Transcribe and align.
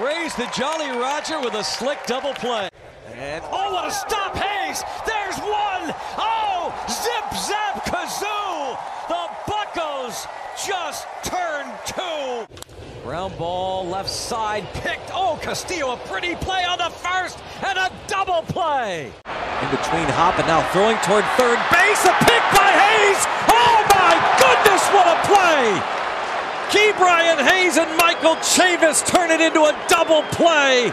Raise 0.00 0.34
the 0.34 0.50
Jolly 0.52 0.90
Roger 0.90 1.38
with 1.40 1.54
a 1.54 1.62
slick 1.62 2.04
double 2.06 2.34
play. 2.34 2.68
And 3.14 3.44
oh, 3.46 3.74
what 3.74 3.86
a 3.86 3.92
stop, 3.92 4.34
Hayes! 4.34 4.82
There's 5.06 5.38
one! 5.38 5.94
Oh, 6.18 6.74
zip 6.90 7.30
zap 7.38 7.84
kazoo! 7.86 8.76
The 9.06 9.30
Buckos 9.46 10.26
just 10.66 11.06
turned 11.22 11.70
two. 11.86 12.44
Ground 13.04 13.38
ball 13.38 13.86
left 13.86 14.10
side 14.10 14.64
picked. 14.74 15.12
Oh, 15.14 15.38
Castillo, 15.40 15.92
a 15.92 15.96
pretty 16.08 16.34
play 16.36 16.64
on 16.64 16.78
the 16.78 16.90
first 16.90 17.38
and 17.62 17.78
a 17.78 17.88
double 18.08 18.42
play. 18.50 19.12
In 19.62 19.70
between 19.70 20.10
Hop 20.18 20.38
and 20.40 20.48
now 20.48 20.68
throwing 20.72 20.96
toward 21.06 21.24
third 21.38 21.60
base. 21.70 22.02
A 22.02 22.14
pick 22.26 22.42
by 22.50 22.70
Hayes. 22.82 23.22
Oh 23.46 23.78
my 23.94 24.18
goodness, 24.42 24.82
what 24.90 25.06
a 25.06 25.16
play! 25.22 26.03
Ke'Bryan 26.70 27.38
Hayes 27.46 27.76
and 27.76 27.96
Michael 27.96 28.36
Chavis 28.36 29.04
turn 29.06 29.30
it 29.30 29.40
into 29.40 29.62
a 29.62 29.86
double 29.88 30.22
play. 30.32 30.92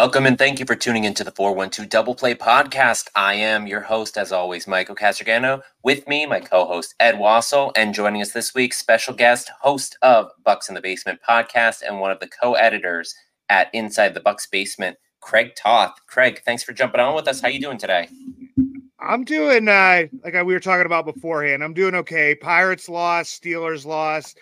Welcome 0.00 0.26
and 0.26 0.38
thank 0.38 0.60
you 0.60 0.64
for 0.64 0.76
tuning 0.76 1.02
into 1.02 1.24
the 1.24 1.32
412 1.32 1.88
Double 1.88 2.14
Play 2.14 2.32
Podcast. 2.32 3.08
I 3.16 3.34
am 3.34 3.66
your 3.66 3.80
host, 3.80 4.16
as 4.16 4.30
always, 4.30 4.68
Michael 4.68 4.94
Castrogano. 4.94 5.60
With 5.82 6.06
me, 6.06 6.24
my 6.24 6.38
co 6.38 6.66
host, 6.66 6.94
Ed 7.00 7.16
Wassel, 7.16 7.72
and 7.74 7.92
joining 7.92 8.22
us 8.22 8.30
this 8.30 8.54
week, 8.54 8.74
special 8.74 9.12
guest, 9.12 9.50
host 9.60 9.98
of 10.02 10.30
Bucs 10.46 10.68
in 10.68 10.76
the 10.76 10.80
Basement 10.80 11.18
podcast 11.28 11.82
and 11.82 11.98
one 11.98 12.12
of 12.12 12.20
the 12.20 12.28
co 12.28 12.54
editors 12.54 13.12
at 13.48 13.74
Inside 13.74 14.14
the 14.14 14.20
Bucs 14.20 14.48
Basement, 14.48 14.96
Craig 15.18 15.56
Toth. 15.56 15.96
Craig, 16.06 16.42
thanks 16.44 16.62
for 16.62 16.72
jumping 16.72 17.00
on 17.00 17.16
with 17.16 17.26
us. 17.26 17.40
How 17.40 17.48
you 17.48 17.60
doing 17.60 17.76
today? 17.76 18.08
I'm 19.00 19.24
doing, 19.24 19.66
uh, 19.66 20.04
like 20.22 20.34
we 20.34 20.54
were 20.54 20.60
talking 20.60 20.86
about 20.86 21.06
beforehand, 21.06 21.64
I'm 21.64 21.74
doing 21.74 21.96
okay. 21.96 22.36
Pirates 22.36 22.88
lost, 22.88 23.42
Steelers 23.42 23.84
lost, 23.84 24.38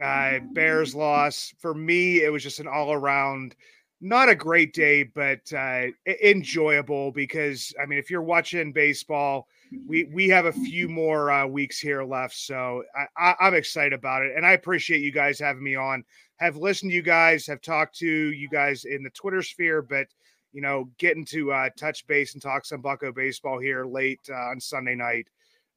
uh, 0.00 0.38
Bears 0.52 0.94
lost. 0.94 1.54
For 1.58 1.74
me, 1.74 2.22
it 2.22 2.30
was 2.30 2.44
just 2.44 2.60
an 2.60 2.68
all 2.68 2.92
around 2.92 3.56
not 4.02 4.28
a 4.28 4.34
great 4.34 4.74
day, 4.74 5.04
but 5.04 5.50
uh, 5.52 5.86
enjoyable 6.24 7.12
because 7.12 7.72
I 7.80 7.86
mean, 7.86 8.00
if 8.00 8.10
you're 8.10 8.20
watching 8.20 8.72
baseball, 8.72 9.46
we 9.86 10.04
we 10.12 10.28
have 10.28 10.46
a 10.46 10.52
few 10.52 10.88
more 10.88 11.30
uh, 11.30 11.46
weeks 11.46 11.78
here 11.78 12.02
left, 12.02 12.34
so 12.36 12.82
I, 13.16 13.34
I, 13.38 13.46
am 13.46 13.54
excited 13.54 13.92
about 13.92 14.22
it, 14.22 14.32
and 14.36 14.44
I 14.44 14.52
appreciate 14.52 15.02
you 15.02 15.12
guys 15.12 15.38
having 15.38 15.62
me 15.62 15.76
on. 15.76 16.04
Have 16.38 16.56
listened 16.56 16.90
to 16.90 16.96
you 16.96 17.02
guys, 17.02 17.46
have 17.46 17.62
talked 17.62 17.96
to 17.98 18.06
you 18.06 18.48
guys 18.48 18.84
in 18.84 19.04
the 19.04 19.10
Twitter 19.10 19.40
sphere, 19.40 19.80
but 19.80 20.08
you 20.52 20.60
know, 20.60 20.90
getting 20.98 21.24
to 21.26 21.52
uh, 21.52 21.70
touch 21.78 22.04
base 22.08 22.34
and 22.34 22.42
talk 22.42 22.64
some 22.64 22.82
Bucko 22.82 23.12
baseball 23.12 23.60
here 23.60 23.86
late 23.86 24.20
uh, 24.28 24.50
on 24.50 24.60
Sunday 24.60 24.96
night. 24.96 25.28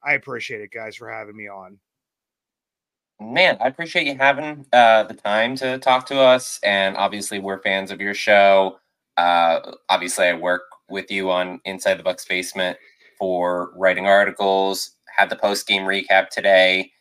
I 0.04 0.14
appreciate 0.14 0.60
it, 0.60 0.72
guys, 0.72 0.96
for 0.96 1.08
having 1.08 1.36
me 1.36 1.48
on 1.48 1.78
man, 3.20 3.56
I 3.60 3.68
appreciate 3.68 4.06
you 4.06 4.16
having 4.16 4.66
uh, 4.72 5.04
the 5.04 5.14
time 5.14 5.56
to 5.56 5.78
talk 5.78 6.06
to 6.06 6.20
us. 6.20 6.60
And 6.62 6.96
obviously, 6.96 7.38
we're 7.38 7.62
fans 7.62 7.90
of 7.90 8.00
your 8.00 8.14
show. 8.14 8.78
Uh, 9.16 9.72
obviously, 9.88 10.26
I 10.26 10.34
work 10.34 10.62
with 10.88 11.10
you 11.10 11.30
on 11.30 11.60
Inside 11.64 11.94
the 11.94 12.02
Bucs 12.02 12.28
Basement 12.28 12.76
for 13.18 13.72
writing 13.76 14.06
articles. 14.06 14.96
Had 15.16 15.30
the 15.30 15.36
post 15.36 15.66
game 15.66 15.82
recap 15.82 16.28
today 16.28 16.92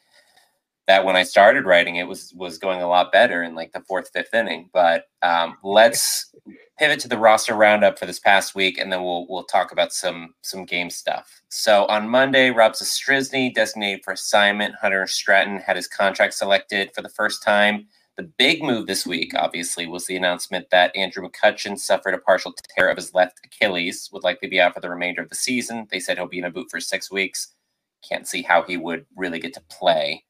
that 0.87 1.03
when 1.05 1.15
I 1.15 1.23
started 1.23 1.65
writing 1.65 1.95
it 1.95 2.07
was 2.07 2.33
was 2.35 2.57
going 2.57 2.81
a 2.81 2.87
lot 2.87 3.11
better 3.11 3.43
in 3.43 3.55
like 3.55 3.71
the 3.73 3.81
fourth, 3.81 4.09
fifth 4.13 4.33
inning. 4.33 4.69
But 4.73 5.05
um, 5.21 5.57
let's 5.63 6.33
pivot 6.77 6.99
to 6.99 7.07
the 7.07 7.17
roster 7.17 7.55
roundup 7.55 7.97
for 7.97 8.05
this 8.05 8.19
past 8.19 8.55
week, 8.55 8.77
and 8.77 8.91
then 8.91 9.03
we'll 9.03 9.25
we'll 9.27 9.43
talk 9.43 9.71
about 9.71 9.93
some 9.93 10.35
some 10.41 10.65
game 10.65 10.89
stuff. 10.89 11.41
So 11.49 11.85
on 11.87 12.09
Monday, 12.09 12.51
Rob 12.51 12.73
Zastryzny 12.73 13.53
designated 13.53 14.03
for 14.03 14.13
assignment. 14.13 14.75
Hunter 14.75 15.07
Stratton 15.07 15.59
had 15.59 15.75
his 15.75 15.87
contract 15.87 16.33
selected 16.33 16.91
for 16.93 17.01
the 17.01 17.09
first 17.09 17.43
time. 17.43 17.87
The 18.17 18.23
big 18.23 18.63
move 18.63 18.87
this 18.87 19.05
week, 19.05 19.33
obviously, 19.35 19.87
was 19.87 20.05
the 20.05 20.15
announcement 20.15 20.69
that 20.69 20.95
Andrew 20.95 21.27
McCutchen 21.27 21.77
suffered 21.77 22.13
a 22.13 22.17
partial 22.17 22.53
tear 22.77 22.87
of 22.89 22.95
his 22.95 23.13
left 23.13 23.41
Achilles, 23.43 24.09
would 24.13 24.23
likely 24.23 24.47
be 24.47 24.61
out 24.61 24.73
for 24.73 24.79
the 24.79 24.89
remainder 24.89 25.21
of 25.21 25.27
the 25.27 25.35
season. 25.35 25.87
They 25.91 25.99
said 25.99 26.17
he'll 26.17 26.27
be 26.27 26.39
in 26.39 26.45
a 26.45 26.49
boot 26.49 26.67
for 26.71 26.79
six 26.79 27.11
weeks. 27.11 27.53
Can't 28.07 28.25
see 28.25 28.41
how 28.41 28.61
he 28.61 28.77
would 28.77 29.05
really 29.17 29.39
get 29.39 29.53
to 29.55 29.61
play 29.69 30.23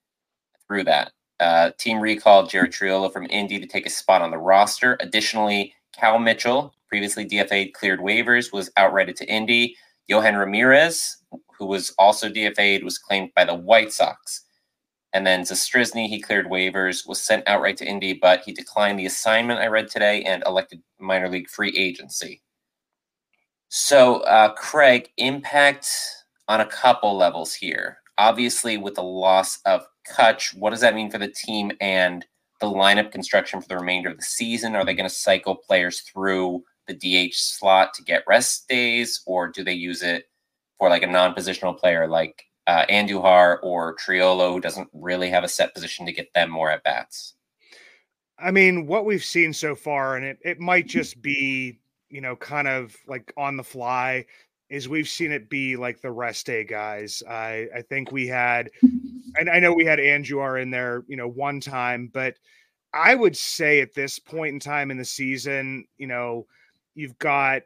through 0.67 0.83
that. 0.85 1.11
Uh, 1.39 1.71
team 1.77 1.99
recalled 1.99 2.49
Jared 2.49 2.71
Triolo 2.71 3.11
from 3.11 3.27
Indy 3.29 3.59
to 3.59 3.67
take 3.67 3.85
a 3.85 3.89
spot 3.89 4.21
on 4.21 4.31
the 4.31 4.37
roster. 4.37 4.97
Additionally, 5.01 5.73
Cal 5.93 6.19
Mitchell, 6.19 6.73
previously 6.87 7.25
DFA 7.25 7.73
cleared 7.73 7.99
waivers, 7.99 8.53
was 8.53 8.69
outrighted 8.77 9.15
to 9.17 9.29
Indy. 9.29 9.75
Yohan 10.09 10.39
Ramirez, 10.39 11.17
who 11.57 11.65
was 11.65 11.93
also 11.97 12.29
DFA'd, 12.29 12.83
was 12.83 12.97
claimed 12.97 13.31
by 13.35 13.43
the 13.43 13.55
White 13.55 13.91
Sox. 13.91 14.41
And 15.13 15.25
then 15.25 15.41
Zastryzny, 15.43 16.07
he 16.07 16.21
cleared 16.21 16.47
waivers, 16.47 17.07
was 17.07 17.21
sent 17.21 17.47
outright 17.47 17.77
to 17.77 17.85
Indy, 17.85 18.13
but 18.13 18.41
he 18.45 18.51
declined 18.51 18.99
the 18.99 19.05
assignment 19.05 19.61
I 19.61 19.67
read 19.67 19.87
today 19.87 20.23
and 20.23 20.43
elected 20.45 20.81
minor 20.99 21.29
league 21.29 21.49
free 21.49 21.75
agency. 21.75 22.41
So, 23.69 24.17
uh, 24.21 24.53
Craig, 24.53 25.09
impact 25.17 25.89
on 26.47 26.61
a 26.61 26.65
couple 26.65 27.15
levels 27.15 27.53
here. 27.53 27.97
Obviously, 28.17 28.77
with 28.77 28.95
the 28.95 29.03
loss 29.03 29.59
of 29.65 29.85
Cutch, 30.07 30.53
what 30.53 30.69
does 30.69 30.81
that 30.81 30.95
mean 30.95 31.11
for 31.11 31.17
the 31.17 31.27
team 31.27 31.71
and 31.81 32.25
the 32.61 32.67
lineup 32.67 33.11
construction 33.11 33.61
for 33.61 33.67
the 33.67 33.77
remainder 33.77 34.09
of 34.09 34.17
the 34.17 34.23
season? 34.23 34.75
Are 34.75 34.85
they 34.85 34.93
going 34.93 35.09
to 35.09 35.15
cycle 35.15 35.55
players 35.55 36.01
through 36.01 36.63
the 36.87 36.93
DH 36.93 37.33
slot 37.33 37.93
to 37.95 38.03
get 38.03 38.23
rest 38.27 38.67
days, 38.67 39.21
or 39.25 39.47
do 39.47 39.63
they 39.63 39.73
use 39.73 40.01
it 40.01 40.29
for 40.77 40.89
like 40.89 41.03
a 41.03 41.07
non-positional 41.07 41.77
player 41.77 42.07
like 42.07 42.45
uh, 42.67 42.85
Andujar 42.89 43.57
or 43.63 43.95
Triolo, 43.95 44.53
who 44.53 44.59
doesn't 44.59 44.89
really 44.93 45.29
have 45.29 45.43
a 45.43 45.49
set 45.49 45.73
position 45.73 46.05
to 46.05 46.11
get 46.11 46.33
them 46.33 46.49
more 46.49 46.71
at 46.71 46.83
bats? 46.83 47.33
I 48.37 48.51
mean, 48.51 48.85
what 48.85 49.05
we've 49.05 49.23
seen 49.23 49.53
so 49.53 49.75
far, 49.75 50.15
and 50.17 50.25
it, 50.25 50.39
it 50.43 50.59
might 50.59 50.87
just 50.87 51.21
be, 51.21 51.79
you 52.09 52.21
know, 52.21 52.35
kind 52.35 52.67
of 52.67 52.95
like 53.07 53.31
on 53.37 53.55
the 53.55 53.63
fly 53.63 54.25
is 54.69 54.89
we've 54.89 55.07
seen 55.07 55.31
it 55.31 55.49
be 55.49 55.75
like 55.75 56.01
the 56.01 56.11
rest 56.11 56.45
day 56.45 56.63
guys. 56.63 57.21
I 57.29 57.67
I 57.75 57.81
think 57.81 58.11
we 58.11 58.27
had, 58.27 58.69
and 59.39 59.49
I 59.49 59.59
know 59.59 59.73
we 59.73 59.85
had 59.85 59.99
Andujar 59.99 60.61
in 60.61 60.71
there, 60.71 61.03
you 61.07 61.17
know, 61.17 61.27
one 61.27 61.59
time, 61.59 62.09
but 62.13 62.35
I 62.93 63.13
would 63.13 63.35
say 63.35 63.81
at 63.81 63.93
this 63.93 64.19
point 64.19 64.53
in 64.53 64.59
time 64.59 64.89
in 64.89 64.97
the 64.97 65.05
season, 65.05 65.85
you 65.97 66.07
know, 66.07 66.47
you've 66.95 67.17
got 67.19 67.63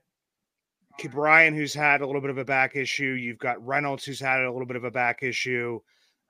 Ke'Bryan 1.00 1.56
who's 1.56 1.74
had 1.74 2.02
a 2.02 2.06
little 2.06 2.22
bit 2.22 2.32
of 2.32 2.38
a 2.38 2.46
back 2.46 2.76
issue. 2.76 3.12
You've 3.12 3.38
got 3.38 3.66
Reynolds 3.66 4.04
who's 4.04 4.20
had 4.20 4.42
a 4.42 4.52
little 4.52 4.68
bit 4.68 4.76
of 4.76 4.84
a 4.84 4.92
back 4.92 5.24
issue. 5.24 5.80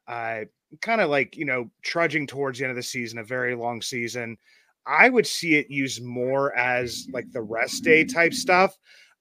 Uh, 0.08 0.42
kind 0.82 1.02
of 1.02 1.10
like 1.10 1.36
you 1.36 1.46
know 1.46 1.70
trudging 1.82 2.28
towards 2.28 2.60
the 2.60 2.66
end 2.66 2.72
of 2.72 2.76
the 2.76 2.84
season, 2.84 3.20
a 3.20 3.24
very 3.24 3.56
long 3.56 3.82
season. 3.82 4.38
I 4.86 5.10
would 5.10 5.28
see 5.28 5.56
it 5.56 5.70
used 5.70 6.04
more 6.04 6.56
as 6.56 7.08
like 7.12 7.32
the 7.32 7.42
rest 7.42 7.84
day 7.84 8.04
type 8.04 8.34
stuff. 8.34 8.78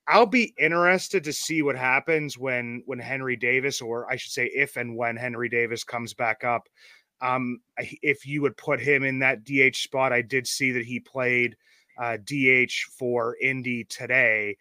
I'll 0.09 0.27
be 0.27 0.55
interested 0.59 1.23
to 1.25 1.33
see 1.35 1.61
what 1.61 1.77
happens 1.77 2.39
when 2.39 2.83
when 2.87 2.99
Henry 2.99 3.37
Davis, 3.37 3.83
or 3.83 4.11
I 4.11 4.17
should 4.17 4.33
say, 4.33 4.47
if 4.47 4.77
and 4.77 4.97
when 4.97 5.17
Henry 5.17 5.49
Davis 5.49 5.85
comes 5.85 6.15
back 6.15 6.45
up. 6.45 6.69
Um, 7.21 7.61
if 7.77 8.27
you 8.27 8.43
would 8.43 8.57
put 8.57 8.81
him 8.81 9.03
in 9.05 9.19
that 9.19 9.45
DH 9.45 9.77
spot, 9.77 10.13
I 10.13 10.23
did 10.23 10.47
see 10.47 10.71
that 10.73 10.85
he 10.85 11.01
played 11.01 11.57
uh, 11.99 12.17
DH 12.17 12.73
for 12.97 13.37
Indy 13.43 13.85
today. 13.85 14.57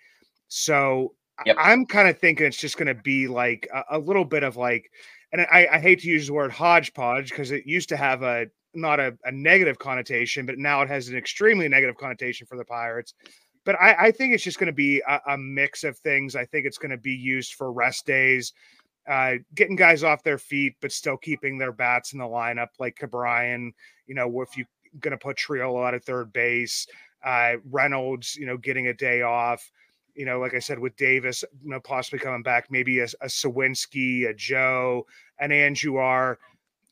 So 0.48 1.14
yep. 1.46 1.56
I'm 1.60 1.86
kind 1.86 2.10
of 2.10 2.18
thinking 2.18 2.48
it's 2.48 2.58
just 2.58 2.78
going 2.78 2.88
to 2.88 3.02
be 3.02 3.28
like 3.28 3.68
a, 3.74 3.98
a, 3.98 4.00
little 4.00 4.26
bit 4.26 4.42
of 4.42 4.58
like, 4.58 4.90
and 5.32 5.42
I, 5.42 5.68
I 5.72 5.80
hate 5.80 6.00
to 6.00 6.08
use 6.08 6.28
the 6.28 6.34
word 6.34 6.52
hodgepodge 6.52 7.30
because 7.30 7.52
it 7.52 7.68
used 7.68 7.90
to 7.90 7.98
have 7.98 8.24
a 8.24 8.48
not 8.74 9.00
a, 9.00 9.16
a 9.24 9.32
negative 9.32 9.78
connotation, 9.78 10.46
but 10.46 10.58
now 10.58 10.82
it 10.82 10.90
has 10.90 11.10
an 11.10 11.18
extremely 11.18 11.68
negative 11.68 11.96
connotation 11.96 12.48
for 12.48 12.58
the 12.58 12.66
Pirates 12.66 13.14
but 13.68 13.76
I, 13.82 14.06
I 14.06 14.12
think 14.12 14.34
it's 14.34 14.46
just 14.46 14.60
going 14.60 14.68
to 14.68 14.74
be 14.74 15.04
a, 15.06 15.20
a, 15.28 15.38
mix 15.38 15.84
of 15.84 15.98
things. 15.98 16.38
I 16.38 16.46
think 16.46 16.66
it's 16.66 16.78
going 16.78 16.92
to 16.92 16.98
be 16.98 17.12
used 17.12 17.56
for 17.56 17.70
rest 17.74 18.06
days, 18.06 18.54
uh, 19.10 19.34
getting 19.56 19.76
guys 19.76 20.06
off 20.06 20.24
their 20.24 20.38
feet, 20.38 20.76
but 20.80 20.94
still 20.94 21.18
keeping 21.18 21.58
their 21.58 21.74
bats 21.74 22.14
in 22.14 22.20
the 22.20 22.26
lineup, 22.26 22.70
like 22.80 22.98
Ke'Bryan. 22.98 23.72
You 24.06 24.16
know, 24.16 24.42
if 24.42 24.56
you're 24.56 24.68
going 25.02 25.12
to 25.12 25.18
put 25.18 25.36
Triolo 25.36 25.86
out 25.86 25.94
at 25.94 26.06
third 26.06 26.32
base, 26.32 26.88
uh, 27.26 27.56
Reynolds, 27.70 28.38
you 28.38 28.46
know, 28.46 28.56
getting 28.56 28.88
a 28.88 28.94
day 28.94 29.22
off. 29.22 29.70
You 30.16 30.24
know, 30.24 30.40
like 30.40 30.54
I 30.54 30.60
said, 30.60 30.80
with 30.80 30.96
Davis, 30.96 31.44
you 31.62 31.70
know, 31.70 31.82
possibly 31.82 32.20
coming 32.20 32.44
back, 32.44 32.72
maybe 32.72 33.00
a, 33.00 33.04
a 33.04 33.28
Suwinski, 33.28 34.30
a 34.30 34.34
Joe, 34.34 35.06
an 35.40 35.50
Andujar. 35.50 36.38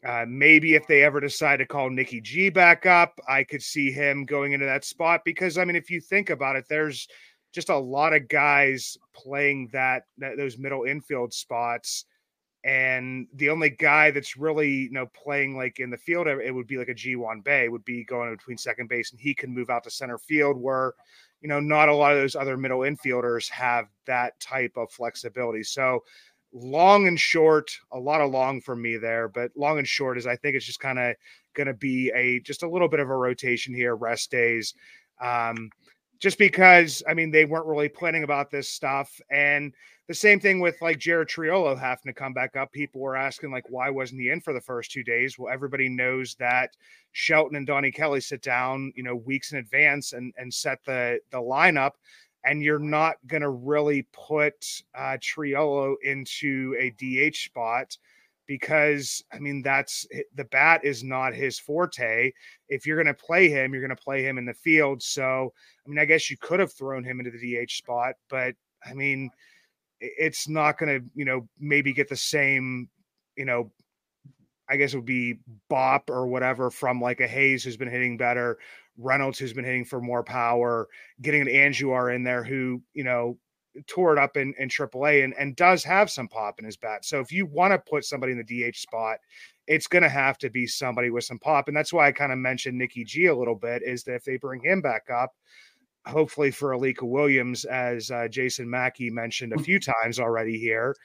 Uh, 0.06 0.26
maybe 0.28 0.76
if 0.76 0.86
they 0.86 1.04
ever 1.04 1.20
decide 1.20 1.58
to 1.58 1.66
call 1.66 1.90
Nikki 1.90 2.22
G 2.22 2.50
back 2.50 2.86
up, 2.86 3.20
I 3.28 3.44
could 3.44 3.64
see 3.64 3.92
him 3.92 4.24
going 4.24 4.52
into 4.52 4.66
that 4.66 4.86
spot 4.86 5.22
because 5.26 5.58
I 5.58 5.66
mean, 5.66 5.76
if 5.76 5.90
you 5.90 6.00
think 6.00 6.30
about 6.30 6.56
it, 6.56 6.66
there's 6.70 7.08
just 7.52 7.70
a 7.70 7.78
lot 7.78 8.14
of 8.14 8.28
guys 8.28 8.98
playing 9.16 9.70
that, 9.72 10.04
that 10.20 10.38
those 10.38 10.60
middle 10.60 10.84
infield 10.84 11.34
spots. 11.34 12.06
And 12.64 13.28
the 13.34 13.50
only 13.50 13.70
guy 13.72 14.12
that's 14.12 14.38
really 14.38 14.72
you 14.72 14.92
know 14.92 15.08
playing 15.16 15.56
like 15.56 15.80
in 15.80 15.90
the 15.90 15.98
field 15.98 16.28
it 16.28 16.54
would 16.54 16.68
be 16.68 16.78
like 16.78 16.90
a 16.90 16.96
Ji-hwan 16.96 17.44
would 17.46 17.86
be 17.86 18.04
going 18.04 18.36
between 18.36 18.58
second 18.58 18.90
base 18.90 19.12
and 19.12 19.20
he 19.20 19.34
can 19.34 19.54
move 19.54 19.70
out 19.70 19.84
to 19.84 19.92
center 19.92 20.18
field 20.18 20.58
where 20.58 20.94
you 21.42 21.48
know 21.48 21.60
not 21.60 21.90
a 21.90 21.96
lot 21.96 22.12
of 22.12 22.18
those 22.18 22.36
other 22.36 22.58
middle 22.58 22.80
infielders 22.80 23.50
have 23.52 23.86
that 24.08 24.40
type 24.40 24.74
of 24.78 24.92
flexibility. 24.92 25.62
So 25.62 26.04
long 26.54 27.08
and 27.08 27.20
short 27.20 27.72
a 27.92 28.00
lot 28.00 28.22
of 28.22 28.32
long 28.32 28.62
for 28.62 28.76
me 28.76 28.98
there 28.98 29.28
but 29.28 29.52
long 29.56 29.78
and 29.78 29.88
short 29.88 30.18
is 30.18 30.26
i 30.26 30.36
think 30.38 30.56
it's 30.56 30.66
just 30.66 30.80
kind 30.80 31.00
of 31.00 31.16
going 31.54 31.68
to 31.68 31.74
be 31.74 32.12
a 32.16 32.40
just 32.42 32.64
a 32.64 32.70
little 32.70 32.88
bit 32.88 33.00
of 33.00 33.10
a 33.10 33.16
rotation 33.16 33.74
here 33.74 33.96
rest 33.96 34.32
days 34.32 34.74
um 35.22 35.70
just 36.20 36.38
because 36.38 37.04
I 37.08 37.14
mean 37.14 37.32
they 37.32 37.46
weren't 37.46 37.66
really 37.66 37.90
planning 37.90 38.24
about 38.24 38.50
this 38.50 38.70
stuff. 38.70 39.20
And 39.30 39.74
the 40.08 40.14
same 40.14 40.40
thing 40.40 40.60
with 40.60 40.82
like 40.82 41.00
Jared 41.00 41.30
Triolo 41.30 41.78
having 41.78 42.06
to 42.06 42.14
come 42.14 42.34
back 42.34 42.56
up. 42.56 42.72
People 42.72 43.02
were 43.02 43.16
asking 43.16 43.52
like 43.52 43.70
why 43.70 43.90
wasn't 43.90 44.22
he 44.22 44.30
in 44.30 44.42
for 44.42 44.54
the 44.54 44.62
first 44.62 44.92
two 44.92 45.04
days? 45.04 45.38
Well, 45.38 45.54
everybody 45.54 45.90
knows 45.90 46.36
that 46.36 46.72
Shelton 47.12 47.56
and 47.56 47.68
Donnie 47.68 47.92
Kelly 47.92 48.22
sit 48.22 48.42
down, 48.42 48.92
you 48.96 49.04
know, 49.04 49.16
weeks 49.16 49.52
in 49.52 49.58
advance 49.58 50.14
and 50.14 50.34
and 50.38 50.54
set 50.54 50.80
the 50.86 51.20
the 51.32 51.40
lineup. 51.40 51.92
And 52.46 52.62
you're 52.62 52.80
not 52.80 53.16
going 53.28 53.42
to 53.42 53.50
really 53.50 54.08
put 54.14 54.84
uh, 54.96 55.18
Triolo 55.20 55.96
into 56.04 56.76
a 56.80 56.92
DH 56.92 57.36
spot 57.36 57.98
because 58.48 59.24
I 59.34 59.40
mean 59.40 59.62
that's 59.64 60.06
the 60.36 60.44
bat 60.46 60.82
is 60.84 61.04
not 61.04 61.34
his 61.34 61.58
forte. 61.58 62.32
If 62.70 62.86
you're 62.86 63.02
going 63.02 63.14
to 63.14 63.26
play 63.26 63.50
him, 63.50 63.74
you're 63.74 63.82
going 63.82 63.96
to 63.96 64.04
play 64.04 64.24
him 64.24 64.38
in 64.38 64.46
the 64.46 64.54
field. 64.54 65.02
So 65.02 65.54
I 65.86 65.90
mean, 65.90 66.00
I 66.00 66.06
guess 66.06 66.30
you 66.30 66.38
could 66.38 66.60
have 66.60 66.74
thrown 66.74 67.04
him 67.04 67.20
into 67.20 67.32
the 67.32 67.66
DH 67.66 67.72
spot, 67.72 68.16
but 68.30 68.54
I 68.86 68.94
mean, 68.94 69.32
it's 70.00 70.48
not 70.48 70.78
going 70.78 71.00
to 71.00 71.10
you 71.16 71.26
know 71.26 71.48
maybe 71.60 71.94
get 71.94 72.10
the 72.10 72.16
same 72.16 72.90
you 73.36 73.46
know 73.46 73.72
I 74.68 74.78
guess 74.78 74.94
it 74.94 74.98
would 74.98 75.06
be 75.06 75.40
Bop 75.70 76.10
or 76.10 76.28
whatever 76.28 76.72
from 76.72 77.00
like 77.00 77.22
a 77.22 77.28
Hayes 77.28 77.64
who's 77.64 77.78
been 77.78 77.90
hitting 77.90 78.18
better, 78.18 78.58
Reynolds 78.98 79.40
who's 79.40 79.54
been 79.54 79.66
hitting 79.66 79.86
for 79.86 80.02
more 80.02 80.24
power, 80.24 80.88
getting 81.22 81.42
an 81.42 81.48
Andujar 81.48 82.16
in 82.16 82.24
there 82.24 82.44
who 82.44 82.82
you 82.94 83.04
know 83.04 83.38
tore 83.88 84.14
it 84.14 84.20
up 84.20 84.38
in, 84.38 84.54
in 84.58 84.70
AAA 84.70 85.24
and, 85.24 85.34
and 85.38 85.56
does 85.56 85.84
have 85.84 86.10
some 86.10 86.28
pop 86.28 86.60
in 86.60 86.66
his 86.66 86.78
bat. 86.78 87.06
So 87.06 87.20
if 87.20 87.32
you 87.32 87.46
want 87.46 87.74
to 87.74 87.80
put 87.90 88.06
somebody 88.06 88.32
in 88.32 88.44
the 88.46 88.72
DH 88.72 88.78
spot, 88.78 89.18
it's 89.68 89.88
going 89.88 90.04
to 90.04 90.10
have 90.10 90.38
to 90.40 90.50
be 90.50 90.68
somebody 90.68 91.10
with 91.10 91.24
some 91.24 91.40
pop. 91.40 91.68
And 91.68 91.76
that's 91.76 91.92
why 91.92 92.08
I 92.08 92.12
kind 92.12 92.32
of 92.32 92.38
mentioned 92.38 92.78
Nikki 92.78 93.04
G 93.04 93.26
a 93.26 93.36
little 93.36 93.56
bit 93.56 93.82
is 93.84 94.04
that 94.04 94.16
if 94.16 94.24
they 94.24 94.38
bring 94.38 94.62
him 94.64 94.82
back 94.82 95.10
up, 95.14 95.32
hopefully 96.06 96.52
for 96.52 96.70
Alika 96.70 97.04
Williams, 97.04 97.66
as 97.66 98.12
uh, 98.12 98.28
Jason 98.28 98.70
Mackey 98.70 99.10
mentioned 99.10 99.54
a 99.54 99.60
few 99.62 99.80
times 99.80 100.20
already 100.20 100.58
here, 100.58 100.96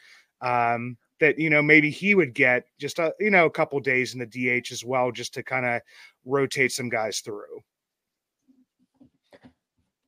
um, 0.42 0.96
that 1.20 1.38
you 1.38 1.50
know 1.50 1.62
maybe 1.62 1.90
he 1.90 2.14
would 2.14 2.34
get 2.34 2.64
just 2.78 2.98
a 2.98 3.12
you 3.20 3.30
know 3.30 3.46
a 3.46 3.50
couple 3.50 3.78
days 3.80 4.14
in 4.14 4.20
the 4.20 4.26
DH 4.26 4.72
as 4.72 4.84
well, 4.84 5.10
just 5.10 5.34
to 5.34 5.42
kind 5.42 5.66
of 5.66 5.82
rotate 6.24 6.72
some 6.72 6.88
guys 6.88 7.20
through 7.20 7.62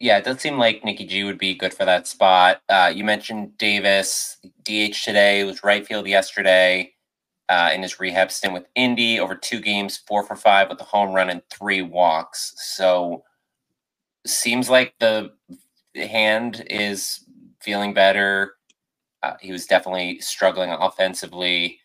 yeah, 0.03 0.19
it 0.19 0.25
does 0.25 0.41
seem 0.41 0.59
like 0.59 0.85
Nikki 0.85 1.07
G 1.07 1.23
would 1.23 1.39
be 1.39 1.55
good 1.55 1.73
for 1.73 1.85
that 1.85 2.09
spot. 2.09 2.61
Uh, 2.69 2.93
you 2.93 3.05
mentioned 3.05 3.57
Davis, 3.57 4.37
DH 4.65 4.97
today, 5.05 5.45
was 5.45 5.63
right 5.63 5.87
field 5.87 6.09
yesterday 6.09 6.93
uh, 7.49 7.71
in 7.73 7.83
his 7.83 8.01
rehab 8.01 8.33
stint 8.33 8.53
with 8.53 8.67
Indy 8.75 9.21
over 9.21 9.37
two 9.37 9.61
games, 9.61 9.99
four 10.09 10.27
for 10.27 10.35
five 10.35 10.69
with 10.69 10.81
a 10.81 10.85
home 10.85 11.15
run 11.15 11.31
and 11.31 11.41
three 11.53 11.83
walks. 11.83 12.53
So 12.57 13.23
seems 14.27 14.69
like 14.69 14.93
the 14.99 15.31
hand 15.95 16.67
is 16.69 17.25
feeling 17.61 17.95
better. 17.95 18.57
Uh, 19.23 19.35
he 19.41 19.53
was 19.53 19.67
definitely 19.67 20.19
struggling 20.19 20.71
offensively 20.71 21.79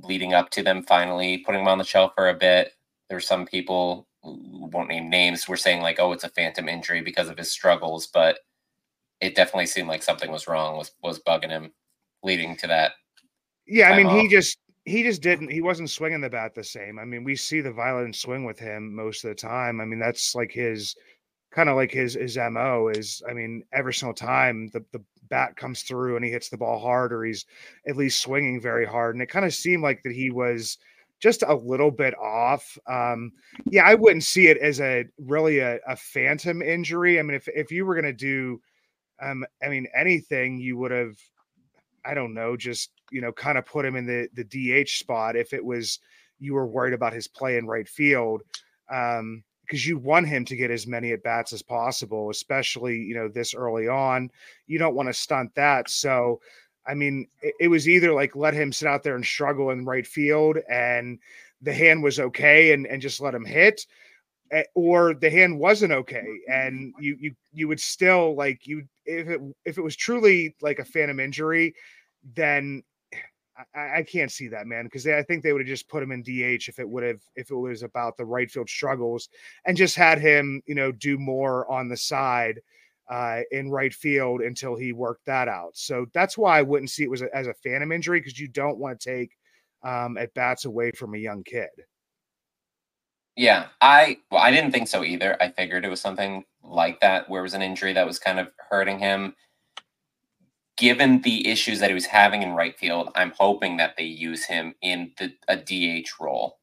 leading 0.00 0.32
up 0.32 0.48
to 0.50 0.62
them 0.62 0.84
finally 0.84 1.38
putting 1.38 1.62
him 1.62 1.68
on 1.68 1.78
the 1.78 1.82
shelf 1.82 2.12
for 2.14 2.28
a 2.28 2.34
bit. 2.34 2.74
There 3.08 3.16
were 3.16 3.20
some 3.20 3.46
people 3.46 4.06
won't 4.24 4.88
name 4.88 5.10
names 5.10 5.48
were 5.48 5.56
saying 5.56 5.82
like, 5.82 6.00
oh, 6.00 6.12
it's 6.12 6.24
a 6.24 6.28
phantom 6.28 6.68
injury 6.68 7.02
because 7.02 7.28
of 7.28 7.38
his 7.38 7.50
struggles, 7.50 8.06
but 8.06 8.38
it 9.20 9.34
definitely 9.34 9.66
seemed 9.66 9.88
like 9.88 10.02
something 10.02 10.30
was 10.30 10.48
wrong 10.48 10.76
was 10.76 10.92
was 11.02 11.20
bugging 11.20 11.50
him, 11.50 11.72
leading 12.22 12.56
to 12.56 12.66
that. 12.66 12.92
Yeah, 13.66 13.90
I 13.90 13.96
mean, 13.96 14.06
off. 14.06 14.20
he 14.20 14.28
just 14.28 14.58
he 14.84 15.02
just 15.02 15.22
didn't 15.22 15.50
he 15.50 15.60
wasn't 15.60 15.90
swinging 15.90 16.20
the 16.20 16.30
bat 16.30 16.54
the 16.54 16.64
same. 16.64 16.98
I 16.98 17.04
mean, 17.04 17.24
we 17.24 17.36
see 17.36 17.60
the 17.60 17.72
violent 17.72 18.16
swing 18.16 18.44
with 18.44 18.58
him 18.58 18.94
most 18.94 19.24
of 19.24 19.30
the 19.30 19.34
time. 19.34 19.80
I 19.80 19.84
mean, 19.84 19.98
that's 19.98 20.34
like 20.34 20.52
his 20.52 20.94
kind 21.50 21.68
of 21.68 21.76
like 21.76 21.90
his 21.90 22.14
his 22.14 22.36
mo 22.36 22.88
is. 22.88 23.22
I 23.28 23.32
mean, 23.32 23.62
every 23.72 23.94
single 23.94 24.14
time 24.14 24.68
the 24.72 24.84
the 24.92 25.02
bat 25.30 25.56
comes 25.56 25.82
through 25.82 26.16
and 26.16 26.24
he 26.24 26.30
hits 26.30 26.48
the 26.48 26.58
ball 26.58 26.78
hard, 26.78 27.12
or 27.12 27.24
he's 27.24 27.46
at 27.86 27.96
least 27.96 28.20
swinging 28.20 28.60
very 28.60 28.86
hard, 28.86 29.14
and 29.14 29.22
it 29.22 29.30
kind 29.30 29.46
of 29.46 29.54
seemed 29.54 29.82
like 29.82 30.02
that 30.02 30.12
he 30.12 30.30
was 30.30 30.78
just 31.24 31.42
a 31.42 31.54
little 31.54 31.90
bit 31.90 32.12
off. 32.18 32.76
Um, 32.86 33.32
yeah, 33.70 33.84
I 33.86 33.94
wouldn't 33.94 34.24
see 34.24 34.48
it 34.48 34.58
as 34.58 34.78
a 34.78 35.06
really 35.16 35.58
a, 35.60 35.78
a 35.88 35.96
phantom 35.96 36.60
injury. 36.60 37.18
I 37.18 37.22
mean, 37.22 37.34
if 37.34 37.48
if 37.48 37.72
you 37.72 37.86
were 37.86 37.94
going 37.94 38.04
to 38.04 38.12
do, 38.12 38.60
um, 39.22 39.42
I 39.62 39.70
mean, 39.70 39.86
anything, 39.96 40.58
you 40.58 40.76
would 40.76 40.90
have, 40.90 41.16
I 42.04 42.12
don't 42.12 42.34
know, 42.34 42.58
just 42.58 42.90
you 43.10 43.22
know, 43.22 43.32
kind 43.32 43.56
of 43.56 43.64
put 43.64 43.86
him 43.86 43.96
in 43.96 44.04
the 44.04 44.28
the 44.34 44.44
DH 44.84 44.90
spot 44.90 45.34
if 45.34 45.54
it 45.54 45.64
was 45.64 45.98
you 46.40 46.52
were 46.52 46.66
worried 46.66 46.92
about 46.92 47.14
his 47.14 47.26
play 47.26 47.56
in 47.56 47.66
right 47.66 47.88
field. 47.88 48.42
Um, 48.90 49.44
because 49.62 49.86
you 49.86 49.96
want 49.96 50.28
him 50.28 50.44
to 50.44 50.56
get 50.56 50.70
as 50.70 50.86
many 50.86 51.12
at 51.12 51.22
bats 51.22 51.54
as 51.54 51.62
possible, 51.62 52.28
especially 52.28 52.98
you 52.98 53.14
know 53.14 53.28
this 53.28 53.54
early 53.54 53.88
on. 53.88 54.28
You 54.66 54.78
don't 54.78 54.94
want 54.94 55.08
to 55.08 55.14
stunt 55.14 55.54
that. 55.54 55.88
So 55.88 56.42
I 56.86 56.94
mean, 56.94 57.28
it, 57.42 57.54
it, 57.60 57.68
was 57.68 57.88
either 57.88 58.12
like 58.12 58.36
let 58.36 58.54
him 58.54 58.72
sit 58.72 58.88
out 58.88 59.02
there 59.02 59.16
and 59.16 59.24
struggle 59.24 59.70
in 59.70 59.84
right 59.84 60.06
field 60.06 60.58
and 60.68 61.18
the 61.62 61.72
hand 61.72 62.02
was 62.02 62.20
okay 62.20 62.72
and, 62.72 62.86
and 62.86 63.00
just 63.00 63.20
let 63.20 63.34
him 63.34 63.44
hit, 63.44 63.86
eh, 64.50 64.64
or 64.74 65.14
the 65.14 65.30
hand 65.30 65.58
wasn't 65.58 65.92
okay. 65.92 66.26
And 66.48 66.92
you 66.98 67.16
you 67.18 67.34
you 67.52 67.68
would 67.68 67.80
still 67.80 68.34
like 68.36 68.66
you 68.66 68.84
if 69.06 69.28
it 69.28 69.40
if 69.64 69.78
it 69.78 69.82
was 69.82 69.96
truly 69.96 70.54
like 70.60 70.78
a 70.78 70.84
phantom 70.84 71.20
injury, 71.20 71.74
then 72.34 72.82
I, 73.74 73.98
I 73.98 74.02
can't 74.02 74.32
see 74.32 74.48
that 74.48 74.66
man 74.66 74.84
because 74.84 75.06
I 75.06 75.22
think 75.22 75.42
they 75.42 75.52
would 75.52 75.62
have 75.62 75.68
just 75.68 75.88
put 75.88 76.02
him 76.02 76.12
in 76.12 76.22
DH 76.22 76.68
if 76.68 76.78
it 76.78 76.88
would 76.88 77.04
have 77.04 77.20
if 77.36 77.50
it 77.50 77.56
was 77.56 77.82
about 77.82 78.16
the 78.16 78.24
right 78.24 78.50
field 78.50 78.68
struggles 78.68 79.28
and 79.64 79.76
just 79.76 79.96
had 79.96 80.18
him 80.18 80.62
you 80.66 80.74
know 80.74 80.92
do 80.92 81.18
more 81.18 81.70
on 81.70 81.88
the 81.88 81.96
side 81.96 82.60
uh, 83.10 83.40
in 83.50 83.70
right 83.70 83.92
field 83.92 84.40
until 84.40 84.76
he 84.76 84.92
worked 84.92 85.26
that 85.26 85.48
out. 85.48 85.76
So 85.76 86.06
that's 86.14 86.38
why 86.38 86.58
I 86.58 86.62
wouldn't 86.62 86.90
see 86.90 87.02
it 87.02 87.10
was 87.10 87.22
a, 87.22 87.34
as 87.34 87.46
a 87.46 87.54
phantom 87.54 87.92
injury 87.92 88.20
because 88.20 88.38
you 88.38 88.48
don't 88.48 88.78
want 88.78 88.98
to 89.00 89.10
take 89.10 89.36
um, 89.82 90.16
at 90.16 90.34
bats 90.34 90.64
away 90.64 90.90
from 90.92 91.14
a 91.14 91.18
young 91.18 91.42
kid. 91.44 91.68
Yeah, 93.36 93.66
I 93.80 94.18
well, 94.30 94.40
I 94.40 94.52
didn't 94.52 94.70
think 94.70 94.88
so 94.88 95.02
either. 95.02 95.36
I 95.42 95.50
figured 95.50 95.84
it 95.84 95.90
was 95.90 96.00
something 96.00 96.44
like 96.62 97.00
that, 97.00 97.28
where 97.28 97.40
it 97.40 97.42
was 97.42 97.54
an 97.54 97.62
injury 97.62 97.92
that 97.92 98.06
was 98.06 98.18
kind 98.18 98.38
of 98.38 98.48
hurting 98.70 99.00
him. 99.00 99.34
Given 100.76 101.20
the 101.22 101.48
issues 101.48 101.80
that 101.80 101.90
he 101.90 101.94
was 101.94 102.06
having 102.06 102.42
in 102.42 102.52
right 102.52 102.76
field, 102.78 103.10
I'm 103.14 103.32
hoping 103.38 103.76
that 103.76 103.96
they 103.96 104.04
use 104.04 104.44
him 104.44 104.74
in 104.82 105.12
the 105.18 105.34
a 105.48 105.56
DH 105.56 106.08
role 106.20 106.58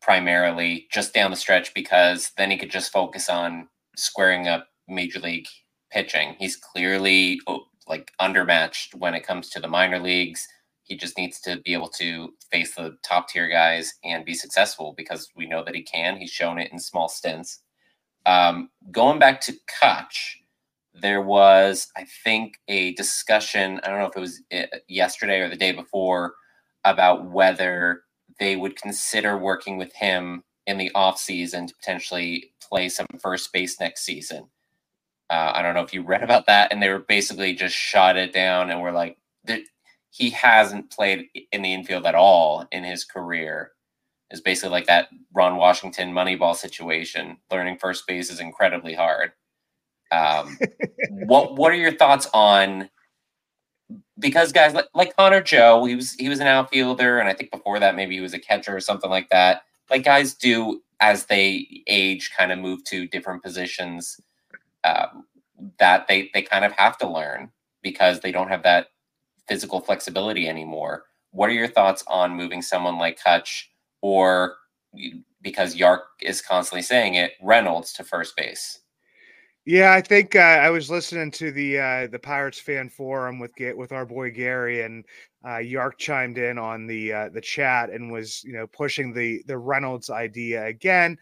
primarily, 0.00 0.86
just 0.92 1.14
down 1.14 1.30
the 1.30 1.36
stretch, 1.36 1.72
because 1.72 2.32
then 2.36 2.50
he 2.50 2.58
could 2.58 2.70
just 2.70 2.92
focus 2.92 3.30
on 3.30 3.68
squaring 3.96 4.48
up 4.48 4.68
major 4.88 5.20
league 5.20 5.46
pitching. 5.90 6.36
He's 6.38 6.56
clearly 6.56 7.40
like 7.86 8.12
undermatched 8.20 8.94
when 8.94 9.14
it 9.14 9.26
comes 9.26 9.50
to 9.50 9.60
the 9.60 9.68
minor 9.68 9.98
leagues. 9.98 10.46
He 10.82 10.96
just 10.96 11.16
needs 11.16 11.40
to 11.42 11.58
be 11.64 11.72
able 11.72 11.88
to 11.90 12.34
face 12.50 12.74
the 12.74 12.96
top 13.02 13.28
tier 13.28 13.48
guys 13.48 13.94
and 14.04 14.24
be 14.24 14.34
successful 14.34 14.94
because 14.96 15.28
we 15.34 15.46
know 15.46 15.64
that 15.64 15.74
he 15.74 15.82
can. 15.82 16.16
He's 16.16 16.30
shown 16.30 16.58
it 16.58 16.72
in 16.72 16.78
small 16.78 17.08
stints. 17.08 17.60
Um, 18.26 18.70
going 18.90 19.18
back 19.18 19.40
to 19.42 19.54
Cutch, 19.66 20.38
there 20.94 21.22
was, 21.22 21.88
I 21.96 22.06
think, 22.22 22.54
a 22.68 22.94
discussion. 22.94 23.80
I 23.82 23.88
don't 23.88 23.98
know 23.98 24.06
if 24.06 24.16
it 24.16 24.20
was 24.20 24.42
eh, 24.50 24.66
yesterday 24.88 25.40
or 25.40 25.48
the 25.48 25.56
day 25.56 25.72
before 25.72 26.34
about 26.84 27.30
whether 27.30 28.02
they 28.38 28.56
would 28.56 28.76
consider 28.76 29.38
working 29.38 29.76
with 29.78 29.92
him 29.94 30.42
in 30.66 30.78
the 30.78 30.90
off 30.94 31.18
season 31.18 31.66
to 31.66 31.74
potentially 31.74 32.52
play 32.62 32.88
some 32.88 33.06
first 33.20 33.52
base 33.52 33.80
next 33.80 34.04
season. 34.04 34.48
Uh, 35.30 35.52
I 35.54 35.62
don't 35.62 35.74
know 35.74 35.82
if 35.82 35.94
you 35.94 36.02
read 36.02 36.22
about 36.22 36.46
that, 36.46 36.72
and 36.72 36.82
they 36.82 36.90
were 36.90 37.00
basically 37.00 37.54
just 37.54 37.74
shot 37.74 38.16
it 38.16 38.32
down 38.32 38.70
and 38.70 38.80
were 38.80 38.92
like, 38.92 39.18
he 40.10 40.30
hasn't 40.30 40.92
played 40.92 41.26
in 41.50 41.62
the 41.62 41.74
infield 41.74 42.06
at 42.06 42.14
all 42.14 42.66
in 42.70 42.84
his 42.84 43.04
career. 43.04 43.72
Is 44.30 44.40
basically 44.40 44.70
like 44.70 44.86
that 44.86 45.08
Ron 45.32 45.56
Washington 45.56 46.12
Moneyball 46.12 46.54
situation. 46.54 47.36
Learning 47.50 47.76
first 47.78 48.06
base 48.06 48.30
is 48.30 48.40
incredibly 48.40 48.94
hard. 48.94 49.32
Um, 50.12 50.56
what 51.10 51.56
What 51.56 51.72
are 51.72 51.76
your 51.76 51.96
thoughts 51.96 52.28
on 52.32 52.88
because 54.18 54.52
guys 54.52 54.72
like, 54.74 54.86
like 54.94 55.16
Connor 55.16 55.42
Joe, 55.42 55.84
he 55.84 55.96
was 55.96 56.12
he 56.14 56.28
was 56.28 56.40
an 56.40 56.46
outfielder, 56.46 57.18
and 57.18 57.28
I 57.28 57.34
think 57.34 57.50
before 57.50 57.80
that 57.80 57.96
maybe 57.96 58.14
he 58.14 58.20
was 58.20 58.34
a 58.34 58.38
catcher 58.38 58.76
or 58.76 58.80
something 58.80 59.10
like 59.10 59.28
that. 59.30 59.62
Like 59.90 60.04
guys 60.04 60.34
do 60.34 60.80
as 61.00 61.26
they 61.26 61.82
age, 61.88 62.30
kind 62.36 62.52
of 62.52 62.58
move 62.60 62.84
to 62.84 63.08
different 63.08 63.42
positions 63.42 64.20
um, 64.84 65.24
that 65.78 66.06
they 66.08 66.30
they 66.34 66.42
kind 66.42 66.64
of 66.64 66.72
have 66.72 66.98
to 66.98 67.08
learn 67.08 67.50
because 67.82 68.20
they 68.20 68.32
don't 68.32 68.48
have 68.48 68.62
that 68.62 68.88
physical 69.48 69.80
flexibility 69.80 70.48
anymore. 70.48 71.04
What 71.30 71.50
are 71.50 71.54
your 71.54 71.68
thoughts 71.68 72.04
on 72.06 72.34
moving 72.36 72.62
someone 72.62 72.98
like 72.98 73.22
Cutch 73.22 73.70
or 74.00 74.56
because 75.42 75.74
Yark 75.74 76.04
is 76.22 76.40
constantly 76.40 76.82
saying 76.82 77.14
it, 77.14 77.32
Reynolds 77.42 77.92
to 77.94 78.04
first 78.04 78.36
base? 78.36 78.80
Yeah, 79.66 79.94
I 79.94 80.02
think 80.02 80.36
uh, 80.36 80.40
I 80.40 80.68
was 80.68 80.90
listening 80.90 81.30
to 81.32 81.50
the 81.50 81.78
uh, 81.78 82.06
the 82.08 82.18
Pirates 82.18 82.60
fan 82.60 82.90
forum 82.90 83.38
with 83.38 83.52
with 83.74 83.92
our 83.92 84.04
boy 84.04 84.30
Gary, 84.30 84.82
and 84.82 85.04
uh, 85.46 85.58
Yark 85.58 85.98
chimed 85.98 86.36
in 86.36 86.58
on 86.58 86.86
the 86.86 87.12
uh, 87.12 87.28
the 87.30 87.40
chat 87.40 87.88
and 87.88 88.12
was 88.12 88.44
you 88.44 88.52
know 88.52 88.66
pushing 88.66 89.14
the 89.14 89.42
the 89.46 89.56
Reynolds 89.56 90.10
idea 90.10 90.66
again. 90.66 91.16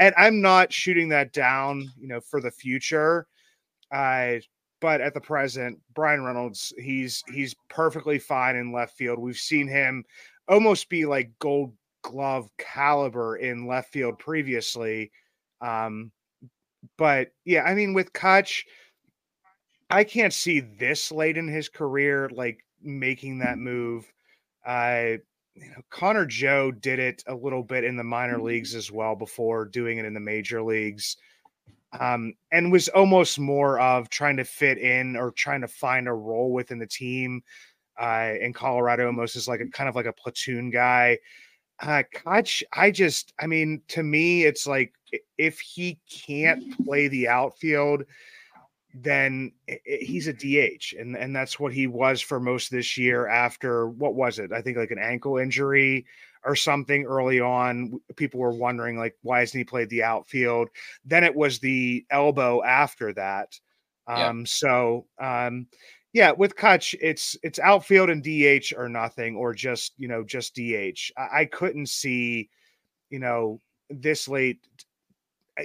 And 0.00 0.14
I'm 0.16 0.40
not 0.40 0.72
shooting 0.72 1.10
that 1.10 1.32
down, 1.32 1.88
you 1.96 2.08
know, 2.08 2.20
for 2.20 2.40
the 2.40 2.50
future. 2.50 3.28
Uh, 3.92 4.36
but 4.80 5.00
at 5.00 5.14
the 5.14 5.20
present, 5.20 5.78
Bryan 5.94 6.24
Reynolds, 6.24 6.72
he's 6.78 7.22
he's 7.32 7.54
perfectly 7.68 8.18
fine 8.18 8.56
in 8.56 8.72
left 8.72 8.96
field. 8.96 9.18
We've 9.18 9.36
seen 9.36 9.68
him 9.68 10.04
almost 10.48 10.88
be 10.88 11.04
like 11.04 11.30
Gold 11.38 11.74
Glove 12.02 12.48
caliber 12.58 13.36
in 13.36 13.66
left 13.66 13.92
field 13.92 14.18
previously. 14.18 15.12
Um, 15.60 16.10
but 16.96 17.32
yeah, 17.44 17.64
I 17.64 17.74
mean, 17.74 17.92
with 17.92 18.14
Cutch, 18.14 18.64
I 19.90 20.04
can't 20.04 20.32
see 20.32 20.60
this 20.60 21.12
late 21.12 21.36
in 21.36 21.46
his 21.46 21.68
career 21.68 22.30
like 22.32 22.64
making 22.82 23.40
that 23.40 23.58
move. 23.58 24.10
Uh, 24.64 25.18
you 25.60 25.68
know, 25.70 25.82
Connor 25.90 26.26
Joe 26.26 26.70
did 26.70 26.98
it 26.98 27.22
a 27.26 27.34
little 27.34 27.62
bit 27.62 27.84
in 27.84 27.96
the 27.96 28.04
minor 28.04 28.40
leagues 28.40 28.74
as 28.74 28.90
well 28.90 29.14
before 29.14 29.66
doing 29.66 29.98
it 29.98 30.04
in 30.04 30.14
the 30.14 30.20
major 30.20 30.62
leagues. 30.62 31.16
Um, 31.98 32.34
and 32.52 32.70
was 32.70 32.88
almost 32.88 33.38
more 33.38 33.80
of 33.80 34.08
trying 34.10 34.36
to 34.36 34.44
fit 34.44 34.78
in 34.78 35.16
or 35.16 35.32
trying 35.32 35.60
to 35.62 35.68
find 35.68 36.08
a 36.08 36.12
role 36.12 36.52
within 36.52 36.78
the 36.78 36.86
team. 36.86 37.42
Uh, 37.98 38.32
in 38.40 38.50
Colorado, 38.54 39.04
almost 39.06 39.36
as 39.36 39.46
like 39.46 39.60
a 39.60 39.66
kind 39.66 39.86
of 39.86 39.94
like 39.94 40.06
a 40.06 40.12
platoon 40.12 40.70
guy. 40.70 41.18
Uh, 41.80 42.02
Cutch, 42.14 42.64
I 42.72 42.90
just, 42.90 43.34
I 43.38 43.46
mean, 43.46 43.82
to 43.88 44.02
me, 44.02 44.44
it's 44.44 44.66
like 44.66 44.94
if 45.36 45.60
he 45.60 45.98
can't 46.10 46.62
play 46.86 47.08
the 47.08 47.28
outfield, 47.28 48.04
then 48.94 49.52
he's 49.84 50.26
a 50.26 50.32
DH, 50.32 50.94
and 50.98 51.16
and 51.16 51.34
that's 51.34 51.60
what 51.60 51.72
he 51.72 51.86
was 51.86 52.20
for 52.20 52.40
most 52.40 52.72
of 52.72 52.76
this 52.76 52.98
year. 52.98 53.28
After 53.28 53.88
what 53.88 54.14
was 54.14 54.38
it? 54.38 54.52
I 54.52 54.62
think 54.62 54.76
like 54.76 54.90
an 54.90 54.98
ankle 54.98 55.38
injury 55.38 56.06
or 56.44 56.56
something 56.56 57.04
early 57.04 57.40
on. 57.40 58.00
People 58.16 58.40
were 58.40 58.52
wondering 58.52 58.98
like 58.98 59.16
why 59.22 59.40
hasn't 59.40 59.58
he 59.60 59.64
played 59.64 59.90
the 59.90 60.02
outfield? 60.02 60.68
Then 61.04 61.24
it 61.24 61.34
was 61.34 61.58
the 61.58 62.04
elbow 62.10 62.62
after 62.64 63.12
that. 63.14 63.58
Um, 64.06 64.40
yeah. 64.40 64.44
So 64.46 65.06
um, 65.20 65.66
yeah, 66.12 66.32
with 66.32 66.56
Cutch, 66.56 66.94
it's 67.00 67.36
it's 67.42 67.58
outfield 67.60 68.10
and 68.10 68.22
DH 68.22 68.72
or 68.76 68.88
nothing, 68.88 69.36
or 69.36 69.54
just 69.54 69.92
you 69.98 70.08
know 70.08 70.24
just 70.24 70.54
DH. 70.54 71.12
I, 71.16 71.40
I 71.40 71.44
couldn't 71.44 71.88
see, 71.88 72.48
you 73.10 73.20
know, 73.20 73.60
this 73.88 74.26
late. 74.26 74.58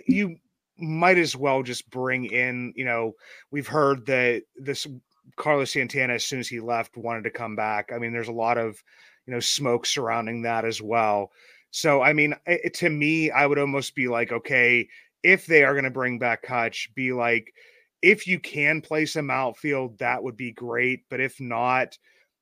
You 0.07 0.35
might 0.77 1.17
as 1.17 1.35
well 1.35 1.63
just 1.63 1.89
bring 1.89 2.25
in. 2.25 2.73
You 2.75 2.85
know, 2.85 3.13
we've 3.51 3.67
heard 3.67 4.05
that 4.07 4.43
this 4.55 4.87
Carlos 5.35 5.71
Santana, 5.71 6.13
as 6.13 6.25
soon 6.25 6.39
as 6.39 6.47
he 6.47 6.59
left, 6.59 6.97
wanted 6.97 7.23
to 7.23 7.31
come 7.31 7.55
back. 7.55 7.91
I 7.93 7.99
mean, 7.99 8.13
there's 8.13 8.27
a 8.27 8.33
lot 8.33 8.57
of 8.57 8.81
you 9.27 9.33
know 9.33 9.39
smoke 9.39 9.85
surrounding 9.85 10.43
that 10.43 10.65
as 10.65 10.81
well. 10.81 11.31
So, 11.71 12.01
I 12.01 12.13
mean, 12.13 12.35
it, 12.45 12.73
to 12.75 12.89
me, 12.89 13.31
I 13.31 13.45
would 13.45 13.59
almost 13.59 13.95
be 13.95 14.07
like, 14.07 14.31
okay, 14.31 14.87
if 15.23 15.45
they 15.45 15.63
are 15.63 15.73
going 15.73 15.83
to 15.83 15.89
bring 15.89 16.19
back 16.19 16.43
Cutch, 16.43 16.89
be 16.95 17.11
like 17.11 17.51
if 18.01 18.27
you 18.27 18.39
can 18.39 18.81
play 18.81 19.05
some 19.07 19.31
outfield, 19.31 19.97
that 19.97 20.21
would 20.21 20.37
be 20.37 20.51
great. 20.51 21.01
But 21.09 21.19
if 21.19 21.41
not, 21.41 21.97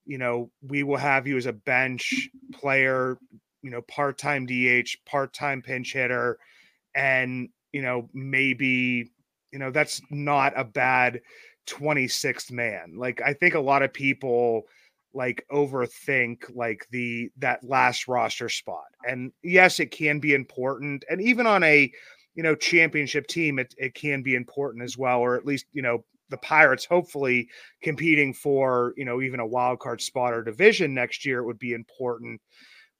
you 0.05 0.17
know, 0.17 0.51
we 0.61 0.83
will 0.83 0.97
have 0.97 1.25
you 1.25 1.37
as 1.37 1.45
a 1.45 1.53
bench 1.53 2.29
player, 2.53 3.17
you 3.61 3.71
know, 3.71 3.81
part 3.83 4.17
time 4.17 4.45
DH, 4.45 4.89
part 5.05 5.33
time 5.33 5.61
pinch 5.61 5.93
hitter. 5.93 6.37
And, 6.93 7.47
you 7.73 7.81
know, 7.81 8.09
maybe, 8.13 9.11
you 9.51 9.59
know, 9.59 9.71
that's 9.71 10.01
not 10.09 10.53
a 10.55 10.63
bad 10.63 11.21
26th 11.67 12.51
man. 12.51 12.93
Like, 12.95 13.21
I 13.21 13.33
think 13.33 13.55
a 13.55 13.59
lot 13.59 13.83
of 13.83 13.91
people 13.91 14.63
like 15.13 15.45
overthink 15.51 16.43
like 16.55 16.87
the 16.91 17.29
that 17.37 17.63
last 17.63 18.07
roster 18.07 18.49
spot. 18.49 18.85
And 19.07 19.31
yes, 19.43 19.79
it 19.79 19.91
can 19.91 20.19
be 20.19 20.33
important. 20.33 21.03
And 21.09 21.21
even 21.21 21.45
on 21.45 21.63
a, 21.63 21.91
you 22.35 22.43
know, 22.43 22.55
championship 22.55 23.27
team, 23.27 23.59
it, 23.59 23.75
it 23.77 23.93
can 23.93 24.23
be 24.23 24.35
important 24.35 24.83
as 24.83 24.97
well, 24.97 25.19
or 25.19 25.35
at 25.35 25.45
least, 25.45 25.65
you 25.71 25.81
know, 25.81 26.03
the 26.29 26.37
Pirates 26.37 26.85
hopefully 26.85 27.47
competing 27.83 28.33
for, 28.33 28.93
you 28.97 29.05
know, 29.05 29.21
even 29.21 29.39
a 29.39 29.45
wild 29.45 29.79
card 29.79 30.01
spot 30.01 30.33
or 30.33 30.41
division 30.41 30.93
next 30.93 31.25
year, 31.25 31.39
it 31.39 31.45
would 31.45 31.59
be 31.59 31.73
important. 31.73 32.41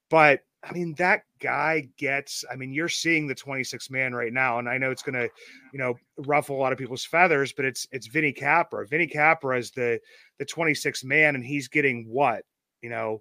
But 0.08 0.40
I 0.66 0.72
mean, 0.72 0.94
that 0.94 1.24
guy 1.40 1.88
gets, 1.98 2.44
I 2.50 2.56
mean, 2.56 2.72
you're 2.72 2.88
seeing 2.88 3.26
the 3.26 3.34
26 3.34 3.90
man 3.90 4.14
right 4.14 4.32
now, 4.32 4.58
and 4.58 4.68
I 4.68 4.78
know 4.78 4.90
it's 4.90 5.02
going 5.02 5.14
to, 5.14 5.28
you 5.72 5.78
know, 5.78 5.94
ruffle 6.18 6.56
a 6.56 6.60
lot 6.60 6.72
of 6.72 6.78
people's 6.78 7.04
feathers, 7.04 7.52
but 7.52 7.66
it's, 7.66 7.86
it's 7.92 8.06
Vinny 8.06 8.32
Capra. 8.32 8.86
Vinny 8.86 9.06
Capra 9.06 9.58
is 9.58 9.70
the, 9.72 10.00
the 10.38 10.44
26 10.44 11.04
man, 11.04 11.34
and 11.34 11.44
he's 11.44 11.68
getting 11.68 12.06
what, 12.08 12.44
you 12.80 12.88
know, 12.88 13.20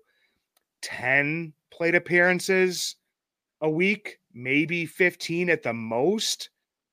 10 0.84 1.54
plate 1.70 1.96
appearances 1.96 2.96
a 3.62 3.70
week 3.70 4.20
maybe 4.34 4.86
15 4.86 5.50
at 5.50 5.64
the 5.64 5.74
most. 5.74 6.50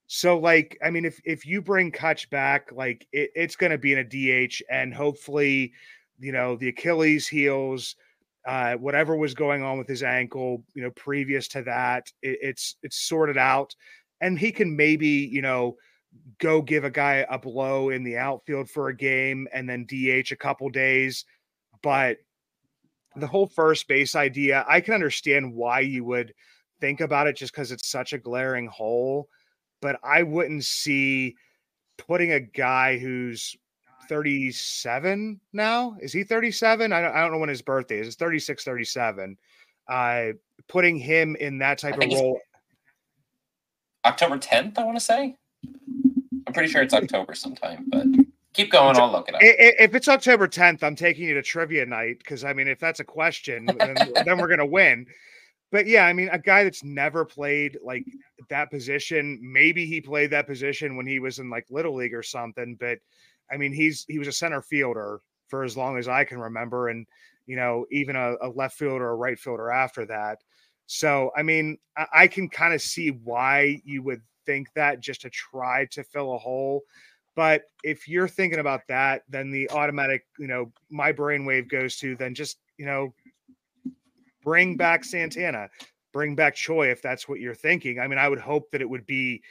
So, 0.07 0.39
like, 0.39 0.77
I 0.85 0.91
mean, 0.91 1.05
if 1.05 1.21
if 1.25 1.47
you 1.47 1.63
bring 1.63 1.93
Cutch 1.93 2.29
back, 2.31 2.73
like 2.73 3.07
it, 3.13 3.31
it's 3.35 3.57
going 3.57 3.71
to 3.71 3.79
be 3.79 3.93
in 3.93 3.99
a 3.99 4.05
DH, 4.49 4.61
and 4.69 4.93
hopefully, 4.93 5.73
you 6.19 6.33
know, 6.33 6.57
the 6.57 6.69
Achilles 6.69 7.29
heals, 7.29 7.95
uh, 8.47 8.75
whatever 8.75 9.17
was 9.17 9.35
going 9.35 9.63
on 9.63 9.79
with 9.79 9.89
his 9.89 10.03
ankle, 10.03 10.65
you 10.75 10.83
know, 10.83 10.91
previous 10.91 11.49
to 11.49 11.63
that, 11.63 12.11
it, 12.23 12.39
it's 12.43 12.77
it's 12.83 13.01
sorted 13.01 13.37
out, 13.37 13.75
and 14.21 14.39
he 14.39 14.53
can 14.53 14.77
maybe, 14.77 15.09
you 15.09 15.43
know, 15.43 15.77
go 16.39 16.63
give 16.63 16.85
a 16.85 16.91
guy 16.91 17.27
a 17.31 17.39
blow 17.39 17.91
in 17.91 18.03
the 18.03 18.17
outfield 18.17 18.69
for 18.71 18.89
a 18.89 18.97
game, 18.97 19.47
and 19.53 19.69
then 19.69 19.87
DH 19.87 20.33
a 20.33 20.37
couple 20.37 20.69
days, 20.71 21.25
but 21.83 22.19
the 23.17 23.27
whole 23.27 23.47
first 23.47 23.89
base 23.89 24.15
idea, 24.15 24.65
I 24.69 24.81
can 24.81 24.95
understand 24.95 25.55
why 25.55 25.81
you 25.81 26.05
would 26.05 26.33
think 26.81 27.01
about 27.01 27.27
it 27.27 27.37
just 27.37 27.53
because 27.53 27.73
it's 27.73 27.89
such 27.89 28.13
a 28.13 28.19
glaring 28.19 28.67
hole. 28.67 29.29
But 29.83 29.99
I 30.05 30.23
wouldn't 30.23 30.65
see 30.65 31.37
putting 31.97 32.33
a 32.33 32.41
guy 32.41 32.99
who's 32.99 33.57
37 34.11 35.41
now. 35.53 35.97
Is 36.01 36.13
he 36.13 36.25
37? 36.25 36.93
I 36.93 37.01
don't, 37.01 37.15
I 37.15 37.21
don't 37.21 37.31
know 37.31 37.39
when 37.39 37.49
his 37.49 37.63
birthday 37.63 38.01
is. 38.01 38.09
It's 38.09 38.17
36, 38.17 38.65
37. 38.65 39.39
Uh, 39.89 40.25
putting 40.67 40.97
him 40.97 41.37
in 41.37 41.59
that 41.59 41.79
type 41.79 41.95
of 41.95 42.11
role. 42.13 42.41
October 44.05 44.37
10th, 44.37 44.79
I 44.79 44.85
want 44.85 44.97
to 44.97 45.05
say. 45.05 45.37
I'm 46.45 46.53
pretty 46.53 46.69
sure 46.69 46.83
it's 46.83 46.93
October 47.03 47.35
sometime, 47.35 47.87
but 47.87 48.05
keep 48.53 48.73
going. 48.73 48.97
I'll 48.97 49.13
look 49.13 49.29
it 49.29 49.37
up. 49.37 49.41
If 49.43 49.95
it's 49.95 50.09
October 50.09 50.49
10th, 50.49 50.83
I'm 50.83 50.97
taking 50.97 51.29
you 51.29 51.35
to 51.35 51.43
trivia 51.43 51.87
night 51.87 52.19
because 52.19 52.43
I 52.45 52.53
mean, 52.53 52.67
if 52.67 52.81
that's 52.81 52.99
a 52.99 53.05
question, 53.05 53.67
then, 53.79 53.95
then 54.25 54.39
we're 54.39 54.49
gonna 54.49 54.67
win 54.67 55.07
but 55.73 55.87
yeah, 55.87 56.07
I 56.07 56.13
mean, 56.13 56.29
a 56.33 56.39
guy 56.39 56.65
that's 56.65 56.83
never 56.83 57.25
played 57.25 57.79
like 57.83 58.05
that 58.49 58.71
position, 58.71 59.39
maybe 59.41 59.87
he 59.87 60.01
played 60.01 60.31
that 60.31 60.47
position 60.47 60.97
when 60.97 61.07
he 61.07 61.21
was 61.21 61.39
in 61.39 61.49
like 61.49 61.67
little 61.71 61.95
league 61.95 62.15
or 62.15 62.23
something, 62.23 62.77
but 62.79 62.99
I 63.53 63.57
mean, 63.57 63.73
he's 63.73 64.05
he 64.09 64.19
was 64.19 64.29
a 64.29 64.33
center 64.33 64.63
fielder 64.63 65.21
for 65.49 65.65
as 65.65 65.77
long 65.77 65.99
as 65.99 66.09
I 66.09 66.25
can 66.25 66.39
remember, 66.39 66.89
and 66.89 67.07
you 67.47 67.57
know, 67.57 67.87
even 67.91 68.17
a, 68.17 68.37
a 68.43 68.49
left 68.49 68.79
fielder 68.79 69.07
or 69.07 69.11
a 69.11 69.17
right 69.17 69.39
fielder 69.39 69.71
after 69.71 70.07
that. 70.07 70.39
So, 70.87 71.31
I 71.37 71.43
mean, 71.43 71.79
I, 71.97 72.07
I 72.13 72.27
can 72.27 72.49
kind 72.49 72.75
of 72.75 72.83
see 72.83 73.11
why 73.11 73.81
you 73.85 74.03
would 74.03 74.23
think 74.47 74.69
that 74.75 75.01
just 75.01 75.21
to 75.23 75.31
try 75.31 75.87
to 75.87 76.03
fill 76.03 76.35
a 76.35 76.39
hole. 76.39 76.83
But 77.37 77.63
if 77.85 78.09
you're 78.09 78.29
thinking 78.29 78.59
about 78.59 78.83
that, 78.89 79.23
then 79.29 79.51
the 79.51 79.71
automatic, 79.71 80.27
you 80.39 80.49
know, 80.49 80.73
my 80.91 81.13
brainwave 81.13 81.69
goes 81.69 81.97
to 81.99 82.17
then 82.17 82.35
just, 82.35 82.59
you 82.77 82.87
know, 82.87 83.15
bring 84.43 84.77
back 84.77 85.05
Santana, 85.05 85.69
bring 86.13 86.35
back 86.35 86.55
Choi 86.55 86.91
if 86.91 87.01
that's 87.03 87.29
what 87.29 87.41
you're 87.41 87.55
thinking. 87.55 88.01
I 88.01 88.09
mean, 88.09 88.19
I 88.19 88.29
would 88.29 88.41
hope 88.41 88.71
that 88.73 88.81
it 88.81 88.91
would 88.91 89.07
be 89.07 89.43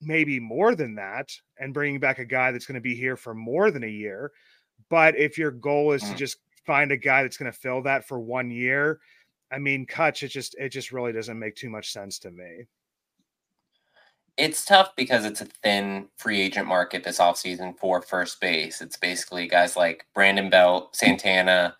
maybe 0.00 0.40
more 0.40 0.74
than 0.74 0.94
that 0.96 1.30
and 1.58 1.74
bringing 1.74 2.00
back 2.00 2.18
a 2.18 2.24
guy 2.24 2.52
that's 2.52 2.66
going 2.66 2.74
to 2.74 2.80
be 2.80 2.94
here 2.94 3.16
for 3.16 3.34
more 3.34 3.70
than 3.70 3.84
a 3.84 3.88
year. 3.88 4.32
But 4.88 5.16
if 5.16 5.36
your 5.38 5.50
goal 5.50 5.92
is 5.92 6.02
to 6.02 6.08
mm. 6.08 6.16
just 6.16 6.38
find 6.66 6.90
a 6.92 6.96
guy 6.96 7.22
that's 7.22 7.36
going 7.36 7.50
to 7.52 7.58
fill 7.58 7.82
that 7.82 8.06
for 8.06 8.18
one 8.18 8.50
year, 8.50 9.00
I 9.52 9.58
mean, 9.58 9.86
Cutch, 9.86 10.22
it 10.22 10.28
just 10.28 10.54
it 10.58 10.70
just 10.70 10.92
really 10.92 11.12
doesn't 11.12 11.38
make 11.38 11.56
too 11.56 11.70
much 11.70 11.92
sense 11.92 12.18
to 12.20 12.30
me. 12.30 12.66
it's 14.36 14.64
tough 14.64 14.96
because 14.96 15.24
it's 15.26 15.42
a 15.42 15.46
thin 15.62 16.08
free 16.16 16.40
agent 16.40 16.66
market 16.66 17.04
this 17.04 17.18
offseason 17.18 17.76
for 17.78 18.00
first 18.00 18.40
base. 18.40 18.80
It's 18.80 18.96
basically 18.96 19.46
guys 19.46 19.76
like 19.76 20.06
Brandon 20.14 20.48
Belt, 20.48 20.96
Santana, 20.96 21.76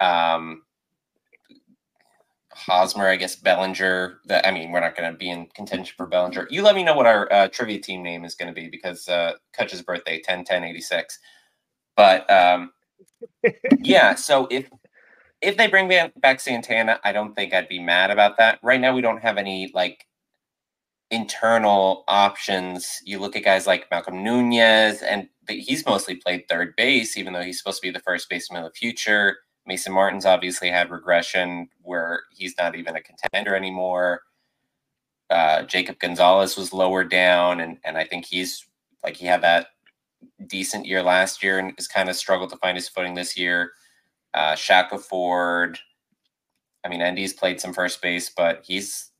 um, 0.00 0.62
Hosmer, 2.52 3.08
I 3.08 3.16
guess 3.16 3.36
Bellinger. 3.36 4.18
That 4.26 4.46
I 4.46 4.50
mean, 4.50 4.70
we're 4.70 4.80
not 4.80 4.96
going 4.96 5.10
to 5.10 5.16
be 5.16 5.30
in 5.30 5.46
contention 5.54 5.94
for 5.96 6.06
Bellinger. 6.06 6.48
You 6.50 6.62
let 6.62 6.74
me 6.74 6.82
know 6.82 6.94
what 6.94 7.06
our 7.06 7.32
uh, 7.32 7.48
trivia 7.48 7.80
team 7.80 8.02
name 8.02 8.24
is 8.24 8.34
going 8.34 8.52
to 8.52 8.60
be 8.60 8.68
because 8.68 9.08
uh, 9.08 9.34
Cutch's 9.52 9.82
birthday, 9.82 10.20
10 10.20 10.44
10 10.44 10.64
86. 10.64 11.18
But 11.96 12.30
um, 12.30 12.72
yeah, 13.80 14.14
so 14.16 14.48
if 14.50 14.68
if 15.40 15.56
they 15.56 15.68
bring 15.68 15.88
back 15.88 16.40
Santana, 16.40 17.00
I 17.02 17.12
don't 17.12 17.34
think 17.34 17.54
I'd 17.54 17.68
be 17.68 17.80
mad 17.80 18.10
about 18.10 18.36
that. 18.38 18.58
Right 18.62 18.80
now, 18.80 18.94
we 18.94 19.00
don't 19.00 19.22
have 19.22 19.38
any 19.38 19.70
like 19.74 20.06
internal 21.10 22.04
options. 22.08 23.00
You 23.04 23.18
look 23.18 23.36
at 23.36 23.44
guys 23.44 23.66
like 23.66 23.90
Malcolm 23.90 24.22
Nunez, 24.22 25.02
and 25.02 25.28
he's 25.48 25.86
mostly 25.86 26.16
played 26.16 26.44
third 26.48 26.74
base, 26.76 27.16
even 27.16 27.32
though 27.32 27.42
he's 27.42 27.58
supposed 27.58 27.80
to 27.80 27.88
be 27.88 27.92
the 27.92 28.00
first 28.00 28.28
baseman 28.28 28.62
of 28.62 28.72
the 28.72 28.78
future. 28.78 29.38
Mason 29.66 29.92
Martin's 29.92 30.26
obviously 30.26 30.70
had 30.70 30.90
regression 30.90 31.68
where 31.82 32.22
he's 32.32 32.54
not 32.58 32.76
even 32.76 32.96
a 32.96 33.02
contender 33.02 33.54
anymore. 33.54 34.22
Uh, 35.28 35.62
Jacob 35.62 35.98
Gonzalez 35.98 36.56
was 36.56 36.72
lower 36.72 37.04
down, 37.04 37.60
and 37.60 37.78
and 37.84 37.96
I 37.96 38.04
think 38.04 38.26
he's 38.26 38.66
like 39.04 39.16
he 39.16 39.26
had 39.26 39.42
that 39.42 39.68
decent 40.46 40.86
year 40.86 41.02
last 41.02 41.42
year 41.42 41.58
and 41.58 41.72
has 41.76 41.86
kind 41.86 42.08
of 42.08 42.16
struggled 42.16 42.50
to 42.50 42.56
find 42.56 42.76
his 42.76 42.88
footing 42.88 43.14
this 43.14 43.36
year. 43.36 43.72
Uh, 44.34 44.54
Shackelford, 44.54 45.78
I 46.84 46.88
mean, 46.88 47.00
Endy's 47.00 47.32
played 47.32 47.60
some 47.60 47.72
first 47.72 48.02
base, 48.02 48.30
but 48.30 48.62
he's 48.64 49.10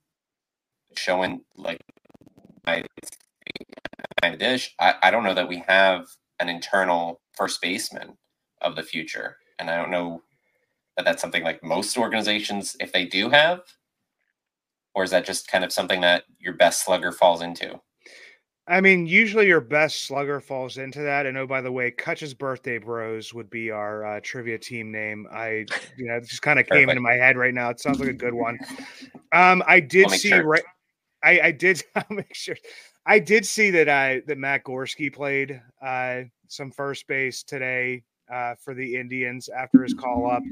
showing 0.97 1.43
like 1.57 1.81
my 2.67 2.85
kind 4.21 4.35
of 4.35 4.41
dish. 4.41 4.75
I, 4.79 4.95
I 5.03 5.11
don't 5.11 5.25
know 5.25 5.35
that 5.35 5.49
we 5.49 5.63
have 5.69 6.07
an 6.39 6.49
internal 6.49 7.21
first 7.37 7.61
baseman 7.61 8.17
of 8.63 8.77
the 8.77 8.83
future, 8.83 9.37
and 9.59 9.71
I 9.71 9.77
don't 9.77 9.91
know 9.91 10.23
that 10.97 11.05
that's 11.05 11.21
something 11.21 11.43
like 11.43 11.63
most 11.63 11.97
organizations, 11.97 12.77
if 12.81 12.93
they 12.93 13.05
do 13.05 13.31
have, 13.31 13.61
or 14.95 15.05
is 15.05 15.11
that 15.11 15.25
just 15.25 15.49
kind 15.49 15.65
of 15.65 15.73
something 15.73 16.01
that 16.01 16.25
your 16.39 16.55
best 16.55 16.85
slugger 16.85 17.13
falls 17.13 17.43
into? 17.43 17.81
I 18.71 18.81
mean, 18.81 19.07
usually 19.07 19.49
your 19.49 19.61
best 19.61 20.05
slugger 20.05 20.41
falls 20.41 20.79
into 20.79 21.01
that. 21.01 21.27
And 21.27 21.37
oh, 21.37 21.47
by 21.47 21.61
the 21.61 21.73
way, 21.73 21.91
Cutch's 21.91 22.35
birthday 22.35 22.79
bros 22.79 23.35
would 23.35 23.51
be 23.51 23.71
our 23.71 24.05
uh, 24.05 24.21
trivia 24.23 24.59
team 24.59 24.93
name. 24.93 25.27
I, 25.33 25.67
you 25.97 26.07
know, 26.07 26.21
just 26.21 26.43
kind 26.43 26.59
of 26.61 26.67
came 26.67 26.89
into 26.89 27.01
my 27.01 27.15
head 27.15 27.37
right 27.37 27.53
now. 27.53 27.71
It 27.71 27.81
sounds 27.81 27.99
like 27.99 28.09
a 28.09 28.13
good 28.13 28.35
one. 28.35 28.59
Um, 29.33 29.63
I 29.67 29.81
did 29.81 30.11
see 30.11 30.29
sure. 30.29 30.45
right. 30.45 30.63
I, 31.25 31.41
I 31.41 31.51
did 31.51 31.83
make 32.11 32.35
sure. 32.35 32.57
I 33.07 33.19
did 33.19 33.45
see 33.45 33.71
that 33.71 33.89
I 33.89 34.23
that 34.27 34.39
Matt 34.39 34.65
Gorski 34.65 35.13
played 35.13 35.61
uh, 35.83 36.23
some 36.47 36.71
first 36.71 37.09
base 37.09 37.43
today 37.43 38.05
uh, 38.33 38.55
for 38.55 38.75
the 38.75 38.97
Indians 38.97 39.49
after 39.49 39.83
his 39.83 39.95
call 39.95 40.31
up. 40.31 40.43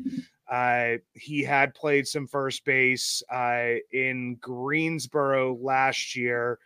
Uh, 0.51 0.99
he 1.13 1.43
had 1.43 1.75
played 1.75 2.07
some 2.07 2.27
first 2.27 2.65
base 2.65 3.23
uh, 3.31 3.75
in 3.93 4.37
Greensboro 4.41 5.57
last 5.61 6.17
year. 6.17 6.59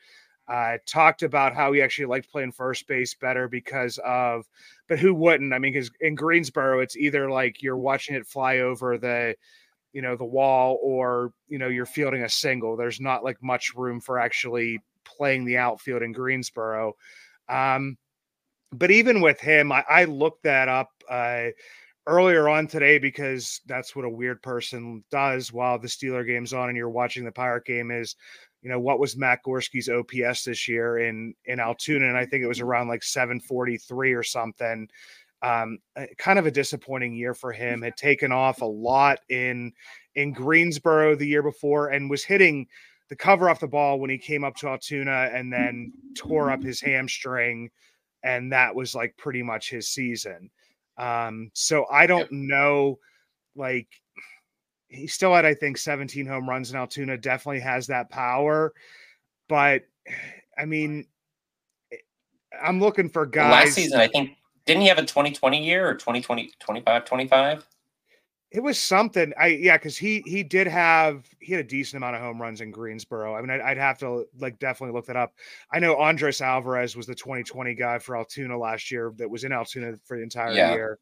Uh, 0.49 0.77
talked 0.87 1.23
about 1.23 1.55
how 1.55 1.73
he 1.73 1.81
actually 1.81 2.05
liked 2.05 2.31
playing 2.31 2.53
first 2.53 2.87
base 2.87 3.15
better 3.15 3.49
because 3.49 3.99
of, 4.05 4.45
but 4.89 4.99
who 4.99 5.15
wouldn't? 5.15 5.53
I 5.53 5.59
mean, 5.59 5.73
because 5.73 5.91
in 6.01 6.15
Greensboro, 6.15 6.81
it's 6.81 6.97
either 6.97 7.31
like 7.31 7.63
you're 7.63 7.77
watching 7.77 8.17
it 8.17 8.27
fly 8.27 8.59
over 8.59 8.99
the 8.99 9.37
you 9.93 10.03
know 10.03 10.17
the 10.17 10.25
wall 10.25 10.79
or 10.83 11.33
you 11.49 11.59
know 11.59 11.69
you're 11.69 11.87
fielding 11.87 12.23
a 12.23 12.29
single 12.29 12.77
there's 12.77 13.01
not 13.01 13.25
like 13.25 13.43
much 13.43 13.75
room 13.75 14.01
for 14.01 14.19
actually 14.19 14.81
playing 15.05 15.45
the 15.45 15.59
outfield 15.59 16.03
in 16.03 16.13
greensboro 16.13 16.95
um 17.49 17.97
but 18.73 18.91
even 18.91 19.21
with 19.21 19.41
him 19.41 19.73
i, 19.73 19.85
I 19.89 20.05
looked 20.05 20.43
that 20.45 20.69
up 20.69 20.91
uh 21.09 21.47
earlier 22.07 22.49
on 22.49 22.67
today 22.67 22.99
because 22.99 23.61
that's 23.67 23.95
what 23.95 24.05
a 24.05 24.11
weird 24.11 24.43
person 24.43 25.05
does 25.11 25.53
while 25.53 25.79
the 25.79 25.89
steeler 25.89 26.27
game's 26.27 26.53
on 26.53 26.69
and 26.69 26.77
you're 26.77 26.91
watching 26.91 27.25
the 27.25 27.33
pirate 27.33 27.65
game 27.65 27.91
is 27.91 28.17
you 28.61 28.69
know 28.69 28.81
what 28.81 28.99
was 28.99 29.17
matt 29.17 29.41
gorski's 29.47 29.89
ops 29.89 30.45
this 30.45 30.67
year 30.69 30.99
in 30.99 31.35
in 31.45 31.61
altoona 31.61 32.09
and 32.09 32.17
i 32.17 32.27
think 32.27 32.43
it 32.43 32.49
was 32.49 32.61
around 32.61 32.89
like 32.89 33.03
743 33.03 34.13
or 34.13 34.23
something 34.23 34.89
um, 35.43 35.79
kind 36.19 36.39
of 36.39 36.47
a 36.47 36.51
disappointing 36.51 37.15
year 37.15 37.35
for 37.35 37.53
him. 37.53 37.83
Had 37.83 37.97
taken 37.97 38.33
off 38.33 38.61
a 38.61 38.67
lot 38.67 39.19
in 39.29 39.73
in 40.15 40.33
Greensboro 40.33 41.17
the 41.17 41.27
year 41.27 41.43
before 41.43 41.89
and 41.89 42.09
was 42.09 42.25
hitting 42.25 42.67
the 43.09 43.17
cover 43.17 43.51
off 43.51 43.61
the 43.61 43.67
ball 43.69 43.99
when 43.99 44.11
he 44.11 44.19
came 44.19 44.45
up 44.45 44.55
to 44.57 44.69
Altoona 44.69 45.31
and 45.33 45.53
then 45.53 45.93
tore 46.17 46.51
up 46.51 46.63
his 46.63 46.81
hamstring, 46.81 47.71
and 48.23 48.53
that 48.53 48.75
was 48.75 48.95
like 48.95 49.17
pretty 49.17 49.43
much 49.43 49.71
his 49.71 49.89
season. 49.89 50.51
Um, 50.99 51.51
so 51.55 51.87
I 51.91 52.07
don't 52.07 52.31
know, 52.31 52.99
like 53.57 53.89
he 54.89 55.07
still 55.07 55.35
had 55.35 55.45
I 55.45 55.55
think 55.55 55.79
17 55.79 56.27
home 56.27 56.49
runs 56.49 56.71
in 56.71 56.77
Altoona. 56.77 57.17
Definitely 57.17 57.61
has 57.61 57.87
that 57.89 58.11
power, 58.11 58.73
but 59.49 59.83
I 60.59 60.65
mean. 60.65 61.07
I'm 62.63 62.81
looking 62.81 63.09
for 63.09 63.25
guys. 63.25 63.51
Last 63.51 63.75
season, 63.75 63.99
I 63.99 64.09
think 64.09 64.37
didn't 64.67 64.83
he 64.83 64.89
have 64.89 64.99
a 64.99 65.03
2020 65.03 65.65
year 65.65 65.89
or 65.89 65.95
2020 65.95 66.53
25 66.61 67.05
25 67.05 67.67
it 68.53 68.63
was 68.63 68.79
something 68.79 69.33
i 69.39 69.47
yeah 69.47 69.77
because 69.77 69.97
he 69.97 70.23
he 70.27 70.43
did 70.43 70.67
have 70.67 71.27
he 71.41 71.53
had 71.53 71.65
a 71.65 71.69
decent 71.69 71.97
amount 71.97 72.15
of 72.15 72.23
home 72.23 72.41
runs 72.41 72.61
in 72.61 72.71
greensboro. 72.71 73.35
I 73.35 73.41
mean 73.41 73.51
I'd, 73.51 73.61
I'd, 73.61 73.79
have 73.79 73.99
to 73.99 74.27
like 74.39 74.59
definitely 74.59 74.95
look 74.95 75.07
that 75.07 75.17
up. 75.17 75.33
I 75.73 75.79
know 75.79 75.97
andres 75.97 76.41
alvarez 76.41 76.95
was 76.95 77.07
the 77.07 77.15
2020 77.15 77.75
guy 77.75 77.99
for 77.99 78.17
altoona 78.17 78.59
last 78.59 78.91
year 78.91 79.13
that 79.17 79.31
was 79.31 79.45
in 79.45 79.53
altoona 79.53 79.95
for 80.05 80.17
the 80.17 80.23
entire 80.23 80.53
yeah. 80.53 80.73
year. 80.73 80.99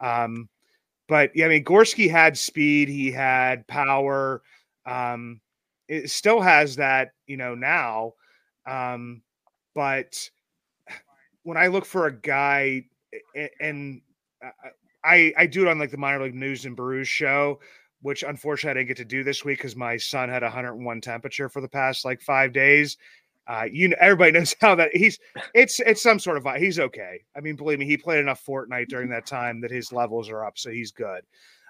Um 0.00 0.48
but 1.08 1.30
yeah 1.34 1.46
i 1.46 1.48
mean 1.48 1.64
gorski 1.64 2.10
had 2.10 2.38
speed 2.38 2.88
he 2.88 3.10
had 3.10 3.66
power 3.66 4.42
um 4.86 5.40
it 5.88 6.10
still 6.10 6.40
has 6.40 6.76
that 6.76 7.10
you 7.26 7.36
know 7.36 7.54
now 7.54 8.12
um 8.66 9.20
but 9.74 10.30
when 11.42 11.56
i 11.56 11.66
look 11.66 11.84
for 11.84 12.06
a 12.06 12.12
guy 12.12 12.84
and 13.60 14.00
I 15.04 15.32
I 15.36 15.46
do 15.46 15.62
it 15.62 15.68
on 15.68 15.78
like 15.78 15.90
the 15.90 15.96
minor 15.96 16.24
league 16.24 16.34
news 16.34 16.64
and 16.64 16.76
brews 16.76 17.08
show, 17.08 17.60
which 18.02 18.22
unfortunately 18.22 18.70
I 18.70 18.74
didn't 18.82 18.88
get 18.88 18.96
to 18.98 19.04
do 19.04 19.24
this 19.24 19.44
week 19.44 19.58
because 19.58 19.76
my 19.76 19.96
son 19.96 20.28
had 20.28 20.42
101 20.42 21.00
temperature 21.00 21.48
for 21.48 21.60
the 21.60 21.68
past 21.68 22.04
like 22.04 22.20
five 22.20 22.52
days. 22.52 22.96
Uh, 23.46 23.64
you 23.70 23.88
know, 23.88 23.96
everybody 24.00 24.32
knows 24.38 24.54
how 24.60 24.74
that 24.74 24.94
he's. 24.94 25.18
It's 25.54 25.80
it's 25.80 26.02
some 26.02 26.18
sort 26.18 26.36
of 26.36 26.46
he's 26.56 26.78
okay. 26.78 27.22
I 27.36 27.40
mean, 27.40 27.56
believe 27.56 27.78
me, 27.78 27.86
he 27.86 27.96
played 27.96 28.20
enough 28.20 28.44
Fortnite 28.44 28.88
during 28.88 29.08
that 29.10 29.26
time 29.26 29.60
that 29.60 29.70
his 29.70 29.92
levels 29.92 30.28
are 30.28 30.44
up, 30.44 30.58
so 30.58 30.70
he's 30.70 30.92
good. 30.92 31.22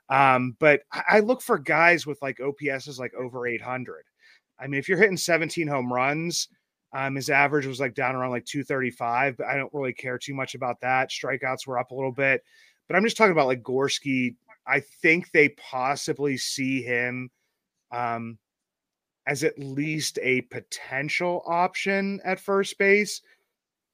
Um, 0.08 0.56
but 0.58 0.82
I 0.92 1.20
look 1.20 1.40
for 1.40 1.58
guys 1.58 2.06
with 2.06 2.20
like 2.20 2.38
OPSs 2.38 2.98
like 2.98 3.14
over 3.14 3.46
800. 3.46 4.04
I 4.58 4.66
mean, 4.66 4.78
if 4.78 4.88
you're 4.88 4.98
hitting 4.98 5.16
17 5.16 5.66
home 5.66 5.92
runs, 5.92 6.48
um, 6.92 7.14
his 7.14 7.30
average 7.30 7.66
was 7.66 7.80
like 7.80 7.94
down 7.94 8.14
around 8.14 8.30
like 8.30 8.44
235, 8.44 9.38
but 9.38 9.46
I 9.46 9.56
don't 9.56 9.72
really 9.72 9.94
care 9.94 10.18
too 10.18 10.34
much 10.34 10.54
about 10.54 10.80
that. 10.82 11.10
Strikeouts 11.10 11.66
were 11.66 11.78
up 11.78 11.90
a 11.90 11.94
little 11.94 12.12
bit, 12.12 12.44
but 12.88 12.96
I'm 12.96 13.04
just 13.04 13.16
talking 13.16 13.32
about 13.32 13.46
like 13.46 13.62
Gorski. 13.62 14.34
I 14.66 14.80
think 14.80 15.32
they 15.32 15.50
possibly 15.50 16.36
see 16.36 16.82
him 16.82 17.30
um, 17.90 18.38
as 19.26 19.44
at 19.44 19.58
least 19.58 20.18
a 20.22 20.42
potential 20.42 21.42
option 21.46 22.20
at 22.24 22.40
first 22.40 22.78
base. 22.78 23.22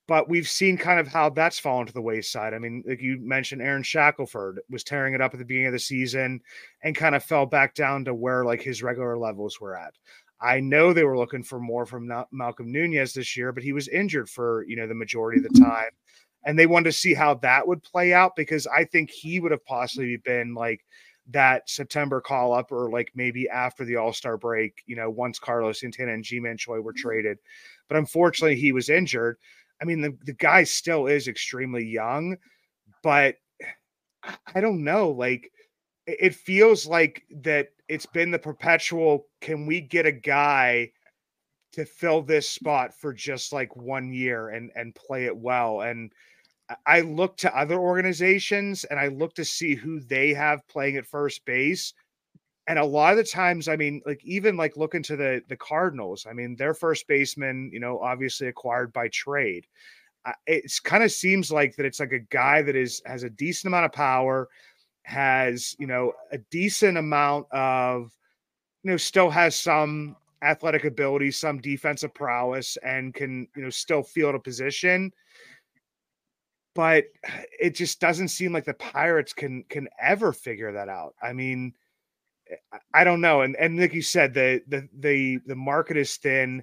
But 0.07 0.29
we've 0.29 0.49
seen 0.49 0.79
kind 0.79 0.99
of 0.99 1.07
how 1.07 1.29
that's 1.29 1.59
fallen 1.59 1.87
to 1.87 1.93
the 1.93 2.01
wayside. 2.01 2.55
I 2.55 2.59
mean, 2.59 2.83
like 2.87 3.03
you 3.03 3.19
mentioned, 3.21 3.61
Aaron 3.61 3.83
Shackelford 3.83 4.61
was 4.71 4.83
tearing 4.83 5.13
it 5.13 5.21
up 5.21 5.35
at 5.35 5.39
the 5.39 5.45
beginning 5.45 5.67
of 5.67 5.75
the 5.75 5.79
season 5.79 6.41
and 6.83 6.97
kind 6.97 7.15
of 7.15 7.23
fell 7.23 7.45
back 7.45 7.75
down 7.75 8.07
to 8.07 8.15
where 8.15 8.43
like 8.43 8.63
his 8.63 8.83
regular 8.83 9.19
levels 9.19 9.61
were 9.61 9.77
at. 9.77 9.93
I 10.41 10.61
know 10.61 10.93
they 10.93 11.05
were 11.05 11.19
looking 11.19 11.43
for 11.43 11.59
more 11.59 11.85
from 11.85 12.11
Malcolm 12.31 12.73
Nunez 12.73 13.13
this 13.13 13.37
year, 13.37 13.53
but 13.53 13.63
he 13.63 13.73
was 13.73 13.89
injured 13.89 14.31
for 14.31 14.65
you 14.67 14.77
know 14.77 14.87
the 14.87 14.95
majority 14.95 15.39
of 15.39 15.43
the 15.43 15.61
mm-hmm. 15.61 15.71
time, 15.71 15.91
and 16.45 16.59
they 16.59 16.67
wanted 16.67 16.85
to 16.85 16.93
see 16.93 17.15
how 17.15 17.35
that 17.35 17.67
would 17.67 17.83
play 17.83 18.13
out 18.13 18.37
because 18.37 18.67
I 18.67 18.85
think 18.85 19.11
he 19.11 19.41
would 19.41 19.53
have 19.53 19.65
possibly 19.65 20.17
been 20.17 20.55
like 20.55 20.85
that 21.31 21.69
September 21.69 22.21
call 22.21 22.53
up 22.53 22.73
or 22.73 22.91
like 22.91 23.11
maybe 23.15 23.49
after 23.49 23.85
the 23.85 23.97
All 23.97 24.13
Star 24.13 24.37
break, 24.37 24.83
you 24.87 24.97
know, 24.97 25.11
once 25.11 25.39
Carlos 25.39 25.81
Santana 25.81 26.13
and 26.13 26.25
Ji-Man 26.25 26.57
Choi 26.57 26.81
were 26.81 26.93
mm-hmm. 26.93 27.01
traded, 27.01 27.39
but 27.89 27.99
unfortunately 27.99 28.57
he 28.57 28.73
was 28.73 28.89
injured. 28.89 29.37
I 29.81 29.85
mean, 29.85 30.01
the, 30.01 30.17
the 30.25 30.33
guy 30.33 30.65
still 30.65 31.07
is 31.07 31.29
extremely 31.29 31.85
young, 31.85 32.37
but 33.03 33.37
I 34.55 34.61
don't 34.61 34.83
know, 34.83 35.11
like 35.11 35.51
it 36.07 36.35
feels 36.35 36.87
like 36.87 37.23
that 37.43 37.69
it's 37.89 38.07
been 38.07 38.31
the 38.31 38.39
perpetual 38.39 39.27
can 39.41 39.67
we 39.67 39.81
get 39.81 40.07
a 40.07 40.13
guy 40.13 40.91
to 41.79 41.85
fill 41.85 42.23
this 42.23 42.49
spot 42.49 42.95
for 42.95 43.13
just 43.13 43.53
like 43.53 43.75
one 43.77 44.13
year 44.13 44.51
and 44.51 44.71
and 44.75 44.95
play 44.95 45.25
it 45.25 45.37
well 45.37 45.83
and 45.83 46.13
i 46.87 47.01
look 47.01 47.37
to 47.37 47.59
other 47.59 47.79
organizations 47.79 48.85
and 48.85 48.99
i 49.01 49.09
look 49.09 49.35
to 49.35 49.45
see 49.45 49.75
who 49.75 50.01
they 50.01 50.35
have 50.35 50.67
playing 50.69 50.97
at 50.97 51.07
first 51.07 51.45
base 51.45 51.95
and 52.69 52.79
a 52.79 52.85
lot 52.85 53.13
of 53.13 53.17
the 53.17 53.25
times, 53.25 53.67
I 53.67 53.77
mean, 53.77 54.03
like 54.05 54.23
even 54.25 54.59
like 54.59 54.77
looking 54.77 55.03
to 55.05 55.17
the 55.17 55.43
the 55.49 55.57
Cardinals, 55.57 56.27
I 56.29 56.35
mean, 56.35 56.55
their 56.55 56.75
first 56.75 57.09
baseman, 57.09 57.71
you 57.73 57.81
know, 57.81 57.99
obviously 57.99 58.47
acquired 58.47 58.93
by 58.93 59.09
trade. 59.09 59.67
It 60.47 60.71
kind 60.85 61.03
of 61.03 61.11
seems 61.11 61.51
like 61.51 61.77
that 61.77 61.87
it's 61.87 61.99
like 61.99 62.13
a 62.13 62.19
guy 62.19 62.61
that 62.61 62.77
is 62.77 63.01
has 63.07 63.23
a 63.23 63.31
decent 63.31 63.71
amount 63.71 63.87
of 63.87 63.93
power, 63.93 64.49
has 65.05 65.75
you 65.79 65.87
know 65.87 66.13
a 66.31 66.37
decent 66.51 66.99
amount 66.99 67.47
of, 67.53 68.15
you 68.83 68.91
know, 68.91 68.99
still 68.99 69.31
has 69.31 69.57
some 69.57 70.15
athletic 70.43 70.85
ability, 70.85 71.31
some 71.31 71.59
defensive 71.59 72.15
prowess, 72.15 72.77
and 72.85 73.15
can 73.15 73.49
you 73.57 73.63
know 73.63 73.71
still 73.71 74.03
field 74.03 74.35
a 74.35 74.39
position. 74.39 75.13
But 76.75 77.07
it 77.61 77.75
just 77.75 78.01
doesn't 78.01 78.29
seem 78.29 78.53
like 78.53 78.65
the 78.65 78.75
Pirates 78.75 79.33
can 79.33 79.65
can 79.69 79.89
ever 80.01 80.33
figure 80.33 80.73
that 80.73 80.89
out. 80.89 81.15
I 81.23 81.33
mean 81.33 81.73
I 82.95 83.05
don't 83.05 83.21
know. 83.21 83.43
And 83.43 83.57
and 83.57 83.79
like 83.79 83.95
you 83.95 84.03
said, 84.03 84.35
the 84.35 84.63
the 84.69 84.89
the 84.99 85.39
the 85.47 85.57
market 85.57 85.97
is 85.97 86.17
thin. 86.17 86.63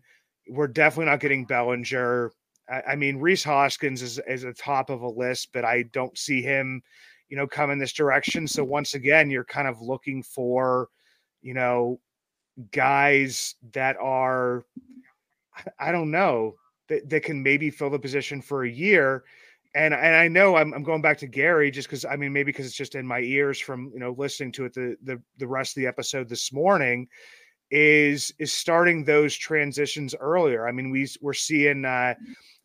We're 0.50 0.68
definitely 0.68 1.12
not 1.12 1.20
getting 1.20 1.46
Bellinger. 1.46 2.32
I, 2.70 2.82
I 2.90 2.96
mean, 2.96 3.18
Rhys 3.18 3.44
Hoskins 3.44 4.02
is 4.02 4.20
is 4.28 4.44
a 4.44 4.54
top 4.54 4.90
of 4.90 5.02
a 5.02 5.10
list, 5.10 5.50
but 5.54 5.66
I 5.66 5.84
don't 5.84 6.18
see 6.18 6.42
him, 6.42 6.82
you 7.30 7.38
know, 7.38 7.48
come 7.48 7.72
in 7.72 7.80
this 7.80 7.94
direction. 7.94 8.48
So 8.48 8.64
once 8.64 8.94
again, 8.94 9.30
you're 9.30 9.46
kind 9.46 9.68
of 9.68 9.82
looking 9.82 10.24
for, 10.24 10.90
you 11.42 11.54
know, 11.54 12.00
guys 12.72 13.56
that 13.74 13.98
are, 14.00 14.66
I 15.80 15.92
don't 15.92 16.12
know, 16.12 16.56
that, 16.90 17.10
that 17.10 17.24
can 17.24 17.42
maybe 17.42 17.70
fill 17.70 17.90
the 17.90 18.00
position 18.00 18.42
for 18.42 18.64
a 18.64 18.70
year 18.70 19.24
and 19.76 19.94
and 19.94 20.16
I 20.16 20.28
know 20.30 20.56
I'm, 20.56 20.74
I'm 20.74 20.84
going 20.84 21.02
back 21.02 21.18
to 21.20 21.28
Gary 21.28 21.70
just 21.70 21.88
because 21.90 22.06
I 22.06 22.16
mean 22.16 22.32
maybe 22.32 22.52
because 22.52 22.66
it's 22.66 22.76
just 22.76 22.96
in 22.96 23.06
my 23.06 23.20
ears 23.20 23.60
from 23.60 23.92
you 23.94 24.00
know 24.00 24.16
listening 24.18 24.54
to 24.54 24.66
it 24.66 24.74
the 24.74 24.96
the 25.04 25.22
the 25.38 25.48
rest 25.48 25.76
of 25.76 25.82
the 25.82 25.88
episode 25.88 26.30
this 26.30 26.52
morning 26.54 27.08
is 27.70 28.34
is 28.40 28.54
starting 28.54 29.04
those 29.04 29.36
transitions 29.36 30.16
earlier. 30.20 30.68
I 30.68 30.72
mean 30.72 30.90
we 30.90 31.08
we're 31.22 31.34
seeing 31.34 31.84
uh, 31.84 32.16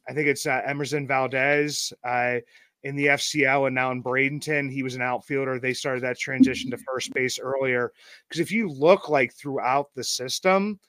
I 0.09 0.13
think 0.15 0.29
it's 0.29 0.47
uh, 0.47 0.63
Emerson 0.65 1.07
Valdez 1.07 1.93
uh, 2.05 2.37
in 2.85 2.97
the 2.97 3.07
FCL 3.07 3.67
and 3.67 3.75
now 3.75 3.91
in 3.91 4.03
Bradenton 4.03 4.71
he 4.71 4.83
was 4.83 4.95
an 4.95 5.03
outfielder. 5.03 5.59
They 5.59 5.75
started 5.75 6.03
that 6.05 6.19
transition 6.19 6.71
to 6.71 6.79
first 6.79 7.13
base 7.13 7.39
earlier 7.39 7.93
because 8.29 8.41
if 8.41 8.51
you 8.51 8.69
look 8.69 9.09
like 9.09 9.33
throughout 9.35 9.89
the 9.95 10.05
system, 10.05 10.81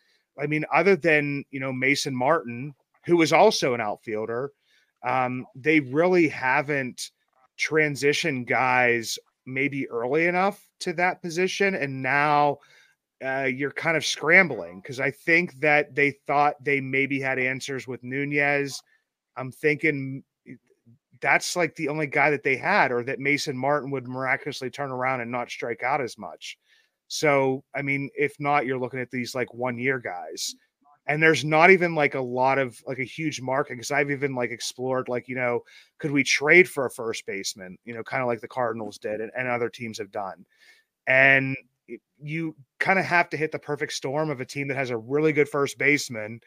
I 0.41 0.47
mean 0.47 0.65
other 0.73 0.95
than 0.95 1.43
you 1.51 1.59
know 1.59 1.73
Mason 1.73 2.15
Martin 2.15 2.73
who 3.05 3.17
was 3.17 3.33
also 3.33 3.73
an 3.73 3.81
outfielder 3.81 4.51
um, 5.03 5.45
they 5.55 5.79
really 5.79 6.27
haven't 6.27 7.11
transitioned 7.57 8.47
guys 8.47 9.17
maybe 9.45 9.89
early 9.89 10.27
enough 10.27 10.69
to 10.79 10.93
that 10.93 11.21
position. 11.21 11.75
And 11.75 12.01
now 12.01 12.59
uh, 13.23 13.49
you're 13.53 13.71
kind 13.71 13.97
of 13.97 14.05
scrambling 14.05 14.81
because 14.81 14.99
I 14.99 15.11
think 15.11 15.59
that 15.59 15.95
they 15.95 16.11
thought 16.27 16.63
they 16.63 16.81
maybe 16.81 17.19
had 17.19 17.39
answers 17.39 17.87
with 17.87 18.03
Nunez. 18.03 18.81
I'm 19.37 19.51
thinking 19.51 20.23
that's 21.21 21.55
like 21.55 21.75
the 21.75 21.87
only 21.87 22.07
guy 22.07 22.29
that 22.31 22.43
they 22.43 22.57
had, 22.57 22.91
or 22.91 23.03
that 23.03 23.19
Mason 23.19 23.57
Martin 23.57 23.91
would 23.91 24.07
miraculously 24.07 24.69
turn 24.69 24.91
around 24.91 25.21
and 25.21 25.31
not 25.31 25.49
strike 25.49 25.83
out 25.83 26.01
as 26.01 26.17
much. 26.17 26.57
So, 27.07 27.63
I 27.75 27.81
mean, 27.81 28.09
if 28.15 28.35
not, 28.39 28.65
you're 28.65 28.79
looking 28.79 28.99
at 28.99 29.11
these 29.11 29.35
like 29.35 29.53
one 29.53 29.77
year 29.77 29.99
guys 29.99 30.55
and 31.07 31.21
there's 31.21 31.43
not 31.43 31.71
even 31.71 31.95
like 31.95 32.15
a 32.15 32.21
lot 32.21 32.57
of 32.57 32.81
like 32.85 32.99
a 32.99 33.03
huge 33.03 33.41
market 33.41 33.73
because 33.73 33.91
I've 33.91 34.11
even 34.11 34.35
like 34.35 34.51
explored 34.51 35.09
like 35.09 35.27
you 35.27 35.35
know 35.35 35.61
could 35.97 36.11
we 36.11 36.23
trade 36.23 36.69
for 36.69 36.85
a 36.85 36.91
first 36.91 37.25
baseman 37.25 37.77
you 37.85 37.93
know 37.93 38.03
kind 38.03 38.21
of 38.21 38.27
like 38.27 38.41
the 38.41 38.47
Cardinals 38.47 38.97
did 38.97 39.21
and, 39.21 39.31
and 39.37 39.47
other 39.47 39.69
teams 39.69 39.97
have 39.97 40.11
done 40.11 40.45
and 41.07 41.57
you 42.21 42.55
kind 42.79 42.99
of 42.99 43.05
have 43.05 43.29
to 43.29 43.37
hit 43.37 43.51
the 43.51 43.59
perfect 43.59 43.93
storm 43.93 44.29
of 44.29 44.39
a 44.39 44.45
team 44.45 44.67
that 44.67 44.77
has 44.77 44.91
a 44.91 44.97
really 44.97 45.33
good 45.33 45.49
first 45.49 45.77
baseman 45.77 46.39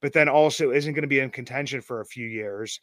but 0.00 0.12
then 0.12 0.28
also 0.28 0.70
isn't 0.70 0.94
going 0.94 1.02
to 1.02 1.08
be 1.08 1.20
in 1.20 1.30
contention 1.30 1.80
for 1.80 2.00
a 2.00 2.06
few 2.06 2.26
years 2.26 2.80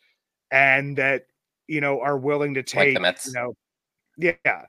and 0.51 0.97
that 0.97 1.23
you 1.67 1.81
know 1.81 1.99
are 2.01 2.17
willing 2.17 2.53
to 2.53 2.63
take 2.63 2.99
like 2.99 3.25
you 3.25 3.33
know 3.33 3.53
yeah 4.17 4.65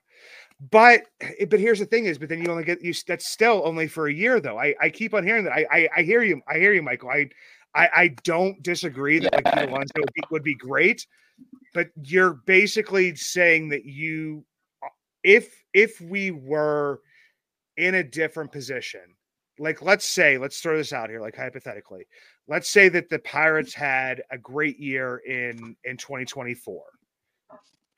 but 0.70 1.02
eh, 1.20 1.44
but 1.48 1.60
here's 1.60 1.78
the 1.78 1.86
thing 1.86 2.06
is, 2.06 2.18
but 2.18 2.28
then 2.28 2.42
you 2.42 2.50
only 2.50 2.64
get 2.64 2.82
you. 2.82 2.94
That's 3.06 3.30
still 3.30 3.62
only 3.64 3.86
for 3.88 4.08
a 4.08 4.12
year, 4.12 4.40
though. 4.40 4.58
I 4.58 4.74
I 4.80 4.88
keep 4.88 5.12
on 5.14 5.24
hearing 5.24 5.44
that. 5.44 5.52
I 5.52 5.66
I, 5.70 5.88
I 5.98 6.02
hear 6.02 6.22
you. 6.22 6.40
I 6.48 6.58
hear 6.58 6.72
you, 6.72 6.82
Michael. 6.82 7.10
I 7.10 7.28
I, 7.74 7.88
I 7.94 8.08
don't 8.24 8.62
disagree 8.62 9.18
that 9.18 9.34
like 9.34 9.68
Alonso 9.68 9.92
would 9.98 10.12
be, 10.14 10.22
would 10.30 10.42
be 10.42 10.54
great, 10.54 11.06
but 11.74 11.88
you're 12.02 12.40
basically 12.46 13.14
saying 13.14 13.68
that 13.68 13.84
you, 13.84 14.44
uh, 14.82 14.88
if 15.22 15.62
if 15.74 16.00
we 16.00 16.30
were 16.30 17.00
in 17.76 17.96
a 17.96 18.02
different 18.02 18.50
position, 18.50 19.02
like 19.58 19.82
let's 19.82 20.06
say, 20.06 20.38
let's 20.38 20.60
throw 20.60 20.78
this 20.78 20.94
out 20.94 21.10
here, 21.10 21.20
like 21.20 21.36
hypothetically, 21.36 22.06
let's 22.48 22.68
say 22.68 22.88
that 22.88 23.08
the 23.08 23.18
Pirates 23.20 23.74
had 23.74 24.22
a 24.30 24.38
great 24.38 24.78
year 24.78 25.18
in 25.18 25.76
in 25.84 25.96
2024 25.96 26.82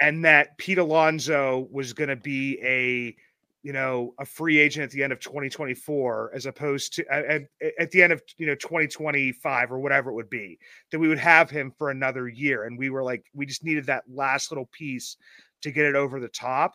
and 0.00 0.24
that 0.24 0.56
Pete 0.58 0.78
Alonso 0.78 1.68
was 1.70 1.92
going 1.92 2.08
to 2.08 2.16
be 2.16 2.58
a 2.62 3.16
you 3.62 3.72
know 3.72 4.14
a 4.18 4.24
free 4.24 4.58
agent 4.58 4.84
at 4.84 4.90
the 4.90 5.02
end 5.02 5.12
of 5.12 5.20
2024 5.20 6.30
as 6.34 6.46
opposed 6.46 6.94
to 6.94 7.06
at, 7.12 7.42
at 7.78 7.90
the 7.90 8.02
end 8.02 8.12
of 8.12 8.22
you 8.36 8.46
know 8.46 8.54
2025 8.54 9.72
or 9.72 9.78
whatever 9.78 10.10
it 10.10 10.14
would 10.14 10.30
be 10.30 10.58
that 10.90 10.98
we 10.98 11.08
would 11.08 11.18
have 11.18 11.50
him 11.50 11.72
for 11.76 11.90
another 11.90 12.28
year. 12.28 12.64
And 12.64 12.78
we 12.78 12.90
were 12.90 13.02
like 13.02 13.24
we 13.34 13.46
just 13.46 13.64
needed 13.64 13.86
that 13.86 14.04
last 14.08 14.50
little 14.50 14.68
piece 14.72 15.16
to 15.62 15.70
get 15.70 15.86
it 15.86 15.96
over 15.96 16.20
the 16.20 16.28
top. 16.28 16.74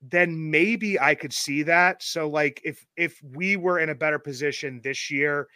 Then 0.00 0.50
maybe 0.50 1.00
I 1.00 1.16
could 1.16 1.32
see 1.32 1.64
that. 1.64 2.02
So 2.02 2.28
like 2.28 2.60
if 2.64 2.86
if 2.96 3.20
we 3.22 3.56
were 3.56 3.80
in 3.80 3.88
a 3.88 3.94
better 3.94 4.20
position 4.20 4.80
this 4.84 5.10
year 5.10 5.48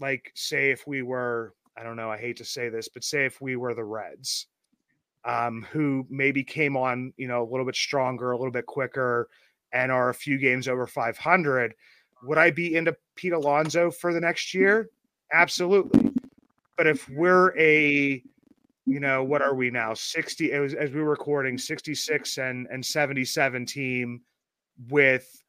like 0.00 0.30
say 0.34 0.70
if 0.70 0.86
we 0.86 1.02
were 1.02 1.54
I 1.76 1.82
don't 1.82 1.96
know 1.96 2.10
I 2.10 2.18
hate 2.18 2.36
to 2.38 2.44
say 2.44 2.68
this 2.68 2.88
but 2.88 3.04
say 3.04 3.24
if 3.26 3.40
we 3.40 3.56
were 3.56 3.74
the 3.74 3.84
Reds 3.84 4.46
um, 5.24 5.66
who 5.70 6.06
maybe 6.10 6.44
came 6.44 6.76
on, 6.76 7.12
you 7.16 7.26
know, 7.26 7.42
a 7.42 7.48
little 7.50 7.64
bit 7.64 7.76
stronger, 7.76 8.32
a 8.32 8.36
little 8.36 8.52
bit 8.52 8.66
quicker, 8.66 9.28
and 9.72 9.90
are 9.90 10.10
a 10.10 10.14
few 10.14 10.38
games 10.38 10.68
over 10.68 10.86
500. 10.86 11.74
Would 12.24 12.38
I 12.38 12.50
be 12.50 12.74
into 12.76 12.96
Pete 13.16 13.32
Alonso 13.32 13.90
for 13.90 14.12
the 14.12 14.20
next 14.20 14.54
year? 14.54 14.90
Absolutely. 15.32 16.12
But 16.76 16.86
if 16.86 17.08
we're 17.08 17.56
a, 17.58 18.22
you 18.86 19.00
know, 19.00 19.24
what 19.24 19.42
are 19.42 19.54
we 19.54 19.70
now? 19.70 19.94
60 19.94 20.52
it 20.52 20.58
was 20.58 20.74
as 20.74 20.90
we 20.90 21.00
were 21.00 21.10
recording 21.10 21.56
66 21.56 22.38
and 22.38 22.66
and 22.70 22.84
77 22.84 23.66
team 23.66 24.20
with, 24.90 25.42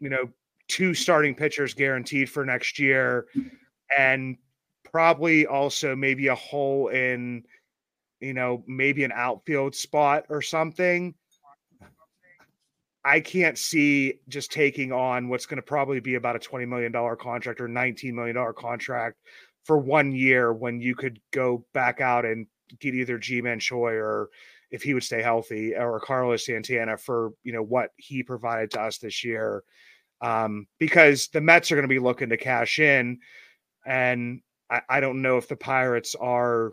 you 0.00 0.10
know, 0.10 0.28
two 0.68 0.94
starting 0.94 1.34
pitchers 1.34 1.74
guaranteed 1.74 2.28
for 2.28 2.44
next 2.44 2.78
year 2.78 3.26
and 3.96 4.36
probably 4.84 5.46
also 5.46 5.96
maybe 5.96 6.28
a 6.28 6.34
hole 6.34 6.88
in 6.88 7.44
you 8.22 8.32
know, 8.32 8.62
maybe 8.66 9.02
an 9.04 9.12
outfield 9.12 9.74
spot 9.74 10.24
or 10.30 10.40
something. 10.40 11.14
I 13.04 13.18
can't 13.18 13.58
see 13.58 14.20
just 14.28 14.52
taking 14.52 14.92
on 14.92 15.28
what's 15.28 15.44
going 15.44 15.56
to 15.56 15.62
probably 15.62 15.98
be 15.98 16.14
about 16.14 16.36
a 16.36 16.38
$20 16.38 16.68
million 16.68 16.92
contract 17.16 17.60
or 17.60 17.68
$19 17.68 18.12
million 18.12 18.36
contract 18.56 19.16
for 19.64 19.76
one 19.76 20.12
year 20.12 20.52
when 20.52 20.80
you 20.80 20.94
could 20.94 21.18
go 21.32 21.64
back 21.74 22.00
out 22.00 22.24
and 22.24 22.46
get 22.78 22.94
either 22.94 23.18
Ji-Man 23.18 23.58
Choi 23.58 23.94
or 23.94 24.30
if 24.70 24.84
he 24.84 24.94
would 24.94 25.02
stay 25.02 25.20
healthy 25.20 25.74
or 25.74 25.98
Carlos 25.98 26.46
Santana 26.46 26.96
for, 26.96 27.32
you 27.42 27.52
know, 27.52 27.62
what 27.62 27.90
he 27.96 28.22
provided 28.22 28.70
to 28.70 28.80
us 28.80 28.98
this 28.98 29.24
year. 29.24 29.64
Um, 30.20 30.68
because 30.78 31.26
the 31.28 31.40
Mets 31.40 31.72
are 31.72 31.74
going 31.74 31.82
to 31.82 31.88
be 31.88 31.98
looking 31.98 32.28
to 32.28 32.36
cash 32.36 32.78
in. 32.78 33.18
And 33.84 34.40
I, 34.70 34.82
I 34.88 35.00
don't 35.00 35.22
know 35.22 35.36
if 35.38 35.48
the 35.48 35.56
Pirates 35.56 36.14
are 36.14 36.72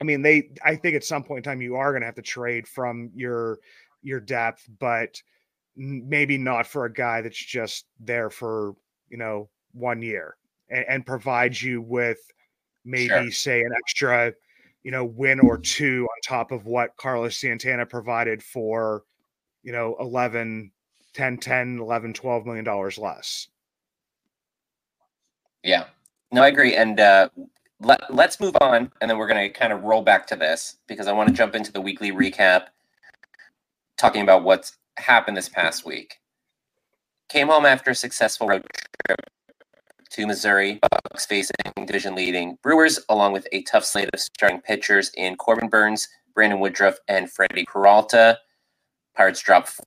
I 0.00 0.04
mean, 0.04 0.22
they. 0.22 0.50
I 0.64 0.76
think 0.76 0.96
at 0.96 1.04
some 1.04 1.22
point 1.22 1.38
in 1.38 1.42
time 1.50 1.60
you 1.60 1.76
are 1.76 1.92
going 1.92 2.00
to 2.00 2.06
have 2.06 2.14
to 2.14 2.22
trade 2.22 2.66
from 2.66 3.10
your 3.14 3.58
your 4.02 4.20
depth, 4.20 4.66
but 4.78 5.20
maybe 5.76 6.38
not 6.38 6.66
for 6.66 6.86
a 6.86 6.92
guy 6.92 7.20
that's 7.20 7.36
just 7.36 7.86
there 8.00 8.30
for 8.30 8.74
you 9.10 9.18
know 9.18 9.48
one 9.72 10.02
year 10.02 10.36
and, 10.70 10.84
and 10.88 11.06
provides 11.06 11.62
you 11.62 11.82
with 11.82 12.18
maybe 12.84 13.08
sure. 13.08 13.30
say 13.30 13.60
an 13.60 13.72
extra 13.76 14.32
you 14.82 14.90
know 14.90 15.04
win 15.04 15.38
or 15.40 15.58
two 15.58 16.04
on 16.04 16.20
top 16.24 16.50
of 16.50 16.64
what 16.64 16.96
Carlos 16.96 17.36
Santana 17.36 17.84
provided 17.84 18.42
for 18.42 19.04
you 19.62 19.72
know 19.72 19.96
11 20.00 20.72
10 21.12 21.38
10 21.38 21.78
11 21.78 22.14
12 22.14 22.46
million 22.46 22.64
dollars 22.64 22.96
less 22.96 23.48
yeah 25.62 25.84
no 26.32 26.42
i 26.42 26.48
agree 26.48 26.74
and 26.76 27.00
uh 27.00 27.28
let, 27.80 28.10
us 28.10 28.40
move 28.40 28.56
on 28.60 28.92
and 29.00 29.10
then 29.10 29.18
we're 29.18 29.26
going 29.26 29.50
to 29.50 29.58
kind 29.58 29.72
of 29.72 29.82
roll 29.82 30.02
back 30.02 30.26
to 30.28 30.36
this 30.36 30.76
because 30.86 31.06
I 31.06 31.12
want 31.12 31.28
to 31.28 31.34
jump 31.34 31.54
into 31.54 31.72
the 31.72 31.80
weekly 31.80 32.12
recap 32.12 32.66
talking 33.96 34.22
about 34.22 34.44
what's 34.44 34.76
happened 34.98 35.36
this 35.36 35.48
past 35.48 35.84
week. 35.84 36.16
Came 37.28 37.48
home 37.48 37.64
after 37.64 37.90
a 37.90 37.94
successful 37.94 38.46
road 38.46 38.64
trip 39.06 39.20
to 40.10 40.26
Missouri, 40.26 40.80
Bucs 40.82 41.26
facing 41.26 41.54
division 41.86 42.14
leading 42.14 42.58
Brewers, 42.62 42.98
along 43.08 43.32
with 43.32 43.46
a 43.52 43.62
tough 43.62 43.84
slate 43.84 44.10
of 44.12 44.20
starting 44.20 44.60
pitchers 44.60 45.10
in 45.16 45.36
Corbin 45.36 45.68
Burnes, 45.68 46.08
Brandon 46.34 46.58
Woodruff, 46.58 46.98
and 47.08 47.30
Freddie 47.30 47.64
Peralta. 47.66 48.38
Pirates 49.14 49.40
dropped 49.40 49.78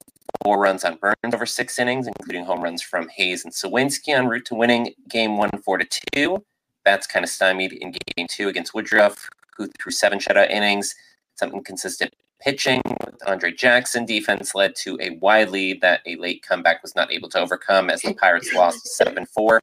four 0.44 0.60
runs 0.60 0.84
on 0.84 0.96
Burnes 0.96 1.34
over 1.34 1.46
six 1.46 1.80
innings, 1.80 2.08
including 2.08 2.46
home 2.46 2.62
runs 2.62 2.82
from 2.82 3.08
Hayes 3.10 3.44
and 3.44 3.54
Suwinski 3.54 4.10
en 4.10 4.28
route 4.28 4.46
to 4.46 4.56
winning 4.56 4.94
game 5.10 5.38
one, 5.38 5.50
four 5.64 5.78
to 5.78 5.88
two. 6.14 6.44
That's 6.86 7.08
kind 7.08 7.24
of 7.24 7.30
stymied 7.30 7.74
in 7.74 7.94
game 8.16 8.28
two 8.30 8.50
against 8.50 8.74
Woodruff, 8.74 9.30
who 9.56 9.68
threw 9.80 9.92
seven 9.92 10.20
shutout 10.20 10.50
innings. 10.50 10.96
Some 11.36 11.52
inconsistent 11.54 12.14
pitching 12.42 12.82
with 13.06 13.16
Andre 13.28 13.52
Jackson. 13.52 14.06
Defense 14.06 14.54
led 14.54 14.76
to 14.78 14.98
a 15.02 15.12
wide 15.22 15.50
lead 15.50 15.82
that 15.82 16.02
a 16.06 16.16
late 16.18 16.44
comeback 16.48 16.82
was 16.84 16.96
not 16.96 17.12
able 17.12 17.30
to 17.30 17.40
overcome 17.40 17.90
as 17.90 18.02
the 18.02 18.14
Pirates 18.14 18.54
lost 18.54 18.86
7 18.88 19.26
4. 19.26 19.60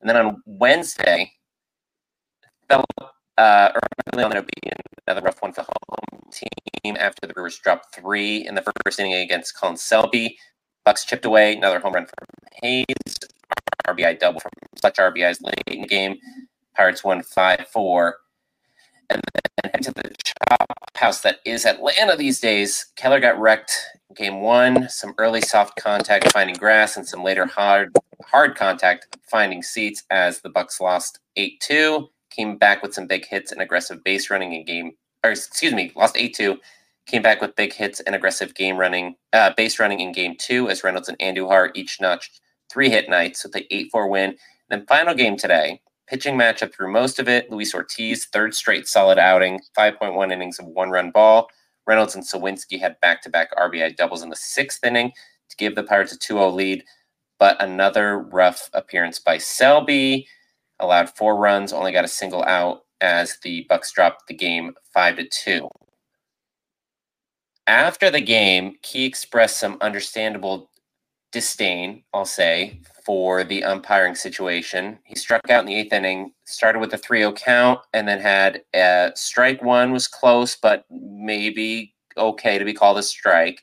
And 0.00 0.10
then 0.10 0.16
on 0.16 0.42
Wednesday, 0.44 1.32
uh, 3.38 3.70
early 4.12 4.24
on, 4.24 4.30
there'll 4.30 4.46
be 4.46 4.70
another 5.06 5.22
rough 5.22 5.42
one 5.42 5.52
for 5.52 5.62
the 5.62 5.66
home 5.66 6.30
team 6.30 6.96
after 6.98 7.26
the 7.26 7.34
Brewers 7.34 7.58
dropped 7.58 7.94
three 7.94 8.46
in 8.46 8.54
the 8.54 8.64
first 8.84 8.98
inning 8.98 9.14
against 9.14 9.58
Colin 9.58 9.76
Selby. 9.76 10.38
Bucs 10.86 11.06
chipped 11.06 11.24
away, 11.24 11.56
another 11.56 11.80
home 11.80 11.94
run 11.94 12.06
from 12.06 12.26
Hayes, 12.62 13.18
RBI 13.86 14.18
double 14.18 14.40
from 14.40 14.50
such 14.76 14.96
RBIs 14.96 15.42
late 15.42 15.62
in 15.66 15.82
the 15.82 15.88
game. 15.88 16.16
Pirates 16.76 17.02
won 17.02 17.22
5 17.22 17.66
4. 17.72 18.16
And 19.08 19.22
then 19.62 19.70
head 19.72 19.82
to 19.84 19.92
the 19.92 20.14
chop 20.24 20.66
house 20.96 21.20
that 21.20 21.38
is 21.44 21.64
Atlanta 21.64 22.16
these 22.16 22.40
days. 22.40 22.86
Keller 22.96 23.20
got 23.20 23.38
wrecked 23.38 23.72
game 24.16 24.40
one, 24.40 24.88
some 24.88 25.14
early 25.18 25.40
soft 25.40 25.76
contact 25.80 26.32
finding 26.32 26.56
grass, 26.56 26.96
and 26.96 27.06
some 27.06 27.22
later 27.22 27.46
hard 27.46 27.94
hard 28.24 28.56
contact 28.56 29.16
finding 29.30 29.62
seats 29.62 30.02
as 30.10 30.40
the 30.40 30.50
Bucs 30.50 30.80
lost 30.80 31.20
8-2. 31.38 32.08
Came 32.36 32.58
back 32.58 32.82
with 32.82 32.94
some 32.94 33.06
big 33.06 33.26
hits 33.26 33.50
and 33.50 33.62
aggressive 33.62 34.04
base 34.04 34.30
running 34.30 34.52
in 34.52 34.64
game 34.64 34.92
or 35.24 35.30
excuse 35.30 35.72
me, 35.72 35.92
lost 35.96 36.14
8-2. 36.16 36.58
Came 37.06 37.22
back 37.22 37.40
with 37.40 37.56
big 37.56 37.72
hits 37.72 38.00
and 38.00 38.14
aggressive 38.14 38.54
game 38.54 38.76
running, 38.76 39.16
uh, 39.32 39.52
base 39.56 39.78
running 39.78 40.00
in 40.00 40.12
game 40.12 40.34
two 40.38 40.68
as 40.68 40.84
Reynolds 40.84 41.08
and 41.08 41.18
Andujar 41.18 41.70
each 41.74 42.00
notched 42.00 42.40
three 42.70 42.90
hit 42.90 43.08
nights 43.08 43.42
with 43.42 43.52
the 43.52 43.66
8-4 43.72 44.10
win. 44.10 44.30
And 44.30 44.38
then 44.68 44.86
final 44.86 45.14
game 45.14 45.36
today, 45.36 45.80
Pitching 46.06 46.36
matchup 46.36 46.72
through 46.72 46.92
most 46.92 47.18
of 47.18 47.28
it. 47.28 47.50
Luis 47.50 47.74
Ortiz, 47.74 48.26
third 48.26 48.54
straight 48.54 48.86
solid 48.86 49.18
outing, 49.18 49.60
5.1 49.76 50.32
innings 50.32 50.60
of 50.60 50.66
one 50.66 50.90
run 50.90 51.10
ball. 51.10 51.48
Reynolds 51.84 52.14
and 52.14 52.24
Suwinski 52.24 52.78
had 52.78 52.98
back 53.00 53.22
to 53.22 53.30
back 53.30 53.52
RBI 53.56 53.96
doubles 53.96 54.22
in 54.22 54.30
the 54.30 54.36
sixth 54.36 54.84
inning 54.84 55.10
to 55.50 55.56
give 55.56 55.74
the 55.74 55.82
Pirates 55.82 56.12
a 56.12 56.18
2 56.18 56.34
0 56.34 56.50
lead. 56.50 56.84
But 57.40 57.60
another 57.60 58.18
rough 58.18 58.70
appearance 58.72 59.18
by 59.18 59.38
Selby 59.38 60.28
allowed 60.80 61.10
four 61.10 61.36
runs, 61.36 61.72
only 61.72 61.92
got 61.92 62.04
a 62.04 62.08
single 62.08 62.44
out 62.44 62.82
as 63.00 63.38
the 63.42 63.66
Bucs 63.70 63.92
dropped 63.92 64.26
the 64.26 64.34
game 64.34 64.74
5 64.92 65.16
to 65.16 65.28
2. 65.28 65.68
After 67.66 68.10
the 68.10 68.20
game, 68.20 68.76
Key 68.82 69.04
expressed 69.04 69.58
some 69.58 69.78
understandable 69.80 70.70
disdain, 71.32 72.02
I'll 72.14 72.24
say, 72.24 72.80
for 73.04 73.44
the 73.44 73.64
umpiring 73.64 74.14
situation. 74.14 74.98
He 75.04 75.16
struck 75.16 75.50
out 75.50 75.60
in 75.60 75.66
the 75.66 75.74
eighth 75.76 75.92
inning, 75.92 76.32
started 76.44 76.78
with 76.78 76.94
a 76.94 76.98
3 76.98 77.20
0 77.20 77.32
count, 77.32 77.80
and 77.92 78.06
then 78.06 78.20
had 78.20 78.62
a 78.74 79.12
strike 79.14 79.62
one 79.62 79.92
was 79.92 80.08
close, 80.08 80.56
but 80.56 80.84
maybe 80.90 81.94
okay 82.16 82.58
to 82.58 82.64
be 82.64 82.72
called 82.72 82.98
a 82.98 83.02
strike. 83.02 83.62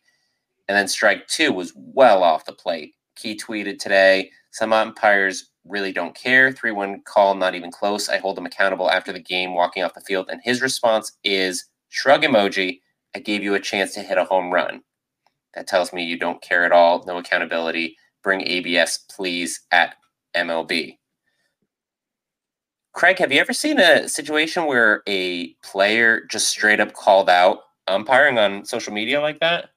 And 0.67 0.78
then 0.78 0.88
strike 0.88 1.28
two 1.28 1.52
was 1.52 1.73
well 1.76 2.23
off 2.23 2.45
the 2.45 2.54
plate. 2.54 2.93
Key 3.15 3.36
tweeted 3.36 3.80
today 3.80 4.30
some 4.52 4.71
umpires 4.71 5.52
really 5.65 5.91
don't 5.91 6.15
care. 6.15 6.52
3 6.52 6.71
1 6.71 7.02
call, 7.06 7.36
not 7.36 7.56
even 7.56 7.71
close. 7.71 8.10
I 8.10 8.17
hold 8.17 8.38
them 8.38 8.45
accountable 8.45 8.89
after 8.89 9.13
the 9.13 9.19
game, 9.19 9.54
walking 9.54 9.84
off 9.84 9.93
the 9.93 10.02
field. 10.02 10.30
And 10.30 10.41
his 10.43 10.62
response 10.62 11.12
is 11.23 11.65
shrug 11.89 12.23
emoji. 12.23 12.82
I 13.15 13.19
gave 13.19 13.43
you 13.43 13.54
a 13.54 13.60
chance 13.60 13.93
to 13.93 14.02
hit 14.02 14.17
a 14.17 14.26
home 14.26 14.52
run. 14.52 14.82
That 15.54 15.67
tells 15.67 15.93
me 15.93 16.04
you 16.04 16.17
don't 16.17 16.41
care 16.41 16.65
at 16.65 16.71
all, 16.71 17.04
no 17.06 17.17
accountability 17.17 17.95
bring 18.23 18.47
ABS, 18.47 18.99
please, 19.12 19.62
at 19.71 19.95
MLB. 20.36 20.97
Craig, 22.93 23.19
have 23.19 23.32
you 23.32 23.39
ever 23.39 23.54
seen 23.54 23.80
a 23.80 24.08
situation 24.08 24.65
where 24.65 25.04
a 25.08 25.54
player 25.63 26.26
just 26.30 26.47
straight 26.47 26.80
up 26.80 26.93
called 26.93 27.30
out 27.30 27.60
umpiring 27.88 28.39
on 28.39 28.65
social 28.65 28.93
media 28.93 29.19
like 29.19 29.39
that? 29.39 29.69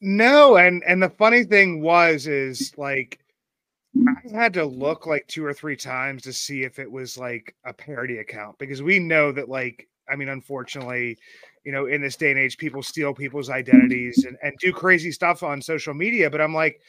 No, 0.00 0.56
and 0.56 0.82
and 0.86 1.02
the 1.02 1.10
funny 1.10 1.44
thing 1.44 1.80
was 1.80 2.26
is 2.26 2.72
like 2.76 3.18
I 4.06 4.36
had 4.36 4.54
to 4.54 4.64
look 4.64 5.06
like 5.06 5.26
two 5.26 5.44
or 5.44 5.54
three 5.54 5.76
times 5.76 6.22
to 6.22 6.32
see 6.32 6.62
if 6.62 6.78
it 6.78 6.90
was 6.90 7.16
like 7.16 7.54
a 7.64 7.72
parody 7.72 8.18
account 8.18 8.58
because 8.58 8.82
we 8.82 8.98
know 8.98 9.32
that 9.32 9.48
like 9.48 9.88
I 10.10 10.16
mean 10.16 10.28
unfortunately, 10.28 11.18
you 11.64 11.72
know, 11.72 11.86
in 11.86 12.02
this 12.02 12.16
day 12.16 12.30
and 12.30 12.38
age 12.38 12.58
people 12.58 12.82
steal 12.82 13.14
people's 13.14 13.50
identities 13.50 14.24
and 14.24 14.36
and 14.42 14.54
do 14.60 14.72
crazy 14.72 15.12
stuff 15.12 15.42
on 15.42 15.62
social 15.62 15.94
media, 15.94 16.30
but 16.30 16.40
I'm 16.40 16.54
like 16.54 16.80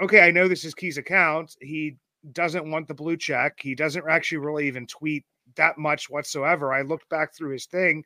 okay, 0.00 0.20
I 0.20 0.30
know 0.30 0.48
this 0.48 0.64
is 0.64 0.74
Key's 0.74 0.98
account. 0.98 1.56
He 1.60 1.96
doesn't 2.32 2.70
want 2.70 2.88
the 2.88 2.94
blue 2.94 3.16
check. 3.16 3.58
He 3.60 3.74
doesn't 3.74 4.04
actually 4.08 4.38
really 4.38 4.66
even 4.66 4.86
tweet 4.86 5.24
that 5.56 5.78
much 5.78 6.10
whatsoever. 6.10 6.72
I 6.72 6.82
looked 6.82 7.08
back 7.08 7.34
through 7.34 7.52
his 7.52 7.66
thing. 7.66 8.04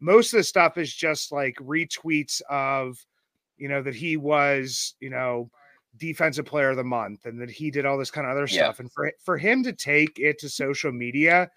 Most 0.00 0.32
of 0.32 0.38
the 0.38 0.44
stuff 0.44 0.78
is 0.78 0.92
just 0.94 1.32
like 1.32 1.56
retweets 1.56 2.40
of, 2.50 2.96
you 3.56 3.68
know, 3.68 3.82
that 3.82 3.94
he 3.94 4.16
was, 4.16 4.94
you 5.00 5.10
know, 5.10 5.50
defensive 5.96 6.44
player 6.44 6.70
of 6.70 6.76
the 6.76 6.84
month 6.84 7.26
and 7.26 7.40
that 7.40 7.50
he 7.50 7.70
did 7.70 7.86
all 7.86 7.98
this 7.98 8.10
kind 8.10 8.26
of 8.26 8.32
other 8.32 8.46
yeah. 8.48 8.64
stuff. 8.64 8.80
And 8.80 8.92
for 8.92 9.12
for 9.24 9.38
him 9.38 9.62
to 9.64 9.72
take 9.72 10.18
it 10.18 10.38
to 10.40 10.48
social 10.48 10.92
media, 10.92 11.50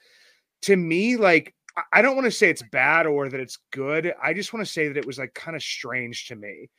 to 0.63 0.76
me, 0.76 1.15
like 1.17 1.54
I 1.91 2.02
don't 2.02 2.15
want 2.15 2.26
to 2.26 2.32
say 2.32 2.50
it's 2.50 2.63
bad 2.63 3.06
or 3.06 3.30
that 3.30 3.39
it's 3.39 3.60
good. 3.71 4.13
I 4.21 4.34
just 4.34 4.54
want 4.54 4.65
to 4.65 4.71
say 4.71 4.88
that 4.88 4.97
it 4.97 5.06
was 5.06 5.19
like 5.19 5.34
kind 5.34 5.56
of 5.56 5.62
strange 5.62 6.28
to 6.28 6.36
me. 6.36 6.69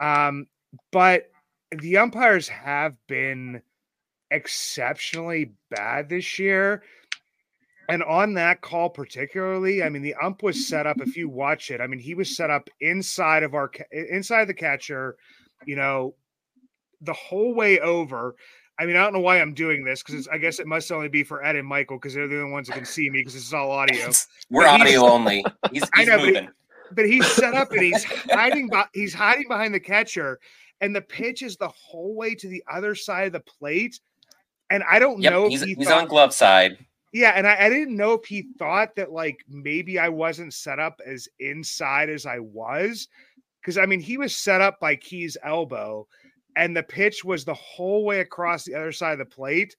Um, 0.00 0.46
but 0.92 1.30
the 1.70 1.98
umpires 1.98 2.48
have 2.48 2.94
been 3.06 3.62
exceptionally 4.30 5.52
bad 5.70 6.08
this 6.08 6.38
year. 6.38 6.82
And 7.88 8.04
on 8.04 8.34
that 8.34 8.60
call, 8.60 8.88
particularly, 8.88 9.82
I 9.82 9.88
mean, 9.88 10.02
the 10.02 10.14
ump 10.14 10.44
was 10.44 10.68
set 10.68 10.86
up. 10.86 11.00
If 11.00 11.16
you 11.16 11.28
watch 11.28 11.70
it, 11.70 11.80
I 11.80 11.86
mean, 11.86 11.98
he 11.98 12.14
was 12.14 12.36
set 12.36 12.50
up 12.50 12.70
inside 12.80 13.42
of 13.42 13.54
our 13.54 13.70
inside 13.90 14.46
the 14.46 14.54
catcher, 14.54 15.16
you 15.66 15.76
know, 15.76 16.14
the 17.00 17.12
whole 17.12 17.54
way 17.54 17.80
over. 17.80 18.34
I 18.78 18.86
mean, 18.86 18.96
I 18.96 19.00
don't 19.00 19.12
know 19.12 19.20
why 19.20 19.40
I'm 19.40 19.52
doing 19.52 19.84
this 19.84 20.02
because 20.02 20.26
I 20.28 20.38
guess 20.38 20.58
it 20.60 20.66
must 20.66 20.90
only 20.90 21.08
be 21.08 21.22
for 21.22 21.44
Ed 21.44 21.56
and 21.56 21.66
Michael 21.66 21.98
because 21.98 22.14
they're 22.14 22.28
the 22.28 22.40
only 22.40 22.52
ones 22.52 22.68
that 22.68 22.74
can 22.74 22.86
see 22.86 23.10
me 23.10 23.20
because 23.20 23.34
this 23.34 23.46
is 23.46 23.54
all 23.54 23.70
audio. 23.72 24.10
We're 24.50 24.66
audio 24.66 25.04
only. 25.06 25.44
He's, 25.72 25.82
he's 25.82 25.90
I 25.94 26.04
know, 26.04 26.18
moving. 26.18 26.46
But, 26.46 26.96
but 26.96 27.06
he's 27.06 27.26
set 27.26 27.54
up 27.54 27.70
and 27.72 27.82
he's 27.82 28.04
hiding. 28.04 28.70
He's 28.94 29.14
hiding 29.14 29.46
behind 29.48 29.74
the 29.74 29.80
catcher, 29.80 30.40
and 30.80 30.94
the 30.94 31.02
pitch 31.02 31.42
is 31.42 31.56
the 31.56 31.68
whole 31.68 32.14
way 32.14 32.34
to 32.34 32.48
the 32.48 32.62
other 32.70 32.94
side 32.94 33.26
of 33.26 33.32
the 33.32 33.40
plate. 33.40 34.00
And 34.70 34.84
I 34.88 34.98
don't 34.98 35.20
yep, 35.20 35.32
know 35.32 35.48
he's, 35.48 35.62
he 35.62 35.74
he's 35.74 35.88
thought, 35.88 36.02
on 36.02 36.08
glove 36.08 36.32
side. 36.32 36.78
Yeah, 37.12 37.32
and 37.34 37.46
I, 37.46 37.66
I, 37.66 37.68
didn't 37.68 37.96
know 37.96 38.12
if 38.12 38.24
he 38.24 38.46
thought 38.56 38.94
that 38.94 39.10
like 39.10 39.44
maybe 39.48 39.98
I 39.98 40.08
wasn't 40.08 40.54
set 40.54 40.78
up 40.78 41.00
as 41.04 41.28
inside 41.40 42.08
as 42.08 42.24
I 42.24 42.38
was. 42.38 43.08
Because 43.60 43.78
I 43.78 43.86
mean, 43.86 44.00
he 44.00 44.16
was 44.16 44.34
set 44.34 44.60
up 44.60 44.78
by 44.80 44.96
Key's 44.96 45.36
elbow, 45.42 46.06
and 46.56 46.76
the 46.76 46.82
pitch 46.82 47.24
was 47.24 47.44
the 47.44 47.54
whole 47.54 48.04
way 48.04 48.20
across 48.20 48.64
the 48.64 48.74
other 48.74 48.92
side 48.92 49.12
of 49.12 49.18
the 49.18 49.24
plate. 49.24 49.76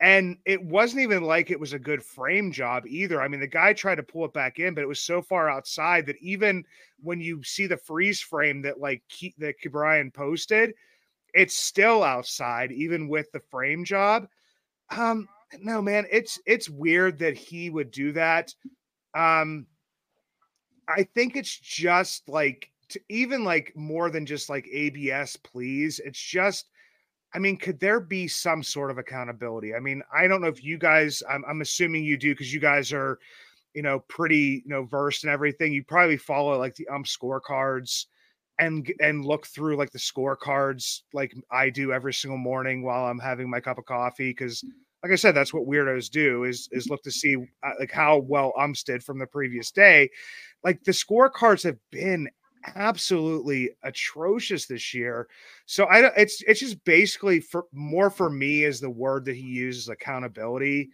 And 0.00 0.38
it 0.46 0.62
wasn't 0.62 1.02
even 1.02 1.22
like 1.22 1.50
it 1.50 1.60
was 1.60 1.74
a 1.74 1.78
good 1.78 2.02
frame 2.02 2.50
job 2.52 2.86
either. 2.86 3.20
I 3.20 3.28
mean, 3.28 3.40
the 3.40 3.46
guy 3.46 3.74
tried 3.74 3.96
to 3.96 4.02
pull 4.02 4.24
it 4.24 4.32
back 4.32 4.58
in, 4.58 4.74
but 4.74 4.82
it 4.82 4.88
was 4.88 5.00
so 5.00 5.20
far 5.20 5.50
outside 5.50 6.06
that 6.06 6.16
even 6.22 6.64
when 7.02 7.20
you 7.20 7.42
see 7.42 7.66
the 7.66 7.76
freeze 7.76 8.20
frame 8.20 8.62
that 8.62 8.80
like 8.80 9.02
that 9.38 9.56
Brian 9.70 10.10
posted, 10.10 10.72
it's 11.34 11.54
still 11.54 12.02
outside, 12.02 12.72
even 12.72 13.08
with 13.08 13.30
the 13.32 13.42
frame 13.50 13.84
job. 13.84 14.26
Um, 14.88 15.28
no, 15.60 15.82
man, 15.82 16.06
it's 16.10 16.40
it's 16.46 16.70
weird 16.70 17.18
that 17.18 17.36
he 17.36 17.68
would 17.68 17.90
do 17.90 18.12
that. 18.12 18.54
Um, 19.14 19.66
I 20.88 21.04
think 21.14 21.36
it's 21.36 21.58
just 21.58 22.28
like 22.28 22.69
to 22.90 23.00
even 23.08 23.44
like 23.44 23.72
more 23.76 24.10
than 24.10 24.26
just 24.26 24.48
like 24.48 24.68
ABS, 24.72 25.36
please. 25.36 26.00
It's 26.04 26.20
just 26.20 26.66
I 27.32 27.38
mean, 27.38 27.56
could 27.56 27.78
there 27.78 28.00
be 28.00 28.26
some 28.26 28.62
sort 28.62 28.90
of 28.90 28.98
accountability? 28.98 29.74
I 29.74 29.80
mean, 29.80 30.02
I 30.12 30.26
don't 30.26 30.40
know 30.40 30.48
if 30.48 30.64
you 30.64 30.78
guys, 30.78 31.22
I'm, 31.30 31.44
I'm 31.48 31.60
assuming 31.60 32.02
you 32.02 32.16
do 32.16 32.32
because 32.32 32.52
you 32.52 32.58
guys 32.58 32.92
are, 32.92 33.18
you 33.72 33.82
know, 33.82 34.00
pretty, 34.08 34.62
you 34.64 34.70
know, 34.70 34.82
versed 34.82 35.22
in 35.22 35.30
everything. 35.30 35.72
You 35.72 35.84
probably 35.84 36.16
follow 36.16 36.58
like 36.58 36.74
the 36.74 36.88
ump 36.88 37.06
scorecards 37.06 38.06
and 38.58 38.92
and 39.00 39.24
look 39.24 39.46
through 39.46 39.76
like 39.76 39.90
the 39.90 39.98
scorecards 39.98 41.02
like 41.14 41.34
I 41.50 41.70
do 41.70 41.92
every 41.92 42.12
single 42.12 42.36
morning 42.36 42.82
while 42.82 43.06
I'm 43.06 43.18
having 43.18 43.48
my 43.48 43.60
cup 43.60 43.78
of 43.78 43.86
coffee 43.86 44.30
because 44.30 44.62
like 45.02 45.12
I 45.12 45.16
said, 45.16 45.34
that's 45.34 45.54
what 45.54 45.66
weirdos 45.66 46.10
do 46.10 46.44
is 46.44 46.68
is 46.72 46.90
look 46.90 47.02
to 47.04 47.10
see 47.10 47.36
uh, 47.36 47.70
like 47.78 47.92
how 47.92 48.18
well 48.18 48.52
umps 48.58 48.82
did 48.82 49.02
from 49.02 49.18
the 49.18 49.26
previous 49.26 49.70
day. 49.70 50.10
Like 50.62 50.82
the 50.84 50.92
scorecards 50.92 51.62
have 51.62 51.78
been 51.90 52.28
absolutely 52.74 53.70
atrocious 53.82 54.66
this 54.66 54.92
year. 54.94 55.28
So 55.66 55.86
I 55.86 56.00
don't 56.00 56.14
it's 56.16 56.42
it's 56.42 56.60
just 56.60 56.82
basically 56.84 57.40
for 57.40 57.64
more 57.72 58.10
for 58.10 58.30
me 58.30 58.64
is 58.64 58.80
the 58.80 58.90
word 58.90 59.24
that 59.26 59.36
he 59.36 59.42
uses 59.42 59.88
accountability. 59.88 60.90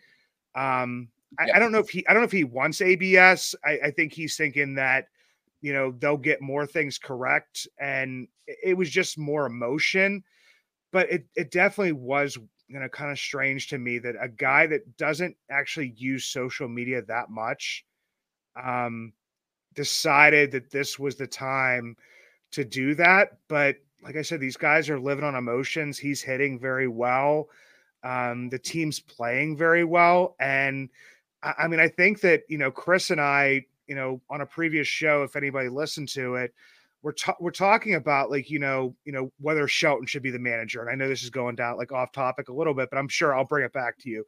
Um 0.54 1.08
I, 1.38 1.46
yeah. 1.46 1.56
I, 1.56 1.58
don't 1.58 1.72
know 1.72 1.80
if 1.80 1.90
he 1.90 2.06
I 2.06 2.12
don't 2.12 2.22
know 2.22 2.26
if 2.26 2.32
he 2.32 2.44
wants 2.44 2.80
ABS. 2.80 3.54
I, 3.64 3.78
I 3.86 3.90
think 3.90 4.12
he's 4.12 4.36
thinking 4.36 4.74
that 4.76 5.06
you 5.66 5.72
know, 5.72 5.92
they'll 5.98 6.16
get 6.16 6.40
more 6.40 6.66
things 6.66 6.98
correct. 6.98 7.66
And 7.80 8.28
it 8.46 8.76
was 8.76 8.90
just 8.90 9.18
more 9.18 9.46
emotion. 9.46 10.22
But 10.92 11.10
it, 11.10 11.26
it 11.34 11.50
definitely 11.50 11.92
was, 11.92 12.38
you 12.68 12.78
know, 12.78 12.88
kind 12.88 13.10
of 13.10 13.18
strange 13.18 13.68
to 13.68 13.78
me 13.78 13.98
that 13.98 14.14
a 14.20 14.28
guy 14.28 14.66
that 14.68 14.96
doesn't 14.96 15.36
actually 15.50 15.92
use 15.96 16.26
social 16.26 16.68
media 16.68 17.02
that 17.02 17.30
much 17.30 17.84
um, 18.62 19.12
decided 19.76 20.50
that 20.52 20.70
this 20.70 20.98
was 20.98 21.14
the 21.14 21.26
time 21.26 21.96
to 22.52 22.64
do 22.64 22.94
that. 22.96 23.38
But 23.48 23.76
like 24.02 24.16
I 24.16 24.22
said, 24.22 24.40
these 24.40 24.56
guys 24.56 24.90
are 24.90 24.98
living 24.98 25.24
on 25.24 25.34
emotions. 25.34 25.98
He's 25.98 26.22
hitting 26.22 26.58
very 26.58 26.88
well. 26.88 27.48
Um, 28.02 28.48
the 28.48 28.58
team's 28.58 29.00
playing 29.00 29.56
very 29.56 29.84
well. 29.84 30.34
And 30.40 30.88
I, 31.42 31.54
I 31.60 31.68
mean, 31.68 31.80
I 31.80 31.88
think 31.88 32.20
that, 32.20 32.42
you 32.48 32.58
know, 32.58 32.70
Chris 32.70 33.10
and 33.10 33.20
I, 33.20 33.66
you 33.86 33.94
know, 33.94 34.20
on 34.28 34.40
a 34.40 34.46
previous 34.46 34.88
show, 34.88 35.22
if 35.22 35.36
anybody 35.36 35.68
listened 35.68 36.08
to 36.10 36.36
it, 36.36 36.52
we're 37.06 37.12
ta- 37.12 37.36
we're 37.38 37.52
talking 37.52 37.94
about 37.94 38.32
like 38.32 38.50
you 38.50 38.58
know 38.58 38.92
you 39.04 39.12
know 39.12 39.30
whether 39.38 39.68
Shelton 39.68 40.06
should 40.06 40.24
be 40.24 40.32
the 40.32 40.40
manager, 40.40 40.80
and 40.80 40.90
I 40.90 40.96
know 40.96 41.08
this 41.08 41.22
is 41.22 41.30
going 41.30 41.54
down 41.54 41.76
like 41.76 41.92
off 41.92 42.10
topic 42.10 42.48
a 42.48 42.52
little 42.52 42.74
bit, 42.74 42.90
but 42.90 42.98
I'm 42.98 43.06
sure 43.06 43.32
I'll 43.32 43.44
bring 43.44 43.64
it 43.64 43.72
back 43.72 43.96
to 43.98 44.10
you. 44.10 44.26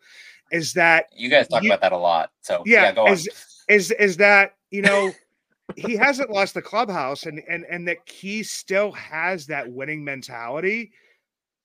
Is 0.52 0.74
that 0.74 1.06
you 1.12 1.28
guys 1.28 1.48
talk 1.48 1.64
you, 1.64 1.70
about 1.70 1.80
that 1.80 1.90
a 1.90 1.98
lot? 1.98 2.30
So 2.40 2.62
yeah, 2.64 2.82
yeah 2.84 2.92
go 2.92 3.08
is, 3.08 3.26
on. 3.26 3.74
Is 3.74 3.90
is 3.90 4.16
that 4.18 4.54
you 4.70 4.82
know 4.82 5.12
he 5.76 5.96
hasn't 5.96 6.30
lost 6.30 6.54
the 6.54 6.62
clubhouse, 6.62 7.24
and 7.24 7.42
and 7.48 7.64
and 7.70 7.86
that 7.88 7.98
he 8.06 8.42
still 8.42 8.92
has 8.92 9.46
that 9.46 9.70
winning 9.70 10.04
mentality. 10.04 10.92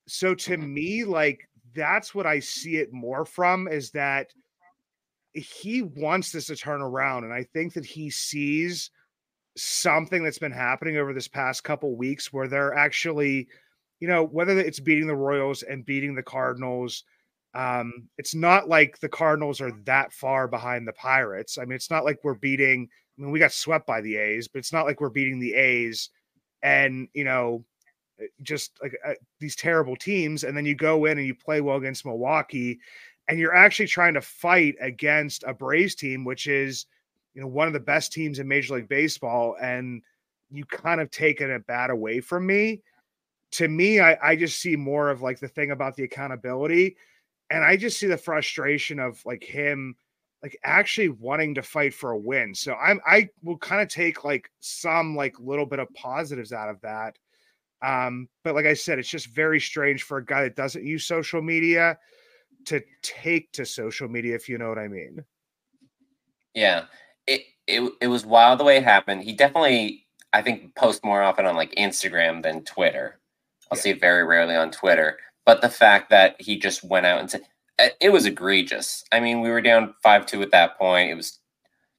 So 0.07 0.35
to 0.35 0.57
mm-hmm. 0.57 0.73
me, 0.73 1.03
like 1.03 1.47
that's 1.73 2.13
what 2.13 2.25
I 2.25 2.39
see 2.39 2.77
it 2.77 2.93
more 2.93 3.25
from 3.25 3.67
is 3.67 3.91
that 3.91 4.27
he 5.33 5.81
wants 5.81 6.31
this 6.31 6.47
to 6.47 6.55
turn 6.55 6.81
around. 6.81 7.23
And 7.23 7.33
I 7.33 7.43
think 7.53 7.73
that 7.73 7.85
he 7.85 8.09
sees 8.09 8.91
something 9.57 10.23
that's 10.23 10.39
been 10.39 10.51
happening 10.51 10.97
over 10.97 11.13
this 11.13 11.27
past 11.27 11.63
couple 11.63 11.95
weeks 11.95 12.31
where 12.31 12.47
they're 12.47 12.73
actually, 12.73 13.47
you 13.99 14.07
know, 14.07 14.23
whether 14.25 14.57
it's 14.59 14.79
beating 14.79 15.07
the 15.07 15.15
Royals 15.15 15.63
and 15.63 15.85
beating 15.85 16.15
the 16.15 16.23
Cardinals. 16.23 17.03
Um, 17.55 18.09
it's 18.17 18.33
not 18.33 18.67
like 18.67 18.99
the 18.99 19.09
Cardinals 19.09 19.61
are 19.61 19.71
that 19.85 20.11
far 20.11 20.47
behind 20.47 20.87
the 20.87 20.93
Pirates. 20.93 21.57
I 21.57 21.65
mean, 21.65 21.75
it's 21.75 21.91
not 21.91 22.05
like 22.05 22.19
we're 22.23 22.33
beating, 22.33 22.89
I 23.17 23.21
mean, 23.21 23.31
we 23.31 23.39
got 23.39 23.51
swept 23.51 23.85
by 23.85 24.01
the 24.01 24.17
A's, 24.17 24.47
but 24.47 24.59
it's 24.59 24.73
not 24.73 24.85
like 24.85 24.99
we're 24.99 25.09
beating 25.09 25.39
the 25.39 25.53
A's 25.53 26.09
and, 26.61 27.07
you 27.13 27.23
know, 27.23 27.63
eh, 28.19 28.25
just 28.41 28.71
like 28.81 28.97
uh, 29.05 29.13
these 29.39 29.55
terrible 29.55 29.95
teams. 29.95 30.43
And 30.43 30.57
then 30.57 30.65
you 30.65 30.75
go 30.75 31.05
in 31.05 31.17
and 31.17 31.27
you 31.27 31.35
play 31.35 31.61
well 31.61 31.77
against 31.77 32.05
Milwaukee 32.05 32.79
and 33.27 33.39
you're 33.39 33.55
actually 33.55 33.87
trying 33.87 34.13
to 34.15 34.21
fight 34.21 34.75
against 34.81 35.43
a 35.43 35.53
Braves 35.53 35.95
team, 35.95 36.25
which 36.25 36.47
is, 36.47 36.85
you 37.33 37.41
know, 37.41 37.47
one 37.47 37.67
of 37.67 37.73
the 37.73 37.79
best 37.79 38.11
teams 38.11 38.39
in 38.39 38.47
Major 38.47 38.75
League 38.75 38.89
Baseball, 38.89 39.55
and 39.61 40.01
you 40.51 40.65
kind 40.65 41.01
of 41.01 41.09
taken 41.09 41.51
a 41.51 41.59
bat 41.59 41.89
away 41.89 42.19
from 42.19 42.45
me. 42.45 42.81
To 43.51 43.67
me, 43.67 43.99
I, 43.99 44.17
I 44.21 44.35
just 44.35 44.59
see 44.59 44.75
more 44.75 45.09
of 45.09 45.21
like 45.21 45.39
the 45.39 45.47
thing 45.47 45.71
about 45.71 45.95
the 45.95 46.03
accountability, 46.03 46.97
and 47.49 47.63
I 47.63 47.77
just 47.77 47.97
see 47.97 48.07
the 48.07 48.17
frustration 48.17 48.99
of 48.99 49.23
like 49.25 49.43
him, 49.43 49.95
like 50.43 50.59
actually 50.65 51.07
wanting 51.09 51.55
to 51.55 51.63
fight 51.63 51.93
for 51.93 52.11
a 52.11 52.17
win. 52.17 52.53
So 52.53 52.73
I'm 52.73 52.99
I 53.07 53.29
will 53.41 53.57
kind 53.57 53.81
of 53.81 53.87
take 53.87 54.25
like 54.25 54.51
some 54.59 55.15
like 55.15 55.39
little 55.39 55.65
bit 55.65 55.79
of 55.79 55.91
positives 55.93 56.51
out 56.51 56.69
of 56.69 56.81
that. 56.81 57.17
Um, 57.81 58.27
but 58.43 58.53
like 58.53 58.65
I 58.65 58.73
said, 58.73 58.99
it's 58.99 59.09
just 59.09 59.27
very 59.27 59.59
strange 59.59 60.03
for 60.03 60.17
a 60.17 60.25
guy 60.25 60.43
that 60.43 60.55
doesn't 60.55 60.85
use 60.85 61.05
social 61.05 61.41
media 61.41 61.97
to 62.65 62.81
take 63.01 63.51
to 63.53 63.65
social 63.65 64.07
media, 64.07 64.35
if 64.35 64.47
you 64.47 64.57
know 64.57 64.69
what 64.69 64.79
I 64.79 64.87
mean. 64.87 65.23
Yeah, 66.53 66.85
it 67.25 67.43
it 67.65 67.91
it 68.01 68.07
was 68.07 68.25
wild 68.25 68.59
the 68.59 68.65
way 68.65 68.77
it 68.77 68.83
happened. 68.83 69.23
He 69.23 69.33
definitely, 69.33 70.05
I 70.33 70.41
think, 70.41 70.75
posts 70.75 71.03
more 71.03 71.21
often 71.21 71.45
on 71.45 71.55
like 71.55 71.73
Instagram 71.75 72.43
than 72.43 72.63
Twitter. 72.63 73.19
I'll 73.71 73.77
yeah. 73.77 73.81
see 73.81 73.89
it 73.91 74.01
very 74.01 74.25
rarely 74.25 74.55
on 74.55 74.71
Twitter. 74.71 75.17
But 75.45 75.61
the 75.61 75.69
fact 75.69 76.09
that 76.09 76.35
he 76.39 76.57
just 76.57 76.83
went 76.83 77.05
out 77.05 77.19
and 77.19 77.29
said 77.29 77.43
it 77.77 78.11
was 78.11 78.25
egregious. 78.25 79.03
I 79.11 79.19
mean, 79.19 79.41
we 79.41 79.49
were 79.49 79.61
down 79.61 79.95
five 80.03 80.25
two 80.25 80.41
at 80.41 80.51
that 80.51 80.77
point. 80.77 81.11
It 81.11 81.15
was 81.15 81.39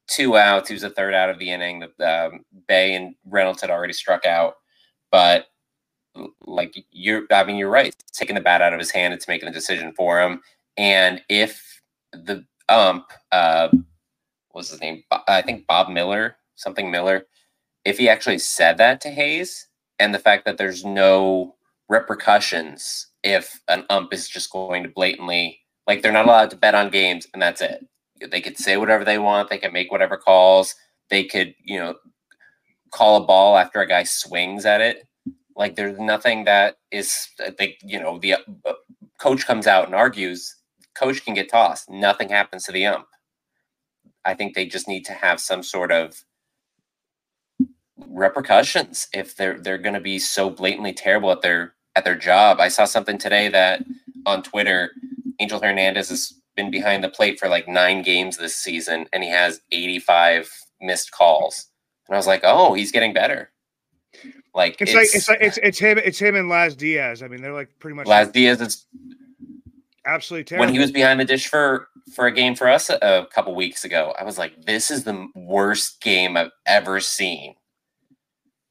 two 0.09 0.37
outs. 0.37 0.69
He 0.69 0.75
was 0.75 0.85
a 0.85 0.91
third 0.91 1.15
out 1.15 1.31
of 1.31 1.39
the 1.39 1.51
inning. 1.51 1.85
The 1.99 2.27
um, 2.27 2.45
Bae 2.69 2.93
and 2.93 3.15
Reynolds 3.25 3.61
had 3.61 3.71
already 3.71 3.93
struck 3.93 4.25
out, 4.25 4.55
but 5.11 5.47
like 6.43 6.77
you're 6.91 7.25
I 7.33 7.45
mean 7.45 7.57
you're 7.57 7.71
right. 7.71 7.89
It's 7.89 8.19
taking 8.19 8.35
the 8.35 8.41
bat 8.41 8.63
out 8.63 8.73
of 8.73 8.79
his 8.79 8.91
hand. 8.91 9.15
It's 9.15 9.29
making 9.29 9.47
the 9.47 9.55
decision 9.55 9.93
for 9.97 10.21
him. 10.21 10.41
And 10.77 11.23
if 11.29 11.81
the 12.13 12.45
ump, 12.69 13.07
uh, 13.33 13.69
what's 14.51 14.71
his 14.71 14.81
name? 14.81 15.03
I 15.29 15.43
think 15.43 15.67
Bob 15.67 15.89
Miller, 15.89 16.37
something 16.55 16.91
Miller. 16.91 17.27
If 17.85 17.99
he 17.99 18.09
actually 18.09 18.39
said 18.39 18.79
that 18.79 19.01
to 19.03 19.11
Hayes, 19.11 19.69
and 19.99 20.15
the 20.15 20.19
fact 20.19 20.45
that 20.47 20.57
there's 20.57 20.85
no 20.85 21.55
repercussions 21.89 23.09
if 23.23 23.61
an 23.69 23.85
ump 23.91 24.13
is 24.13 24.29
just 24.29 24.51
going 24.51 24.83
to 24.83 24.89
blatantly 24.89 25.61
like 25.87 26.03
they're 26.03 26.12
not 26.12 26.27
allowed 26.27 26.51
to 26.51 26.57
bet 26.57 26.75
on 26.75 26.90
games 26.90 27.27
and 27.33 27.42
that's 27.42 27.61
it. 27.61 27.87
They 28.31 28.40
could 28.40 28.57
say 28.57 28.77
whatever 28.77 29.05
they 29.05 29.18
want. 29.18 29.51
They 29.51 29.59
can 29.59 29.73
make 29.73 29.90
whatever 29.90 30.16
calls. 30.16 30.75
They 31.11 31.25
could, 31.25 31.55
you 31.62 31.79
know, 31.79 31.97
call 32.90 33.23
a 33.23 33.27
ball 33.27 33.57
after 33.57 33.81
a 33.81 33.88
guy 33.88 34.05
swings 34.05 34.64
at 34.64 34.81
it 34.81 35.07
like 35.57 35.77
there's 35.77 35.99
nothing 35.99 36.44
that 36.44 36.77
is 36.90 37.29
I 37.44 37.51
think 37.51 37.77
you 37.83 38.01
know 38.01 38.18
the 38.18 38.35
uh, 38.35 38.73
coach 39.18 39.47
comes 39.47 39.66
out 39.66 39.87
and 39.87 39.94
argues. 39.94 40.57
Coach 40.94 41.25
can 41.25 41.35
get 41.35 41.51
tossed. 41.51 41.90
Nothing 41.90 42.29
happens 42.29 42.64
to 42.64 42.73
the 42.73 42.87
ump. 42.87 43.07
I 44.25 44.35
think 44.35 44.55
they 44.55 44.66
just 44.66 44.88
need 44.88 45.05
to 45.07 45.12
have 45.12 45.40
some 45.40 45.62
sort 45.62 45.92
of 45.92 46.25
repercussions 48.09 49.09
if 49.12 49.37
they're 49.37 49.59
they're 49.61 49.79
going 49.79 49.94
to 49.94 50.01
be 50.01 50.18
so 50.18 50.51
blatantly 50.51 50.92
terrible 50.92 51.31
at 51.31 51.42
their 51.42 51.75
at 51.97 52.05
their 52.05 52.16
job. 52.16 52.61
I 52.61 52.68
saw 52.68 52.85
something 52.85 53.18
today 53.18 53.49
that 53.49 53.85
on 54.27 54.42
Twitter, 54.42 54.92
Angel 55.40 55.61
Hernandez 55.61 56.09
has 56.09 56.33
been 56.57 56.70
behind 56.70 57.03
the 57.03 57.09
plate 57.09 57.38
for 57.38 57.49
like 57.49 57.68
nine 57.68 58.03
games 58.03 58.37
this 58.37 58.57
season, 58.57 59.07
and 59.12 59.23
he 59.23 59.31
has 59.31 59.61
85 59.73 60.51
missed 60.81 61.11
calls. 61.12 61.66
And 62.09 62.14
I 62.14 62.18
was 62.18 62.27
like, 62.27 62.42
oh, 62.44 62.75
he's 62.75 62.92
getting 62.92 63.12
better. 63.12 63.51
Like 64.55 64.77
it's, 64.81 64.92
it's 64.92 64.94
like 64.94 65.09
it's 65.14 65.29
like 65.29 65.38
it's 65.40 65.59
it's 65.62 65.79
him 65.79 65.99
it's 65.99 66.18
him 66.18 66.37
and 66.37 66.49
Laz 66.49 66.77
Diaz. 66.77 67.23
I 67.23 67.29
mean, 67.29 67.42
they're 67.42 67.53
like 67.53 67.70
pretty 67.81 67.97
much 67.97 68.07
Laz 68.07 68.29
Diaz 68.29 68.61
is 68.61 68.87
absolutely 70.07 70.44
terrible. 70.44 70.66
When 70.66 70.73
he 70.73 70.79
was 70.79 70.92
behind 70.92 71.18
the 71.18 71.25
dish 71.25 71.49
for 71.49 71.88
for 72.14 72.27
a 72.27 72.33
game 72.33 72.55
for 72.55 72.68
us 72.68 72.88
a, 72.88 72.99
a 73.03 73.27
couple 73.27 73.55
weeks 73.57 73.85
ago, 73.85 74.14
I 74.18 74.23
was 74.23 74.38
like, 74.38 74.64
this 74.64 74.92
is 74.92 75.03
the 75.03 75.27
worst 75.35 76.01
game 76.01 76.37
I've 76.37 76.53
ever 76.66 77.01
seen. 77.01 77.57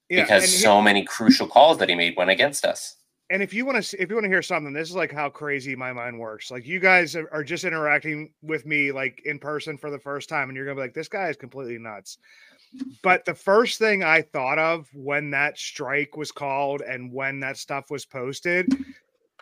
Yeah, 0.10 0.21
because 0.21 0.43
he, 0.43 0.49
so 0.49 0.82
many 0.82 1.04
crucial 1.04 1.47
calls 1.47 1.80
that 1.80 1.89
he 1.89 1.95
made 1.95 2.15
went 2.15 2.30
against 2.30 2.63
us. 2.63 2.95
And 3.34 3.41
if 3.41 3.52
you 3.52 3.65
want 3.65 3.84
to, 3.84 4.00
if 4.00 4.10
you 4.12 4.15
want 4.15 4.26
to 4.26 4.30
hear 4.30 4.43
something, 4.43 4.74
this 4.74 4.89
is 4.89 4.96
like 4.96 5.12
how 5.12 5.28
crazy 5.28 5.76
my 5.76 5.91
mind 5.91 6.19
works. 6.19 6.52
Like 6.52 6.67
you 6.67 6.80
guys 6.80 7.15
are, 7.15 7.43
just 7.43 7.63
interacting 7.63 8.32
with 8.43 8.63
me 8.67 8.91
like 8.91 9.24
in 9.26 9.39
person 9.39 9.76
for 9.76 9.89
the 9.89 9.98
first 9.98 10.30
time, 10.30 10.50
and 10.50 10.56
you're 10.56 10.65
gonna 10.65 10.76
be 10.76 10.82
like, 10.82 10.93
this 10.93 11.08
guy 11.08 11.30
is 11.30 11.36
completely 11.36 11.80
nuts. 11.80 12.19
But 13.02 13.26
the 13.26 13.34
first 13.34 13.80
thing 13.80 14.04
I 14.04 14.22
thought 14.22 14.60
of 14.60 14.88
when 14.93 15.32
that 15.32 15.58
strike 15.58 16.15
was 16.15 16.32
called 16.32 16.82
and 16.82 17.12
when 17.12 17.39
that 17.39 17.58
stuff 17.58 17.89
was 17.89 18.06
posted 18.06 18.67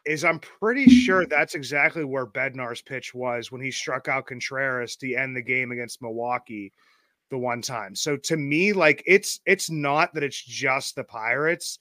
is 0.05 0.23
I'm 0.23 0.39
pretty 0.39 0.85
sure 0.85 1.25
that's 1.25 1.55
exactly 1.55 2.05
where 2.05 2.25
Bednar's 2.25 2.81
pitch 2.81 3.13
was 3.13 3.51
when 3.51 3.61
he 3.61 3.71
struck 3.71 4.07
out 4.07 4.25
Contreras 4.25 4.95
to 4.97 5.15
end 5.15 5.35
the 5.35 5.41
game 5.41 5.73
against 5.73 6.01
Milwaukee 6.01 6.71
the 7.29 7.37
one 7.37 7.61
time. 7.61 7.95
So 7.95 8.15
to 8.15 8.37
me, 8.37 8.71
like 8.71 9.03
it's 9.05 9.41
it's 9.45 9.69
not 9.69 10.13
that 10.13 10.23
it's 10.23 10.41
just 10.41 10.95
the 10.95 11.03
Pirates. 11.03 11.77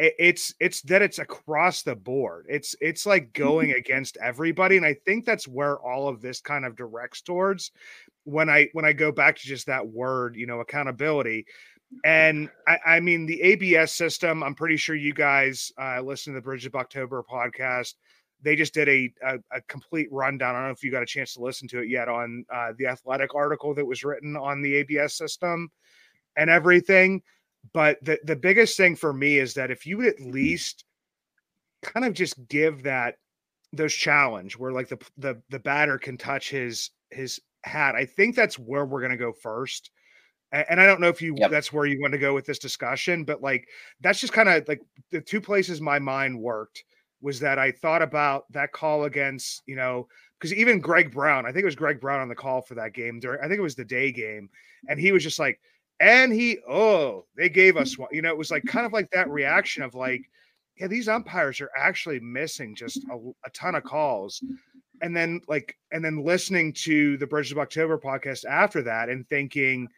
It's 0.00 0.54
it's 0.60 0.80
that 0.82 1.02
it's 1.02 1.18
across 1.18 1.82
the 1.82 1.96
board. 1.96 2.46
It's 2.48 2.76
it's 2.80 3.04
like 3.04 3.32
going 3.32 3.72
against 3.72 4.16
everybody, 4.22 4.76
and 4.76 4.86
I 4.86 4.94
think 4.94 5.24
that's 5.24 5.48
where 5.48 5.76
all 5.80 6.06
of 6.06 6.20
this 6.20 6.40
kind 6.40 6.64
of 6.64 6.76
directs 6.76 7.20
towards 7.20 7.72
when 8.22 8.48
I 8.48 8.68
when 8.74 8.84
I 8.84 8.92
go 8.92 9.10
back 9.10 9.36
to 9.36 9.42
just 9.42 9.66
that 9.66 9.88
word, 9.88 10.36
you 10.36 10.46
know, 10.46 10.60
accountability. 10.60 11.46
And 12.04 12.48
I, 12.68 12.78
I 12.86 13.00
mean 13.00 13.26
the 13.26 13.42
ABS 13.42 13.92
system. 13.92 14.44
I'm 14.44 14.54
pretty 14.54 14.76
sure 14.76 14.94
you 14.94 15.14
guys 15.14 15.72
uh, 15.80 16.00
listen 16.00 16.32
to 16.32 16.38
the 16.38 16.44
Bridge 16.44 16.66
of 16.66 16.76
October 16.76 17.24
podcast. 17.28 17.94
They 18.40 18.54
just 18.54 18.74
did 18.74 18.88
a, 18.88 19.12
a, 19.24 19.38
a 19.50 19.60
complete 19.62 20.08
rundown. 20.12 20.54
I 20.54 20.58
don't 20.58 20.68
know 20.68 20.72
if 20.72 20.84
you 20.84 20.92
got 20.92 21.02
a 21.02 21.06
chance 21.06 21.34
to 21.34 21.42
listen 21.42 21.66
to 21.68 21.80
it 21.80 21.88
yet 21.88 22.08
on 22.08 22.44
uh, 22.54 22.72
the 22.78 22.86
athletic 22.86 23.34
article 23.34 23.74
that 23.74 23.84
was 23.84 24.04
written 24.04 24.36
on 24.36 24.62
the 24.62 24.76
ABS 24.76 25.16
system 25.16 25.70
and 26.36 26.48
everything. 26.48 27.22
But 27.72 27.98
the 28.02 28.18
the 28.24 28.36
biggest 28.36 28.76
thing 28.76 28.96
for 28.96 29.12
me 29.12 29.38
is 29.38 29.54
that 29.54 29.70
if 29.70 29.86
you 29.86 30.06
at 30.06 30.20
least 30.20 30.84
kind 31.82 32.06
of 32.06 32.14
just 32.14 32.48
give 32.48 32.82
that 32.84 33.16
those 33.72 33.94
challenge 33.94 34.56
where 34.56 34.72
like 34.72 34.88
the 34.88 34.98
the 35.16 35.40
the 35.50 35.58
batter 35.58 35.98
can 35.98 36.16
touch 36.16 36.50
his 36.50 36.90
his 37.10 37.40
hat. 37.64 37.94
I 37.94 38.04
think 38.04 38.34
that's 38.34 38.58
where 38.58 38.86
we're 38.86 39.00
going 39.00 39.12
to 39.12 39.16
go 39.16 39.32
first. 39.32 39.90
And 40.50 40.80
I 40.80 40.86
don't 40.86 41.00
know 41.00 41.08
if 41.08 41.20
you 41.20 41.34
yep. 41.36 41.50
that's 41.50 41.72
where 41.72 41.84
you 41.84 42.00
want 42.00 42.12
to 42.12 42.18
go 42.18 42.32
with 42.32 42.46
this 42.46 42.58
discussion, 42.58 43.24
but 43.24 43.42
like 43.42 43.68
that's 44.00 44.18
just 44.18 44.32
kind 44.32 44.48
of 44.48 44.66
like 44.66 44.80
the 45.10 45.20
two 45.20 45.42
places 45.42 45.80
my 45.80 45.98
mind 45.98 46.40
worked 46.40 46.84
was 47.20 47.40
that 47.40 47.58
I 47.58 47.72
thought 47.72 48.00
about 48.00 48.50
that 48.52 48.72
call 48.72 49.04
against, 49.04 49.62
you 49.66 49.76
know, 49.76 50.08
because 50.38 50.54
even 50.54 50.80
Greg 50.80 51.12
Brown, 51.12 51.44
I 51.44 51.52
think 51.52 51.62
it 51.62 51.66
was 51.66 51.76
Greg 51.76 52.00
Brown 52.00 52.20
on 52.20 52.28
the 52.28 52.34
call 52.34 52.62
for 52.62 52.76
that 52.76 52.94
game 52.94 53.20
during, 53.20 53.40
I 53.40 53.48
think 53.48 53.58
it 53.58 53.62
was 53.62 53.74
the 53.74 53.84
day 53.84 54.10
game, 54.12 54.48
and 54.88 54.98
he 54.98 55.12
was 55.12 55.22
just 55.22 55.38
like, 55.38 55.60
and 56.00 56.32
he 56.32 56.58
oh 56.68 57.24
they 57.36 57.48
gave 57.48 57.76
us 57.76 57.98
one 57.98 58.08
you 58.12 58.22
know 58.22 58.28
it 58.28 58.38
was 58.38 58.50
like 58.50 58.64
kind 58.64 58.86
of 58.86 58.92
like 58.92 59.10
that 59.10 59.28
reaction 59.30 59.82
of 59.82 59.94
like 59.94 60.22
yeah 60.76 60.86
these 60.86 61.08
umpires 61.08 61.60
are 61.60 61.70
actually 61.76 62.20
missing 62.20 62.74
just 62.74 62.98
a, 63.10 63.16
a 63.44 63.50
ton 63.50 63.74
of 63.74 63.84
calls. 63.84 64.42
And 65.00 65.16
then 65.16 65.40
like 65.46 65.76
and 65.92 66.04
then 66.04 66.24
listening 66.24 66.72
to 66.84 67.16
the 67.18 67.26
bridges 67.26 67.52
of 67.52 67.58
october 67.58 67.98
podcast 67.98 68.44
after 68.44 68.82
that 68.82 69.08
and 69.08 69.28
thinking 69.28 69.88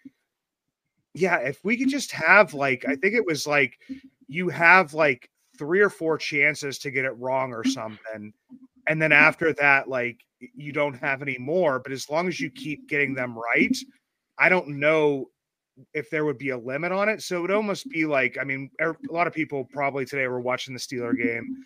yeah 1.15 1.37
if 1.39 1.65
we 1.65 1.79
could 1.79 1.89
just 1.89 2.13
have 2.13 2.53
like 2.53 2.85
i 2.87 2.95
think 2.97 3.15
it 3.15 3.25
was 3.25 3.47
like 3.47 3.79
you 4.29 4.51
have 4.51 4.93
like 4.93 5.31
three 5.59 5.81
or 5.81 5.89
four 5.89 6.19
chances 6.19 6.79
to 6.81 6.91
get 6.91 7.07
it 7.07 7.17
wrong 7.17 7.55
or 7.55 7.65
something 7.65 8.31
and 8.89 9.01
then 9.01 9.11
after 9.11 9.55
that 9.55 9.89
like 9.89 10.21
you 10.55 10.71
don't 10.71 10.95
have 10.95 11.23
any 11.23 11.39
more 11.39 11.79
but 11.79 11.93
as 11.93 12.11
long 12.11 12.29
as 12.29 12.39
you 12.39 12.51
keep 12.51 12.87
getting 12.87 13.15
them 13.15 13.35
right 13.39 13.77
i 14.39 14.51
don't 14.51 14.69
know 14.69 15.31
if 15.95 16.11
there 16.11 16.25
would 16.25 16.39
be 16.39 16.51
a 16.51 16.59
limit 16.59 16.93
on 16.93 17.09
it. 17.09 17.23
So 17.23 17.39
it 17.39 17.41
would 17.43 17.51
almost 17.51 17.89
be 17.89 18.07
like, 18.07 18.37
I 18.41 18.45
mean, 18.45 18.71
er, 18.81 18.97
a 19.09 19.13
lot 19.13 19.27
of 19.27 19.33
people 19.33 19.69
probably 19.73 20.05
today 20.05 20.27
were 20.27 20.41
watching 20.41 20.75
the 20.75 20.81
Steeler 20.81 21.17
game 21.17 21.65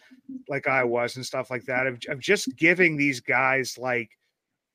like 0.49 0.67
I 0.67 0.85
was 0.85 1.17
and 1.17 1.25
stuff 1.25 1.51
like 1.51 1.65
that 1.65 1.87
of, 1.87 1.99
of 2.09 2.21
just 2.21 2.57
giving 2.57 2.97
these 2.97 3.21
guys 3.21 3.79
like 3.79 4.11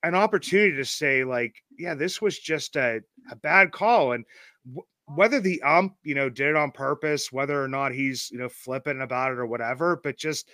an 0.03 0.15
opportunity 0.15 0.75
to 0.75 0.85
say 0.85 1.23
like, 1.23 1.55
yeah, 1.77 1.93
this 1.93 2.21
was 2.21 2.39
just 2.39 2.75
a, 2.75 3.01
a 3.31 3.35
bad 3.35 3.71
call. 3.71 4.13
And 4.13 4.25
w- 4.65 4.85
whether 5.05 5.39
the 5.39 5.61
ump, 5.63 5.95
you 6.03 6.15
know, 6.15 6.29
did 6.29 6.49
it 6.49 6.55
on 6.55 6.71
purpose, 6.71 7.31
whether 7.31 7.61
or 7.61 7.67
not 7.67 7.93
he's, 7.93 8.29
you 8.31 8.37
know, 8.37 8.49
flipping 8.49 9.01
about 9.01 9.31
it 9.31 9.39
or 9.39 9.45
whatever, 9.45 9.99
but 10.03 10.17
just, 10.17 10.49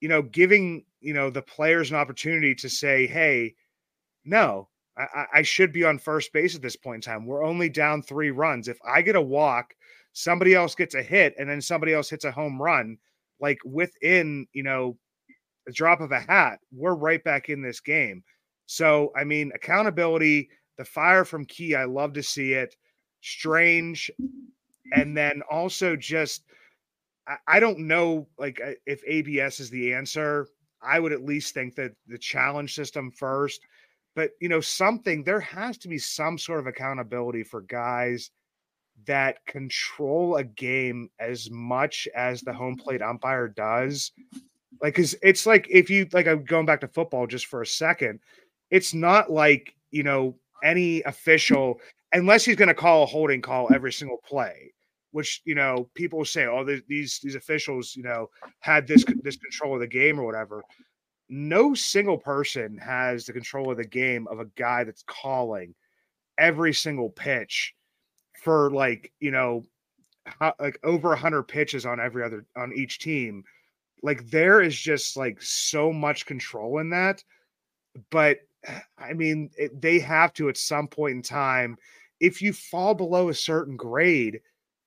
you 0.00 0.08
know, 0.08 0.22
giving, 0.22 0.84
you 1.00 1.14
know, 1.14 1.30
the 1.30 1.42
players 1.42 1.90
an 1.90 1.96
opportunity 1.96 2.54
to 2.54 2.68
say, 2.68 3.06
hey, 3.06 3.54
no, 4.24 4.68
I, 4.98 5.26
I 5.34 5.42
should 5.42 5.72
be 5.72 5.84
on 5.84 5.98
first 5.98 6.32
base 6.32 6.56
at 6.56 6.62
this 6.62 6.76
point 6.76 7.06
in 7.06 7.12
time. 7.12 7.26
We're 7.26 7.44
only 7.44 7.68
down 7.68 8.02
three 8.02 8.30
runs. 8.30 8.68
If 8.68 8.78
I 8.84 9.02
get 9.02 9.16
a 9.16 9.22
walk, 9.22 9.74
somebody 10.12 10.54
else 10.54 10.74
gets 10.74 10.94
a 10.94 11.02
hit, 11.02 11.34
and 11.38 11.48
then 11.48 11.60
somebody 11.60 11.94
else 11.94 12.10
hits 12.10 12.24
a 12.24 12.32
home 12.32 12.60
run, 12.60 12.98
like 13.40 13.58
within, 13.64 14.46
you 14.52 14.62
know, 14.64 14.98
a 15.68 15.72
drop 15.72 16.00
of 16.00 16.12
a 16.12 16.20
hat, 16.20 16.58
we're 16.72 16.94
right 16.94 17.22
back 17.22 17.48
in 17.48 17.62
this 17.62 17.80
game. 17.80 18.24
So, 18.66 19.12
I 19.16 19.24
mean, 19.24 19.52
accountability, 19.54 20.48
the 20.76 20.84
fire 20.84 21.24
from 21.24 21.46
Key, 21.46 21.74
I 21.74 21.84
love 21.84 22.12
to 22.14 22.22
see 22.22 22.52
it. 22.52 22.74
Strange. 23.20 24.10
And 24.92 25.16
then 25.16 25.42
also 25.50 25.96
just, 25.96 26.44
I, 27.26 27.36
I 27.46 27.60
don't 27.60 27.80
know, 27.80 28.26
like, 28.38 28.60
if 28.86 29.02
ABS 29.06 29.60
is 29.60 29.70
the 29.70 29.94
answer. 29.94 30.48
I 30.80 31.00
would 31.00 31.12
at 31.12 31.24
least 31.24 31.54
think 31.54 31.74
that 31.74 31.92
the 32.06 32.18
challenge 32.18 32.74
system 32.74 33.10
first 33.10 33.60
but 34.18 34.32
you 34.40 34.48
know 34.48 34.60
something 34.60 35.22
there 35.22 35.38
has 35.38 35.78
to 35.78 35.86
be 35.86 35.96
some 35.96 36.36
sort 36.36 36.58
of 36.58 36.66
accountability 36.66 37.44
for 37.44 37.60
guys 37.60 38.32
that 39.06 39.46
control 39.46 40.34
a 40.34 40.42
game 40.42 41.08
as 41.20 41.48
much 41.52 42.08
as 42.16 42.40
the 42.40 42.52
home 42.52 42.74
plate 42.74 43.00
mm-hmm. 43.00 43.10
umpire 43.10 43.46
does. 43.46 44.10
Like 44.82 44.96
because 44.96 45.14
it's 45.22 45.46
like 45.46 45.68
if 45.70 45.88
you 45.88 46.08
like 46.12 46.26
i'm 46.26 46.44
going 46.44 46.66
back 46.66 46.80
to 46.80 46.88
football 46.88 47.28
just 47.28 47.46
for 47.46 47.62
a 47.62 47.66
second 47.66 48.18
it's 48.70 48.92
not 48.92 49.30
like 49.30 49.72
you 49.92 50.02
know 50.02 50.34
any 50.64 51.02
official 51.02 51.80
unless 52.12 52.44
he's 52.44 52.56
going 52.56 52.68
to 52.68 52.74
call 52.74 53.04
a 53.04 53.06
holding 53.06 53.40
call 53.40 53.72
every 53.72 53.92
single 53.92 54.18
play 54.24 54.72
which 55.12 55.42
you 55.44 55.54
know 55.54 55.88
people 55.94 56.24
say 56.24 56.46
oh 56.46 56.64
these 56.88 57.20
these 57.20 57.34
officials 57.34 57.94
you 57.96 58.02
know 58.02 58.28
had 58.60 58.86
this 58.86 59.04
this 59.22 59.36
control 59.36 59.74
of 59.74 59.80
the 59.80 59.86
game 59.86 60.18
or 60.18 60.24
whatever 60.24 60.62
no 61.28 61.74
single 61.74 62.18
person 62.18 62.78
has 62.78 63.26
the 63.26 63.32
control 63.32 63.70
of 63.70 63.76
the 63.76 63.86
game 63.86 64.26
of 64.28 64.40
a 64.40 64.46
guy 64.56 64.84
that's 64.84 65.04
calling 65.06 65.74
every 66.38 66.72
single 66.72 67.10
pitch 67.10 67.74
for 68.42 68.70
like 68.70 69.12
you 69.20 69.30
know 69.30 69.64
like 70.60 70.78
over 70.84 71.08
100 71.10 71.42
pitches 71.44 71.86
on 71.86 72.00
every 72.00 72.22
other 72.22 72.44
on 72.56 72.72
each 72.74 72.98
team. 72.98 73.44
Like 74.02 74.30
there 74.30 74.60
is 74.60 74.78
just 74.78 75.16
like 75.16 75.40
so 75.42 75.92
much 75.92 76.26
control 76.26 76.78
in 76.78 76.90
that 76.90 77.22
but 78.10 78.38
i 78.98 79.12
mean 79.12 79.50
it, 79.56 79.80
they 79.80 79.98
have 79.98 80.32
to 80.34 80.48
at 80.48 80.56
some 80.56 80.88
point 80.88 81.16
in 81.16 81.22
time. 81.22 81.76
If 82.20 82.42
you 82.42 82.52
fall 82.52 82.94
below 82.94 83.28
a 83.28 83.34
certain 83.34 83.76
grade 83.76 84.40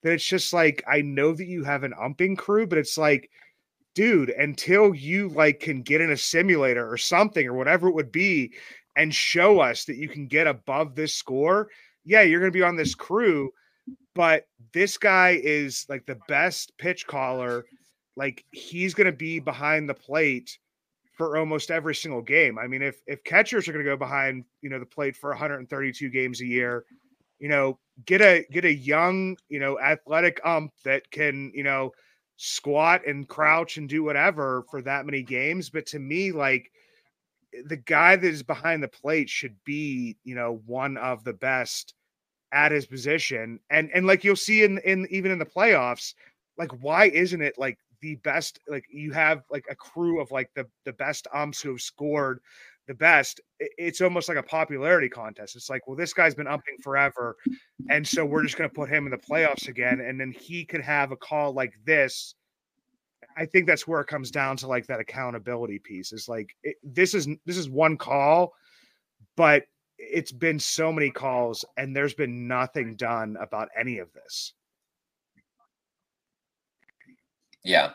then 0.03 0.13
it's 0.13 0.25
just 0.25 0.53
like 0.53 0.83
i 0.87 1.01
know 1.01 1.33
that 1.33 1.45
you 1.45 1.63
have 1.63 1.83
an 1.83 1.93
umping 1.99 2.35
crew 2.35 2.67
but 2.67 2.77
it's 2.77 2.97
like 2.97 3.29
dude, 3.93 4.29
until 4.29 4.93
you 4.95 5.29
like 5.29 5.59
can 5.59 5.81
get 5.81 6.01
in 6.01 6.11
a 6.11 6.17
simulator 6.17 6.89
or 6.89 6.97
something 6.97 7.47
or 7.47 7.53
whatever 7.53 7.87
it 7.87 7.95
would 7.95 8.11
be 8.11 8.53
and 8.95 9.13
show 9.13 9.59
us 9.59 9.85
that 9.85 9.97
you 9.97 10.09
can 10.09 10.27
get 10.27 10.47
above 10.47 10.95
this 10.95 11.13
score, 11.13 11.69
yeah, 12.03 12.21
you're 12.21 12.39
going 12.39 12.51
to 12.51 12.57
be 12.57 12.63
on 12.63 12.75
this 12.75 12.95
crew. 12.95 13.51
But 14.13 14.47
this 14.73 14.97
guy 14.97 15.39
is 15.41 15.85
like 15.89 16.05
the 16.05 16.19
best 16.27 16.77
pitch 16.77 17.07
caller. 17.07 17.65
Like 18.17 18.43
he's 18.51 18.93
going 18.93 19.05
to 19.05 19.13
be 19.13 19.39
behind 19.39 19.87
the 19.87 19.93
plate 19.93 20.57
for 21.13 21.37
almost 21.37 21.71
every 21.71 21.95
single 21.95 22.21
game. 22.21 22.57
I 22.57 22.67
mean, 22.67 22.81
if 22.81 23.01
if 23.07 23.23
catchers 23.23 23.67
are 23.67 23.73
going 23.73 23.85
to 23.85 23.91
go 23.91 23.97
behind, 23.97 24.43
you 24.61 24.69
know, 24.69 24.79
the 24.79 24.85
plate 24.85 25.15
for 25.15 25.29
132 25.29 26.09
games 26.09 26.41
a 26.41 26.45
year, 26.45 26.83
you 27.39 27.47
know, 27.47 27.79
get 28.05 28.21
a 28.21 28.45
get 28.51 28.65
a 28.65 28.73
young, 28.73 29.37
you 29.47 29.59
know, 29.59 29.79
athletic 29.79 30.41
ump 30.43 30.73
that 30.83 31.09
can, 31.11 31.51
you 31.53 31.63
know, 31.63 31.91
squat 32.43 33.05
and 33.05 33.27
crouch 33.27 33.77
and 33.77 33.87
do 33.87 34.03
whatever 34.03 34.63
for 34.71 34.81
that 34.81 35.05
many 35.05 35.21
games. 35.21 35.69
But 35.69 35.85
to 35.87 35.99
me, 35.99 36.31
like 36.31 36.71
eh, 37.53 37.61
the 37.67 37.77
guy 37.77 38.15
that 38.15 38.27
is 38.27 38.41
behind 38.41 38.81
the 38.81 38.87
plate 38.87 39.29
should 39.29 39.55
be, 39.63 40.17
you 40.23 40.33
know, 40.33 40.61
one 40.65 40.97
of 40.97 41.23
the 41.23 41.33
best 41.33 41.93
at 42.51 42.71
his 42.71 42.87
position. 42.87 43.59
And 43.69 43.91
and 43.93 44.07
like 44.07 44.23
you'll 44.23 44.35
see 44.35 44.63
in 44.63 44.79
in 44.79 45.07
even 45.11 45.31
in 45.31 45.37
the 45.37 45.45
playoffs, 45.45 46.15
like 46.57 46.71
why 46.81 47.05
isn't 47.05 47.41
it 47.41 47.59
like 47.59 47.77
the 48.01 48.15
best 48.15 48.57
like 48.67 48.85
you 48.89 49.11
have 49.11 49.43
like 49.51 49.65
a 49.69 49.75
crew 49.75 50.19
of 50.19 50.31
like 50.31 50.49
the 50.55 50.65
the 50.85 50.93
best 50.93 51.27
umps 51.33 51.61
who 51.61 51.69
have 51.69 51.81
scored 51.81 52.39
the 52.87 52.93
best, 52.93 53.39
it's 53.59 54.01
almost 54.01 54.27
like 54.27 54.37
a 54.37 54.43
popularity 54.43 55.09
contest. 55.09 55.55
It's 55.55 55.69
like, 55.69 55.87
well, 55.87 55.95
this 55.95 56.13
guy's 56.13 56.35
been 56.35 56.47
umping 56.47 56.77
forever. 56.81 57.37
And 57.89 58.05
so 58.07 58.25
we're 58.25 58.43
just 58.43 58.57
going 58.57 58.69
to 58.69 58.75
put 58.75 58.89
him 58.89 59.05
in 59.05 59.11
the 59.11 59.17
playoffs 59.17 59.67
again. 59.67 60.01
And 60.01 60.19
then 60.19 60.31
he 60.31 60.65
could 60.65 60.81
have 60.81 61.11
a 61.11 61.15
call 61.15 61.53
like 61.53 61.73
this. 61.85 62.35
I 63.37 63.45
think 63.45 63.67
that's 63.67 63.87
where 63.87 64.01
it 64.01 64.07
comes 64.07 64.31
down 64.31 64.57
to 64.57 64.67
like 64.67 64.87
that 64.87 64.99
accountability 64.99 65.79
piece 65.79 66.11
is 66.11 66.27
like, 66.27 66.55
it, 66.63 66.75
this 66.83 67.13
is, 67.13 67.27
this 67.45 67.57
is 67.57 67.69
one 67.69 67.97
call, 67.97 68.53
but 69.37 69.63
it's 69.97 70.31
been 70.31 70.59
so 70.59 70.91
many 70.91 71.11
calls 71.11 71.63
and 71.77 71.95
there's 71.95 72.15
been 72.15 72.47
nothing 72.47 72.95
done 72.95 73.37
about 73.39 73.69
any 73.79 73.99
of 73.99 74.11
this. 74.11 74.53
Yeah. 77.63 77.91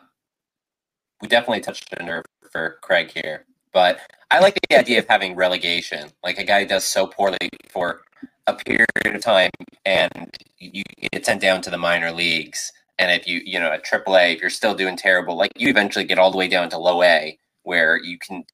We 1.20 1.28
definitely 1.28 1.60
touched 1.60 1.92
a 1.92 2.02
nerve 2.02 2.24
for 2.50 2.78
Craig 2.82 3.10
here. 3.12 3.44
But 3.72 4.00
I 4.30 4.40
like 4.40 4.58
the 4.68 4.78
idea 4.78 4.98
of 4.98 5.06
having 5.08 5.36
relegation, 5.36 6.10
like 6.24 6.38
a 6.38 6.44
guy 6.44 6.64
does 6.64 6.84
so 6.84 7.06
poorly 7.06 7.50
for 7.68 8.02
a 8.46 8.54
period 8.54 8.88
of 9.04 9.20
time, 9.22 9.50
and 9.84 10.36
you 10.58 10.82
get 11.12 11.26
sent 11.26 11.40
down 11.40 11.62
to 11.62 11.70
the 11.70 11.78
minor 11.78 12.12
leagues. 12.12 12.72
And 12.98 13.10
if 13.10 13.26
you, 13.26 13.40
you 13.44 13.60
know, 13.60 13.70
at 13.72 13.84
AAA, 13.84 14.36
if 14.36 14.40
you're 14.40 14.50
still 14.50 14.74
doing 14.74 14.96
terrible, 14.96 15.36
like 15.36 15.52
you 15.56 15.68
eventually 15.68 16.04
get 16.04 16.18
all 16.18 16.30
the 16.30 16.38
way 16.38 16.48
down 16.48 16.70
to 16.70 16.78
low 16.78 17.02
A, 17.02 17.38
where 17.64 18.02
you 18.02 18.18
can 18.18 18.44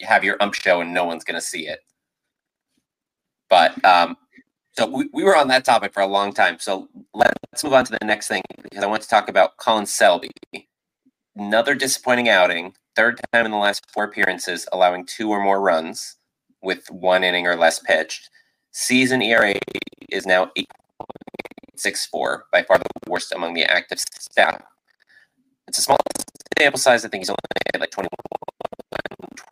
have 0.00 0.24
your 0.24 0.36
ump 0.40 0.54
show 0.54 0.80
and 0.80 0.92
no 0.92 1.04
one's 1.04 1.24
going 1.24 1.38
to 1.38 1.46
see 1.46 1.68
it. 1.68 1.80
But 3.48 3.82
um, 3.84 4.16
so 4.72 4.86
we, 4.86 5.08
we 5.12 5.24
were 5.24 5.36
on 5.36 5.48
that 5.48 5.64
topic 5.64 5.92
for 5.92 6.00
a 6.00 6.06
long 6.06 6.32
time. 6.32 6.58
So 6.58 6.88
let's 7.14 7.62
move 7.62 7.74
on 7.74 7.84
to 7.84 7.92
the 7.92 8.06
next 8.06 8.28
thing 8.28 8.42
because 8.62 8.82
I 8.82 8.86
want 8.86 9.02
to 9.02 9.08
talk 9.08 9.28
about 9.28 9.56
Colin 9.58 9.86
Selby. 9.86 10.30
Another 11.34 11.74
disappointing 11.74 12.28
outing 12.28 12.74
third 12.94 13.18
time 13.32 13.46
in 13.46 13.52
the 13.52 13.56
last 13.56 13.90
four 13.90 14.04
appearances, 14.04 14.68
allowing 14.70 15.06
two 15.06 15.30
or 15.30 15.42
more 15.42 15.62
runs 15.62 16.16
with 16.62 16.90
one 16.90 17.24
inning 17.24 17.46
or 17.46 17.56
less 17.56 17.78
pitched. 17.78 18.28
Season 18.72 19.22
ERA 19.22 19.54
is 20.10 20.26
now 20.26 20.50
8.64, 21.78 22.42
by 22.52 22.62
far 22.62 22.78
the 22.78 22.84
worst 23.08 23.32
among 23.32 23.54
the 23.54 23.64
active 23.64 23.98
staff. 23.98 24.62
It's 25.68 25.78
a 25.78 25.82
small 25.82 25.98
sample 26.58 26.78
size. 26.78 27.02
I 27.04 27.08
think 27.08 27.22
he's 27.22 27.30
only 27.30 27.38
had 27.72 27.80
like 27.80 27.90
21, 27.90 28.10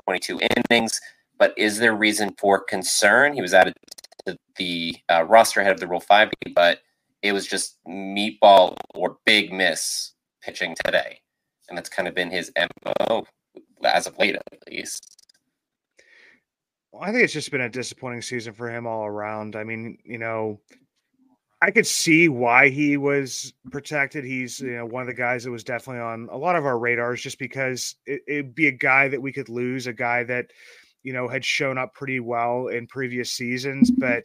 22 0.04 0.40
innings. 0.70 1.00
But 1.38 1.54
is 1.56 1.78
there 1.78 1.94
reason 1.94 2.34
for 2.38 2.60
concern? 2.60 3.32
He 3.32 3.40
was 3.40 3.54
added 3.54 3.72
to 4.26 4.36
the 4.56 4.96
uh, 5.08 5.24
roster 5.24 5.60
ahead 5.60 5.72
of 5.72 5.80
the 5.80 5.88
Rule 5.88 6.00
5, 6.00 6.30
but 6.54 6.80
it 7.22 7.32
was 7.32 7.46
just 7.46 7.78
meatball 7.88 8.76
or 8.94 9.16
big 9.24 9.50
miss 9.50 10.12
pitching 10.42 10.76
today 10.84 11.20
and 11.70 11.78
that's 11.78 11.88
kind 11.88 12.06
of 12.06 12.14
been 12.14 12.30
his 12.30 12.52
mo 12.84 13.24
as 13.84 14.06
of 14.06 14.18
late, 14.18 14.34
at 14.34 14.44
least. 14.68 15.16
Well, 16.92 17.02
I 17.02 17.12
think 17.12 17.24
it's 17.24 17.32
just 17.32 17.50
been 17.50 17.62
a 17.62 17.68
disappointing 17.68 18.20
season 18.20 18.52
for 18.52 18.68
him 18.68 18.86
all 18.86 19.06
around. 19.06 19.56
I 19.56 19.64
mean, 19.64 19.96
you 20.04 20.18
know, 20.18 20.60
I 21.62 21.70
could 21.70 21.86
see 21.86 22.28
why 22.28 22.68
he 22.68 22.96
was 22.96 23.52
protected. 23.70 24.24
He's 24.24 24.60
you 24.60 24.76
know 24.76 24.86
one 24.86 25.02
of 25.02 25.06
the 25.06 25.14
guys 25.14 25.44
that 25.44 25.50
was 25.50 25.64
definitely 25.64 26.02
on 26.02 26.28
a 26.30 26.36
lot 26.36 26.56
of 26.56 26.66
our 26.66 26.78
radars, 26.78 27.22
just 27.22 27.38
because 27.38 27.94
it, 28.06 28.22
it'd 28.26 28.54
be 28.54 28.66
a 28.66 28.72
guy 28.72 29.08
that 29.08 29.22
we 29.22 29.32
could 29.32 29.48
lose, 29.48 29.86
a 29.86 29.92
guy 29.92 30.24
that 30.24 30.46
you 31.02 31.12
know 31.12 31.28
had 31.28 31.44
shown 31.44 31.78
up 31.78 31.94
pretty 31.94 32.20
well 32.20 32.68
in 32.68 32.86
previous 32.86 33.32
seasons, 33.32 33.90
but 33.90 34.24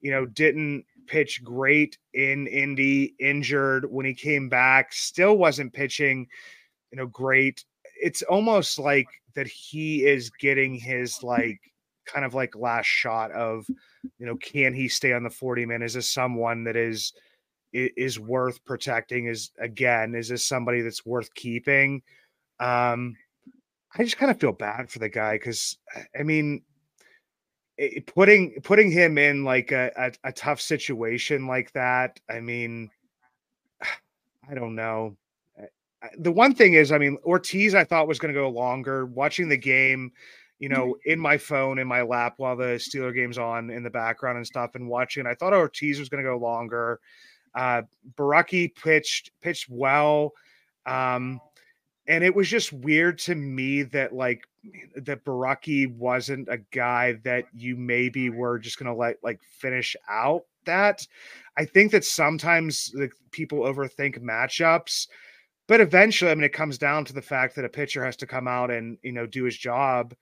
you 0.00 0.10
know 0.10 0.26
didn't 0.26 0.84
pitch 1.06 1.42
great 1.44 1.98
in 2.14 2.46
Indy, 2.46 3.14
injured 3.20 3.84
when 3.90 4.06
he 4.06 4.14
came 4.14 4.48
back, 4.48 4.92
still 4.92 5.36
wasn't 5.36 5.72
pitching, 5.72 6.26
you 6.90 6.98
know, 6.98 7.06
great. 7.06 7.64
It's 8.02 8.22
almost 8.22 8.78
like 8.78 9.08
that 9.34 9.46
he 9.46 10.04
is 10.04 10.30
getting 10.30 10.74
his 10.74 11.22
like 11.22 11.60
kind 12.06 12.24
of 12.24 12.34
like 12.34 12.56
last 12.56 12.86
shot 12.86 13.30
of, 13.32 13.64
you 14.18 14.26
know, 14.26 14.36
can 14.36 14.74
he 14.74 14.88
stay 14.88 15.12
on 15.12 15.22
the 15.22 15.30
40 15.30 15.66
man? 15.66 15.82
Is 15.82 15.94
this 15.94 16.10
someone 16.10 16.64
that 16.64 16.76
is 16.76 17.12
is 17.72 18.18
worth 18.18 18.64
protecting? 18.64 19.26
Is 19.26 19.50
again, 19.58 20.14
is 20.14 20.28
this 20.28 20.44
somebody 20.44 20.80
that's 20.80 21.06
worth 21.06 21.32
keeping? 21.34 22.02
Um, 22.58 23.16
I 23.96 24.04
just 24.04 24.18
kind 24.18 24.30
of 24.30 24.40
feel 24.40 24.52
bad 24.52 24.90
for 24.90 24.98
the 24.98 25.08
guy 25.08 25.34
because 25.34 25.78
I 26.18 26.22
mean, 26.22 26.62
putting 28.06 28.60
putting 28.62 28.90
him 28.90 29.18
in 29.18 29.44
like 29.44 29.72
a, 29.72 29.90
a, 29.96 30.28
a 30.28 30.32
tough 30.32 30.60
situation 30.60 31.46
like 31.46 31.72
that. 31.72 32.20
I 32.28 32.40
mean, 32.40 32.90
I 33.82 34.54
don't 34.54 34.74
know. 34.74 35.16
The 36.18 36.32
one 36.32 36.54
thing 36.54 36.74
is, 36.74 36.92
I 36.92 36.98
mean, 36.98 37.18
Ortiz, 37.24 37.74
I 37.74 37.84
thought 37.84 38.08
was 38.08 38.18
going 38.18 38.32
to 38.32 38.40
go 38.40 38.48
longer. 38.48 39.06
Watching 39.06 39.48
the 39.48 39.56
game, 39.56 40.12
you 40.58 40.68
mm-hmm. 40.68 40.78
know, 40.78 40.96
in 41.04 41.18
my 41.18 41.36
phone, 41.36 41.78
in 41.78 41.86
my 41.86 42.02
lap 42.02 42.34
while 42.38 42.56
the 42.56 42.78
Steeler 42.78 43.14
game's 43.14 43.38
on 43.38 43.70
in 43.70 43.82
the 43.82 43.90
background 43.90 44.38
and 44.38 44.46
stuff, 44.46 44.74
and 44.74 44.88
watching. 44.88 45.26
I 45.26 45.34
thought 45.34 45.52
Ortiz 45.52 45.98
was 45.98 46.08
going 46.08 46.24
to 46.24 46.30
go 46.30 46.38
longer. 46.38 47.00
Uh, 47.54 47.82
Borucki 48.16 48.74
pitched 48.74 49.30
pitched 49.42 49.68
well. 49.68 50.32
Um, 50.86 51.40
and 52.06 52.24
it 52.24 52.34
was 52.34 52.48
just 52.48 52.72
weird 52.72 53.18
to 53.20 53.34
me 53.34 53.82
that 53.82 54.12
like 54.12 54.44
that 54.96 55.24
Borucki 55.24 55.94
wasn't 55.96 56.48
a 56.48 56.58
guy 56.72 57.14
that 57.24 57.44
you 57.54 57.76
maybe 57.76 58.30
were 58.30 58.58
just 58.58 58.78
gonna 58.78 58.94
let 58.94 59.22
like 59.22 59.40
finish 59.42 59.94
out 60.08 60.42
that. 60.64 61.06
I 61.56 61.64
think 61.64 61.92
that 61.92 62.04
sometimes 62.04 62.92
like, 62.94 63.12
people 63.30 63.60
overthink 63.60 64.20
matchups, 64.20 65.08
but 65.70 65.80
eventually, 65.80 66.32
I 66.32 66.34
mean, 66.34 66.42
it 66.42 66.52
comes 66.52 66.78
down 66.78 67.04
to 67.04 67.12
the 67.12 67.22
fact 67.22 67.54
that 67.54 67.64
a 67.64 67.68
pitcher 67.68 68.04
has 68.04 68.16
to 68.16 68.26
come 68.26 68.48
out 68.48 68.72
and 68.72 68.98
you 69.04 69.12
know 69.12 69.24
do 69.24 69.44
his 69.44 69.56
job. 69.56 70.12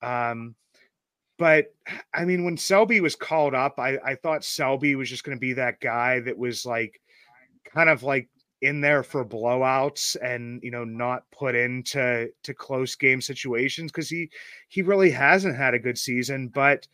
Um, 0.00 0.54
but 1.38 1.66
I 2.14 2.24
mean, 2.24 2.46
when 2.46 2.56
Selby 2.56 3.02
was 3.02 3.14
called 3.14 3.54
up, 3.54 3.78
I, 3.78 3.98
I 4.02 4.14
thought 4.14 4.42
Selby 4.42 4.96
was 4.96 5.10
just 5.10 5.22
going 5.22 5.36
to 5.36 5.40
be 5.40 5.52
that 5.52 5.80
guy 5.80 6.20
that 6.20 6.38
was 6.38 6.64
like 6.64 6.98
kind 7.74 7.90
of 7.90 8.04
like 8.04 8.30
in 8.62 8.80
there 8.80 9.02
for 9.02 9.22
blowouts 9.22 10.16
and 10.22 10.62
you 10.62 10.70
know 10.70 10.84
not 10.84 11.24
put 11.30 11.54
into 11.54 12.30
to 12.42 12.54
close 12.54 12.94
game 12.94 13.20
situations 13.20 13.92
because 13.92 14.08
he 14.08 14.30
he 14.68 14.80
really 14.80 15.10
hasn't 15.10 15.54
had 15.54 15.74
a 15.74 15.78
good 15.78 15.98
season 15.98 16.48
but 16.48 16.88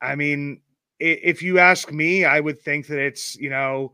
i 0.00 0.14
mean 0.14 0.58
if 0.98 1.42
you 1.42 1.58
ask 1.58 1.92
me 1.92 2.24
i 2.24 2.40
would 2.40 2.58
think 2.62 2.86
that 2.86 2.98
it's 2.98 3.36
you 3.36 3.50
know 3.50 3.92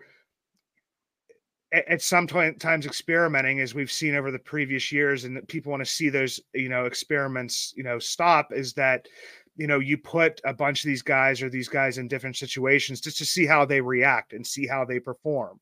at 1.73 2.03
some 2.03 2.27
times 2.27 2.87
experimenting 2.87 3.61
as 3.61 3.75
we've 3.75 3.91
seen 3.91 4.14
over 4.14 4.31
the 4.31 4.39
previous 4.39 4.93
years 4.93 5.25
and 5.25 5.47
people 5.49 5.70
want 5.70 5.83
to 5.83 5.91
see 5.91 6.11
those 6.11 6.39
you 6.55 6.68
know 6.68 6.85
experiments 6.85 7.73
you 7.77 7.83
know 7.83 7.99
stop 7.99 8.53
is 8.53 8.75
that 8.75 9.07
you 9.57 9.66
know 9.66 9.79
you 9.79 9.97
put 9.97 10.41
a 10.45 10.53
bunch 10.53 10.85
of 10.85 10.89
these 10.89 11.03
guys 11.03 11.41
or 11.43 11.49
these 11.49 11.68
guys 11.68 11.99
in 11.99 12.09
different 12.09 12.37
situations 12.37 13.01
just 13.01 13.18
to 13.18 13.25
see 13.25 13.47
how 13.47 13.64
they 13.64 13.81
react 13.81 14.33
and 14.35 14.47
see 14.47 14.66
how 14.66 14.85
they 14.85 15.01
perform 15.01 15.59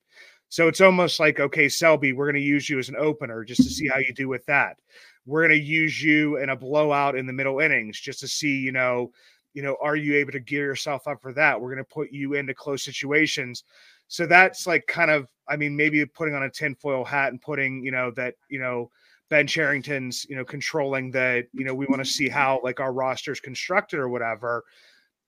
so 0.50 0.66
it's 0.66 0.80
almost 0.80 1.20
like, 1.20 1.38
okay, 1.38 1.68
Selby, 1.68 2.12
we're 2.12 2.26
going 2.26 2.34
to 2.34 2.40
use 2.40 2.68
you 2.68 2.80
as 2.80 2.88
an 2.88 2.96
opener 2.96 3.44
just 3.44 3.62
to 3.62 3.70
see 3.70 3.86
how 3.86 3.98
you 3.98 4.12
do 4.12 4.28
with 4.28 4.44
that. 4.46 4.80
We're 5.24 5.46
going 5.46 5.58
to 5.58 5.64
use 5.64 6.02
you 6.02 6.38
in 6.38 6.48
a 6.50 6.56
blowout 6.56 7.14
in 7.14 7.24
the 7.24 7.32
middle 7.32 7.60
innings 7.60 8.00
just 8.00 8.18
to 8.20 8.28
see, 8.28 8.58
you 8.58 8.72
know, 8.72 9.12
you 9.54 9.62
know, 9.62 9.76
are 9.80 9.94
you 9.94 10.16
able 10.16 10.32
to 10.32 10.40
gear 10.40 10.64
yourself 10.66 11.06
up 11.06 11.22
for 11.22 11.32
that? 11.34 11.60
We're 11.60 11.72
going 11.72 11.84
to 11.84 11.94
put 11.94 12.10
you 12.10 12.34
into 12.34 12.52
close 12.52 12.84
situations. 12.84 13.62
So 14.10 14.26
that's 14.26 14.66
like 14.66 14.88
kind 14.88 15.08
of, 15.08 15.28
I 15.48 15.56
mean, 15.56 15.76
maybe 15.76 16.04
putting 16.04 16.34
on 16.34 16.42
a 16.42 16.50
tinfoil 16.50 17.04
hat 17.04 17.30
and 17.30 17.40
putting, 17.40 17.84
you 17.84 17.92
know, 17.92 18.10
that, 18.16 18.34
you 18.48 18.58
know, 18.58 18.90
Ben 19.28 19.46
Cherington's, 19.46 20.26
you 20.28 20.34
know, 20.34 20.44
controlling 20.44 21.12
the, 21.12 21.46
you 21.52 21.64
know, 21.64 21.72
we 21.72 21.86
want 21.86 22.00
to 22.00 22.10
see 22.10 22.28
how 22.28 22.60
like 22.64 22.80
our 22.80 22.92
roster 22.92 23.30
is 23.30 23.38
constructed 23.38 24.00
or 24.00 24.08
whatever. 24.08 24.64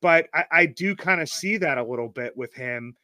But 0.01 0.27
I, 0.35 0.45
I 0.51 0.67
do 0.67 0.97
kind 0.97 1.21
of 1.21 1.29
see 1.29 1.57
that 1.59 1.79
a 1.79 1.85
little 1.85 2.09
bit 2.09 2.37
with 2.37 2.53
him. 2.55 2.97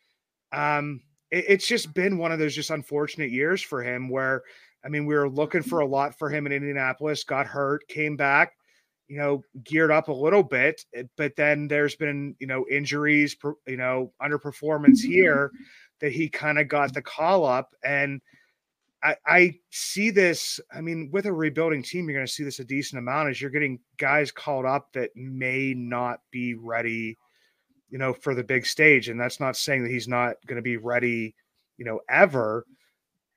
Um, 0.51 1.01
it's 1.31 1.69
just 1.69 1.95
been 1.95 2.19
one 2.19 2.33
of 2.33 2.41
those 2.41 2.57
just 2.57 2.71
unfortunate 2.71 3.31
years 3.31 3.63
for 3.63 3.81
him 3.81 4.09
where 4.09 4.43
I 4.85 4.89
mean, 4.89 5.07
we 5.07 5.15
were 5.15 5.29
looking 5.29 5.63
for 5.63 5.81
a 5.81 5.87
lot 5.87 6.19
for 6.19 6.29
him 6.29 6.45
in 6.47 6.53
Indianapolis, 6.53 7.23
got 7.23 7.47
hurt, 7.47 7.87
came 7.87 8.17
back, 8.17 8.55
you 9.09 9.19
know, 9.19 9.43
geared 9.65 9.91
up 9.91 10.09
a 10.09 10.13
little 10.13 10.43
bit, 10.43 10.85
eh, 10.95 11.05
but 11.17 11.35
then 11.37 11.69
there's 11.69 11.97
been, 11.97 12.37
you 12.39 12.47
know, 12.47 12.67
injuries, 12.71 13.37
you 13.67 13.77
know, 13.77 14.13
underperformance 14.23 15.01
here 15.01 15.51
that 16.01 16.13
he 16.13 16.29
kind 16.29 16.59
of 16.59 16.69
got 16.69 16.95
the 16.95 17.03
call 17.03 17.45
up. 17.45 17.75
And 17.83 18.21
I, 19.03 19.17
I 19.27 19.55
see 19.71 20.11
this, 20.11 20.61
I 20.73 20.81
mean, 20.81 21.11
with 21.13 21.27
a 21.27 21.33
rebuilding 21.33 21.83
team, 21.83 22.09
you're 22.09 22.19
going 22.19 22.27
to 22.27 22.33
see 22.33 22.45
this 22.45 22.61
a 22.61 22.65
decent 22.65 22.99
amount 22.99 23.31
as 23.31 23.41
you're 23.41 23.51
getting 23.51 23.81
guys 23.97 24.31
called 24.31 24.67
up 24.67 24.93
that 24.93 25.11
may 25.17 25.75
not 25.75 26.21
be 26.31 26.55
ready 26.55 27.17
you 27.91 27.99
know, 27.99 28.13
for 28.13 28.35
the 28.35 28.45
big 28.45 28.67
stage. 28.67 29.09
And 29.09 29.21
that's 29.21 29.41
not 29.41 29.57
saying 29.57 29.83
that 29.83 29.91
he's 29.91 30.09
not 30.09 30.37
going 30.47 30.57
to 30.57 30.63
be 30.63 30.77
ready, 30.77 31.35
you 31.77 31.85
know, 31.85 32.01
ever. 32.09 32.67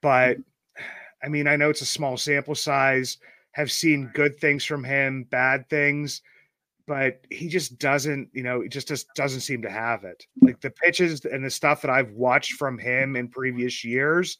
But 0.01 0.37
I 1.23 1.29
mean, 1.29 1.47
I 1.47 1.55
know 1.55 1.69
it's 1.69 1.81
a 1.81 1.85
small 1.85 2.17
sample 2.17 2.55
size, 2.55 3.17
have 3.51 3.71
seen 3.71 4.11
good 4.13 4.39
things 4.39 4.63
from 4.63 4.83
him, 4.83 5.23
bad 5.29 5.69
things, 5.69 6.21
but 6.87 7.25
he 7.29 7.47
just 7.47 7.79
doesn't, 7.79 8.29
you 8.33 8.43
know, 8.43 8.61
he 8.61 8.69
just, 8.69 8.87
just 8.87 9.07
doesn't 9.15 9.41
seem 9.41 9.61
to 9.61 9.69
have 9.69 10.03
it. 10.03 10.25
Like 10.41 10.61
the 10.61 10.71
pitches 10.71 11.25
and 11.25 11.43
the 11.43 11.49
stuff 11.49 11.81
that 11.81 11.91
I've 11.91 12.11
watched 12.11 12.53
from 12.53 12.77
him 12.77 13.15
in 13.15 13.27
previous 13.27 13.83
years. 13.83 14.37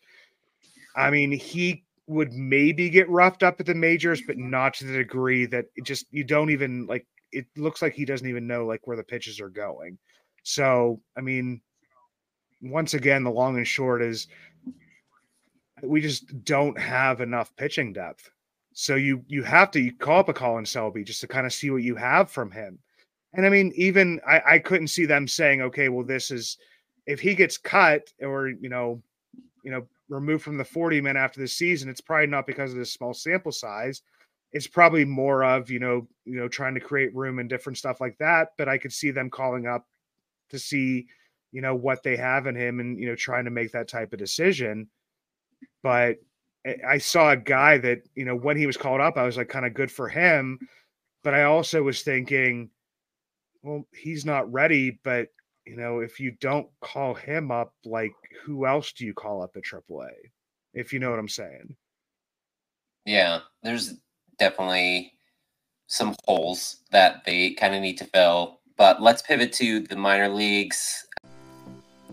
I 0.96 1.10
mean, 1.10 1.32
he 1.32 1.84
would 2.08 2.34
maybe 2.34 2.90
get 2.90 3.10
roughed 3.10 3.44
up 3.44 3.60
at 3.60 3.66
the 3.66 3.76
majors, 3.76 4.22
but 4.26 4.38
not 4.38 4.74
to 4.76 4.86
the 4.86 4.98
degree 4.98 5.46
that 5.46 5.66
it 5.76 5.86
just 5.86 6.06
you 6.12 6.24
don't 6.24 6.50
even 6.50 6.86
like 6.88 7.06
it 7.32 7.46
looks 7.56 7.82
like 7.82 7.94
he 7.94 8.06
doesn't 8.06 8.28
even 8.28 8.48
know 8.48 8.66
like 8.66 8.86
where 8.86 8.98
the 8.98 9.04
pitches 9.04 9.40
are 9.40 9.50
going. 9.50 9.98
So, 10.44 11.02
I 11.18 11.22
mean, 11.22 11.62
once 12.62 12.94
again, 12.94 13.24
the 13.24 13.32
long 13.32 13.58
and 13.58 13.68
short 13.68 14.02
is 14.02 14.28
we 15.82 16.02
just 16.02 16.44
don't 16.44 16.78
have 16.80 17.22
enough 17.22 17.56
pitching 17.56 17.94
depth. 17.94 18.30
So 18.74 18.96
you 18.96 19.24
you 19.28 19.44
have 19.44 19.72
to 19.72 19.92
call 19.92 20.20
up 20.20 20.30
a 20.30 20.34
Colin 20.34 20.66
Selby 20.66 21.04
just 21.04 21.22
to 21.22 21.28
kind 21.28 21.46
of 21.46 21.54
see 21.54 21.70
what 21.70 21.84
you 21.84 21.96
have 21.96 22.32
from 22.32 22.52
him. 22.52 22.80
And 23.34 23.46
I 23.46 23.50
mean, 23.50 23.72
even 23.76 24.20
I, 24.28 24.42
I 24.46 24.60
couldn't 24.60 24.88
see 24.88 25.06
them 25.06 25.28
saying, 25.28 25.62
okay, 25.62 25.90
well, 25.90 26.06
this 26.06 26.32
is 26.32 26.58
if 27.06 27.20
he 27.20 27.36
gets 27.36 27.58
cut 27.58 28.12
or 28.22 28.50
you 28.50 28.70
know, 28.70 29.02
you 29.64 29.72
know, 29.72 29.88
removed 30.10 30.44
from 30.44 30.58
the 30.58 30.66
40 30.66 31.02
men 31.02 31.18
after 31.18 31.40
the 31.40 31.48
season, 31.48 31.90
it's 31.90 32.02
probably 32.02 32.28
not 32.28 32.48
because 32.48 32.72
of 32.72 32.78
this 32.78 32.94
small 32.94 33.14
sample 33.14 33.52
size. 33.52 34.02
It's 34.54 34.68
probably 34.68 35.06
more 35.06 35.44
of 35.44 35.70
you 35.70 35.80
know 35.80 36.08
you 36.26 36.36
know 36.36 36.48
trying 36.48 36.74
to 36.76 36.82
create 36.82 37.16
room 37.16 37.40
and 37.40 37.50
different 37.50 37.78
stuff 37.78 38.02
like 38.02 38.18
that. 38.20 38.50
But 38.58 38.70
i 38.70 38.78
could 38.78 38.94
see 38.94 39.12
them 39.12 39.30
calling 39.30 39.68
up 39.68 39.88
to 40.50 40.60
see 40.60 41.08
you 41.52 41.62
know 41.62 41.76
what 41.76 42.04
they 42.04 42.16
have 42.18 42.48
in 42.48 42.56
him 42.56 42.80
and 42.80 43.00
you 43.00 43.08
know 43.08 43.16
trying 43.16 43.46
to 43.46 43.52
make 43.52 43.72
that 43.74 43.88
type 43.88 44.14
of 44.14 44.20
decision. 44.20 44.90
But 45.84 46.18
i 46.88 46.98
saw 46.98 47.32
a 47.32 47.38
guy 47.38 47.78
that 47.78 48.00
you 48.16 48.26
know 48.26 48.36
when 48.36 48.58
he 48.58 48.68
was 48.68 48.78
called 48.78 49.02
up 49.02 49.18
i 49.18 49.24
was 49.24 49.38
like 49.38 49.50
kind 49.50 49.66
of 49.66 49.74
good 49.74 49.92
for 49.92 50.08
him 50.08 50.60
but 51.24 51.34
i 51.34 51.44
also 51.44 51.82
was 51.82 52.02
thinking 52.02 52.70
well 53.64 53.86
he's 53.94 54.26
not 54.26 54.52
ready 54.52 55.00
but 55.04 55.28
you 55.66 55.76
know 55.76 56.00
if 56.00 56.20
you 56.20 56.32
don't 56.40 56.68
call 56.82 57.14
him 57.14 57.52
up 57.52 57.74
like 57.86 58.14
who 58.44 58.66
else 58.66 58.92
do 58.94 59.06
you 59.06 59.14
call 59.14 59.42
up 59.42 59.56
at 59.56 59.64
aaa 59.64 60.10
if 60.74 60.94
you 60.94 61.00
know 61.00 61.10
what 61.10 61.20
i'm 61.20 61.28
saying 61.28 61.76
yeah 63.06 63.40
there's 63.64 63.96
definitely 64.38 65.14
some 65.92 66.16
holes 66.26 66.78
that 66.92 67.24
they 67.26 67.52
kind 67.52 67.76
of 67.76 67.82
need 67.82 67.98
to 67.98 68.06
fill. 68.06 68.62
But 68.78 69.02
let's 69.02 69.22
pivot 69.22 69.52
to 69.54 69.82
the 69.82 69.96
minor 69.96 70.30
leagues. 70.30 71.06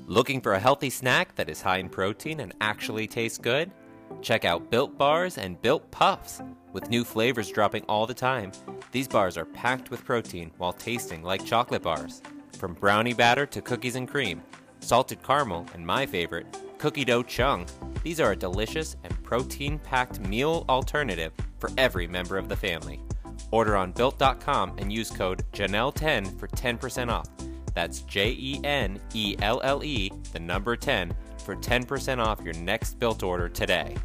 Looking 0.06 0.40
for 0.40 0.54
a 0.54 0.58
healthy 0.58 0.90
snack 0.90 1.34
that 1.36 1.48
is 1.48 1.62
high 1.62 1.78
in 1.78 1.88
protein 1.88 2.40
and 2.40 2.52
actually 2.60 3.06
tastes 3.06 3.38
good? 3.38 3.70
Check 4.22 4.44
out 4.44 4.70
Built 4.70 4.96
Bars 4.98 5.38
and 5.38 5.60
Built 5.62 5.90
Puffs. 5.90 6.40
With 6.72 6.90
new 6.90 7.04
flavors 7.04 7.50
dropping 7.50 7.84
all 7.84 8.06
the 8.06 8.14
time, 8.14 8.52
these 8.92 9.08
bars 9.08 9.36
are 9.36 9.44
packed 9.44 9.90
with 9.90 10.04
protein 10.04 10.50
while 10.58 10.72
tasting 10.72 11.22
like 11.22 11.44
chocolate 11.44 11.82
bars. 11.82 12.22
From 12.58 12.74
brownie 12.74 13.14
batter 13.14 13.46
to 13.46 13.62
cookies 13.62 13.96
and 13.96 14.08
cream, 14.08 14.42
salted 14.80 15.22
caramel, 15.22 15.66
and 15.74 15.86
my 15.86 16.06
favorite, 16.06 16.46
cookie 16.78 17.04
dough 17.04 17.22
chung, 17.22 17.66
these 18.02 18.20
are 18.20 18.32
a 18.32 18.36
delicious 18.36 18.96
and 19.04 19.22
protein 19.22 19.78
packed 19.78 20.20
meal 20.20 20.64
alternative 20.68 21.32
for 21.58 21.70
every 21.76 22.06
member 22.06 22.38
of 22.38 22.48
the 22.48 22.56
family. 22.56 23.00
Order 23.50 23.76
on 23.76 23.92
built.com 23.92 24.74
and 24.78 24.92
use 24.92 25.10
code 25.10 25.44
Jenelle10 25.52 26.38
for 26.38 26.48
10% 26.48 27.10
off. 27.10 27.28
That's 27.74 28.00
J 28.02 28.30
E 28.30 28.60
N 28.64 29.00
E 29.14 29.36
L 29.40 29.60
L 29.62 29.84
E, 29.84 30.10
the 30.32 30.40
number 30.40 30.76
10, 30.76 31.14
for 31.48 31.56
10% 31.56 32.22
off 32.22 32.42
your 32.42 32.52
next 32.56 32.98
built 32.98 33.22
order 33.22 33.48
today. 33.48 33.96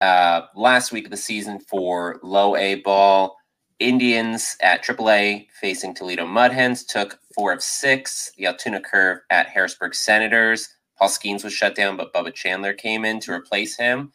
Uh, 0.00 0.42
last 0.54 0.92
week 0.92 1.06
of 1.06 1.10
the 1.10 1.16
season 1.16 1.58
for 1.58 2.20
low 2.22 2.54
A 2.54 2.76
ball, 2.76 3.36
Indians 3.80 4.56
at 4.62 4.84
AAA 4.84 5.48
facing 5.60 5.94
Toledo 5.94 6.24
Mud 6.24 6.52
Hens 6.52 6.84
took 6.84 7.18
four 7.34 7.52
of 7.52 7.60
six. 7.60 8.30
The 8.38 8.46
Altoona 8.46 8.80
curve 8.80 9.18
at 9.30 9.48
Harrisburg 9.48 9.96
Senators. 9.96 10.68
Paul 10.96 11.08
Skenes 11.08 11.42
was 11.42 11.52
shut 11.52 11.74
down, 11.74 11.96
but 11.96 12.14
Bubba 12.14 12.32
Chandler 12.32 12.74
came 12.74 13.04
in 13.04 13.18
to 13.18 13.32
replace 13.32 13.76
him. 13.76 14.12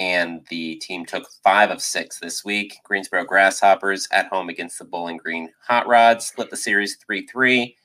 And 0.00 0.44
the 0.50 0.74
team 0.82 1.06
took 1.06 1.30
five 1.44 1.70
of 1.70 1.80
six 1.80 2.18
this 2.18 2.44
week. 2.44 2.78
Greensboro 2.82 3.22
Grasshoppers 3.24 4.08
at 4.10 4.26
home 4.26 4.48
against 4.48 4.80
the 4.80 4.84
Bowling 4.84 5.18
Green 5.18 5.52
Hot 5.68 5.86
Rods 5.86 6.26
split 6.26 6.50
the 6.50 6.56
series 6.56 6.96
3 6.96 7.28
3. 7.28 7.76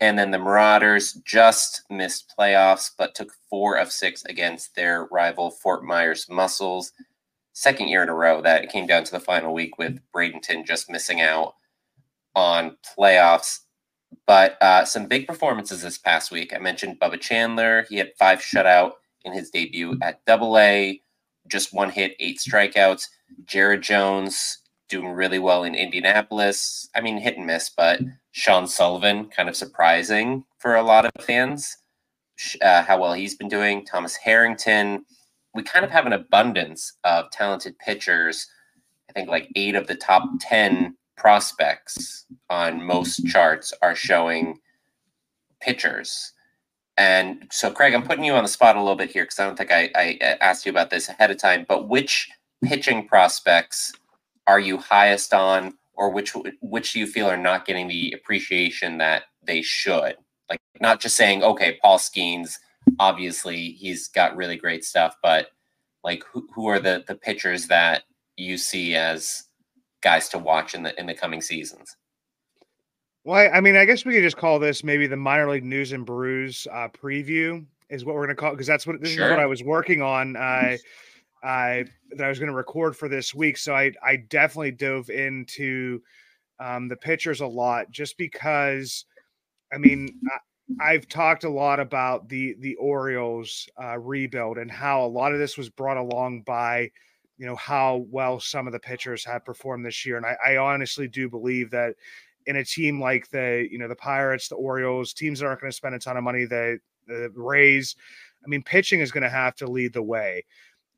And 0.00 0.18
then 0.18 0.30
the 0.30 0.38
Marauders 0.38 1.14
just 1.24 1.82
missed 1.88 2.32
playoffs, 2.38 2.90
but 2.96 3.14
took 3.14 3.32
four 3.48 3.76
of 3.76 3.90
six 3.90 4.24
against 4.26 4.74
their 4.74 5.06
rival 5.06 5.50
Fort 5.50 5.84
Myers 5.84 6.26
Mussels. 6.28 6.92
Second 7.54 7.88
year 7.88 8.02
in 8.02 8.10
a 8.10 8.14
row 8.14 8.42
that 8.42 8.62
it 8.62 8.70
came 8.70 8.86
down 8.86 9.04
to 9.04 9.12
the 9.12 9.20
final 9.20 9.54
week 9.54 9.78
with 9.78 9.98
Bradenton 10.14 10.66
just 10.66 10.90
missing 10.90 11.22
out 11.22 11.54
on 12.34 12.76
playoffs. 12.98 13.60
But 14.26 14.60
uh, 14.60 14.84
some 14.84 15.06
big 15.06 15.26
performances 15.26 15.82
this 15.82 15.98
past 15.98 16.30
week. 16.30 16.52
I 16.54 16.58
mentioned 16.58 17.00
Bubba 17.00 17.18
Chandler. 17.20 17.86
He 17.88 17.96
had 17.96 18.12
five 18.18 18.40
shutout 18.40 18.92
in 19.24 19.32
his 19.32 19.50
debut 19.50 19.98
at 20.02 20.24
Double 20.26 20.58
A, 20.58 21.00
just 21.48 21.72
one 21.72 21.90
hit, 21.90 22.14
eight 22.20 22.38
strikeouts. 22.38 23.08
Jared 23.46 23.82
Jones 23.82 24.58
doing 24.88 25.08
really 25.08 25.38
well 25.38 25.64
in 25.64 25.74
Indianapolis. 25.74 26.88
I 26.94 27.00
mean, 27.00 27.18
hit 27.18 27.36
and 27.36 27.46
miss, 27.46 27.70
but 27.70 28.00
Sean 28.32 28.66
Sullivan, 28.66 29.26
kind 29.26 29.48
of 29.48 29.56
surprising 29.56 30.44
for 30.58 30.76
a 30.76 30.82
lot 30.82 31.04
of 31.04 31.24
fans, 31.24 31.76
uh, 32.62 32.82
how 32.82 33.00
well 33.00 33.14
he's 33.14 33.34
been 33.34 33.48
doing. 33.48 33.84
Thomas 33.84 34.16
Harrington. 34.16 35.04
We 35.54 35.62
kind 35.62 35.84
of 35.84 35.90
have 35.90 36.06
an 36.06 36.12
abundance 36.12 36.92
of 37.04 37.30
talented 37.30 37.78
pitchers. 37.78 38.46
I 39.08 39.12
think 39.12 39.28
like 39.28 39.50
eight 39.56 39.74
of 39.74 39.86
the 39.86 39.94
top 39.94 40.24
10 40.40 40.94
prospects 41.16 42.26
on 42.50 42.82
most 42.82 43.26
charts 43.26 43.72
are 43.82 43.94
showing 43.94 44.58
pitchers. 45.60 46.32
And 46.98 47.46
so, 47.50 47.70
Craig, 47.70 47.94
I'm 47.94 48.02
putting 48.02 48.24
you 48.24 48.34
on 48.34 48.42
the 48.42 48.48
spot 48.48 48.76
a 48.76 48.80
little 48.80 48.96
bit 48.96 49.10
here 49.10 49.24
because 49.24 49.38
I 49.38 49.46
don't 49.46 49.56
think 49.56 49.70
I, 49.70 49.90
I 49.94 50.18
asked 50.40 50.64
you 50.64 50.70
about 50.70 50.90
this 50.90 51.08
ahead 51.08 51.30
of 51.30 51.38
time. 51.38 51.66
But 51.68 51.88
which 51.88 52.28
pitching 52.64 53.06
prospects 53.06 53.92
are 54.46 54.60
you 54.60 54.78
highest 54.78 55.34
on, 55.34 55.74
or 55.94 56.10
which 56.10 56.32
which 56.60 56.92
do 56.92 57.00
you 57.00 57.06
feel 57.06 57.26
are 57.26 57.36
not 57.36 57.66
getting 57.66 57.88
the 57.88 58.12
appreciation 58.12 58.98
that 58.98 59.24
they 59.42 59.62
should? 59.62 60.16
Like, 60.48 60.60
not 60.80 61.00
just 61.00 61.16
saying, 61.16 61.42
okay, 61.42 61.78
Paul 61.82 61.98
Skenes 61.98 62.58
obviously 62.98 63.72
he's 63.72 64.08
got 64.08 64.36
really 64.36 64.56
great 64.56 64.84
stuff, 64.84 65.16
but 65.22 65.48
like, 66.04 66.22
who, 66.30 66.48
who 66.54 66.66
are 66.66 66.78
the 66.78 67.04
the 67.06 67.14
pitchers 67.14 67.66
that 67.66 68.04
you 68.36 68.56
see 68.56 68.94
as 68.94 69.44
guys 70.02 70.28
to 70.30 70.38
watch 70.38 70.74
in 70.74 70.82
the 70.82 70.98
in 70.98 71.06
the 71.06 71.14
coming 71.14 71.42
seasons? 71.42 71.96
Well, 73.24 73.50
I 73.52 73.60
mean, 73.60 73.76
I 73.76 73.84
guess 73.84 74.04
we 74.04 74.14
could 74.14 74.22
just 74.22 74.36
call 74.36 74.60
this 74.60 74.84
maybe 74.84 75.08
the 75.08 75.16
minor 75.16 75.50
league 75.50 75.64
news 75.64 75.90
and 75.90 76.06
brews 76.06 76.68
uh, 76.72 76.88
preview 76.88 77.64
is 77.90 78.04
what 78.04 78.14
we're 78.14 78.26
going 78.26 78.36
to 78.36 78.40
call 78.40 78.52
because 78.52 78.68
that's 78.68 78.86
what 78.86 79.00
this 79.00 79.14
sure. 79.14 79.24
is 79.24 79.30
what 79.30 79.40
I 79.40 79.46
was 79.46 79.64
working 79.64 80.00
on. 80.00 80.36
Uh, 80.36 80.76
uh, 81.42 81.84
that 82.12 82.24
I 82.24 82.28
was 82.28 82.38
going 82.38 82.50
to 82.50 82.56
record 82.56 82.96
for 82.96 83.08
this 83.08 83.34
week, 83.34 83.56
so 83.56 83.74
I 83.74 83.92
I 84.02 84.16
definitely 84.16 84.72
dove 84.72 85.10
into 85.10 86.00
um, 86.58 86.88
the 86.88 86.96
pitchers 86.96 87.40
a 87.40 87.46
lot 87.46 87.90
just 87.90 88.16
because. 88.18 89.04
I 89.74 89.78
mean, 89.78 90.20
I, 90.32 90.92
I've 90.92 91.08
talked 91.08 91.44
a 91.44 91.50
lot 91.50 91.80
about 91.80 92.28
the 92.28 92.56
the 92.60 92.76
Orioles 92.76 93.68
uh, 93.82 93.98
rebuild 93.98 94.58
and 94.58 94.70
how 94.70 95.04
a 95.04 95.08
lot 95.08 95.32
of 95.32 95.38
this 95.38 95.56
was 95.56 95.68
brought 95.68 95.96
along 95.96 96.42
by 96.42 96.90
you 97.38 97.46
know 97.46 97.56
how 97.56 98.06
well 98.10 98.40
some 98.40 98.66
of 98.66 98.72
the 98.72 98.78
pitchers 98.78 99.24
have 99.24 99.44
performed 99.44 99.84
this 99.84 100.04
year 100.04 100.16
and 100.16 100.26
I, 100.26 100.36
I, 100.44 100.56
honestly 100.56 101.06
do 101.06 101.28
believe 101.28 101.70
that 101.70 101.94
in 102.46 102.56
a 102.56 102.64
team 102.64 103.00
like 103.00 103.28
the 103.30 103.66
you 103.70 103.78
know 103.78 103.88
the 103.88 103.96
pirates 103.96 104.48
the 104.48 104.56
orioles 104.56 105.12
teams 105.12 105.40
that 105.40 105.46
aren't 105.46 105.60
going 105.60 105.70
to 105.70 105.76
spend 105.76 105.94
a 105.94 105.98
ton 105.98 106.16
of 106.16 106.24
money 106.24 106.44
the 106.44 106.78
the 107.06 107.30
rays 107.34 107.94
i 108.44 108.48
mean 108.48 108.62
pitching 108.62 109.00
is 109.00 109.12
going 109.12 109.22
to 109.22 109.28
have 109.28 109.54
to 109.56 109.70
lead 109.70 109.92
the 109.92 110.02
way 110.02 110.44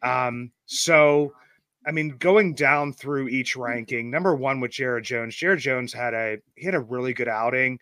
um 0.03 0.51
so 0.67 1.33
i 1.87 1.91
mean 1.91 2.11
going 2.19 2.55
down 2.55 2.93
through 2.93 3.29
each 3.29 3.57
ranking 3.57 4.11
number 4.11 4.35
one 4.35 4.61
with 4.61 4.71
jared 4.71 5.05
jones 5.05 5.35
jared 5.35 5.59
jones 5.59 5.93
had 5.93 6.15
a 6.15 6.39
he 6.55 6.65
had 6.65 6.75
a 6.75 6.81
really 6.81 7.13
good 7.13 7.29
outing 7.29 7.79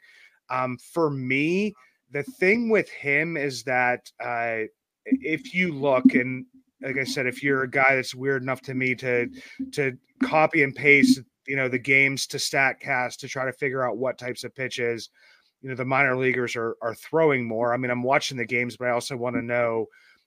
um 0.51 0.79
for 0.93 1.11
me 1.11 1.75
the 2.12 2.23
thing 2.23 2.69
with 2.69 2.89
him 2.91 3.37
is 3.37 3.62
that 3.64 4.11
uh 4.25 4.61
if 5.07 5.55
you 5.55 5.73
look 5.73 6.14
and 6.14 6.47
like 6.83 6.99
I 6.99 7.05
said, 7.05 7.27
if 7.27 7.43
you're 7.43 7.62
a 7.62 7.71
guy 7.71 7.95
that's 7.95 8.14
weird 8.14 8.43
enough 8.43 8.61
to 8.62 8.75
me 8.75 8.95
to 8.97 9.29
to 9.73 9.97
copy 10.23 10.62
and 10.62 10.75
paste, 10.75 11.21
you 11.47 11.57
know, 11.57 11.69
the 11.69 11.79
games 11.79 12.27
to 12.29 12.37
Statcast 12.37 13.17
to 13.19 13.29
try 13.29 13.45
to 13.45 13.53
figure 13.53 13.87
out 13.87 13.97
what 13.97 14.19
types 14.19 14.45
of 14.45 14.55
pitches, 14.55 15.09
you 15.62 15.69
know, 15.69 15.75
the 15.75 15.85
minor 15.85 16.17
leaguers 16.17 16.55
are 16.57 16.77
are 16.83 16.95
throwing 16.95 17.47
more. 17.47 17.73
I 17.73 17.77
mean, 17.77 17.91
I'm 17.91 18.03
watching 18.03 18.37
the 18.37 18.47
games, 18.47 18.77
but 18.77 18.89
I 18.89 18.93
also 18.93 19.17
want 19.17 19.37
to 19.37 19.43
know, 19.43 19.87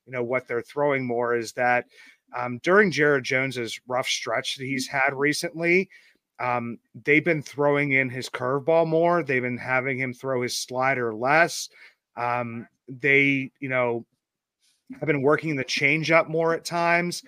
you 0.10 0.14
know, 0.18 0.24
what 0.24 0.48
they're 0.48 0.64
throwing 0.64 1.06
more. 1.06 1.36
Is 1.36 1.52
that 1.54 1.86
um, 2.36 2.60
during 2.64 2.90
Jared 2.90 3.24
Jones's 3.24 3.80
rough 3.88 4.08
stretch 4.08 4.56
that 4.58 4.66
he's 4.66 4.88
had 4.88 5.14
recently, 5.14 5.88
um, 6.40 6.80
they've 7.06 7.24
been 7.24 7.44
throwing 7.44 7.92
in 7.92 8.10
his 8.10 8.28
curveball 8.28 8.88
more. 8.88 9.22
They've 9.22 9.42
been 9.42 9.58
having 9.58 10.00
him 10.00 10.14
throw 10.14 10.42
his 10.42 10.58
slider 10.58 11.14
less. 11.14 11.70
Um, 12.18 12.68
they, 12.88 13.52
you 13.60 13.70
know, 13.70 14.04
have 15.00 15.06
been 15.06 15.22
working 15.22 15.56
the 15.56 15.64
change 15.64 16.10
up 16.10 16.28
more 16.28 16.56
at 16.56 16.66
times. 16.66 17.22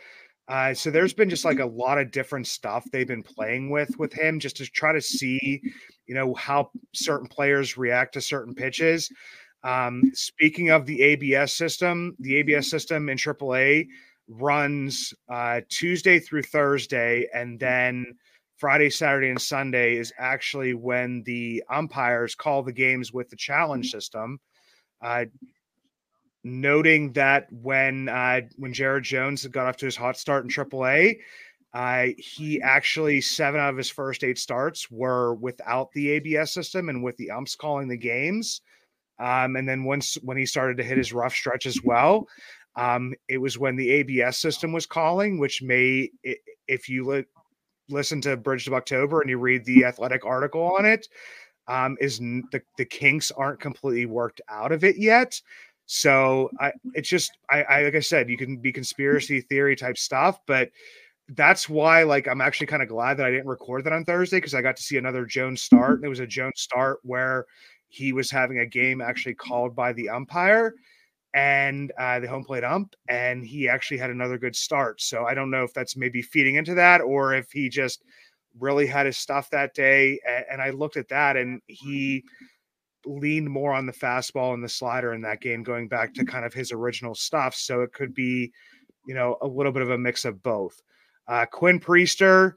Uh, 0.47 0.73
so 0.73 0.89
there's 0.89 1.13
been 1.13 1.29
just 1.29 1.45
like 1.45 1.59
a 1.59 1.65
lot 1.65 1.99
of 1.99 2.11
different 2.11 2.47
stuff 2.47 2.83
they've 2.91 3.07
been 3.07 3.21
playing 3.21 3.69
with 3.69 3.95
with 3.99 4.11
him 4.11 4.39
just 4.39 4.57
to 4.57 4.65
try 4.65 4.91
to 4.91 4.99
see, 4.99 5.61
you 6.07 6.15
know, 6.15 6.33
how 6.33 6.71
certain 6.93 7.27
players 7.27 7.77
react 7.77 8.15
to 8.15 8.21
certain 8.21 8.55
pitches. 8.55 9.07
Um, 9.63 10.11
speaking 10.13 10.69
of 10.69 10.85
the 10.85 11.01
ABS 11.01 11.53
system, 11.53 12.15
the 12.19 12.37
ABS 12.37 12.69
system 12.69 13.09
in 13.09 13.17
AAA 13.17 13.87
runs 14.27 15.13
uh, 15.29 15.61
Tuesday 15.69 16.19
through 16.19 16.43
Thursday, 16.43 17.27
and 17.33 17.59
then 17.59 18.15
Friday, 18.57 18.89
Saturday, 18.89 19.29
and 19.29 19.41
Sunday 19.41 19.97
is 19.97 20.13
actually 20.17 20.73
when 20.73 21.23
the 21.23 21.63
umpires 21.69 22.35
call 22.35 22.63
the 22.63 22.71
games 22.71 23.11
with 23.11 23.29
the 23.29 23.35
challenge 23.35 23.91
system. 23.91 24.39
Uh, 25.01 25.25
noting 26.43 27.13
that 27.13 27.47
when 27.51 28.09
uh, 28.09 28.41
when 28.57 28.73
Jared 28.73 29.03
Jones 29.03 29.45
got 29.47 29.67
off 29.67 29.77
to 29.77 29.85
his 29.85 29.95
hot 29.95 30.17
start 30.17 30.43
in 30.43 30.49
AAA, 30.49 31.17
uh, 31.73 32.07
he 32.17 32.61
actually 32.61 33.21
seven 33.21 33.59
out 33.59 33.69
of 33.69 33.77
his 33.77 33.89
first 33.89 34.23
eight 34.23 34.37
starts 34.37 34.89
were 34.91 35.33
without 35.35 35.91
the 35.93 36.09
ABS 36.11 36.53
system 36.53 36.89
and 36.89 37.03
with 37.03 37.17
the 37.17 37.31
umps 37.31 37.55
calling 37.55 37.87
the 37.87 37.97
games. 37.97 38.61
Um, 39.21 39.55
and 39.55 39.69
then 39.69 39.83
once 39.83 40.15
when 40.23 40.37
he 40.37 40.45
started 40.45 40.77
to 40.77 40.83
hit 40.83 40.97
his 40.97 41.13
rough 41.13 41.33
stretch 41.33 41.65
as 41.65 41.83
well, 41.83 42.27
um, 42.75 43.13
it 43.27 43.37
was 43.37 43.59
when 43.59 43.75
the 43.75 43.89
ABS 43.89 44.37
system 44.37 44.71
was 44.71 44.85
calling, 44.85 45.37
which 45.37 45.61
may 45.61 46.09
if 46.67 46.89
you 46.89 47.05
li- 47.05 47.25
listen 47.89 48.21
to 48.21 48.37
Bridge 48.37 48.67
of 48.67 48.73
October 48.73 49.21
and 49.21 49.29
you 49.29 49.37
read 49.37 49.63
the 49.65 49.85
athletic 49.85 50.25
article 50.25 50.63
on 50.63 50.85
it, 50.85 51.07
um, 51.67 51.97
is 52.01 52.19
n- 52.19 52.43
the, 52.51 52.61
the 52.77 52.85
kinks 52.85 53.29
aren't 53.31 53.59
completely 53.59 54.05
worked 54.05 54.41
out 54.49 54.71
of 54.71 54.83
it 54.83 54.97
yet. 54.97 55.39
So 55.85 56.49
I, 56.59 56.71
it's 56.93 57.09
just, 57.09 57.37
I, 57.49 57.63
I, 57.63 57.83
like 57.83 57.95
I 57.95 57.99
said, 57.99 58.29
you 58.29 58.37
can 58.37 58.57
be 58.57 58.71
conspiracy 58.71 59.41
theory 59.41 59.75
type 59.75 59.97
stuff, 59.97 60.39
but 60.47 60.71
that's 61.29 61.69
why, 61.69 62.03
like, 62.03 62.27
I'm 62.27 62.41
actually 62.41 62.67
kind 62.67 62.81
of 62.81 62.89
glad 62.89 63.17
that 63.17 63.25
I 63.25 63.31
didn't 63.31 63.47
record 63.47 63.83
that 63.83 63.93
on 63.93 64.05
Thursday 64.05 64.37
because 64.37 64.53
I 64.53 64.61
got 64.61 64.77
to 64.77 64.83
see 64.83 64.97
another 64.97 65.25
Jones 65.25 65.61
start. 65.61 65.95
And 65.95 66.05
it 66.05 66.09
was 66.09 66.19
a 66.19 66.27
Jones 66.27 66.61
start 66.61 66.99
where 67.03 67.45
he 67.91 68.13
was 68.13 68.31
having 68.31 68.59
a 68.59 68.65
game 68.65 69.01
actually 69.01 69.35
called 69.35 69.75
by 69.75 69.91
the 69.91 70.07
umpire 70.07 70.73
and 71.33 71.91
uh, 71.99 72.19
the 72.21 72.27
home 72.27 72.43
plate 72.43 72.63
ump, 72.63 72.95
and 73.09 73.45
he 73.45 73.67
actually 73.67 73.97
had 73.97 74.09
another 74.09 74.37
good 74.37 74.55
start. 74.55 75.01
So 75.01 75.25
I 75.25 75.33
don't 75.33 75.51
know 75.51 75.63
if 75.63 75.73
that's 75.73 75.97
maybe 75.97 76.21
feeding 76.21 76.55
into 76.55 76.73
that 76.75 77.01
or 77.01 77.33
if 77.33 77.51
he 77.51 77.67
just 77.67 78.03
really 78.59 78.87
had 78.87 79.05
his 79.05 79.17
stuff 79.17 79.49
that 79.49 79.73
day. 79.73 80.19
And 80.49 80.61
I 80.61 80.69
looked 80.69 80.95
at 80.95 81.09
that, 81.09 81.35
and 81.35 81.61
he 81.67 82.23
leaned 83.05 83.49
more 83.49 83.73
on 83.73 83.85
the 83.85 83.93
fastball 83.93 84.53
and 84.53 84.63
the 84.63 84.69
slider 84.69 85.13
in 85.13 85.21
that 85.21 85.41
game, 85.41 85.63
going 85.63 85.89
back 85.89 86.13
to 86.13 86.25
kind 86.25 86.45
of 86.45 86.53
his 86.53 86.71
original 86.71 87.15
stuff. 87.15 87.55
So 87.55 87.81
it 87.81 87.91
could 87.91 88.13
be, 88.13 88.53
you 89.05 89.15
know, 89.15 89.37
a 89.41 89.47
little 89.47 89.73
bit 89.73 89.83
of 89.83 89.89
a 89.89 89.97
mix 89.97 90.23
of 90.23 90.41
both. 90.41 90.81
Uh, 91.27 91.45
Quinn 91.45 91.79
Priester, 91.79 92.53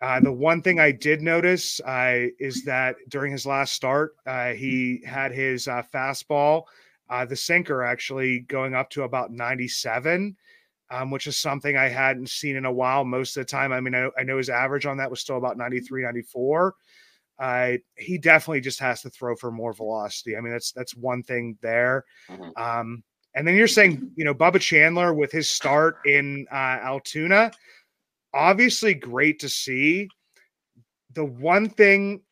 uh, 0.00 0.20
the 0.20 0.32
one 0.32 0.62
thing 0.62 0.78
I 0.78 0.92
did 0.92 1.22
notice 1.22 1.80
uh, 1.80 2.26
is 2.38 2.64
that 2.64 2.96
during 3.08 3.32
his 3.32 3.46
last 3.46 3.72
start, 3.72 4.14
uh, 4.26 4.50
he 4.50 5.02
had 5.04 5.32
his 5.32 5.66
uh, 5.68 5.82
fastball, 5.92 6.64
uh, 7.10 7.24
the 7.24 7.36
sinker, 7.36 7.82
actually 7.82 8.40
going 8.40 8.74
up 8.74 8.90
to 8.90 9.02
about 9.02 9.32
97. 9.32 10.36
Um, 10.90 11.10
which 11.10 11.26
is 11.26 11.36
something 11.36 11.76
I 11.76 11.88
hadn't 11.88 12.30
seen 12.30 12.56
in 12.56 12.64
a 12.64 12.72
while. 12.72 13.04
Most 13.04 13.36
of 13.36 13.42
the 13.42 13.50
time, 13.50 13.72
I 13.72 13.80
mean, 13.80 13.94
I, 13.94 14.08
I 14.18 14.22
know 14.22 14.38
his 14.38 14.48
average 14.48 14.86
on 14.86 14.96
that 14.96 15.10
was 15.10 15.20
still 15.20 15.36
about 15.36 15.58
93, 15.58 16.02
94 16.02 16.74
uh, 17.38 17.72
he 17.96 18.18
definitely 18.18 18.60
just 18.60 18.80
has 18.80 19.02
to 19.02 19.10
throw 19.10 19.36
for 19.36 19.50
more 19.50 19.72
velocity. 19.72 20.36
I 20.36 20.40
mean, 20.40 20.52
that's 20.52 20.72
that's 20.72 20.96
one 20.96 21.22
thing 21.22 21.56
there. 21.62 22.04
Mm-hmm. 22.28 22.60
Um, 22.60 23.02
and 23.34 23.46
then 23.46 23.54
you're 23.54 23.68
saying, 23.68 24.10
you 24.16 24.24
know, 24.24 24.34
Bubba 24.34 24.60
Chandler 24.60 25.14
with 25.14 25.30
his 25.30 25.48
start 25.48 25.98
in 26.04 26.46
uh, 26.50 26.78
Altoona, 26.82 27.52
obviously 28.34 28.94
great 28.94 29.38
to 29.40 29.48
see. 29.48 30.08
The 31.14 31.24
one 31.24 31.68
thing 31.68 32.22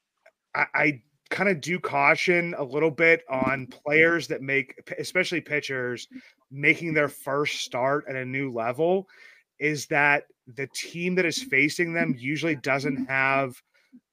I, 0.55 0.67
I 0.75 1.03
kind 1.31 1.49
of 1.49 1.61
do 1.61 1.79
caution 1.79 2.55
a 2.57 2.63
little 2.63 2.91
bit 2.91 3.23
on 3.29 3.67
players 3.67 4.29
that 4.29 4.43
make, 4.43 4.75
especially 4.99 5.41
pitchers, 5.41 6.09
making 6.51 6.95
their 6.95 7.09
first 7.09 7.61
start 7.63 8.05
at 8.09 8.17
a 8.17 8.25
new 8.25 8.53
level 8.53 9.07
is 9.59 9.87
that 9.87 10.25
the 10.55 10.69
team 10.75 11.15
that 11.15 11.25
is 11.25 11.43
facing 11.43 11.93
them 11.93 12.15
usually 12.17 12.57
doesn't 12.57 13.07
have 13.07 13.61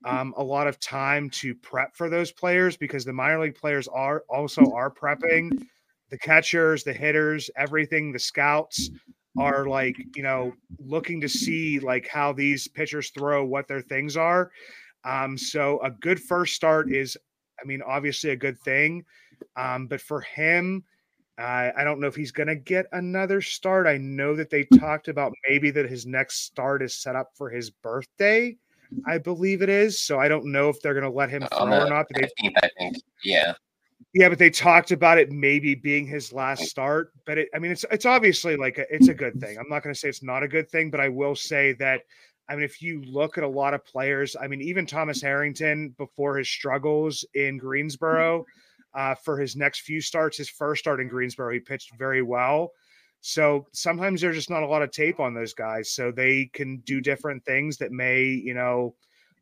um, 0.06 0.34
a 0.38 0.44
lot 0.44 0.68
of 0.68 0.80
time 0.80 1.30
to 1.30 1.54
prep 1.56 1.96
for 1.96 2.10
those 2.10 2.32
players 2.32 2.78
because 2.78 3.06
the 3.06 3.14
minor 3.14 3.40
league 3.40 3.56
players 3.56 3.88
are 3.88 4.24
also 4.30 4.72
are 4.74 4.92
prepping 4.92 5.66
the 6.10 6.18
catchers 6.18 6.84
the 6.84 6.94
hitters 6.94 7.50
everything 7.56 8.12
the 8.12 8.20
scouts 8.20 8.90
are 9.38 9.66
like 9.68 9.96
you 10.16 10.24
know 10.24 10.54
looking 10.80 11.20
to 11.22 11.30
see 11.30 11.80
like 11.80 12.08
how 12.08 12.32
these 12.32 12.68
pitchers 12.68 13.10
throw 13.10 13.44
what 13.44 13.68
their 13.68 13.82
things 13.82 14.16
are 14.16 14.52
um, 15.06 15.38
so 15.38 15.82
a 15.82 15.92
good 15.92 16.20
first 16.20 16.56
start 16.56 16.92
is 16.92 17.18
i 17.62 17.66
mean 17.66 17.82
obviously 17.82 18.30
a 18.32 18.36
good 18.36 18.60
thing 18.60 19.04
um, 19.56 19.88
but 19.88 20.02
for 20.02 20.22
him 20.22 20.84
uh, 21.40 21.72
I 21.76 21.84
don't 21.84 22.00
know 22.00 22.06
if 22.08 22.16
he's 22.16 22.32
going 22.32 22.48
to 22.48 22.56
get 22.56 22.86
another 22.92 23.42
start. 23.42 23.88
I 23.88 23.98
know 23.98 24.36
that 24.36 24.52
they 24.52 24.66
talked 24.78 25.08
about 25.08 25.34
maybe 25.50 25.72
that 25.72 25.90
his 25.90 26.06
next 26.06 26.46
start 26.46 26.84
is 26.84 27.02
set 27.02 27.16
up 27.16 27.32
for 27.36 27.50
his 27.50 27.72
birthday. 27.72 28.56
I 29.08 29.18
believe 29.18 29.64
it 29.64 29.70
is. 29.70 30.00
So 30.00 30.20
I 30.20 30.28
don't 30.28 30.52
know 30.52 30.70
if 30.70 30.80
they're 30.82 30.94
going 30.94 31.10
to 31.10 31.10
let 31.10 31.32
him 31.32 31.44
throw 31.52 31.66
or 31.66 31.90
not. 31.90 32.06
But 32.12 32.22
they, 32.22 32.54
I 32.62 32.70
think, 32.78 32.98
yeah, 33.24 33.54
yeah, 34.14 34.30
but 34.30 34.40
they 34.40 34.50
talked 34.50 34.92
about 34.92 35.18
it 35.18 35.32
maybe 35.32 35.76
being 35.76 36.06
his 36.06 36.34
last 36.34 36.64
start. 36.64 37.12
But 37.26 37.38
it, 37.38 37.50
I 37.56 37.60
mean, 37.60 37.72
it's 37.72 37.86
it's 37.92 38.06
obviously 38.06 38.56
like 38.56 38.78
a, 38.78 38.86
it's 38.94 39.08
a 39.08 39.14
good 39.14 39.40
thing. 39.40 39.58
I'm 39.58 39.70
not 39.70 39.84
going 39.84 39.94
to 39.94 40.00
say 40.00 40.10
it's 40.10 40.24
not 40.24 40.44
a 40.44 40.48
good 40.48 40.70
thing, 40.70 40.92
but 40.92 41.00
I 41.00 41.10
will 41.10 41.36
say 41.36 41.74
that. 41.74 42.02
I 42.50 42.56
mean, 42.56 42.66
if 42.66 42.82
you 42.82 43.02
look 43.04 43.38
at 43.38 43.46
a 43.46 43.48
lot 43.48 43.74
of 43.74 43.86
players, 43.86 44.36
I 44.40 44.48
mean, 44.48 44.62
even 44.62 44.86
Thomas 44.86 45.22
Harrington 45.22 45.96
before 45.98 46.38
his 46.38 46.50
struggles 46.50 47.26
in 47.34 47.58
Greensboro 47.58 48.46
uh, 48.94 49.16
for 49.16 49.38
his 49.40 49.56
next 49.56 49.82
few 49.82 50.02
starts. 50.02 50.38
His 50.38 50.50
first 50.50 50.82
start 50.82 51.00
in 51.00 51.08
Greensboro, 51.08 51.54
he 51.54 51.60
pitched 51.60 51.98
very 51.98 52.22
well. 52.22 52.72
So 53.22 53.68
sometimes 53.72 54.20
there's 54.20 54.36
just 54.36 54.50
not 54.50 54.64
a 54.64 54.68
lot 54.68 54.82
of 54.82 54.92
tape 54.92 55.22
on 55.22 55.34
those 55.34 55.54
guys. 55.54 55.92
So 55.92 56.12
they 56.12 56.50
can 56.54 56.78
do 56.86 57.00
different 57.00 57.46
things 57.46 57.78
that 57.78 57.94
may, 57.94 58.24
you 58.24 58.54
know, 58.54 58.96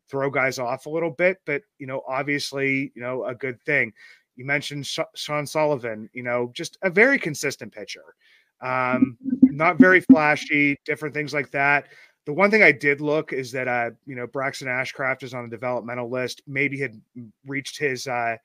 throw 0.08 0.30
guys 0.30 0.58
off 0.58 0.86
a 0.86 0.90
little 0.90 1.10
bit, 1.10 1.38
but, 1.46 1.62
you 1.78 1.86
know, 1.86 2.02
obviously, 2.06 2.92
you 2.94 3.02
know, 3.02 3.24
a 3.24 3.34
good 3.34 3.60
thing. 3.62 3.92
You 4.36 4.44
mentioned 4.44 4.86
Sean 5.14 5.46
Sullivan, 5.46 6.08
you 6.12 6.22
know, 6.22 6.50
just 6.54 6.78
a 6.82 6.90
very 6.90 7.18
consistent 7.18 7.72
pitcher. 7.72 8.14
Um, 8.60 9.18
not 9.42 9.78
very 9.78 10.00
flashy, 10.00 10.78
different 10.84 11.14
things 11.14 11.34
like 11.34 11.50
that. 11.50 11.88
The 12.24 12.32
one 12.32 12.50
thing 12.50 12.62
I 12.62 12.72
did 12.72 13.00
look 13.00 13.32
is 13.32 13.50
that, 13.52 13.68
uh, 13.68 13.90
you 14.06 14.14
know, 14.14 14.26
Braxton 14.26 14.68
Ashcraft 14.68 15.24
is 15.24 15.34
on 15.34 15.44
the 15.44 15.56
developmental 15.56 16.08
list. 16.08 16.40
Maybe 16.46 16.78
had 16.78 17.00
reached 17.46 17.78
his, 17.78 18.06
uh, 18.06 18.36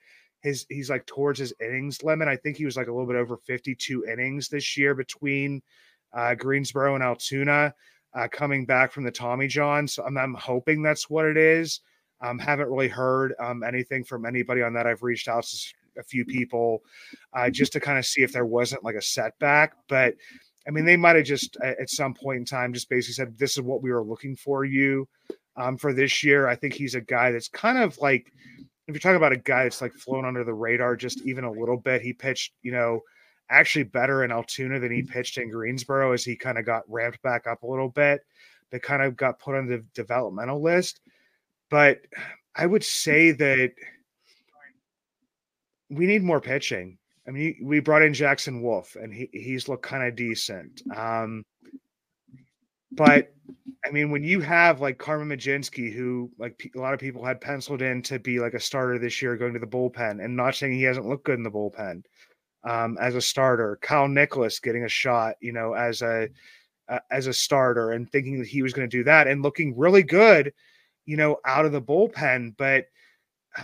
his 0.42 0.66
he's 0.70 0.90
like 0.90 1.06
towards 1.06 1.40
his 1.40 1.54
innings 1.62 2.04
limit. 2.04 2.28
I 2.28 2.38
think 2.38 2.58
he 2.58 2.66
was 2.66 2.76
like 2.76 2.88
a 2.88 2.92
little 2.92 3.08
bit 3.08 3.16
over 3.16 3.38
52 3.38 4.06
innings 4.12 4.50
this 4.50 4.78
year 4.78 4.96
between 4.96 5.62
uh, 6.14 6.34
Greensboro 6.36 6.96
and 6.96 7.04
Altoona, 7.04 7.74
uh, 8.16 8.28
coming 8.32 8.66
back 8.66 8.92
from 8.92 9.04
the 9.04 9.12
Tommy 9.12 9.48
John. 9.48 9.88
So 9.88 10.04
I'm, 10.04 10.18
I'm 10.18 10.34
hoping 10.34 10.82
that's 10.82 11.10
what 11.10 11.26
it 11.26 11.38
is. 11.38 11.82
Um, 12.22 12.40
haven't 12.40 12.70
really 12.70 12.88
heard 12.88 13.36
um, 13.40 13.64
anything 13.64 14.04
from 14.04 14.26
anybody 14.26 14.64
on 14.64 14.74
that. 14.74 14.88
I've 14.88 15.04
reached 15.04 15.28
out 15.28 15.44
to 15.44 15.74
a 15.98 16.04
few 16.04 16.26
people 16.26 16.84
uh, 17.34 17.50
just 17.50 17.74
to 17.74 17.80
kind 17.80 17.98
of 17.98 18.06
see 18.06 18.22
if 18.22 18.32
there 18.32 18.46
wasn't 18.46 18.84
like 18.84 18.96
a 18.96 19.02
setback, 19.02 19.74
but. 19.88 20.16
I 20.66 20.70
mean, 20.70 20.84
they 20.84 20.98
might 20.98 21.16
have 21.16 21.24
just 21.24 21.56
at 21.64 21.90
some 21.90 22.14
point 22.14 22.40
in 22.40 22.44
time 22.44 22.74
just 22.74 22.90
basically 22.90 23.14
said, 23.14 23.38
"This 23.38 23.54
is 23.54 23.62
what 23.62 23.82
we 23.82 23.90
were 23.90 24.04
looking 24.04 24.36
for 24.36 24.66
you 24.66 25.08
um, 25.56 25.78
for 25.78 25.94
this 25.94 26.26
year." 26.26 26.50
I 26.50 26.56
think 26.56 26.74
he's 26.74 26.94
a 26.94 27.00
guy 27.00 27.32
that's 27.32 27.48
kind 27.48 27.78
of 27.78 27.98
like 28.00 28.34
if 28.88 28.94
you're 28.94 29.00
talking 29.00 29.18
about 29.18 29.34
a 29.34 29.38
guy 29.38 29.64
that's 29.64 29.82
like 29.82 29.94
flown 29.94 30.26
under 30.26 30.44
the 30.44 30.54
radar 30.54 30.96
just 30.96 31.22
even 31.22 31.44
a 31.44 31.52
little 31.52 31.78
bit, 31.78 32.02
he 32.02 32.14
pitched, 32.14 32.54
you 32.62 32.72
know, 32.72 33.02
actually 33.50 33.84
better 33.84 34.24
in 34.24 34.32
Altoona 34.32 34.80
than 34.80 34.92
he 34.92 35.04
pitched 35.04 35.38
in 35.38 35.52
Greensboro 35.52 36.14
as 36.14 36.24
he 36.24 36.36
kind 36.36 36.58
of 36.58 36.66
got 36.66 36.84
ramped 36.88 37.22
back 37.22 37.48
up 37.48 37.64
a 37.64 37.68
little 37.68 37.90
bit. 37.90 38.22
That 38.72 38.82
kind 38.82 39.02
of 39.02 39.16
got 39.18 39.40
put 39.40 39.56
on 39.56 39.68
the 39.68 39.84
developmental 39.94 40.62
list. 40.62 41.02
But 41.70 42.00
I 42.56 42.66
would 42.66 42.84
say 42.84 43.32
that 43.32 43.72
we 45.90 46.06
need 46.06 46.24
more 46.24 46.42
pitching. 46.42 46.98
I 47.28 47.32
mean, 47.32 47.58
we 47.62 47.80
brought 47.80 48.04
in 48.04 48.14
Jackson 48.14 48.62
Wolf, 48.62 48.96
and 48.96 49.14
he, 49.14 49.30
he's 49.34 49.68
looked 49.68 49.84
kind 49.84 50.08
of 50.08 50.16
decent. 50.16 50.82
Um, 50.96 51.44
but 52.92 53.34
I 53.86 53.92
mean, 53.92 54.12
when 54.12 54.24
you 54.24 54.40
have 54.42 54.82
like 54.82 54.98
Carmen 54.98 55.30
Mlodzinski, 55.30 55.94
who 55.94 56.32
like 56.38 56.72
a 56.76 56.80
lot 56.80 56.94
of 56.94 57.00
people 57.00 57.24
had 57.24 57.42
penciled 57.42 57.82
in 57.82 58.02
to 58.04 58.20
be 58.20 58.40
like 58.40 58.54
a 58.54 58.60
starter 58.60 58.98
this 58.98 59.22
year, 59.22 59.36
going 59.38 59.54
to 59.54 59.60
the 59.60 59.68
bullpen, 59.68 60.24
and 60.24 60.36
not 60.36 60.56
saying 60.56 60.74
he 60.74 60.84
hasn't 60.84 61.08
looked 61.08 61.26
good 61.26 61.38
in 61.38 61.44
the 61.44 61.52
bullpen 61.52 62.04
um, 62.64 62.98
as 63.00 63.16
a 63.16 63.22
starter. 63.22 63.78
Kyle 63.82 64.08
Nicolas 64.08 64.60
getting 64.60 64.84
a 64.84 64.90
shot, 64.90 65.36
you 65.42 65.52
know, 65.52 65.74
as 65.74 66.02
a 66.02 66.30
uh, 66.90 67.00
as 67.12 67.28
a 67.28 67.34
starter, 67.34 67.92
and 67.92 68.10
thinking 68.10 68.40
that 68.40 68.48
he 68.48 68.62
was 68.62 68.74
going 68.74 68.90
to 68.90 68.98
do 68.98 69.04
that, 69.04 69.28
and 69.28 69.42
looking 69.42 69.78
really 69.78 70.04
good, 70.04 70.54
you 71.06 71.18
know, 71.18 71.38
out 71.46 71.66
of 71.66 71.72
the 71.72 71.82
bullpen. 71.82 72.56
But 72.58 72.86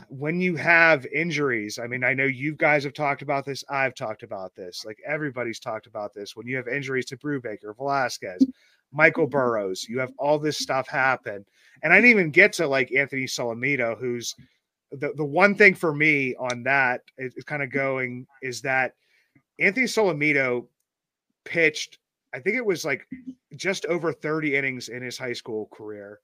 when 0.10 0.42
you 0.42 0.56
have 0.56 1.06
injuries, 1.08 1.80
I 1.80 1.88
mean, 1.88 2.04
I 2.04 2.14
know 2.14 2.26
you 2.26 2.56
guys 2.56 2.84
have 2.84 2.94
talked 2.94 3.22
about 3.22 3.46
this. 3.46 3.64
I've 3.70 3.96
talked 3.96 4.24
about 4.24 4.56
this. 4.56 4.86
Like 4.86 4.98
everybody's 5.06 5.60
talked 5.60 5.88
about 5.88 6.14
this. 6.14 6.36
When 6.36 6.48
you 6.48 6.56
have 6.58 6.68
injuries 6.68 7.06
to 7.08 7.18
Brubaker, 7.18 7.76
Velasquez, 7.76 8.46
Michael 8.94 9.28
Burrows. 9.28 9.88
You 9.90 10.00
have 10.00 10.14
all 10.18 10.40
this 10.40 10.58
stuff 10.58 10.88
happen. 10.88 11.46
And 11.82 11.92
I 11.92 11.98
didn't 11.98 12.12
even 12.12 12.32
get 12.32 12.54
to 12.54 12.68
like 12.68 12.94
Anthony 12.94 13.26
Solometo, 13.26 13.98
who's 13.98 14.36
the, 14.92 15.12
the 15.16 15.26
one 15.26 15.56
thing 15.56 15.74
for 15.74 15.94
me 15.94 16.36
on 16.36 16.64
that 16.64 17.02
is, 17.18 17.34
kind 17.46 17.64
of 17.64 17.72
going 17.72 18.28
is 18.42 18.62
that 18.62 18.94
Anthony 19.60 19.88
Solometo 19.88 20.68
pitched, 21.44 21.98
I 22.34 22.40
think 22.40 22.56
it 22.56 22.66
was 22.66 22.86
like 22.86 23.08
just 23.56 23.86
over 23.88 24.14
30 24.14 24.56
innings 24.56 24.90
in 24.90 25.02
his 25.02 25.18
high 25.18 25.34
school 25.34 25.68
career, 25.74 26.20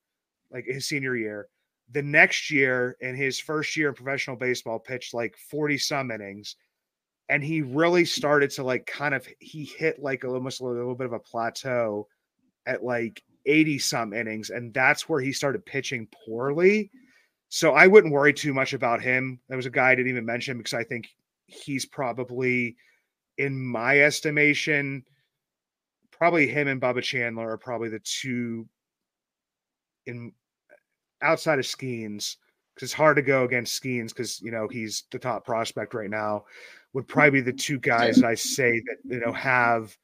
like 0.51 0.65
his 0.65 0.85
senior 0.85 1.15
year. 1.15 1.47
The 1.91 2.01
next 2.03 2.51
year, 2.51 2.97
in 3.01 3.15
his 3.15 3.39
first 3.39 3.75
year 3.75 3.89
in 3.89 3.95
professional 3.95 4.35
baseball, 4.35 4.79
pitched 4.79 5.13
like 5.13 5.35
40 5.49 5.77
some 5.77 6.11
innings. 6.11 6.55
And 7.29 7.43
he 7.43 7.61
really 7.61 8.05
started 8.05 8.49
to 8.51 8.63
like 8.63 8.85
kind 8.87 9.13
of 9.13 9.27
he 9.39 9.63
hit 9.63 9.99
like 9.99 10.25
almost 10.25 10.61
a 10.61 10.63
little, 10.63 10.77
a 10.77 10.81
little 10.81 10.95
bit 10.95 11.05
of 11.05 11.13
a 11.13 11.19
plateau 11.19 12.07
at 12.65 12.83
like 12.83 13.21
80 13.45 13.79
some 13.79 14.13
innings, 14.13 14.49
and 14.49 14.73
that's 14.73 15.09
where 15.09 15.21
he 15.21 15.31
started 15.31 15.65
pitching 15.65 16.07
poorly. 16.25 16.91
So 17.49 17.73
I 17.73 17.87
wouldn't 17.87 18.13
worry 18.13 18.33
too 18.33 18.53
much 18.53 18.73
about 18.73 19.01
him. 19.01 19.39
There 19.47 19.57
was 19.57 19.65
a 19.65 19.71
guy 19.71 19.91
I 19.91 19.95
didn't 19.95 20.11
even 20.11 20.25
mention 20.25 20.57
because 20.57 20.73
I 20.73 20.83
think 20.83 21.07
he's 21.47 21.85
probably, 21.85 22.77
in 23.37 23.59
my 23.59 24.01
estimation, 24.01 25.03
probably 26.11 26.47
him 26.47 26.67
and 26.67 26.79
Bubba 26.79 27.01
Chandler 27.01 27.49
are 27.49 27.57
probably 27.57 27.89
the 27.89 27.99
two 27.99 28.67
in 30.05 30.31
outside 31.21 31.59
of 31.59 31.65
Skenes 31.65 32.37
because 32.73 32.87
it's 32.87 32.93
hard 32.93 33.17
to 33.17 33.21
go 33.21 33.43
against 33.43 33.81
Skenes 33.81 34.09
because 34.09 34.41
you 34.41 34.51
know 34.51 34.67
he's 34.67 35.03
the 35.11 35.19
top 35.19 35.45
prospect 35.45 35.93
right 35.93 36.09
now. 36.09 36.45
Would 36.93 37.07
probably 37.07 37.41
be 37.41 37.41
the 37.41 37.53
two 37.53 37.79
guys 37.79 38.17
that 38.17 38.25
I 38.25 38.35
say 38.35 38.81
that 38.87 38.97
you 39.03 39.19
know 39.19 39.33
have 39.33 39.95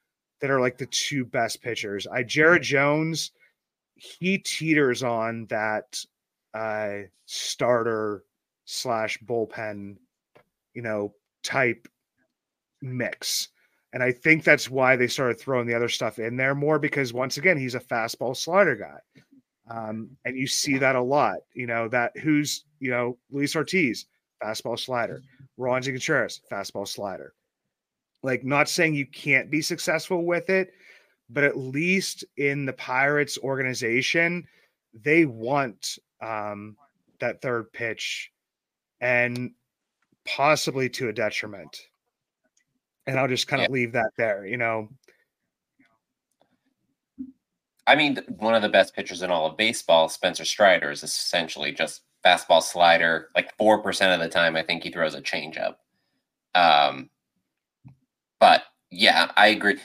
that 0.41 0.51
are 0.51 0.59
like 0.59 0.77
the 0.77 0.85
two 0.87 1.25
best 1.25 1.61
pitchers. 1.61 2.05
I 2.07 2.23
Jared 2.23 2.63
Jones, 2.63 3.31
he 3.95 4.37
teeters 4.37 5.03
on 5.03 5.45
that 5.47 6.03
uh 6.53 7.07
starter 7.25 8.23
slash 8.65 9.17
bullpen, 9.25 9.97
you 10.73 10.81
know, 10.81 11.13
type 11.43 11.87
mix. 12.81 13.49
And 13.93 14.03
I 14.03 14.11
think 14.11 14.43
that's 14.43 14.69
why 14.69 14.97
they 14.97 15.07
started 15.07 15.39
throwing 15.39 15.67
the 15.67 15.73
other 15.73 15.87
stuff 15.87 16.19
in 16.19 16.35
there 16.35 16.53
more 16.53 16.79
because 16.79 17.13
once 17.13 17.37
again, 17.37 17.57
he's 17.57 17.75
a 17.75 17.79
fastball 17.79 18.35
slider 18.35 18.75
guy. 18.75 18.99
Um, 19.69 20.11
and 20.25 20.37
you 20.37 20.47
see 20.47 20.77
that 20.77 20.95
a 20.95 21.01
lot, 21.01 21.37
you 21.53 21.65
know, 21.65 21.87
that 21.87 22.17
who's, 22.17 22.65
you 22.79 22.91
know, 22.91 23.17
Luis 23.31 23.55
Ortiz, 23.55 24.05
fastball 24.43 24.77
slider, 24.77 25.21
Roansy 25.57 25.91
Contreras, 25.91 26.41
fastball 26.51 26.87
slider. 26.87 27.33
Like, 28.21 28.43
not 28.43 28.69
saying 28.69 28.93
you 28.93 29.05
can't 29.05 29.49
be 29.49 29.61
successful 29.61 30.25
with 30.25 30.49
it, 30.49 30.73
but 31.29 31.43
at 31.43 31.57
least 31.57 32.25
in 32.37 32.65
the 32.65 32.73
Pirates 32.73 33.37
organization, 33.39 34.47
they 34.93 35.25
want 35.25 35.97
um, 36.21 36.75
that 37.19 37.41
third 37.41 37.71
pitch 37.73 38.31
and 39.01 39.51
possibly 40.25 40.89
to 40.89 41.09
a 41.09 41.13
detriment. 41.13 41.77
And 43.07 43.19
I'll 43.19 43.27
just 43.27 43.47
kind 43.47 43.61
of 43.61 43.69
yeah. 43.69 43.73
leave 43.73 43.91
that 43.93 44.11
there, 44.17 44.45
you 44.45 44.57
know. 44.57 44.89
I 47.87 47.95
mean, 47.95 48.19
one 48.39 48.55
of 48.55 48.61
the 48.61 48.69
best 48.69 48.95
pitchers 48.95 49.21
in 49.21 49.31
all 49.31 49.45
of 49.45 49.57
baseball, 49.57 50.09
Spencer 50.09 50.45
Strider, 50.45 50.91
is 50.91 51.03
essentially 51.03 51.71
just 51.71 52.01
fastball 52.25 52.61
slider. 52.61 53.29
Like 53.35 53.55
4% 53.57 54.13
of 54.13 54.19
the 54.19 54.29
time, 54.29 54.55
I 54.55 54.63
think 54.63 54.83
he 54.83 54.91
throws 54.91 55.13
a 55.13 55.21
changeup. 55.21 55.75
Um, 56.55 57.09
but 58.39 58.63
yeah, 58.89 59.31
I 59.35 59.47
agree. 59.47 59.77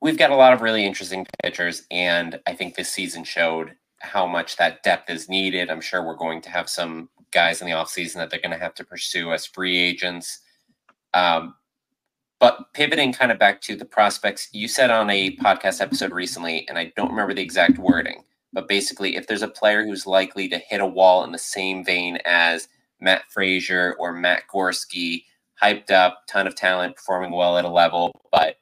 We've 0.00 0.18
got 0.18 0.30
a 0.30 0.36
lot 0.36 0.52
of 0.52 0.62
really 0.62 0.84
interesting 0.84 1.26
pitchers, 1.42 1.84
and 1.90 2.40
I 2.46 2.54
think 2.54 2.74
this 2.74 2.90
season 2.90 3.24
showed 3.24 3.74
how 4.00 4.26
much 4.26 4.56
that 4.56 4.82
depth 4.82 5.10
is 5.10 5.28
needed. 5.28 5.70
I'm 5.70 5.80
sure 5.80 6.04
we're 6.04 6.16
going 6.16 6.42
to 6.42 6.50
have 6.50 6.68
some 6.68 7.08
guys 7.30 7.60
in 7.60 7.66
the 7.66 7.72
offseason 7.72 8.14
that 8.14 8.30
they're 8.30 8.40
going 8.40 8.56
to 8.56 8.62
have 8.62 8.74
to 8.74 8.84
pursue 8.84 9.32
as 9.32 9.46
free 9.46 9.76
agents. 9.76 10.40
Um, 11.14 11.54
but 12.42 12.72
pivoting 12.72 13.12
kind 13.12 13.30
of 13.30 13.38
back 13.38 13.60
to 13.60 13.76
the 13.76 13.84
prospects, 13.84 14.48
you 14.50 14.66
said 14.66 14.90
on 14.90 15.08
a 15.10 15.36
podcast 15.36 15.80
episode 15.80 16.10
recently, 16.10 16.66
and 16.68 16.76
I 16.76 16.92
don't 16.96 17.10
remember 17.10 17.34
the 17.34 17.40
exact 17.40 17.78
wording, 17.78 18.24
but 18.52 18.66
basically, 18.66 19.14
if 19.14 19.28
there's 19.28 19.42
a 19.42 19.48
player 19.48 19.84
who's 19.84 20.08
likely 20.08 20.48
to 20.48 20.58
hit 20.58 20.80
a 20.80 20.86
wall 20.86 21.22
in 21.22 21.30
the 21.30 21.38
same 21.38 21.84
vein 21.84 22.18
as 22.24 22.66
Matt 23.00 23.22
Fraizer 23.32 23.92
or 23.96 24.12
Matt 24.12 24.42
Gorski, 24.52 25.22
hyped 25.62 25.92
up, 25.92 26.22
ton 26.26 26.48
of 26.48 26.56
talent, 26.56 26.96
performing 26.96 27.30
well 27.30 27.58
at 27.58 27.64
a 27.64 27.68
level, 27.68 28.10
but 28.32 28.56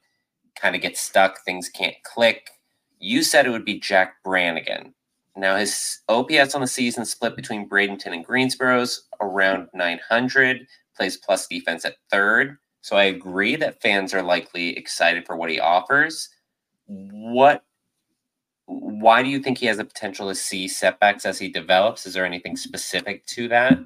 kind 0.61 0.77
of 0.77 0.83
gets 0.83 1.01
stuck, 1.01 1.43
things 1.43 1.71
can't 1.71 1.97
click. 2.03 2.51
You 2.99 3.23
said 3.23 3.47
it 3.47 3.51
would 3.51 3.65
be 3.65 3.81
Jack 3.81 4.23
Brannigan. 4.23 4.93
Now, 5.37 5.57
his 5.57 6.01
OPS 6.07 6.55
on 6.55 6.61
the 6.61 6.67
season 6.67 7.07
split 7.07 7.35
between 7.35 7.67
Bradenton 7.67 8.13
and 8.13 8.27
Greensboro's 8.27 9.09
around 9.23 9.69
900, 9.73 10.67
plays 10.95 11.17
plus 11.17 11.47
defense 11.47 11.87
at 11.87 11.97
third. 12.11 12.59
So 12.83 12.97
I 12.97 13.05
agree 13.05 13.57
that 13.57 13.83
fans 13.83 14.15
are 14.15 14.23
likely 14.23 14.77
excited 14.77 15.27
for 15.27 15.37
what 15.37 15.51
he 15.51 15.61
offers. 15.61 16.29
What 16.87 17.65
why 18.67 19.23
do 19.23 19.29
you 19.29 19.41
think 19.41 19.59
he 19.59 19.67
has 19.67 19.79
the 19.79 19.85
potential 19.85 20.29
to 20.29 20.35
see 20.35 20.69
setbacks 20.69 21.27
as 21.27 21.39
he 21.39 21.49
develops? 21.49 22.07
Is 22.07 22.15
there 22.15 22.25
anything 22.25 22.57
specific 22.57 23.27
to 23.27 23.49
that? 23.49 23.79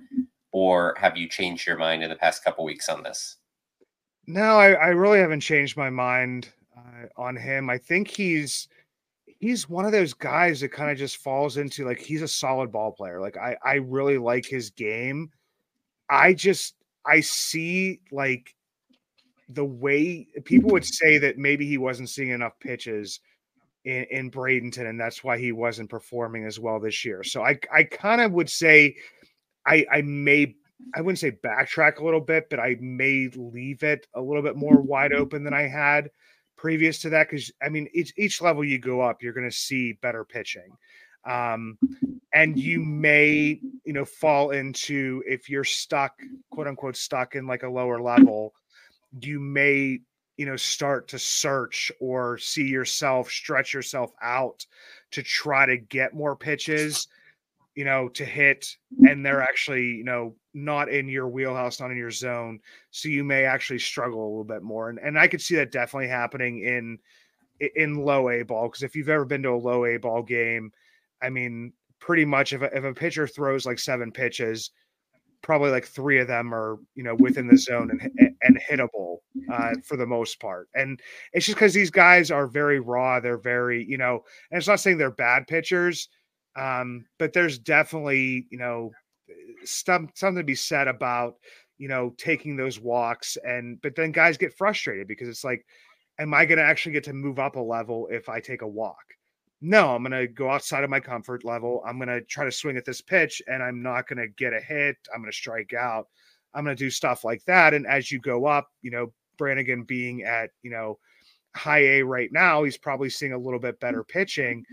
Or 0.53 0.95
have 0.99 1.17
you 1.17 1.27
changed 1.27 1.67
your 1.67 1.79
mind 1.79 2.03
in 2.03 2.11
the 2.11 2.17
past 2.17 2.45
couple 2.45 2.65
weeks 2.65 2.91
on 2.91 3.03
this? 3.03 3.37
No, 4.27 4.59
I, 4.59 4.73
I 4.73 4.87
really 4.89 5.19
haven't 5.19 5.41
changed 5.41 5.77
my 5.77 5.91
mind 5.91 6.51
uh, 6.77 7.07
on 7.17 7.35
him. 7.37 7.71
I 7.71 7.79
think 7.79 8.09
he's 8.09 8.69
he's 9.27 9.69
one 9.69 9.85
of 9.85 9.93
those 9.93 10.15
guys 10.15 10.61
that 10.61 10.71
kind 10.71 10.91
of 10.91 10.97
just 10.97 11.17
falls 11.19 11.57
into 11.57 11.85
like 11.85 11.99
he's 11.99 12.23
a 12.23 12.29
solid 12.29 12.71
ball 12.71 12.93
player. 12.93 13.21
Like 13.21 13.37
I 13.37 13.57
I 13.65 13.75
really 13.75 14.19
like 14.19 14.47
his 14.47 14.71
game. 14.71 15.31
I 16.09 16.35
just 16.35 16.75
I 17.07 17.21
see 17.21 18.01
like 18.13 18.54
the 19.49 19.65
way 19.65 20.27
people 20.45 20.71
would 20.71 20.85
say 20.85 21.19
that 21.19 21.39
maybe 21.39 21.67
he 21.67 21.79
wasn't 21.79 22.09
seeing 22.09 22.31
enough 22.31 22.59
pitches 22.61 23.21
in, 23.85 24.05
in 24.11 24.31
Bradenton, 24.31 24.89
and 24.89 24.99
that's 24.99 25.23
why 25.23 25.39
he 25.39 25.53
wasn't 25.53 25.91
performing 25.91 26.45
as 26.45 26.59
well 26.59 26.81
this 26.81 27.05
year. 27.05 27.23
So 27.23 27.43
I 27.45 27.59
I 27.73 27.85
kind 27.85 28.21
of 28.21 28.33
would 28.33 28.51
say 28.51 28.97
I 29.67 29.87
I 29.93 30.03
may 30.03 30.55
I 30.95 31.01
wouldn't 31.01 31.19
say 31.19 31.33
backtrack 31.33 31.99
a 31.99 32.05
little 32.05 32.21
bit, 32.21 32.49
but 32.51 32.61
I 32.61 32.77
may 32.81 33.29
leave 33.35 33.83
it 33.83 34.07
a 34.15 34.21
little 34.21 34.43
bit 34.43 34.57
more 34.57 34.81
wide 34.81 35.13
open 35.13 35.45
than 35.45 35.55
I 35.55 35.63
had 35.63 36.11
previous 36.57 37.01
to 37.03 37.11
that 37.11 37.29
because 37.29 37.53
I 37.63 37.69
mean 37.69 37.89
each 37.93 38.13
each 38.17 38.41
level 38.41 38.65
you 38.65 38.79
go 38.79 39.01
up, 39.01 39.23
you're 39.23 39.33
going 39.33 39.49
to 39.49 39.57
see 39.57 39.93
better 39.93 40.25
pitching, 40.25 40.71
um, 41.25 41.79
and 42.33 42.59
you 42.59 42.81
may 42.81 43.61
you 43.85 43.93
know 43.93 44.05
fall 44.05 44.51
into 44.51 45.23
if 45.27 45.49
you're 45.49 45.65
stuck 45.65 46.15
quote 46.51 46.67
unquote 46.67 46.97
stuck 46.97 47.35
in 47.35 47.47
like 47.47 47.63
a 47.63 47.69
lower 47.69 48.01
level, 48.01 48.55
you 49.21 49.41
may 49.41 50.01
you 50.37 50.47
know 50.47 50.57
start 50.57 51.09
to 51.09 51.19
search 51.19 51.93
or 52.01 52.39
see 52.39 52.67
yourself 52.67 53.31
stretch 53.31 53.73
yourself 53.73 54.12
out 54.23 54.67
to 55.11 55.23
try 55.23 55.65
to 55.65 55.77
get 55.77 56.15
more 56.15 56.35
pitches 56.35 57.07
you 57.75 57.85
know 57.85 58.09
to 58.09 58.25
hit 58.25 58.77
and 59.09 59.25
they're 59.25 59.35
mm-hmm. 59.35 59.43
actually 59.43 59.87
you 59.87 60.05
know 60.05 60.35
not 60.55 60.89
in 60.89 61.09
your 61.09 61.29
wheelhouse, 61.29 61.81
not 61.81 61.91
in 61.91 61.97
your 61.97 62.11
zone. 62.11 62.61
So 62.93 63.09
you 63.09 63.25
may 63.25 63.45
actually 63.45 63.81
struggle 63.81 64.23
a 64.23 64.31
little 64.31 64.45
bit 64.45 64.62
more. 64.62 64.89
And 64.89 64.99
and 65.01 65.19
I 65.19 65.27
could 65.27 65.43
see 65.43 65.57
that 65.57 65.73
definitely 65.73 66.09
happening 66.09 66.61
in 66.61 66.99
in 67.75 67.97
low 67.97 68.31
A 68.31 68.43
ball 68.43 68.69
because 68.69 68.83
if 68.83 68.95
you've 68.95 69.09
ever 69.09 69.25
been 69.25 69.43
to 69.43 69.51
a 69.51 69.57
low 69.57 69.85
A 69.85 69.97
ball 69.97 70.23
game, 70.23 70.73
I 71.21 71.31
mean, 71.31 71.73
pretty 71.99 72.25
much 72.25 72.53
if 72.53 72.62
a, 72.62 72.77
if 72.77 72.85
a 72.85 72.95
pitcher 72.95 73.27
throws 73.27 73.67
like 73.67 73.79
seven 73.79 74.12
pitches, 74.12 74.71
probably 75.45 75.71
like 75.71 75.85
three 75.87 76.19
of 76.19 76.27
them 76.27 76.53
are 76.53 76.79
you 76.97 77.05
know 77.05 77.15
within 77.15 77.47
the 77.47 77.57
zone 77.57 77.91
and 77.91 78.35
and 78.43 78.59
hittable 78.59 79.19
uh, 79.53 79.75
for 79.85 79.97
the 79.97 80.07
most 80.07 80.41
part. 80.41 80.69
And 80.75 81.01
it's 81.33 81.47
just 81.47 81.57
because 81.57 81.75
these 81.75 81.91
guys 81.91 82.33
are 82.33 82.49
very 82.49 82.81
raw. 82.81 83.21
They're 83.21 83.39
very 83.39 83.85
you 83.85 83.99
know, 83.99 84.25
and 84.51 84.59
it's 84.59 84.67
not 84.67 84.81
saying 84.81 84.99
they're 84.99 85.13
bad 85.13 85.47
pitchers, 85.47 86.09
um, 86.57 87.05
but 87.19 87.33
there's 87.33 87.59
definitely 87.59 88.49
you 88.51 88.59
know 88.59 88.91
some, 89.65 90.09
something 90.15 90.41
to 90.41 90.45
be 90.45 90.55
said 90.55 90.89
about 90.89 91.37
you 91.79 91.89
know 91.89 92.15
taking 92.19 92.57
those 92.57 92.81
walks 92.81 93.37
and 93.45 93.81
but 93.83 93.95
then 93.95 94.13
guys 94.13 94.37
get 94.37 94.57
frustrated 94.57 95.09
because 95.09 95.29
it's 95.29 95.43
like 95.43 95.65
am 96.21 96.33
i 96.33 96.45
going 96.45 96.59
to 96.59 96.65
actually 96.65 96.93
get 96.93 97.03
to 97.03 97.13
move 97.13 97.41
up 97.41 97.57
a 97.57 97.61
level 97.61 98.07
if 98.13 98.29
i 98.29 98.39
take 98.39 98.63
a 98.63 98.69
walk 98.69 99.03
no 99.65 99.95
i'm 99.95 100.03
going 100.03 100.12
to 100.12 100.27
go 100.27 100.51
outside 100.51 100.85
of 100.85 100.91
my 100.91 101.01
comfort 101.01 101.45
level. 101.45 101.83
I'm 101.87 101.99
going 101.99 102.09
to 102.09 102.21
try 102.23 102.45
to 102.45 102.53
swing 102.53 102.77
at 102.77 102.85
this 102.85 103.01
pitch 103.01 103.43
and 103.49 103.62
i'm 103.62 103.83
not 103.83 104.07
going 104.07 104.19
to 104.19 104.29
get 104.29 104.53
a 104.53 104.61
hit. 104.61 104.97
I'm 105.12 105.21
going 105.21 105.31
to 105.31 105.37
strike 105.37 105.73
out. 105.73 106.09
I'm 106.55 106.65
going 106.65 106.77
to 106.77 106.85
do 106.85 106.91
stuff 106.91 107.25
like 107.25 107.45
that. 107.47 107.75
And 107.75 107.87
as 107.87 108.12
you 108.12 108.21
go 108.21 108.47
up 108.47 108.69
you 108.83 108.91
know 108.91 109.12
brannigan 109.37 109.83
being 109.85 110.23
at 110.23 110.51
you 110.62 110.71
know 110.71 110.99
high 111.57 111.85
a 111.85 112.03
right 112.03 112.31
now 112.33 112.65
he's 112.65 112.77
probably 112.77 113.09
seeing 113.09 113.33
a 113.33 113.39
little 113.39 113.61
bit 113.61 113.81
better 113.81 114.05
pitching. 114.05 114.65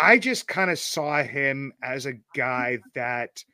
I 0.00 0.18
just 0.18 0.48
kind 0.48 0.70
of 0.70 0.78
saw 0.78 1.22
him 1.22 1.72
as 1.82 2.06
a 2.06 2.14
guy 2.34 2.78
that 2.94 3.44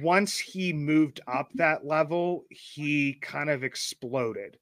once 0.00 0.38
he 0.38 0.72
moved 0.72 1.20
up 1.26 1.50
that 1.54 1.84
level, 1.84 2.44
he 2.48 3.14
kind 3.20 3.50
of 3.50 3.64
exploded. 3.64 4.58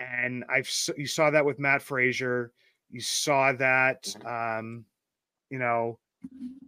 And 0.00 0.44
I've 0.50 0.68
you 0.96 1.06
saw 1.06 1.30
that 1.30 1.44
with 1.44 1.60
Matt 1.60 1.82
Fraizer. 1.82 2.48
You 2.94 3.00
saw 3.00 3.52
that, 3.54 4.06
um, 4.24 4.84
you 5.50 5.58
know, 5.58 5.98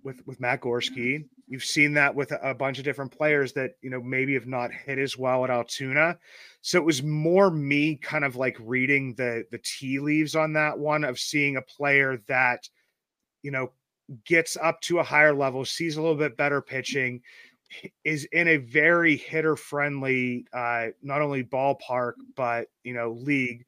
with 0.03 0.27
with 0.27 0.41
Matt 0.41 0.61
Gorski. 0.61 1.25
You've 1.47 1.65
seen 1.65 1.95
that 1.95 2.13
with 2.13 2.33
a, 2.43 2.53
bunch 2.53 2.79
of 2.79 2.85
different 2.85 3.17
players 3.17 3.53
that 3.53 3.75
you 3.81 3.91
know 3.91 4.03
maybe 4.03 4.35
have 4.35 4.49
not 4.49 4.73
hit 4.73 4.99
as 4.99 5.17
well 5.17 5.45
at 5.45 5.51
Altoona. 5.51 6.19
So 6.63 6.79
it 6.79 6.85
was 6.85 7.05
more 7.05 7.49
me 7.49 7.95
kind 7.95 8.25
of 8.25 8.35
like 8.35 8.57
reading 8.61 9.15
the 9.15 9.45
the 9.53 9.61
tea 9.63 10.01
leaves 10.01 10.35
on 10.35 10.53
that 10.55 10.77
one 10.77 11.05
of 11.05 11.21
seeing 11.21 11.59
a 11.59 11.63
player 11.63 12.21
that, 12.27 12.69
you 13.45 13.53
know, 13.53 13.71
gets 14.25 14.57
up 14.57 14.81
to 14.81 14.99
a 14.99 15.05
higher 15.05 15.33
level, 15.33 15.65
sees 15.65 15.97
a 15.97 16.03
little 16.03 16.17
bit 16.17 16.37
better 16.37 16.61
pitching, 16.61 17.23
is 18.03 18.25
in 18.33 18.49
a 18.49 18.57
very 18.57 19.17
hitter 19.17 19.55
friendly 19.55 20.45
uh, 20.53 20.87
not 21.05 21.23
only 21.23 21.45
ballpark 21.45 22.15
but 22.35 22.67
you 22.83 22.95
know 22.95 23.13
league 23.13 23.65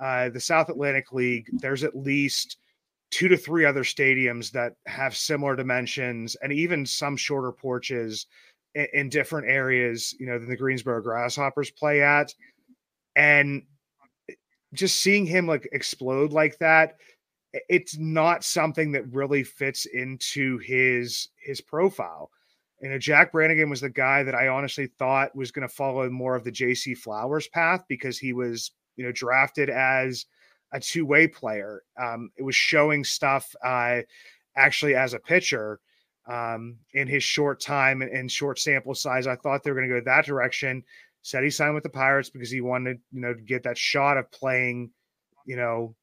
uh, 0.00 0.28
the 0.28 0.40
south 0.40 0.68
atlantic 0.68 1.12
league 1.12 1.48
there's 1.60 1.84
at 1.84 1.96
least 1.96 2.58
two 3.10 3.28
to 3.28 3.36
three 3.36 3.64
other 3.64 3.82
stadiums 3.82 4.50
that 4.50 4.74
have 4.86 5.16
similar 5.16 5.56
dimensions 5.56 6.36
and 6.42 6.52
even 6.52 6.84
some 6.84 7.16
shorter 7.16 7.52
porches 7.52 8.26
in, 8.74 8.86
in 8.92 9.08
different 9.08 9.48
areas 9.48 10.14
you 10.18 10.26
know 10.26 10.38
than 10.38 10.48
the 10.48 10.56
greensboro 10.56 11.02
grasshoppers 11.02 11.70
play 11.70 12.02
at. 12.02 12.34
And 13.16 13.62
just 14.74 15.00
seeing 15.00 15.26
him 15.26 15.46
like 15.46 15.68
explode 15.72 16.32
like 16.32 16.58
that 16.58 16.96
it's 17.68 17.96
not 17.96 18.44
something 18.44 18.92
that 18.92 19.10
really 19.12 19.42
fits 19.42 19.86
into 19.86 20.58
his 20.58 21.28
his 21.42 21.60
profile. 21.60 22.30
You 22.82 22.90
know, 22.90 22.98
Jack 22.98 23.32
Brannigan 23.32 23.70
was 23.70 23.80
the 23.80 23.90
guy 23.90 24.22
that 24.22 24.34
I 24.34 24.48
honestly 24.48 24.86
thought 24.98 25.34
was 25.34 25.50
going 25.50 25.66
to 25.66 25.74
follow 25.74 26.08
more 26.10 26.36
of 26.36 26.44
the 26.44 26.52
JC 26.52 26.96
Flowers 26.96 27.48
path 27.48 27.82
because 27.88 28.18
he 28.18 28.32
was, 28.32 28.70
you 28.98 29.04
know, 29.04 29.12
drafted 29.12 29.70
as 29.70 30.26
a 30.72 30.80
two 30.80 31.06
way 31.06 31.26
player. 31.26 31.82
Um, 31.98 32.30
it 32.36 32.42
was 32.42 32.54
showing 32.54 33.04
stuff 33.04 33.54
uh, 33.64 34.00
actually 34.56 34.94
as 34.94 35.14
a 35.14 35.18
pitcher 35.18 35.80
um, 36.26 36.76
in 36.92 37.08
his 37.08 37.22
short 37.22 37.60
time 37.60 38.02
and, 38.02 38.30
short 38.30 38.58
sample 38.58 38.94
size. 38.94 39.26
I 39.26 39.36
thought 39.36 39.62
they 39.62 39.70
were 39.70 39.76
going 39.76 39.88
to 39.88 40.00
go 40.00 40.04
that 40.04 40.26
direction. 40.26 40.84
Said 41.22 41.44
he 41.44 41.50
signed 41.50 41.74
with 41.74 41.84
the 41.84 41.88
Pirates 41.88 42.28
because 42.28 42.50
he 42.50 42.60
wanted, 42.60 43.00
you 43.12 43.20
know, 43.20 43.32
to 43.32 43.40
get 43.40 43.62
that 43.62 43.78
shot 43.78 44.18
of 44.18 44.30
playing, 44.30 44.90
you 45.46 45.56
know, 45.56 45.94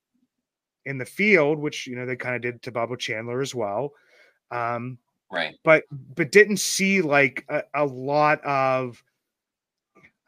in 0.85 0.97
the 0.97 1.05
field, 1.05 1.59
which 1.59 1.87
you 1.87 1.95
know 1.95 2.05
they 2.05 2.15
kind 2.15 2.35
of 2.35 2.41
did 2.41 2.61
to 2.63 2.71
Bubba 2.71 2.97
Chandler 2.97 3.41
as 3.41 3.53
well. 3.53 3.93
Um, 4.51 4.97
right 5.31 5.55
but 5.63 5.83
but 6.15 6.31
didn't 6.31 6.57
see 6.57 7.01
like 7.01 7.43
a, 7.49 7.63
a, 7.73 7.85
lot 7.85 8.43
of 8.45 9.03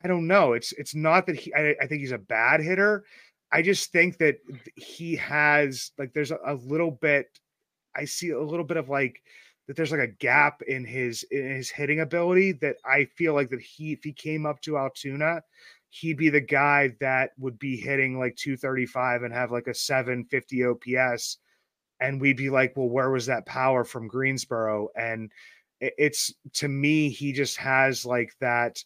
i 0.03 0.07
don't 0.07 0.27
know 0.27 0.53
it's 0.53 0.73
it's 0.73 0.95
not 0.95 1.25
that 1.25 1.35
he 1.35 1.53
I, 1.53 1.75
I, 1.81 1.87
think 1.87 2.01
he's 2.01 2.11
a 2.11 2.17
bad 2.17 2.61
hitter 2.61 3.05
i 3.51 3.61
just 3.61 3.91
think 3.91 4.17
that 4.17 4.37
he 4.75 5.15
has 5.15 5.91
like 5.97 6.13
there's 6.13 6.31
a, 6.31 6.39
a, 6.45 6.55
little 6.55 6.91
bit 6.91 7.27
i 7.95 8.05
see 8.05 8.29
a 8.29 8.41
little 8.41 8.65
bit 8.65 8.77
of 8.77 8.89
like 8.89 9.21
that 9.67 9.75
there's 9.75 9.91
like 9.91 9.99
a 10.01 10.07
gap 10.07 10.61
in 10.61 10.85
his 10.85 11.23
in 11.31 11.55
his 11.55 11.69
hitting 11.69 11.99
ability 11.99 12.53
that 12.53 12.77
i 12.85 13.05
feel 13.15 13.33
like 13.33 13.49
that 13.49 13.61
he 13.61 13.93
if 13.93 14.03
he 14.03 14.13
came 14.13 14.45
up 14.45 14.61
to 14.61 14.77
altoona 14.77 15.41
he'd 15.89 16.17
be 16.17 16.29
the 16.29 16.41
guy 16.41 16.93
that 16.99 17.31
would 17.37 17.57
be 17.57 17.77
hitting 17.77 18.19
like 18.19 18.35
235 18.35 19.23
and 19.23 19.33
have 19.33 19.51
like 19.51 19.67
a 19.67 19.73
750 19.73 20.65
ops 20.65 21.37
and 21.99 22.21
we'd 22.21 22.37
be 22.37 22.49
like, 22.49 22.73
well, 22.75 22.89
where 22.89 23.09
was 23.09 23.25
that 23.25 23.45
power 23.45 23.83
from 23.83 24.07
Greensboro? 24.07 24.89
And 24.95 25.31
it's 25.79 26.33
to 26.53 26.67
me, 26.67 27.09
he 27.09 27.33
just 27.33 27.57
has 27.57 28.05
like 28.05 28.33
that, 28.39 28.83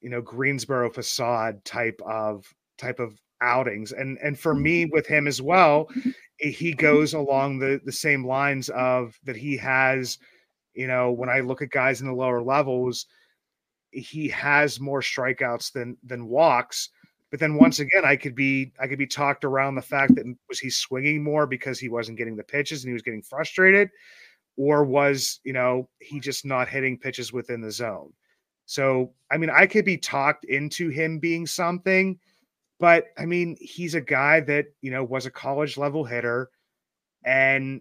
you 0.00 0.10
know, 0.10 0.20
Greensboro 0.22 0.90
facade 0.90 1.64
type 1.64 2.00
of 2.06 2.46
type 2.78 3.00
of 3.00 3.18
outings. 3.40 3.92
And 3.92 4.18
and 4.22 4.38
for 4.38 4.54
mm-hmm. 4.54 4.62
me 4.62 4.84
with 4.86 5.06
him 5.06 5.26
as 5.26 5.40
well, 5.42 5.86
mm-hmm. 5.96 6.10
eh, 6.42 6.50
he 6.50 6.70
mm-hmm. 6.70 6.80
goes 6.80 7.14
along 7.14 7.58
the 7.58 7.80
the 7.84 7.92
same 7.92 8.26
lines 8.26 8.68
of 8.70 9.18
that 9.24 9.36
he 9.36 9.56
has 9.58 10.18
You 10.74 10.86
know, 10.86 11.10
when 11.12 11.28
I 11.28 11.40
look 11.40 11.62
at 11.62 11.70
guys 11.70 12.00
in 12.00 12.06
the 12.06 12.14
lower 12.14 12.42
levels, 12.42 13.06
he 13.92 14.28
has 14.28 14.80
more 14.80 15.00
strikeouts 15.00 15.72
than 15.72 15.96
than 16.04 16.28
walks. 16.28 16.90
But 17.30 17.40
then 17.40 17.54
once 17.54 17.78
again, 17.80 18.04
I 18.04 18.16
could 18.16 18.34
be 18.34 18.72
I 18.80 18.86
could 18.88 18.98
be 18.98 19.06
talked 19.06 19.44
around 19.44 19.74
the 19.74 19.82
fact 19.82 20.14
that 20.16 20.26
was 20.48 20.58
he 20.60 20.70
swinging 20.70 21.22
more 21.22 21.46
because 21.46 21.78
he 21.78 21.88
wasn't 21.88 22.18
getting 22.18 22.36
the 22.36 22.44
pitches 22.44 22.82
and 22.84 22.90
he 22.90 22.92
was 22.94 23.02
getting 23.02 23.22
frustrated, 23.22 23.90
or 24.56 24.84
was 24.84 25.40
you 25.44 25.52
know 25.52 25.88
he 26.00 26.20
just 26.20 26.44
not 26.44 26.68
hitting 26.68 26.98
pitches 26.98 27.32
within 27.32 27.60
the 27.60 27.70
zone. 27.72 28.12
So 28.70 29.12
I 29.32 29.36
mean, 29.36 29.50
I 29.50 29.66
could 29.66 29.84
be 29.84 29.96
talked 29.96 30.44
into 30.44 30.90
him 30.90 31.18
being 31.18 31.44
something, 31.44 32.20
but 32.78 33.06
I 33.18 33.26
mean, 33.26 33.56
he's 33.60 33.96
a 33.96 34.00
guy 34.00 34.38
that 34.42 34.66
you 34.80 34.92
know 34.92 35.02
was 35.02 35.26
a 35.26 35.30
college 35.30 35.76
level 35.76 36.04
hitter 36.04 36.50
and 37.24 37.80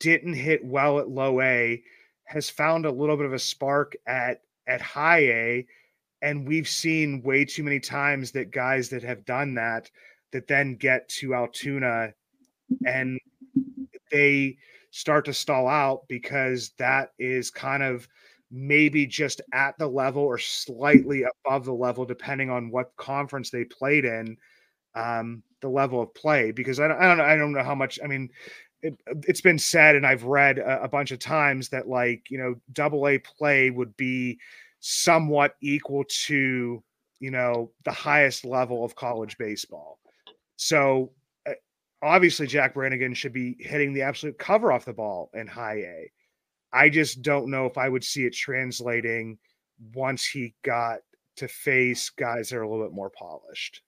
didn't 0.00 0.34
hit 0.34 0.64
well 0.64 0.98
at 0.98 1.08
low 1.08 1.40
A, 1.40 1.80
has 2.24 2.50
found 2.50 2.84
a 2.84 2.90
little 2.90 3.16
bit 3.16 3.26
of 3.26 3.32
a 3.32 3.38
spark 3.38 3.94
at 4.08 4.40
at 4.66 4.80
high 4.80 5.20
A 5.20 5.66
and 6.20 6.48
we've 6.48 6.68
seen 6.68 7.22
way 7.22 7.44
too 7.44 7.62
many 7.62 7.78
times 7.78 8.32
that 8.32 8.50
guys 8.50 8.88
that 8.88 9.04
have 9.04 9.24
done 9.24 9.54
that 9.54 9.88
that 10.32 10.48
then 10.48 10.74
get 10.74 11.08
to 11.10 11.36
Altoona 11.36 12.12
and 12.84 13.20
they 14.10 14.56
start 14.90 15.24
to 15.26 15.32
stall 15.32 15.68
out 15.68 16.08
because 16.08 16.70
that 16.76 17.12
is 17.20 17.52
kind 17.52 17.84
of 17.84 18.08
maybe 18.50 19.06
just 19.06 19.40
at 19.52 19.76
the 19.78 19.86
level 19.86 20.22
or 20.22 20.38
slightly 20.38 21.24
above 21.44 21.64
the 21.64 21.72
level 21.72 22.04
depending 22.04 22.50
on 22.50 22.70
what 22.70 22.96
conference 22.96 23.50
they 23.50 23.64
played 23.64 24.04
in 24.04 24.36
um, 24.94 25.42
the 25.60 25.68
level 25.68 26.00
of 26.00 26.14
play 26.14 26.50
because 26.50 26.80
I 26.80 26.88
don't, 26.88 27.00
I 27.00 27.06
don't 27.08 27.20
I 27.20 27.36
don't 27.36 27.52
know 27.52 27.62
how 27.62 27.74
much 27.74 27.98
I 28.02 28.06
mean 28.06 28.30
it, 28.82 28.94
has 29.26 29.40
been 29.40 29.58
said 29.58 29.96
and 29.96 30.06
I've 30.06 30.24
read 30.24 30.58
a, 30.58 30.84
a 30.84 30.88
bunch 30.88 31.10
of 31.10 31.18
times 31.18 31.68
that 31.70 31.88
like 31.88 32.30
you 32.30 32.38
know 32.38 32.54
double 32.72 33.08
A 33.08 33.18
play 33.18 33.70
would 33.70 33.96
be 33.96 34.38
somewhat 34.80 35.56
equal 35.60 36.04
to 36.26 36.82
you 37.20 37.30
know 37.30 37.70
the 37.84 37.92
highest 37.92 38.44
level 38.44 38.84
of 38.84 38.94
college 38.94 39.36
baseball. 39.38 39.98
So 40.56 41.12
uh, 41.46 41.52
obviously 42.02 42.46
Jack 42.46 42.74
Brannigan 42.74 43.14
should 43.14 43.32
be 43.32 43.56
hitting 43.58 43.92
the 43.92 44.02
absolute 44.02 44.38
cover 44.38 44.72
off 44.72 44.84
the 44.84 44.92
ball 44.92 45.30
in 45.34 45.46
high 45.46 45.78
A. 45.78 46.12
I 46.72 46.88
just 46.88 47.22
don't 47.22 47.50
know 47.50 47.66
if 47.66 47.78
I 47.78 47.88
would 47.88 48.04
see 48.04 48.24
it 48.24 48.34
translating 48.34 49.38
once 49.94 50.26
he 50.26 50.54
got 50.62 50.98
to 51.36 51.48
face 51.48 52.10
guys 52.10 52.50
that 52.50 52.56
are 52.56 52.62
a 52.62 52.68
little 52.68 52.84
bit 52.84 52.94
more 52.94 53.10
polished. 53.10 53.82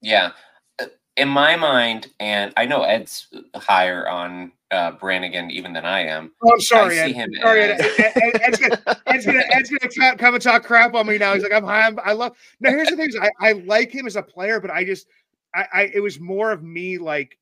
Yeah. 0.00 0.32
Uh, 0.80 0.86
in 1.16 1.28
my 1.28 1.56
mind, 1.56 2.08
and 2.20 2.52
I 2.56 2.66
know 2.66 2.82
Ed's 2.82 3.28
higher 3.54 4.08
on 4.08 4.52
uh, 4.70 4.92
Brannigan 4.92 5.50
even 5.50 5.72
than 5.72 5.84
I 5.84 6.00
am. 6.00 6.32
Oh, 6.42 6.52
I'm 6.52 6.60
sorry. 6.60 7.00
I 7.00 7.06
see 7.06 7.14
Ed. 7.14 7.16
him. 7.16 7.30
Sorry, 7.42 7.62
as... 7.62 7.80
Ed, 7.80 8.12
Ed, 8.16 8.40
Ed's, 8.42 8.58
gonna, 8.58 9.02
Ed's, 9.06 9.26
gonna, 9.26 9.42
Ed's 9.52 9.70
gonna 9.70 10.16
come 10.16 10.34
and 10.34 10.42
talk 10.42 10.64
crap 10.64 10.94
on 10.94 11.06
me 11.06 11.18
now. 11.18 11.34
He's 11.34 11.42
like, 11.42 11.52
I'm 11.52 11.64
high. 11.64 11.86
I'm, 11.86 11.98
I 12.04 12.12
love. 12.12 12.36
Now, 12.60 12.70
here's 12.70 12.88
the 12.88 12.96
thing: 12.96 13.08
is 13.08 13.18
I, 13.20 13.30
I 13.40 13.52
like 13.52 13.90
him 13.90 14.06
as 14.06 14.16
a 14.16 14.22
player, 14.22 14.60
but 14.60 14.70
I 14.70 14.84
just, 14.84 15.06
I, 15.54 15.66
I, 15.72 15.90
it 15.94 16.00
was 16.00 16.20
more 16.20 16.52
of 16.52 16.62
me 16.62 16.98
like 16.98 17.38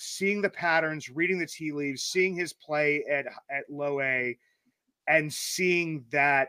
seeing 0.00 0.40
the 0.40 0.48
patterns, 0.48 1.10
reading 1.10 1.38
the 1.38 1.46
tea 1.46 1.72
leaves, 1.72 2.02
seeing 2.02 2.34
his 2.34 2.52
play 2.54 3.04
at 3.04 3.26
at 3.50 3.64
low 3.68 4.00
A, 4.00 4.36
and 5.06 5.32
seeing 5.32 6.04
that 6.10 6.48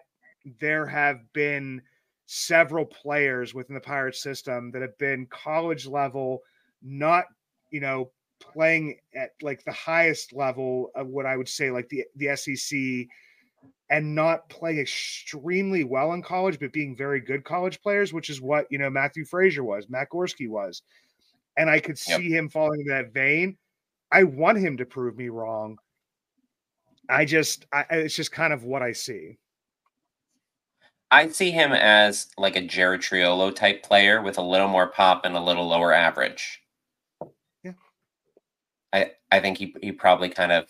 there 0.59 0.85
have 0.85 1.19
been 1.33 1.81
several 2.27 2.85
players 2.85 3.53
within 3.53 3.75
the 3.75 3.81
Pirate 3.81 4.15
system 4.15 4.71
that 4.71 4.81
have 4.81 4.97
been 4.97 5.27
college 5.27 5.85
level, 5.85 6.39
not 6.81 7.25
you 7.71 7.81
know 7.81 8.11
playing 8.39 8.97
at 9.13 9.31
like 9.41 9.63
the 9.65 9.71
highest 9.71 10.33
level 10.33 10.89
of 10.95 11.07
what 11.07 11.25
I 11.25 11.35
would 11.35 11.49
say 11.49 11.71
like 11.71 11.89
the 11.89 12.05
the 12.15 12.35
SEC 12.35 13.07
and 13.89 14.15
not 14.15 14.47
playing 14.47 14.79
extremely 14.79 15.83
well 15.83 16.13
in 16.13 16.23
college, 16.23 16.57
but 16.57 16.71
being 16.71 16.95
very 16.95 17.19
good 17.19 17.43
college 17.43 17.81
players, 17.81 18.13
which 18.13 18.29
is 18.29 18.39
what 18.39 18.65
you 18.69 18.77
know 18.77 18.89
Matthew 18.89 19.25
Fraizer 19.25 19.61
was, 19.61 19.89
Matt 19.89 20.09
Gorski 20.09 20.47
was, 20.47 20.81
and 21.57 21.69
I 21.69 21.79
could 21.79 21.97
see 21.97 22.11
yep. 22.11 22.21
him 22.21 22.49
falling 22.49 22.81
into 22.81 22.93
that 22.93 23.13
vein. 23.13 23.57
I 24.11 24.23
want 24.23 24.57
him 24.57 24.77
to 24.77 24.85
prove 24.85 25.17
me 25.17 25.29
wrong. 25.29 25.77
I 27.09 27.25
just, 27.25 27.65
I, 27.73 27.85
it's 27.91 28.15
just 28.15 28.31
kind 28.31 28.53
of 28.53 28.63
what 28.63 28.81
I 28.81 28.91
see. 28.91 29.37
I 31.11 31.27
see 31.27 31.51
him 31.51 31.73
as 31.73 32.27
like 32.37 32.55
a 32.55 32.61
Jared 32.61 33.01
Triolo 33.01 33.53
type 33.53 33.83
player 33.83 34.21
with 34.21 34.37
a 34.37 34.41
little 34.41 34.69
more 34.69 34.87
pop 34.87 35.25
and 35.25 35.35
a 35.35 35.41
little 35.41 35.67
lower 35.67 35.91
average. 35.93 36.61
Yeah. 37.63 37.73
I 38.93 39.11
I 39.29 39.41
think 39.41 39.57
he 39.57 39.75
he 39.81 39.91
probably 39.91 40.29
kind 40.29 40.53
of 40.53 40.67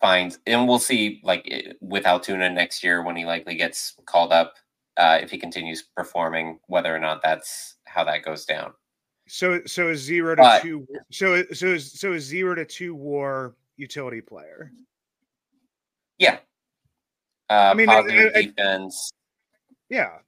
finds, 0.00 0.40
and 0.46 0.66
we'll 0.66 0.80
see 0.80 1.20
like 1.22 1.76
with 1.80 2.06
Altoona 2.06 2.50
next 2.50 2.82
year 2.82 3.04
when 3.04 3.14
he 3.14 3.24
likely 3.24 3.54
gets 3.54 3.94
called 4.04 4.32
up 4.32 4.54
uh, 4.96 5.20
if 5.22 5.30
he 5.30 5.38
continues 5.38 5.84
performing, 5.96 6.58
whether 6.66 6.94
or 6.94 6.98
not 6.98 7.22
that's 7.22 7.76
how 7.86 8.02
that 8.02 8.24
goes 8.24 8.44
down. 8.44 8.72
So 9.28 9.60
so 9.66 9.90
a 9.90 9.96
zero 9.96 10.34
to 10.34 10.42
but, 10.42 10.62
two. 10.62 10.86
So 11.10 11.44
so 11.52 11.66
is 11.68 11.92
so 11.92 12.12
a 12.14 12.20
zero 12.20 12.54
to 12.54 12.64
two 12.64 12.94
WAR 12.94 13.54
utility 13.76 14.20
player. 14.20 14.72
Yeah. 16.18 16.38
Uh, 17.50 17.70
I 17.72 17.74
mean, 17.74 17.86
positive 17.86 18.32
I, 18.34 18.38
I, 18.38 18.42
defense. 18.42 19.12
Yeah, 19.88 20.18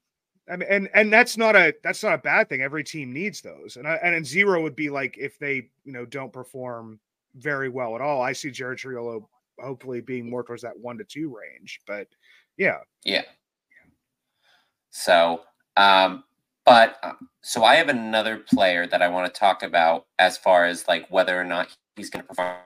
I 0.50 0.56
mean, 0.56 0.68
and 0.70 0.88
and 0.94 1.12
that's 1.12 1.36
not 1.36 1.54
a 1.54 1.74
that's 1.82 2.02
not 2.02 2.14
a 2.14 2.18
bad 2.18 2.48
thing. 2.48 2.62
Every 2.62 2.82
team 2.82 3.12
needs 3.12 3.40
those, 3.40 3.76
and 3.76 3.86
I, 3.86 3.96
and 3.96 4.26
zero 4.26 4.62
would 4.62 4.76
be 4.76 4.88
like 4.88 5.16
if 5.18 5.38
they 5.38 5.68
you 5.84 5.92
know 5.92 6.06
don't 6.06 6.32
perform 6.32 6.98
very 7.36 7.68
well 7.68 7.94
at 7.94 8.00
all. 8.00 8.22
I 8.22 8.32
see 8.32 8.50
Jared 8.50 8.78
Triolo 8.78 9.26
hopefully 9.60 10.00
being 10.00 10.28
more 10.28 10.42
towards 10.42 10.62
that 10.62 10.78
one 10.78 10.96
to 10.98 11.04
two 11.04 11.34
range, 11.34 11.80
but 11.86 12.08
yeah, 12.56 12.78
yeah. 13.04 13.22
So, 14.90 15.42
um, 15.76 16.24
but 16.70 17.00
uh, 17.02 17.14
so 17.42 17.64
I 17.64 17.74
have 17.74 17.88
another 17.88 18.36
player 18.36 18.86
that 18.86 19.02
I 19.02 19.08
want 19.08 19.26
to 19.26 19.36
talk 19.36 19.64
about 19.64 20.06
as 20.20 20.38
far 20.38 20.66
as 20.66 20.86
like 20.86 21.04
whether 21.10 21.36
or 21.36 21.42
not 21.42 21.66
he's 21.96 22.10
going 22.10 22.22
to 22.22 22.28
perform. 22.28 22.58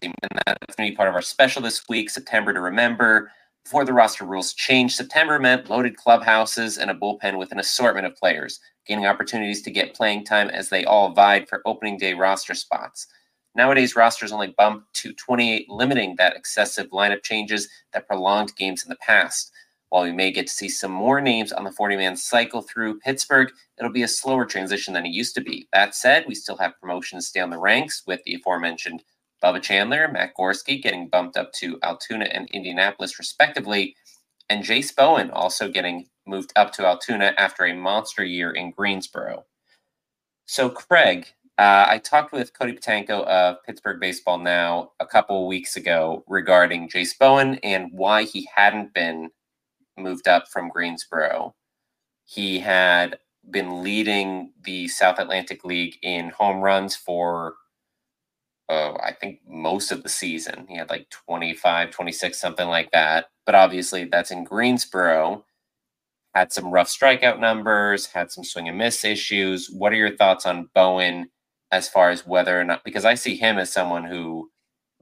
And 0.00 0.14
that's 0.46 0.76
going 0.76 0.88
to 0.88 0.92
be 0.92 0.96
part 0.96 1.08
of 1.08 1.16
our 1.16 1.22
special 1.22 1.60
this 1.62 1.88
week, 1.88 2.10
September 2.10 2.52
to 2.54 2.60
remember. 2.60 3.32
Before 3.64 3.84
the 3.84 3.92
roster 3.92 4.24
rules 4.24 4.54
changed, 4.54 4.94
September 4.94 5.40
meant 5.40 5.68
loaded 5.68 5.96
clubhouses 5.96 6.78
and 6.78 6.92
a 6.92 6.94
bullpen 6.94 7.38
with 7.38 7.50
an 7.50 7.58
assortment 7.58 8.06
of 8.06 8.14
players, 8.14 8.60
gaining 8.86 9.06
opportunities 9.06 9.62
to 9.62 9.72
get 9.72 9.96
playing 9.96 10.24
time 10.24 10.48
as 10.48 10.68
they 10.68 10.84
all 10.84 11.10
vied 11.10 11.48
for 11.48 11.60
opening 11.66 11.98
day 11.98 12.14
roster 12.14 12.54
spots. 12.54 13.08
Nowadays, 13.56 13.96
rosters 13.96 14.30
only 14.30 14.54
bump 14.56 14.84
to 14.92 15.12
28, 15.12 15.68
limiting 15.70 16.14
that 16.18 16.36
excessive 16.36 16.88
lineup 16.90 17.24
changes 17.24 17.68
that 17.92 18.06
prolonged 18.06 18.54
games 18.54 18.84
in 18.84 18.90
the 18.90 18.96
past. 19.04 19.50
While 19.94 20.02
we 20.02 20.10
may 20.10 20.32
get 20.32 20.48
to 20.48 20.52
see 20.52 20.68
some 20.68 20.90
more 20.90 21.20
names 21.20 21.52
on 21.52 21.62
the 21.62 21.70
40 21.70 21.94
man 21.94 22.16
cycle 22.16 22.62
through 22.62 22.98
Pittsburgh, 22.98 23.52
it'll 23.78 23.92
be 23.92 24.02
a 24.02 24.08
slower 24.08 24.44
transition 24.44 24.92
than 24.92 25.06
it 25.06 25.12
used 25.12 25.36
to 25.36 25.40
be. 25.40 25.68
That 25.72 25.94
said, 25.94 26.24
we 26.26 26.34
still 26.34 26.56
have 26.56 26.80
promotions 26.80 27.30
down 27.30 27.50
the 27.50 27.60
ranks 27.60 28.02
with 28.04 28.20
the 28.24 28.34
aforementioned 28.34 29.04
Bubba 29.40 29.62
Chandler, 29.62 30.08
Matt 30.08 30.32
Gorski 30.36 30.82
getting 30.82 31.06
bumped 31.06 31.36
up 31.36 31.52
to 31.52 31.78
Altoona 31.84 32.24
and 32.24 32.50
Indianapolis, 32.50 33.20
respectively, 33.20 33.94
and 34.48 34.64
Jase 34.64 34.90
Bowen 34.90 35.30
also 35.30 35.68
getting 35.68 36.08
moved 36.26 36.52
up 36.56 36.72
to 36.72 36.84
Altoona 36.84 37.32
after 37.38 37.64
a 37.64 37.72
monster 37.72 38.24
year 38.24 38.50
in 38.50 38.72
Greensboro. 38.72 39.44
So, 40.46 40.70
Craig, 40.70 41.28
uh, 41.56 41.86
I 41.88 41.98
talked 41.98 42.32
with 42.32 42.52
Cody 42.52 42.72
Patanko 42.72 43.24
of 43.26 43.62
Pittsburgh 43.62 44.00
Baseball 44.00 44.38
Now 44.38 44.90
a 44.98 45.06
couple 45.06 45.46
weeks 45.46 45.76
ago 45.76 46.24
regarding 46.26 46.88
Jase 46.88 47.14
Bowen 47.14 47.60
and 47.62 47.92
why 47.92 48.24
he 48.24 48.48
hadn't 48.56 48.92
been 48.92 49.30
moved 49.96 50.28
up 50.28 50.48
from 50.48 50.68
Greensboro. 50.68 51.54
He 52.24 52.60
had 52.60 53.18
been 53.50 53.82
leading 53.82 54.52
the 54.62 54.88
South 54.88 55.18
Atlantic 55.18 55.64
League 55.64 55.96
in 56.02 56.30
home 56.30 56.60
runs 56.60 56.96
for 56.96 57.54
uh, 58.68 58.94
I 58.94 59.12
think 59.12 59.40
most 59.46 59.92
of 59.92 60.02
the 60.02 60.08
season. 60.08 60.66
He 60.68 60.76
had 60.76 60.88
like 60.90 61.08
25, 61.10 61.90
26, 61.90 62.40
something 62.40 62.68
like 62.68 62.90
that. 62.92 63.26
But 63.46 63.54
obviously, 63.54 64.04
that's 64.04 64.30
in 64.30 64.44
Greensboro. 64.44 65.44
Had 66.34 66.52
some 66.52 66.70
rough 66.70 66.88
strikeout 66.88 67.40
numbers, 67.40 68.06
had 68.06 68.32
some 68.32 68.44
swing 68.44 68.68
and 68.68 68.78
miss 68.78 69.04
issues. 69.04 69.70
What 69.70 69.92
are 69.92 69.96
your 69.96 70.16
thoughts 70.16 70.46
on 70.46 70.70
Bowen 70.74 71.30
as 71.70 71.88
far 71.88 72.10
as 72.10 72.26
whether 72.26 72.58
or 72.58 72.64
not, 72.64 72.84
because 72.84 73.04
I 73.04 73.14
see 73.14 73.36
him 73.36 73.58
as 73.58 73.72
someone 73.72 74.04
who 74.04 74.50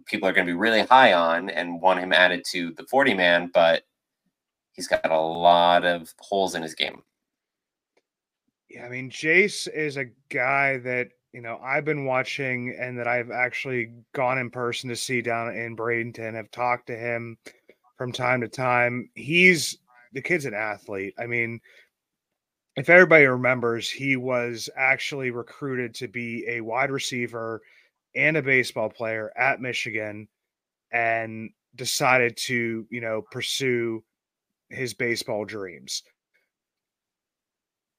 people 0.06 0.28
are 0.28 0.32
going 0.32 0.46
to 0.46 0.52
be 0.52 0.58
really 0.58 0.82
high 0.82 1.12
on 1.12 1.50
and 1.50 1.80
want 1.80 2.00
him 2.00 2.12
added 2.12 2.42
to 2.52 2.72
the 2.72 2.84
40 2.84 3.14
man, 3.14 3.50
but 3.52 3.84
he's 4.72 4.88
got 4.88 5.10
a 5.10 5.20
lot 5.20 5.84
of 5.84 6.12
holes 6.18 6.54
in 6.54 6.62
his 6.62 6.74
game. 6.74 7.02
Yeah, 8.68 8.86
I 8.86 8.88
mean, 8.88 9.10
Jase 9.10 9.66
is 9.66 9.96
a 9.96 10.06
guy 10.30 10.78
that 10.78 11.08
you 11.32 11.40
know 11.42 11.58
I've 11.62 11.84
been 11.84 12.04
watching 12.04 12.76
and 12.78 12.98
that 12.98 13.06
I've 13.06 13.30
actually 13.30 13.92
gone 14.14 14.38
in 14.38 14.50
person 14.50 14.88
to 14.88 14.96
see 14.96 15.20
down 15.22 15.54
in 15.54 15.76
Bradenton. 15.76 16.34
Have 16.34 16.50
talked 16.50 16.86
to 16.88 16.96
him 16.96 17.36
from 17.98 18.12
time 18.12 18.40
to 18.40 18.48
time. 18.48 19.10
He's 19.14 19.78
the 20.12 20.22
kid's 20.22 20.46
an 20.46 20.54
athlete. 20.54 21.14
I 21.18 21.26
mean, 21.26 21.60
if 22.76 22.88
everybody 22.88 23.26
remembers, 23.26 23.90
he 23.90 24.16
was 24.16 24.68
actually 24.76 25.30
recruited 25.30 25.94
to 25.96 26.08
be 26.08 26.44
a 26.48 26.60
wide 26.60 26.90
receiver 26.90 27.62
and 28.14 28.36
a 28.36 28.42
baseball 28.42 28.88
player 28.90 29.32
at 29.36 29.60
Michigan. 29.60 30.28
and 30.92 31.50
decided 31.74 32.36
to, 32.36 32.86
you 32.90 33.00
know, 33.00 33.22
pursue 33.30 34.04
his 34.72 34.94
baseball 34.94 35.44
dreams. 35.44 36.02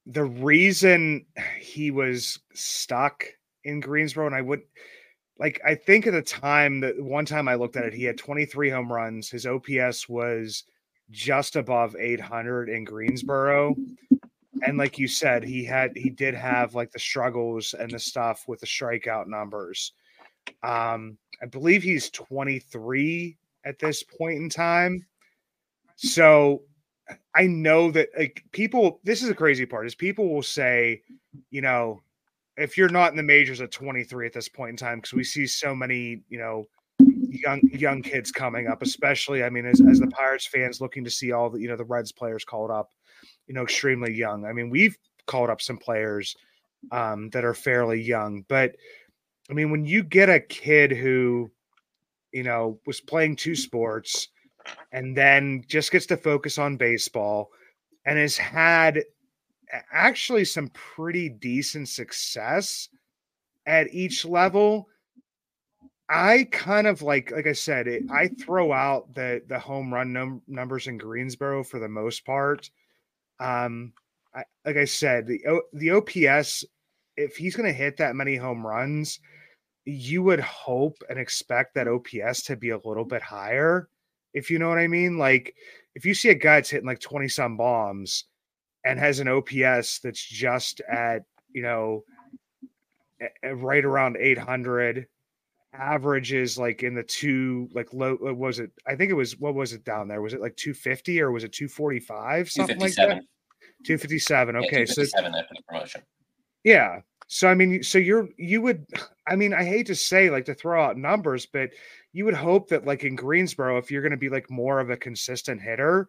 The 0.06 0.26
reason 0.26 1.26
he 1.60 1.92
was 1.92 2.40
stuck 2.54 3.26
in 3.64 3.80
Greensboro, 3.80 4.28
and 4.28 4.36
I 4.36 4.42
would 4.42 4.62
like, 5.40 5.62
I 5.66 5.76
think 5.76 6.08
at 6.08 6.14
the 6.14 6.22
time 6.22 6.80
that 6.82 7.02
one 7.02 7.26
time 7.26 7.48
I 7.48 7.56
looked 7.56 7.76
at 7.76 7.86
it, 7.86 7.94
he 7.94 8.04
had 8.04 8.18
23 8.18 8.70
home 8.70 8.92
runs. 8.92 9.30
His 9.30 9.46
OPS 9.46 10.08
was 10.08 10.64
just 11.12 11.56
above 11.56 11.96
800 11.96 12.70
in 12.70 12.84
Greensboro. 12.84 13.76
And 14.66 14.78
like 14.78 14.98
you 14.98 15.08
said, 15.08 15.44
he 15.44 15.66
had 15.66 15.92
he 15.96 16.10
did 16.10 16.34
have 16.36 16.76
like 16.76 16.92
the 16.92 17.00
struggles 17.00 17.74
and 17.78 17.92
the 17.92 18.00
stuff 18.00 18.46
with 18.48 18.60
the 18.60 18.66
strikeout 18.66 19.28
numbers. 19.28 19.94
Um, 20.62 21.18
I 21.42 21.46
believe 21.46 21.84
he's 21.84 22.10
23 22.10 23.38
at 23.66 23.80
this 23.80 24.04
point 24.04 24.38
in 24.38 24.50
time. 24.50 25.06
So 25.96 26.64
I 27.36 27.48
know 27.48 27.92
that 27.92 28.10
like 28.18 28.44
people 28.52 29.00
this 29.04 29.24
is 29.24 29.30
a 29.30 29.36
crazy 29.36 29.66
part 29.66 29.86
is 29.86 29.96
people 29.96 30.34
will 30.34 30.44
say, 30.44 31.02
you 31.50 31.62
know, 31.62 32.02
if 32.58 32.78
you're 32.78 32.90
not 32.90 33.12
in 33.12 33.18
the 33.18 33.24
majors 33.24 33.62
at 33.62 33.72
23 33.72 34.28
at 34.28 34.34
this 34.34 34.50
point 34.50 34.72
in 34.72 34.78
time, 34.78 35.00
because 35.00 35.14
we 35.14 35.24
see 35.24 35.48
so 35.48 35.74
many, 35.76 36.22
you 36.30 36.38
know, 36.38 36.66
young 37.00 37.62
young 37.72 38.02
kids 38.02 38.32
coming 38.32 38.68
up, 38.68 38.82
especially 38.82 39.44
I 39.44 39.50
mean, 39.50 39.66
as, 39.66 39.82
as 39.82 40.00
the 40.00 40.08
Pirates 40.08 40.46
fans 40.46 40.82
looking 40.82 41.04
to 41.04 41.10
see 41.10 41.32
all 41.32 41.50
the 41.50 41.60
you 41.60 41.68
know 41.68 41.76
the 41.76 41.86
Reds 41.86 42.12
players 42.12 42.44
called 42.44 42.72
up, 42.72 42.92
you 43.48 43.54
know, 43.54 43.64
extremely 43.64 44.14
young. 44.14 44.46
I 44.46 44.54
mean, 44.54 44.70
we've 44.70 44.98
called 45.26 45.50
up 45.50 45.62
some 45.62 45.78
players 45.78 46.36
um, 46.92 47.30
that 47.32 47.46
are 47.46 47.54
fairly 47.54 48.02
young, 48.02 48.46
but 48.48 48.76
I 49.50 49.54
mean, 49.54 49.72
when 49.72 49.86
you 49.86 50.04
get 50.04 50.30
a 50.30 50.40
kid 50.40 50.92
who, 50.92 51.52
you 52.32 52.44
know, 52.44 52.80
was 52.86 53.02
playing 53.02 53.36
two 53.36 53.56
sports 53.56 54.30
and 54.92 55.16
then 55.16 55.64
just 55.68 55.92
gets 55.92 56.06
to 56.08 56.18
focus 56.18 56.58
on 56.58 56.78
baseball 56.78 57.52
and 58.06 58.18
has 58.18 58.38
had 58.38 59.04
actually 59.92 60.46
some 60.46 60.70
pretty 60.70 61.30
decent 61.30 61.90
success 61.90 62.90
at 63.66 63.94
each 63.94 64.26
level. 64.26 64.88
I 66.10 66.48
kind 66.52 66.86
of 66.86 67.02
like, 67.02 67.32
like 67.32 67.48
I 67.48 67.54
said, 67.54 67.88
it, 67.88 68.04
I 68.12 68.28
throw 68.28 68.72
out 68.72 69.14
the 69.16 69.42
the 69.48 69.58
home 69.58 69.94
run 69.94 70.14
num- 70.14 70.42
numbers 70.48 70.88
in 70.88 70.98
Greensboro 70.98 71.64
for 71.64 71.80
the 71.80 71.88
most 71.88 72.26
part. 72.26 72.70
Um, 73.40 73.94
I, 74.36 74.44
like 74.66 74.78
I 74.78 74.86
said, 74.86 75.28
the 75.28 75.42
the 75.74 75.92
OPS, 75.92 76.66
if 77.18 77.36
he's 77.36 77.56
going 77.56 77.68
to 77.68 77.74
hit 77.74 77.98
that 77.98 78.16
many 78.16 78.36
home 78.36 78.66
runs, 78.66 79.20
you 79.86 80.24
would 80.24 80.40
hope 80.40 80.98
and 81.10 81.18
expect 81.18 81.74
that 81.76 81.88
OPS 81.88 82.44
to 82.44 82.56
be 82.56 82.70
a 82.70 82.80
little 82.86 83.06
bit 83.06 83.22
higher, 83.22 83.90
if 84.34 84.50
you 84.50 84.60
know 84.60 84.70
what 84.70 84.78
I 84.78 84.88
mean. 84.88 85.18
Like 85.18 85.56
if 85.96 86.06
you 86.06 86.14
see 86.14 86.30
a 86.30 86.36
guy 86.36 86.56
that's 86.56 86.70
hitting 86.70 86.88
like 86.88 87.00
20 87.00 87.28
some 87.28 87.58
bombs 87.58 88.26
and 88.86 89.00
has 89.00 89.20
an 89.20 89.28
OPS 89.28 90.00
that's 90.00 90.24
just 90.24 90.82
mm. 90.90 90.94
at, 90.94 91.24
you 91.54 91.62
know, 91.62 92.04
right 93.54 93.86
around 93.86 94.18
800, 94.20 95.08
averages 95.74 96.58
like 96.58 96.84
in 96.84 96.94
the 96.94 97.04
two, 97.04 97.70
like 97.74 97.94
low, 97.94 98.18
uh, 98.28 98.34
was 98.34 98.60
it? 98.60 98.72
I 98.86 98.96
think 98.96 99.12
it 99.12 99.16
was, 99.16 99.40
what 99.40 99.56
was 99.56 99.74
it 99.74 99.84
down 99.84 100.08
there? 100.08 100.22
Was 100.22 100.34
it 100.34 100.42
like 100.42 100.56
250 100.56 101.22
or 101.22 101.32
was 101.32 101.44
it 101.44 101.52
245? 101.52 102.52
Something 102.52 102.80
like 102.80 102.96
that? 102.96 103.22
257. 103.86 104.56
Okay. 104.56 104.66
Yeah, 104.66 104.70
257 104.70 105.32
so 105.34 105.40
after 105.40 105.54
the 105.56 105.62
promotion. 105.68 106.02
Yeah. 106.64 107.02
So 107.28 107.48
I 107.48 107.56
mean, 107.56 107.84
so 107.84 107.98
you're 107.98 108.30
you 108.38 108.62
would, 108.62 108.86
I 109.28 109.36
mean, 109.36 109.54
I 109.54 109.64
hate 109.64 109.88
to 109.88 109.96
say 109.96 110.30
like 110.30 110.46
to 110.46 110.54
throw 110.54 110.84
out 110.84 110.98
numbers, 110.98 111.46
but 111.46 111.72
you 112.12 112.26
would 112.26 112.34
hope 112.34 112.70
that 112.70 112.86
like 112.86 113.04
in 113.04 113.16
Greensboro, 113.16 113.78
if 113.78 113.90
you're 113.90 114.02
going 114.02 114.12
to 114.12 114.18
be 114.18 114.30
like 114.30 114.50
more 114.50 114.80
of 114.80 114.90
a 114.90 114.98
consistent 114.98 115.62
hitter, 115.62 116.08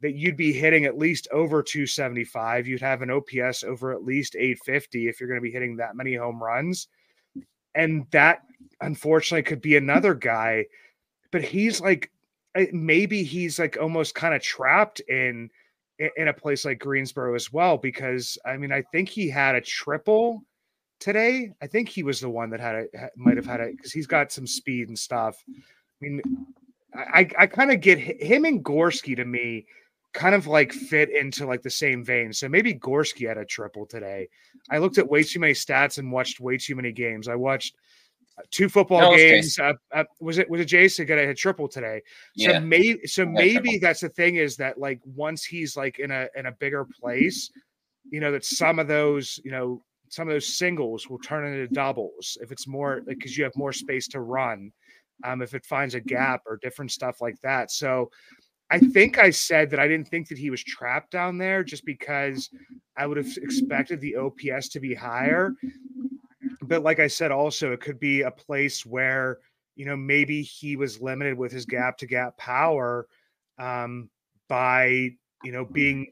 that 0.00 0.14
you'd 0.14 0.36
be 0.36 0.52
hitting 0.52 0.84
at 0.84 0.98
least 0.98 1.28
over 1.32 1.62
275. 1.62 2.66
You'd 2.66 2.80
have 2.80 3.02
an 3.02 3.10
OPS 3.10 3.64
over 3.64 3.92
at 3.92 4.04
least 4.04 4.36
850 4.36 5.08
if 5.08 5.20
you're 5.20 5.28
going 5.28 5.40
to 5.40 5.42
be 5.42 5.50
hitting 5.52 5.76
that 5.76 5.96
many 5.96 6.14
home 6.14 6.42
runs. 6.42 6.88
And 7.74 8.06
that 8.10 8.42
unfortunately 8.80 9.44
could 9.44 9.62
be 9.62 9.76
another 9.76 10.14
guy, 10.14 10.66
but 11.32 11.42
he's 11.42 11.80
like 11.80 12.10
eh, 12.56 12.66
maybe 12.72 13.22
he's 13.24 13.58
like 13.58 13.78
almost 13.80 14.14
kind 14.14 14.34
of 14.34 14.42
trapped 14.42 15.00
in 15.00 15.50
in 16.16 16.28
a 16.28 16.32
place 16.34 16.64
like 16.64 16.80
Greensboro 16.80 17.34
as 17.34 17.52
well 17.52 17.76
because 17.76 18.38
I 18.44 18.56
mean 18.56 18.72
I 18.72 18.82
think 18.92 19.08
he 19.08 19.28
had 19.28 19.54
a 19.54 19.60
triple 19.60 20.42
today. 21.02 21.52
I 21.60 21.66
think 21.66 21.88
he 21.88 22.02
was 22.02 22.20
the 22.20 22.30
one 22.30 22.50
that 22.50 22.60
had 22.60 22.76
it, 22.76 22.90
might 23.16 23.36
have 23.36 23.46
had 23.46 23.60
it 23.60 23.76
because 23.76 23.92
he's 23.92 24.06
got 24.06 24.32
some 24.32 24.46
speed 24.46 24.88
and 24.88 24.98
stuff. 24.98 25.42
I 25.48 25.60
mean, 26.00 26.22
I 26.94 27.28
I 27.38 27.46
kind 27.46 27.70
of 27.72 27.80
get 27.80 27.98
him 27.98 28.44
and 28.44 28.64
Gorski 28.64 29.16
to 29.16 29.24
me 29.24 29.66
kind 30.12 30.34
of 30.34 30.46
like 30.46 30.72
fit 30.72 31.10
into 31.10 31.46
like 31.46 31.62
the 31.62 31.70
same 31.70 32.04
vein. 32.04 32.32
So 32.32 32.48
maybe 32.48 32.74
Gorski 32.74 33.26
had 33.26 33.38
a 33.38 33.44
triple 33.44 33.86
today. 33.86 34.28
I 34.70 34.78
looked 34.78 34.98
at 34.98 35.08
way 35.08 35.22
too 35.22 35.40
many 35.40 35.54
stats 35.54 35.98
and 35.98 36.12
watched 36.12 36.40
way 36.40 36.58
too 36.58 36.74
many 36.74 36.92
games. 36.92 37.28
I 37.28 37.34
watched 37.34 37.74
uh, 38.38 38.42
two 38.50 38.68
football 38.68 39.12
no, 39.12 39.16
games. 39.16 39.58
Uh, 39.58 39.72
uh, 39.92 40.04
was 40.20 40.38
it 40.38 40.48
was 40.48 40.60
it 40.60 40.66
Jason 40.66 41.06
got 41.06 41.18
a 41.18 41.34
triple 41.34 41.68
today? 41.68 42.02
So 42.36 42.50
yeah. 42.50 42.58
maybe 42.58 43.06
so 43.06 43.24
maybe 43.26 43.78
that's 43.78 44.00
the 44.00 44.10
thing 44.10 44.36
is 44.36 44.56
that 44.56 44.78
like 44.78 45.00
once 45.04 45.44
he's 45.44 45.76
like 45.76 45.98
in 45.98 46.10
a 46.10 46.28
in 46.36 46.46
a 46.46 46.52
bigger 46.52 46.84
place, 46.84 47.50
you 48.10 48.20
know 48.20 48.32
that 48.32 48.44
some 48.44 48.78
of 48.78 48.88
those 48.88 49.40
you 49.44 49.50
know 49.50 49.82
some 50.12 50.28
of 50.28 50.34
those 50.34 50.58
singles 50.58 51.08
will 51.08 51.18
turn 51.18 51.46
into 51.46 51.72
doubles 51.72 52.36
if 52.42 52.52
it's 52.52 52.68
more 52.68 53.00
because 53.06 53.38
you 53.38 53.44
have 53.44 53.56
more 53.56 53.72
space 53.72 54.06
to 54.08 54.20
run. 54.20 54.70
Um, 55.24 55.40
if 55.40 55.54
it 55.54 55.64
finds 55.64 55.94
a 55.94 56.00
gap 56.00 56.42
or 56.46 56.58
different 56.58 56.90
stuff 56.90 57.22
like 57.22 57.40
that. 57.42 57.70
So 57.70 58.10
I 58.70 58.78
think 58.78 59.18
I 59.18 59.30
said 59.30 59.70
that 59.70 59.80
I 59.80 59.88
didn't 59.88 60.08
think 60.08 60.28
that 60.28 60.36
he 60.36 60.50
was 60.50 60.62
trapped 60.62 61.12
down 61.12 61.38
there 61.38 61.64
just 61.64 61.86
because 61.86 62.50
I 62.96 63.06
would 63.06 63.16
have 63.16 63.28
expected 63.38 64.00
the 64.00 64.16
OPS 64.16 64.68
to 64.70 64.80
be 64.80 64.94
higher. 64.94 65.54
But 66.60 66.82
like 66.82 66.98
I 66.98 67.06
said, 67.06 67.30
also 67.30 67.72
it 67.72 67.80
could 67.80 67.98
be 67.98 68.22
a 68.22 68.30
place 68.30 68.84
where 68.84 69.38
you 69.76 69.86
know 69.86 69.96
maybe 69.96 70.42
he 70.42 70.76
was 70.76 71.00
limited 71.00 71.38
with 71.38 71.52
his 71.52 71.64
gap 71.64 71.96
to 71.98 72.06
gap 72.06 72.36
power 72.36 73.06
um, 73.58 74.10
by 74.48 75.10
you 75.42 75.52
know 75.52 75.64
being 75.64 76.08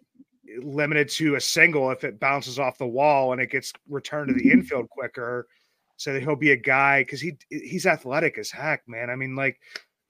limited 0.63 1.09
to 1.09 1.37
a 1.37 1.41
single 1.41 1.91
if 1.91 2.05
it 2.05 2.21
bounces 2.21 2.59
off 2.59 2.79
the 2.79 2.87
wall 2.87 3.33
and 3.33 3.41
it 3.41 3.51
gets 3.51 3.73
returned 3.89 4.29
to 4.29 4.35
the 4.35 4.51
infield 4.51 4.89
quicker. 4.91 5.47
So 5.97 6.15
that 6.15 6.23
he'll 6.23 6.35
be 6.35 6.53
a 6.53 6.57
guy 6.57 7.03
because 7.03 7.21
he 7.21 7.37
he's 7.51 7.85
athletic 7.85 8.39
as 8.39 8.51
heck, 8.51 8.83
man. 8.89 9.11
I 9.11 9.17
mean, 9.17 9.37
like 9.37 9.61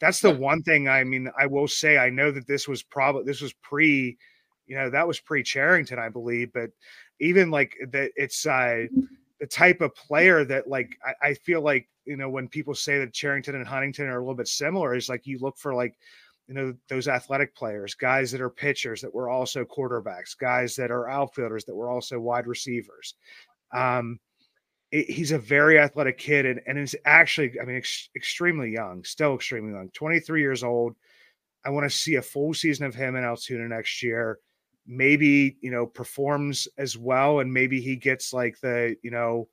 that's 0.00 0.20
the 0.20 0.30
one 0.30 0.62
thing. 0.62 0.88
I 0.88 1.02
mean, 1.02 1.28
I 1.36 1.46
will 1.46 1.66
say 1.66 1.98
I 1.98 2.10
know 2.10 2.30
that 2.30 2.46
this 2.46 2.68
was 2.68 2.82
probably 2.82 3.24
this 3.24 3.40
was 3.40 3.52
pre, 3.54 4.16
you 4.68 4.76
know, 4.76 4.88
that 4.90 5.08
was 5.08 5.18
pre 5.18 5.42
Cherington, 5.42 5.98
I 5.98 6.08
believe, 6.08 6.52
but 6.52 6.70
even 7.18 7.50
like 7.50 7.74
that, 7.90 8.12
it's 8.14 8.46
uh 8.46 8.86
the 9.40 9.46
type 9.46 9.80
of 9.80 9.94
player 9.94 10.44
that 10.44 10.68
like 10.68 10.96
I, 11.04 11.30
I 11.30 11.34
feel 11.34 11.62
like 11.62 11.88
you 12.04 12.16
know 12.16 12.28
when 12.28 12.48
people 12.48 12.74
say 12.74 12.98
that 12.98 13.12
Cherington 13.12 13.56
and 13.56 13.66
Huntington 13.66 14.06
are 14.06 14.18
a 14.18 14.20
little 14.20 14.34
bit 14.34 14.48
similar 14.48 14.94
is 14.94 15.08
like 15.08 15.26
you 15.26 15.38
look 15.40 15.58
for 15.58 15.74
like 15.74 15.98
you 16.50 16.56
know 16.56 16.74
those 16.88 17.06
athletic 17.06 17.54
players 17.54 17.94
guys 17.94 18.32
that 18.32 18.40
are 18.40 18.50
pitchers 18.50 19.00
that 19.00 19.14
were 19.14 19.30
also 19.30 19.64
quarterbacks 19.64 20.36
guys 20.36 20.74
that 20.74 20.90
are 20.90 21.08
outfielders 21.08 21.64
that 21.64 21.76
were 21.76 21.88
also 21.88 22.18
wide 22.18 22.48
receivers. 22.48 23.14
Um 23.72 24.18
it, 24.90 25.08
he's 25.08 25.30
a 25.30 25.38
very 25.38 25.78
athletic 25.78 26.18
kid 26.18 26.44
and, 26.46 26.60
and 26.66 26.76
is 26.76 26.96
actually 27.04 27.52
i 27.62 27.64
mean 27.64 27.76
ex- 27.76 28.10
extremely 28.16 28.72
young 28.72 29.04
still 29.04 29.36
extremely 29.36 29.72
young 29.72 29.88
23 29.94 30.40
years 30.40 30.64
old. 30.64 30.96
I 31.64 31.70
want 31.70 31.88
to 31.88 31.96
see 31.96 32.16
a 32.16 32.22
full 32.22 32.52
season 32.52 32.84
of 32.84 32.94
him 32.96 33.14
in 33.14 33.22
altoona 33.22 33.68
next 33.68 34.02
year. 34.02 34.38
Maybe 34.88 35.56
you 35.60 35.70
know 35.70 35.86
performs 35.86 36.66
as 36.78 36.98
well 36.98 37.38
and 37.38 37.54
maybe 37.54 37.80
he 37.80 37.94
gets 37.94 38.32
like 38.32 38.58
the 38.58 38.96
you 39.04 39.12
know 39.12 39.46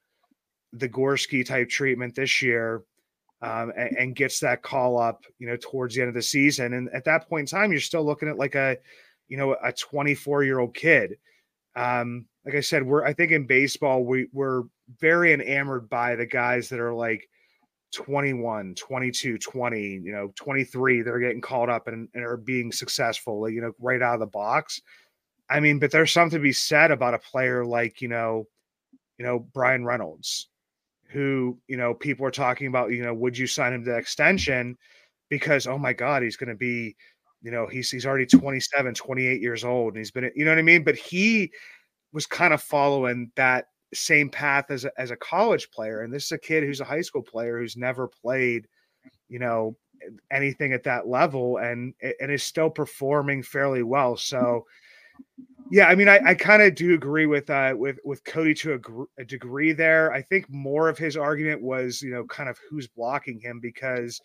the 0.73 0.89
gorski 0.89 1.45
type 1.45 1.69
treatment 1.69 2.15
this 2.15 2.41
year 2.41 2.81
um, 3.41 3.71
and, 3.77 3.97
and, 3.97 4.15
gets 4.15 4.39
that 4.39 4.63
call 4.63 4.99
up, 4.99 5.23
you 5.37 5.47
know, 5.47 5.57
towards 5.57 5.93
the 5.93 6.01
end 6.01 6.09
of 6.09 6.15
the 6.15 6.21
season. 6.21 6.73
And 6.73 6.89
at 6.93 7.05
that 7.05 7.29
point 7.29 7.51
in 7.51 7.57
time, 7.57 7.71
you're 7.71 7.79
still 7.81 8.03
looking 8.03 8.29
at 8.29 8.37
like 8.37 8.55
a, 8.55 8.77
you 9.27 9.37
know, 9.37 9.55
a 9.63 9.71
24 9.71 10.43
year 10.43 10.59
old 10.59 10.73
kid. 10.73 11.17
Um, 11.75 12.25
like 12.45 12.55
I 12.55 12.61
said, 12.61 12.83
we're 12.83 13.05
I 13.05 13.13
think 13.13 13.31
in 13.31 13.45
baseball 13.45 14.03
we 14.03 14.27
we're 14.33 14.63
very 14.99 15.33
enamored 15.33 15.89
by 15.89 16.15
the 16.15 16.25
guys 16.25 16.69
that 16.69 16.79
are 16.79 16.93
like 16.93 17.29
21, 17.93 18.75
22, 18.75 19.37
20, 19.37 19.81
you 19.81 20.11
know, 20.11 20.31
23 20.35 21.01
that 21.01 21.11
are 21.11 21.19
getting 21.19 21.41
called 21.41 21.69
up 21.69 21.87
and, 21.87 22.09
and 22.13 22.23
are 22.23 22.37
being 22.37 22.71
successful, 22.71 23.49
you 23.49 23.61
know, 23.61 23.71
right 23.79 24.01
out 24.01 24.15
of 24.15 24.19
the 24.19 24.27
box. 24.27 24.81
I 25.49 25.59
mean, 25.59 25.79
but 25.79 25.91
there's 25.91 26.11
something 26.11 26.39
to 26.39 26.43
be 26.43 26.51
said 26.51 26.91
about 26.91 27.13
a 27.13 27.19
player 27.19 27.65
like, 27.65 28.01
you 28.01 28.07
know, 28.07 28.47
you 29.17 29.25
know, 29.25 29.39
Bryan 29.39 29.85
Reynolds, 29.85 30.49
who 31.09 31.57
you 31.67 31.77
know 31.77 31.93
people 31.93 32.25
are 32.25 32.31
talking 32.31 32.67
about 32.67 32.91
you 32.91 33.03
know 33.03 33.13
would 33.13 33.37
you 33.37 33.47
sign 33.47 33.73
him 33.73 33.83
to 33.85 33.95
extension 33.95 34.77
because 35.29 35.67
oh 35.67 35.77
my 35.77 35.93
god 35.93 36.21
he's 36.21 36.37
going 36.37 36.49
to 36.49 36.55
be 36.55 36.95
you 37.41 37.51
know 37.51 37.67
he's 37.67 37.89
he's 37.89 38.05
already 38.05 38.25
27 38.25 38.93
28 38.93 39.41
years 39.41 39.63
old 39.63 39.93
and 39.93 39.97
he's 39.99 40.11
been 40.11 40.29
you 40.35 40.43
know 40.43 40.51
what 40.51 40.59
i 40.59 40.63
mean 40.63 40.83
but 40.83 40.95
he 40.95 41.51
was 42.13 42.25
kind 42.25 42.53
of 42.53 42.61
following 42.61 43.31
that 43.35 43.67
same 43.93 44.29
path 44.29 44.69
as 44.69 44.83
a, 44.83 44.91
as 44.97 45.11
a 45.11 45.15
college 45.15 45.69
player 45.71 46.01
and 46.01 46.13
this 46.13 46.25
is 46.25 46.31
a 46.33 46.37
kid 46.37 46.63
who's 46.63 46.81
a 46.81 46.85
high 46.85 47.01
school 47.01 47.21
player 47.21 47.57
who's 47.57 47.77
never 47.77 48.07
played 48.07 48.67
you 49.29 49.39
know 49.39 49.75
anything 50.31 50.73
at 50.73 50.83
that 50.83 51.07
level 51.07 51.57
and 51.57 51.93
and 52.19 52.31
is 52.31 52.43
still 52.43 52.69
performing 52.69 53.43
fairly 53.43 53.83
well. 53.83 54.17
So 54.17 54.65
yeah, 55.71 55.87
I 55.87 55.95
mean, 55.95 56.07
I, 56.07 56.19
I 56.23 56.33
kind 56.33 56.61
of 56.61 56.75
do 56.75 56.93
agree 56.93 57.25
with 57.25 57.49
uh 57.49 57.73
with 57.75 57.99
with 58.03 58.23
Cody 58.23 58.53
to 58.55 58.73
a, 58.73 58.77
gr- 58.77 59.03
a 59.17 59.25
degree 59.25 59.73
there. 59.73 60.11
I 60.11 60.21
think 60.21 60.49
more 60.49 60.89
of 60.89 60.97
his 60.97 61.17
argument 61.17 61.61
was 61.61 62.01
you 62.01 62.11
know 62.11 62.25
kind 62.25 62.49
of 62.49 62.59
who's 62.69 62.87
blocking 62.87 63.39
him 63.39 63.59
because 63.59 64.21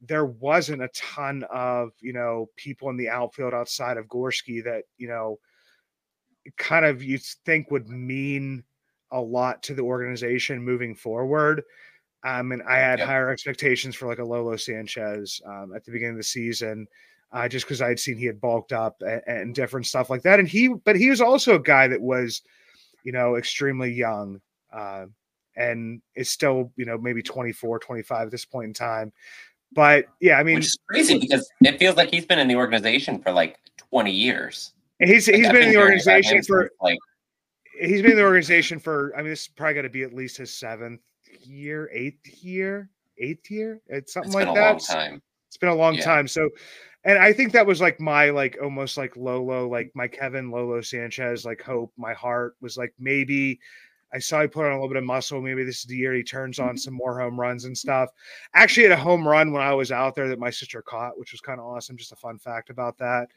there 0.00 0.26
wasn't 0.26 0.82
a 0.82 0.88
ton 0.88 1.44
of 1.50 1.90
you 2.00 2.12
know 2.12 2.48
people 2.56 2.90
in 2.90 2.96
the 2.96 3.08
outfield 3.08 3.54
outside 3.54 3.96
of 3.96 4.06
Gorski 4.06 4.62
that 4.64 4.84
you 4.98 5.08
know 5.08 5.38
kind 6.56 6.84
of 6.84 7.02
you 7.02 7.18
think 7.18 7.70
would 7.70 7.88
mean 7.88 8.64
a 9.12 9.20
lot 9.20 9.62
to 9.62 9.74
the 9.74 9.82
organization 9.82 10.62
moving 10.62 10.94
forward. 10.94 11.62
Um, 12.24 12.52
and 12.52 12.62
I 12.62 12.76
had 12.76 12.98
yep. 13.00 13.08
higher 13.08 13.30
expectations 13.30 13.94
for 13.94 14.06
like 14.06 14.18
a 14.18 14.24
Lolo 14.24 14.56
Sanchez 14.56 15.40
um, 15.44 15.72
at 15.74 15.84
the 15.84 15.90
beginning 15.90 16.14
of 16.14 16.18
the 16.18 16.24
season, 16.24 16.86
uh, 17.32 17.48
just 17.48 17.64
because 17.64 17.80
I 17.80 17.88
had 17.88 17.98
seen 17.98 18.16
he 18.16 18.26
had 18.26 18.40
bulked 18.40 18.72
up 18.72 18.96
and, 19.00 19.22
and, 19.26 19.54
different 19.54 19.86
stuff 19.86 20.10
like 20.10 20.22
that. 20.22 20.38
And 20.38 20.46
he, 20.46 20.68
but 20.68 20.96
he 20.96 21.08
was 21.08 21.20
also 21.20 21.54
a 21.54 21.60
guy 21.60 21.88
that 21.88 22.00
was, 22.00 22.42
you 23.04 23.12
know, 23.12 23.36
extremely 23.36 23.90
young 23.90 24.40
uh, 24.72 25.06
and 25.56 26.02
is 26.14 26.28
still, 26.28 26.70
you 26.76 26.84
know, 26.84 26.98
maybe 26.98 27.22
24, 27.22 27.78
25 27.78 28.26
at 28.26 28.30
this 28.30 28.44
point 28.44 28.66
in 28.68 28.74
time. 28.74 29.12
But 29.74 30.06
yeah, 30.20 30.38
I 30.38 30.42
mean, 30.42 30.56
which 30.56 30.66
is 30.66 30.78
crazy 30.88 31.18
because 31.18 31.50
it 31.62 31.78
feels 31.78 31.96
like 31.96 32.10
he's 32.10 32.26
been 32.26 32.38
in 32.38 32.48
the 32.48 32.56
organization 32.56 33.18
for 33.18 33.32
like 33.32 33.58
20 33.90 34.10
years. 34.10 34.74
He's 34.98 35.26
like, 35.26 35.36
he's 35.36 35.48
been 35.48 35.62
in 35.62 35.70
the 35.70 35.78
organization 35.78 36.42
for 36.42 36.70
like 36.82 36.98
he's 37.80 38.02
been 38.02 38.12
in 38.12 38.16
the 38.18 38.22
organization 38.22 38.78
for. 38.78 39.14
I 39.16 39.22
mean, 39.22 39.30
this 39.30 39.42
is 39.42 39.48
probably 39.48 39.74
got 39.74 39.82
to 39.82 39.88
be 39.88 40.02
at 40.02 40.12
least 40.12 40.36
his 40.36 40.54
seventh 40.54 41.00
year, 41.40 41.90
eighth 41.92 42.44
year, 42.44 42.90
eighth 43.18 43.50
year. 43.50 43.80
It's 43.86 44.12
something 44.12 44.30
it's 44.38 44.46
like 44.46 44.54
that. 44.54 44.80
time. 44.82 45.22
It's 45.52 45.58
been 45.58 45.68
a 45.68 45.74
long 45.74 45.96
yeah. 45.96 46.04
time. 46.04 46.26
So, 46.26 46.48
and 47.04 47.18
I 47.18 47.30
think 47.34 47.52
that 47.52 47.66
was 47.66 47.78
like 47.78 48.00
my 48.00 48.30
like 48.30 48.56
almost 48.62 48.96
like 48.96 49.18
Lolo, 49.18 49.68
like 49.68 49.92
my 49.94 50.08
Kevin 50.08 50.50
Lolo 50.50 50.80
Sanchez, 50.80 51.44
like 51.44 51.60
hope. 51.60 51.92
My 51.98 52.14
heart 52.14 52.56
was 52.62 52.78
like 52.78 52.94
maybe 52.98 53.60
I 54.14 54.18
saw 54.18 54.40
he 54.40 54.48
put 54.48 54.64
on 54.64 54.72
a 54.72 54.76
little 54.76 54.88
bit 54.88 54.96
of 54.96 55.04
muscle. 55.04 55.42
Maybe 55.42 55.62
this 55.62 55.80
is 55.80 55.84
the 55.84 55.96
year 55.96 56.14
he 56.14 56.22
turns 56.22 56.58
on 56.58 56.78
some 56.78 56.94
more 56.94 57.20
home 57.20 57.38
runs 57.38 57.66
and 57.66 57.76
stuff. 57.76 58.08
Actually, 58.54 58.84
had 58.84 58.92
a 58.92 58.96
home 58.96 59.28
run 59.28 59.52
when 59.52 59.60
I 59.60 59.74
was 59.74 59.92
out 59.92 60.14
there 60.14 60.28
that 60.28 60.38
my 60.38 60.48
sister 60.48 60.80
caught, 60.80 61.18
which 61.18 61.32
was 61.32 61.42
kind 61.42 61.60
of 61.60 61.66
awesome. 61.66 61.98
Just 61.98 62.12
a 62.12 62.16
fun 62.16 62.38
fact 62.38 62.70
about 62.70 62.96
that. 62.96 63.28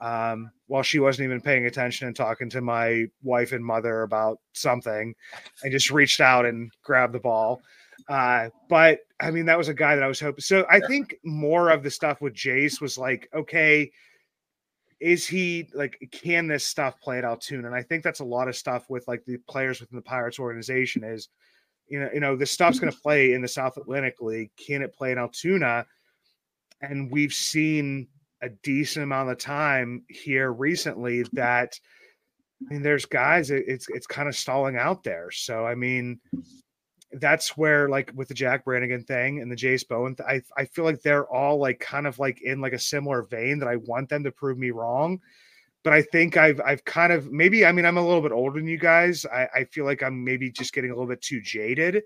Um, 0.00 0.50
while 0.68 0.82
she 0.82 1.00
wasn't 1.00 1.26
even 1.26 1.42
paying 1.42 1.66
attention 1.66 2.06
and 2.06 2.16
talking 2.16 2.48
to 2.48 2.62
my 2.62 3.08
wife 3.22 3.52
and 3.52 3.62
mother 3.62 4.04
about 4.04 4.40
something, 4.54 5.14
I 5.62 5.68
just 5.68 5.90
reached 5.90 6.22
out 6.22 6.46
and 6.46 6.70
grabbed 6.82 7.12
the 7.12 7.20
ball. 7.20 7.60
Uh, 8.08 8.48
but 8.68 9.00
I 9.20 9.30
mean, 9.30 9.46
that 9.46 9.58
was 9.58 9.68
a 9.68 9.74
guy 9.74 9.94
that 9.94 10.04
I 10.04 10.08
was 10.08 10.20
hoping. 10.20 10.40
So 10.40 10.64
I 10.70 10.80
think 10.80 11.16
more 11.24 11.70
of 11.70 11.82
the 11.82 11.90
stuff 11.90 12.20
with 12.20 12.32
Jase 12.32 12.80
was 12.80 12.96
like, 12.96 13.28
okay, 13.34 13.90
is 15.00 15.26
he 15.26 15.68
like 15.74 16.08
can 16.10 16.48
this 16.48 16.64
stuff 16.64 17.00
play 17.00 17.18
at 17.18 17.24
Altoona? 17.24 17.66
And 17.66 17.76
I 17.76 17.82
think 17.82 18.02
that's 18.02 18.20
a 18.20 18.24
lot 18.24 18.48
of 18.48 18.56
stuff 18.56 18.86
with 18.88 19.06
like 19.06 19.24
the 19.26 19.36
players 19.48 19.80
within 19.80 19.96
the 19.96 20.02
Pirates 20.02 20.38
organization 20.38 21.04
is 21.04 21.28
you 21.86 22.00
know, 22.00 22.10
you 22.12 22.20
know, 22.20 22.36
this 22.36 22.50
stuff's 22.50 22.78
gonna 22.78 22.92
play 22.92 23.32
in 23.32 23.42
the 23.42 23.48
South 23.48 23.76
Atlantic 23.76 24.20
League. 24.20 24.50
Can 24.56 24.82
it 24.82 24.94
play 24.94 25.12
in 25.12 25.18
Altoona? 25.18 25.86
And 26.80 27.10
we've 27.10 27.32
seen 27.32 28.08
a 28.42 28.48
decent 28.48 29.02
amount 29.02 29.30
of 29.30 29.38
time 29.38 30.04
here 30.08 30.52
recently 30.52 31.24
that 31.32 31.78
I 32.68 32.72
mean 32.72 32.82
there's 32.82 33.04
guys 33.04 33.50
it's 33.50 33.88
it's 33.88 34.06
kind 34.06 34.28
of 34.28 34.36
stalling 34.36 34.76
out 34.76 35.04
there. 35.04 35.30
So 35.30 35.66
I 35.66 35.74
mean 35.74 36.20
that's 37.12 37.56
where 37.56 37.88
like 37.88 38.12
with 38.14 38.28
the 38.28 38.34
Jack 38.34 38.64
Brannigan 38.64 39.02
thing 39.04 39.40
and 39.40 39.50
the 39.50 39.56
Jase 39.56 39.84
Bowen, 39.84 40.14
th- 40.14 40.28
I 40.28 40.60
I 40.60 40.66
feel 40.66 40.84
like 40.84 41.02
they're 41.02 41.26
all 41.26 41.58
like 41.58 41.80
kind 41.80 42.06
of 42.06 42.18
like 42.18 42.42
in 42.42 42.60
like 42.60 42.74
a 42.74 42.78
similar 42.78 43.22
vein 43.22 43.58
that 43.58 43.68
I 43.68 43.76
want 43.76 44.08
them 44.08 44.24
to 44.24 44.32
prove 44.32 44.58
me 44.58 44.70
wrong. 44.70 45.20
But 45.84 45.92
I 45.92 46.02
think 46.02 46.36
I've 46.36 46.60
I've 46.64 46.84
kind 46.84 47.12
of 47.12 47.30
maybe 47.32 47.64
I 47.64 47.72
mean 47.72 47.86
I'm 47.86 47.96
a 47.96 48.06
little 48.06 48.20
bit 48.20 48.32
older 48.32 48.58
than 48.58 48.68
you 48.68 48.78
guys. 48.78 49.24
I, 49.26 49.48
I 49.54 49.64
feel 49.64 49.84
like 49.84 50.02
I'm 50.02 50.22
maybe 50.22 50.50
just 50.50 50.74
getting 50.74 50.90
a 50.90 50.94
little 50.94 51.08
bit 51.08 51.22
too 51.22 51.40
jaded. 51.40 52.02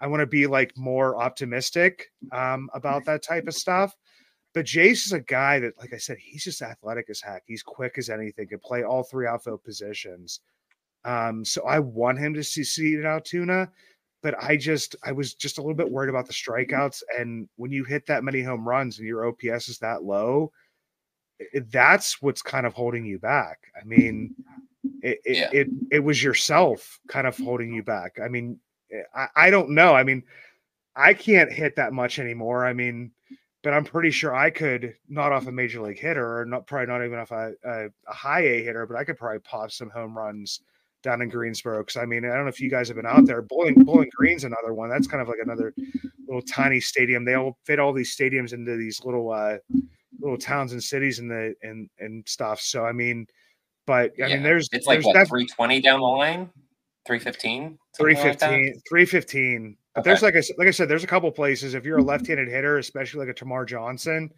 I 0.00 0.06
want 0.06 0.20
to 0.20 0.26
be 0.26 0.46
like 0.46 0.76
more 0.76 1.20
optimistic 1.20 2.12
um, 2.30 2.70
about 2.74 3.04
that 3.06 3.24
type 3.24 3.48
of 3.48 3.54
stuff. 3.54 3.96
But 4.54 4.64
Jase 4.64 5.06
is 5.06 5.12
a 5.12 5.20
guy 5.20 5.58
that, 5.60 5.76
like 5.78 5.92
I 5.92 5.98
said, 5.98 6.18
he's 6.18 6.44
just 6.44 6.62
athletic 6.62 7.10
as 7.10 7.20
heck. 7.20 7.42
He's 7.46 7.62
quick 7.62 7.98
as 7.98 8.08
anything, 8.08 8.48
can 8.48 8.60
play 8.60 8.82
all 8.82 9.02
three 9.02 9.26
outfield 9.26 9.62
positions. 9.62 10.40
Um, 11.04 11.44
so 11.44 11.64
I 11.64 11.78
want 11.80 12.18
him 12.18 12.34
to 12.34 12.42
succeed 12.42 12.98
at 12.98 13.04
Altoona 13.04 13.70
but 14.22 14.42
I 14.42 14.56
just 14.56 14.96
I 15.04 15.12
was 15.12 15.34
just 15.34 15.58
a 15.58 15.60
little 15.60 15.76
bit 15.76 15.90
worried 15.90 16.10
about 16.10 16.26
the 16.26 16.32
strikeouts. 16.32 17.02
And 17.16 17.48
when 17.56 17.70
you 17.70 17.84
hit 17.84 18.06
that 18.06 18.24
many 18.24 18.42
home 18.42 18.66
runs 18.66 18.98
and 18.98 19.06
your 19.06 19.26
OPS 19.26 19.68
is 19.68 19.78
that 19.78 20.02
low, 20.02 20.52
that's 21.70 22.20
what's 22.20 22.42
kind 22.42 22.66
of 22.66 22.74
holding 22.74 23.04
you 23.04 23.18
back. 23.18 23.58
I 23.80 23.84
mean, 23.84 24.34
it 25.02 25.20
it, 25.24 25.36
yeah. 25.36 25.50
it, 25.52 25.68
it 25.92 26.00
was 26.00 26.22
yourself 26.22 26.98
kind 27.08 27.26
of 27.26 27.36
holding 27.36 27.72
you 27.72 27.82
back. 27.82 28.18
I 28.22 28.28
mean, 28.28 28.58
eh, 28.92 29.02
I, 29.14 29.28
I 29.36 29.50
don't 29.50 29.70
know. 29.70 29.94
I 29.94 30.02
mean, 30.02 30.24
I 30.96 31.14
can't 31.14 31.52
hit 31.52 31.76
that 31.76 31.92
much 31.92 32.18
anymore. 32.18 32.66
I 32.66 32.72
mean, 32.72 33.12
but 33.62 33.72
I'm 33.72 33.84
pretty 33.84 34.10
sure 34.10 34.34
I 34.34 34.50
could 34.50 34.94
not 35.08 35.32
off 35.32 35.46
a 35.46 35.52
major 35.52 35.80
league 35.80 35.98
hitter 35.98 36.40
or 36.40 36.44
not 36.44 36.66
probably 36.66 36.86
not 36.86 37.04
even 37.04 37.18
off 37.18 37.30
a, 37.30 37.52
a, 37.64 37.86
a 38.08 38.14
high 38.14 38.40
A 38.40 38.64
hitter, 38.64 38.86
but 38.86 38.96
I 38.96 39.04
could 39.04 39.16
probably 39.16 39.40
pop 39.40 39.70
some 39.70 39.90
home 39.90 40.16
runs 40.16 40.60
down 41.08 41.22
in 41.22 41.28
Greensboro. 41.28 41.78
Because 41.78 41.96
I 41.96 42.04
mean, 42.04 42.24
I 42.24 42.34
don't 42.34 42.44
know 42.44 42.48
if 42.48 42.60
you 42.60 42.70
guys 42.70 42.88
have 42.88 42.96
been 42.96 43.06
out 43.06 43.24
there. 43.24 43.42
Bowling 43.42 43.84
Bowling 43.84 44.10
Green's 44.14 44.44
another 44.44 44.74
one. 44.74 44.90
That's 44.90 45.06
kind 45.06 45.22
of 45.22 45.28
like 45.28 45.38
another 45.42 45.74
little 46.26 46.42
tiny 46.42 46.80
stadium. 46.80 47.24
They 47.24 47.34
all 47.34 47.58
fit 47.64 47.78
all 47.78 47.92
these 47.92 48.14
stadiums 48.14 48.52
into 48.52 48.76
these 48.76 49.02
little 49.04 49.30
uh, 49.30 49.56
little 50.20 50.38
towns 50.38 50.72
and 50.72 50.82
cities 50.82 51.18
and 51.18 51.30
the 51.30 51.54
and 51.62 51.88
and 51.98 52.28
stuff. 52.28 52.60
So 52.60 52.84
I 52.84 52.92
mean, 52.92 53.26
but 53.86 54.12
I 54.22 54.26
yeah. 54.26 54.34
mean, 54.34 54.42
there's 54.42 54.68
it's 54.72 54.86
like 54.86 55.02
there's 55.02 55.14
what 55.14 55.28
three 55.28 55.46
twenty 55.46 55.80
down 55.80 56.00
the 56.00 56.06
line, 56.06 56.50
315? 57.06 57.78
315, 57.96 58.66
like 58.66 58.82
315. 58.88 59.76
But 59.94 60.00
okay. 60.00 60.10
there's 60.10 60.22
like 60.22 60.36
I 60.36 60.42
like 60.58 60.68
I 60.68 60.72
said, 60.72 60.88
there's 60.88 61.04
a 61.04 61.08
couple 61.08 61.30
places. 61.32 61.74
If 61.74 61.84
you're 61.84 61.98
a 61.98 62.02
left-handed 62.02 62.48
hitter, 62.48 62.78
especially 62.78 63.26
like 63.26 63.34
a 63.34 63.44
Termarr 63.44 63.66
Johnson, 63.66 64.30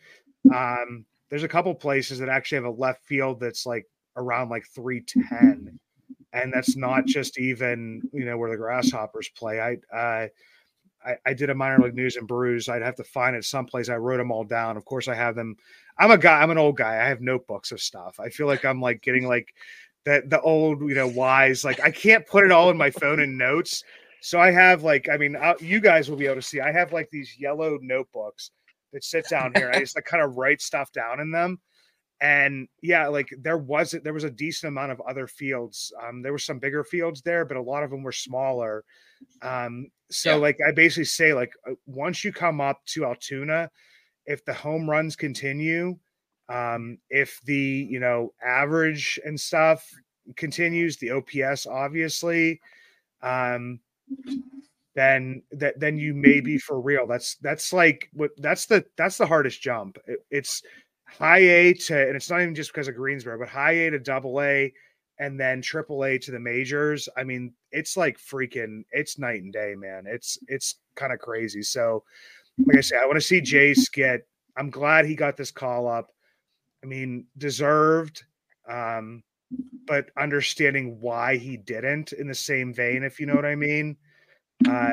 um, 0.55 1.05
there's 1.29 1.43
a 1.43 1.49
couple 1.49 1.75
places 1.75 2.19
that 2.21 2.29
actually 2.29 2.57
have 2.57 2.65
a 2.65 2.71
left 2.71 3.05
field 3.05 3.41
that's 3.41 3.67
like 3.67 3.87
around 4.17 4.49
like 4.49 4.65
310 4.75 5.79
and 6.33 6.53
that's 6.53 6.77
not 6.77 7.07
just 7.07 7.39
even 7.39 8.03
you 8.13 8.25
know 8.25 8.37
where 8.37 8.51
the 8.51 8.57
grasshoppers 8.57 9.29
play. 9.31 9.61
I 9.61 10.31
I, 11.05 11.17
I 11.25 11.35
did 11.35 11.51
a 11.51 11.55
minor 11.55 11.79
league 11.79 11.95
news 11.95 12.17
and 12.17 12.29
brews. 12.29 12.69
I'd 12.69 12.83
have 12.83 12.97
to 12.97 13.05
find 13.05 13.35
it 13.35 13.45
someplace. 13.45 13.89
I 13.89 13.97
wrote 13.97 14.19
them 14.19 14.31
all 14.31 14.45
down. 14.45 14.77
Of 14.77 14.85
course, 14.85 15.09
I 15.09 15.15
have 15.15 15.35
them. 15.35 15.57
I'm 15.99 16.11
a 16.11 16.19
guy. 16.19 16.41
I'm 16.41 16.51
an 16.51 16.59
old 16.59 16.77
guy. 16.77 17.01
I 17.03 17.09
have 17.09 17.21
notebooks 17.21 17.73
of 17.73 17.81
stuff. 17.81 18.21
I 18.21 18.29
feel 18.29 18.47
like 18.47 18.65
I'm 18.65 18.81
like 18.81 19.03
getting 19.03 19.27
like 19.27 19.55
that 20.05 20.31
the 20.31 20.41
old 20.41 20.81
you 20.81 20.95
know 20.95 21.09
wise. 21.09 21.65
Like 21.65 21.81
I 21.81 21.91
can't 21.91 22.27
put 22.27 22.45
it 22.45 22.53
all 22.53 22.71
in 22.71 22.77
my 22.77 22.91
phone 22.91 23.21
and 23.21 23.37
notes. 23.37 23.83
So 24.21 24.39
I 24.39 24.51
have 24.51 24.83
like 24.83 25.09
I 25.09 25.17
mean 25.17 25.37
I'll, 25.37 25.57
you 25.61 25.81
guys 25.81 26.09
will 26.09 26.17
be 26.17 26.27
able 26.27 26.37
to 26.37 26.43
see. 26.43 26.61
I 26.61 26.73
have 26.73 26.93
like 26.93 27.09
these 27.11 27.37
yellow 27.39 27.79
notebooks 27.81 28.51
that 28.93 29.05
sit 29.05 29.29
down 29.29 29.53
here. 29.55 29.71
I 29.73 29.81
just 29.81 29.97
like 29.97 30.05
kind 30.05 30.23
of 30.23 30.37
write 30.37 30.61
stuff 30.61 30.93
down 30.93 31.21
in 31.21 31.31
them 31.31 31.59
and 32.21 32.69
yeah 32.83 33.07
like 33.09 33.29
there 33.39 33.57
was 33.57 33.95
there 34.05 34.13
was 34.13 34.25
a 34.25 34.31
decent 34.31 34.69
amount 34.69 34.93
of 34.93 35.01
other 35.09 35.27
fields 35.27 35.93
um 36.03 36.23
there 36.23 36.33
were 36.33 36.39
some 36.39 36.59
bigger 36.59 36.85
fields 36.85 37.23
there 37.23 37.45
but 37.45 37.57
a 37.57 37.63
lot 37.63 37.83
of 37.83 37.91
them 37.91 38.03
were 38.03 38.13
smaller 38.13 38.85
um 39.43 39.87
so 40.11 40.31
yeah. 40.31 40.37
like 40.37 40.59
i 40.67 40.71
basically 40.71 41.05
say 41.05 41.33
like 41.33 41.53
uh, 41.69 41.75
once 41.87 42.23
you 42.25 42.33
come 42.33 42.61
up 42.61 42.81
to 42.85 43.05
altoona 43.05 43.71
if 44.27 44.45
the 44.45 44.53
home 44.53 44.89
runs 44.89 45.17
continue 45.17 45.97
um 46.51 46.99
if 47.09 47.41
the 47.45 47.87
you 47.89 48.01
know 48.01 48.33
average 48.45 49.19
and 49.25 49.41
stuff 49.41 49.89
continues 50.37 50.99
the 50.99 51.11
ops 51.11 51.67
obviously 51.67 52.61
um 53.23 53.81
then 54.95 55.43
that 55.53 55.79
then 55.79 55.97
you 55.97 56.13
may 56.13 56.41
be 56.41 56.59
for 56.59 56.81
real 56.81 57.07
that's 57.07 57.37
that's 57.37 57.73
like 57.73 58.11
what 58.13 58.31
that's 58.39 58.67
the 58.67 58.85
that's 58.97 59.17
the 59.17 59.27
hardest 59.27 59.63
jump 59.63 59.97
it, 60.07 60.19
it's 60.31 60.63
high 61.19 61.39
A 61.39 61.73
to, 61.75 62.07
and 62.07 62.17
it's 62.17 62.31
not 62.31 62.41
even 62.41 62.55
just 62.55 62.73
because 62.73 62.89
of 62.89 62.95
Greensboro, 62.95 63.39
but 63.39 63.49
high 63.49 63.73
A 63.73 63.91
to 63.91 63.99
double 63.99 64.41
A 64.41 64.73
and 65.19 65.39
then 65.39 65.61
triple 65.61 66.05
A 66.05 66.19
to 66.19 66.31
the 66.31 66.41
majors. 66.41 67.09
I 67.17 67.25
mean, 67.25 67.53
it's 67.73 67.97
like 67.97 68.19
freaking, 68.19 68.83
it's 68.93 69.19
night 69.19 69.43
and 69.43 69.53
day, 69.53 69.75
man. 69.77 70.05
It's, 70.07 70.39
it's 70.49 70.77
kind 70.97 71.13
of 71.13 71.19
crazy. 71.19 71.63
So, 71.63 72.05
like 72.67 72.79
I 72.79 72.81
say, 72.81 72.97
I 72.97 73.07
want 73.07 73.17
to 73.17 73.21
see 73.21 73.41
Jase 73.41 73.89
get, 73.93 74.23
I'm 74.57 74.71
glad 74.71 75.07
he 75.07 75.15
got 75.15 75.37
this 75.37 75.51
call 75.51 75.87
up. 75.87 76.11
I 76.83 76.87
mean, 76.87 77.27
deserved, 77.37 78.25
um, 78.69 79.23
but 79.87 80.11
understanding 80.19 80.99
why 81.01 81.37
he 81.37 81.57
didn't 81.57 82.13
in 82.13 82.27
the 82.27 82.35
same 82.35 82.73
vein, 82.73 83.03
if 83.03 83.21
you 83.21 83.27
know 83.27 83.35
what 83.35 83.45
I 83.45 83.57
mean. 83.57 83.97
Uh, 84.67 84.91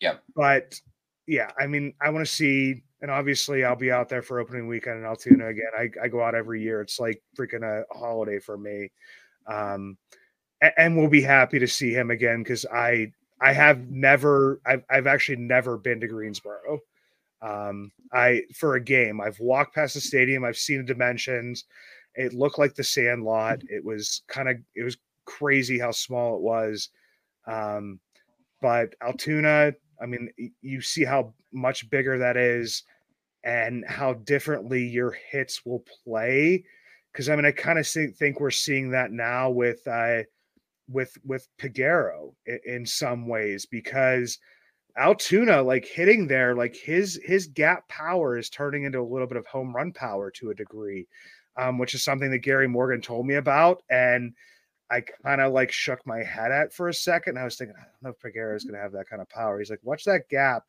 yeah. 0.00 0.16
But 0.34 0.80
yeah, 1.26 1.50
I 1.58 1.66
mean, 1.66 1.94
I 2.00 2.10
want 2.10 2.26
to 2.26 2.32
see 2.32 2.82
and 3.04 3.10
obviously 3.10 3.66
I'll 3.66 3.76
be 3.76 3.92
out 3.92 4.08
there 4.08 4.22
for 4.22 4.40
opening 4.40 4.66
weekend 4.66 4.96
in 5.00 5.04
Altoona 5.04 5.48
again. 5.48 5.68
I, 5.78 5.90
I 6.02 6.08
go 6.08 6.22
out 6.22 6.34
every 6.34 6.62
year. 6.62 6.80
It's 6.80 6.98
like 6.98 7.22
freaking 7.38 7.62
a 7.62 7.84
holiday 7.94 8.38
for 8.38 8.56
me. 8.56 8.90
Um, 9.46 9.98
and, 10.62 10.72
and 10.78 10.96
we'll 10.96 11.10
be 11.10 11.20
happy 11.20 11.58
to 11.58 11.68
see 11.68 11.92
him 11.92 12.10
again 12.10 12.42
because 12.42 12.64
I 12.64 13.12
I 13.42 13.52
have 13.52 13.90
never 13.90 14.58
I've 14.64 14.84
I've 14.88 15.06
actually 15.06 15.36
never 15.36 15.76
been 15.76 16.00
to 16.00 16.08
Greensboro. 16.08 16.78
Um, 17.42 17.92
I 18.10 18.44
for 18.54 18.76
a 18.76 18.80
game, 18.80 19.20
I've 19.20 19.38
walked 19.38 19.74
past 19.74 19.92
the 19.92 20.00
stadium, 20.00 20.42
I've 20.42 20.56
seen 20.56 20.78
the 20.78 20.84
dimensions. 20.84 21.66
It 22.14 22.32
looked 22.32 22.58
like 22.58 22.74
the 22.74 22.84
sand 22.84 23.22
lot. 23.22 23.60
It 23.68 23.84
was 23.84 24.22
kind 24.28 24.48
of 24.48 24.56
it 24.74 24.82
was 24.82 24.96
crazy 25.26 25.78
how 25.78 25.90
small 25.90 26.36
it 26.36 26.40
was. 26.40 26.88
Um, 27.46 28.00
but 28.62 28.94
Altoona, 29.02 29.74
I 30.00 30.06
mean, 30.06 30.30
you 30.62 30.80
see 30.80 31.04
how 31.04 31.34
much 31.52 31.90
bigger 31.90 32.16
that 32.16 32.38
is 32.38 32.84
and 33.44 33.84
how 33.86 34.14
differently 34.14 34.82
your 34.82 35.12
hits 35.30 35.64
will 35.64 35.84
play. 36.04 36.64
Because 37.12 37.28
I 37.28 37.36
mean, 37.36 37.44
I 37.44 37.52
kind 37.52 37.78
of 37.78 37.86
think 37.86 38.40
we're 38.40 38.50
seeing 38.50 38.90
that 38.90 39.12
now 39.12 39.50
with 39.50 39.86
uh, 39.86 40.22
with 40.88 41.16
with 41.24 41.46
Peguero 41.58 42.34
in, 42.46 42.58
in 42.64 42.86
some 42.86 43.28
ways 43.28 43.66
because 43.66 44.38
Altoona, 44.96 45.62
like 45.62 45.84
hitting 45.86 46.26
there, 46.26 46.54
like 46.54 46.74
his 46.74 47.20
his 47.24 47.46
gap 47.46 47.86
power 47.88 48.36
is 48.36 48.50
turning 48.50 48.84
into 48.84 49.00
a 49.00 49.02
little 49.02 49.26
bit 49.26 49.36
of 49.36 49.46
home 49.46 49.74
run 49.74 49.92
power 49.92 50.30
to 50.32 50.50
a 50.50 50.54
degree, 50.54 51.06
um, 51.56 51.78
which 51.78 51.94
is 51.94 52.02
something 52.02 52.30
that 52.30 52.38
Gary 52.38 52.68
Morgan 52.68 53.00
told 53.00 53.26
me 53.26 53.34
about, 53.34 53.82
and 53.90 54.32
I 54.90 55.02
kind 55.24 55.40
of 55.40 55.52
like 55.52 55.72
shook 55.72 56.04
my 56.06 56.22
head 56.22 56.52
at 56.52 56.72
for 56.72 56.88
a 56.88 56.94
second. 56.94 57.38
I 57.38 57.44
was 57.44 57.56
thinking, 57.56 57.76
I 57.78 57.82
don't 57.82 58.02
know 58.02 58.10
if 58.10 58.18
Peguero 58.18 58.56
is 58.56 58.64
going 58.64 58.74
to 58.74 58.80
have 58.80 58.92
that 58.92 59.08
kind 59.08 59.22
of 59.22 59.28
power. 59.28 59.58
He's 59.58 59.70
like, 59.70 59.80
watch 59.82 60.04
that 60.04 60.28
gap 60.28 60.64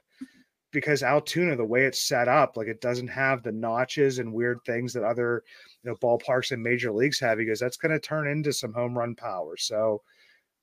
because 0.71 1.03
Altoona, 1.03 1.55
the 1.55 1.65
way 1.65 1.85
it's 1.85 2.07
set 2.07 2.27
up, 2.27 2.57
like 2.57 2.67
it 2.67 2.81
doesn't 2.81 3.07
have 3.07 3.43
the 3.43 3.51
notches 3.51 4.19
and 4.19 4.33
weird 4.33 4.59
things 4.65 4.93
that 4.93 5.03
other 5.03 5.43
you 5.83 5.89
know 5.89 5.97
ballparks 5.97 6.51
in 6.51 6.61
major 6.61 6.91
leagues 6.91 7.19
have. 7.19 7.37
Because 7.37 7.59
that's 7.59 7.77
going 7.77 7.91
to 7.91 7.99
turn 7.99 8.27
into 8.27 8.51
some 8.51 8.73
home 8.73 8.97
run 8.97 9.15
power. 9.15 9.55
So, 9.57 10.01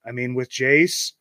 I 0.05 0.11
mean, 0.11 0.35
with 0.35 0.49
Jase, 0.49 1.13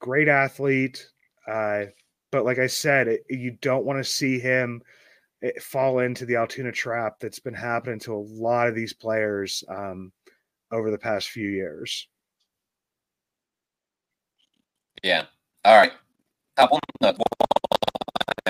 great 0.00 0.28
athlete, 0.28 1.06
uh, 1.46 1.84
but 2.30 2.44
like 2.44 2.58
I 2.58 2.66
said, 2.66 3.08
it, 3.08 3.24
you 3.30 3.56
don't 3.62 3.84
want 3.84 3.98
to 3.98 4.04
see 4.04 4.38
him 4.38 4.82
eh, 5.42 5.50
fall 5.60 6.00
into 6.00 6.26
the 6.26 6.36
Altoona 6.36 6.72
trap 6.72 7.18
that's 7.20 7.38
been 7.38 7.54
happening 7.54 7.98
to 8.00 8.14
a 8.14 8.26
lot 8.28 8.68
of 8.68 8.74
these 8.74 8.92
players 8.92 9.64
um, 9.68 10.12
over 10.70 10.90
the 10.90 10.98
past 10.98 11.30
few 11.30 11.48
years. 11.48 12.08
Yeah. 15.02 15.24
All 15.64 15.76
right. 15.76 15.92
Couple 16.56 16.80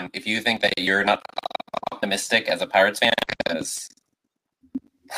notes 0.03 0.11
if 0.15 0.27
you 0.27 0.41
think 0.41 0.61
that 0.61 0.79
you're 0.79 1.05
not 1.05 1.23
optimistic 1.93 2.49
as 2.49 2.63
a 2.63 2.67
Pirates 2.67 2.99
fan, 2.99 3.13
because 3.45 3.89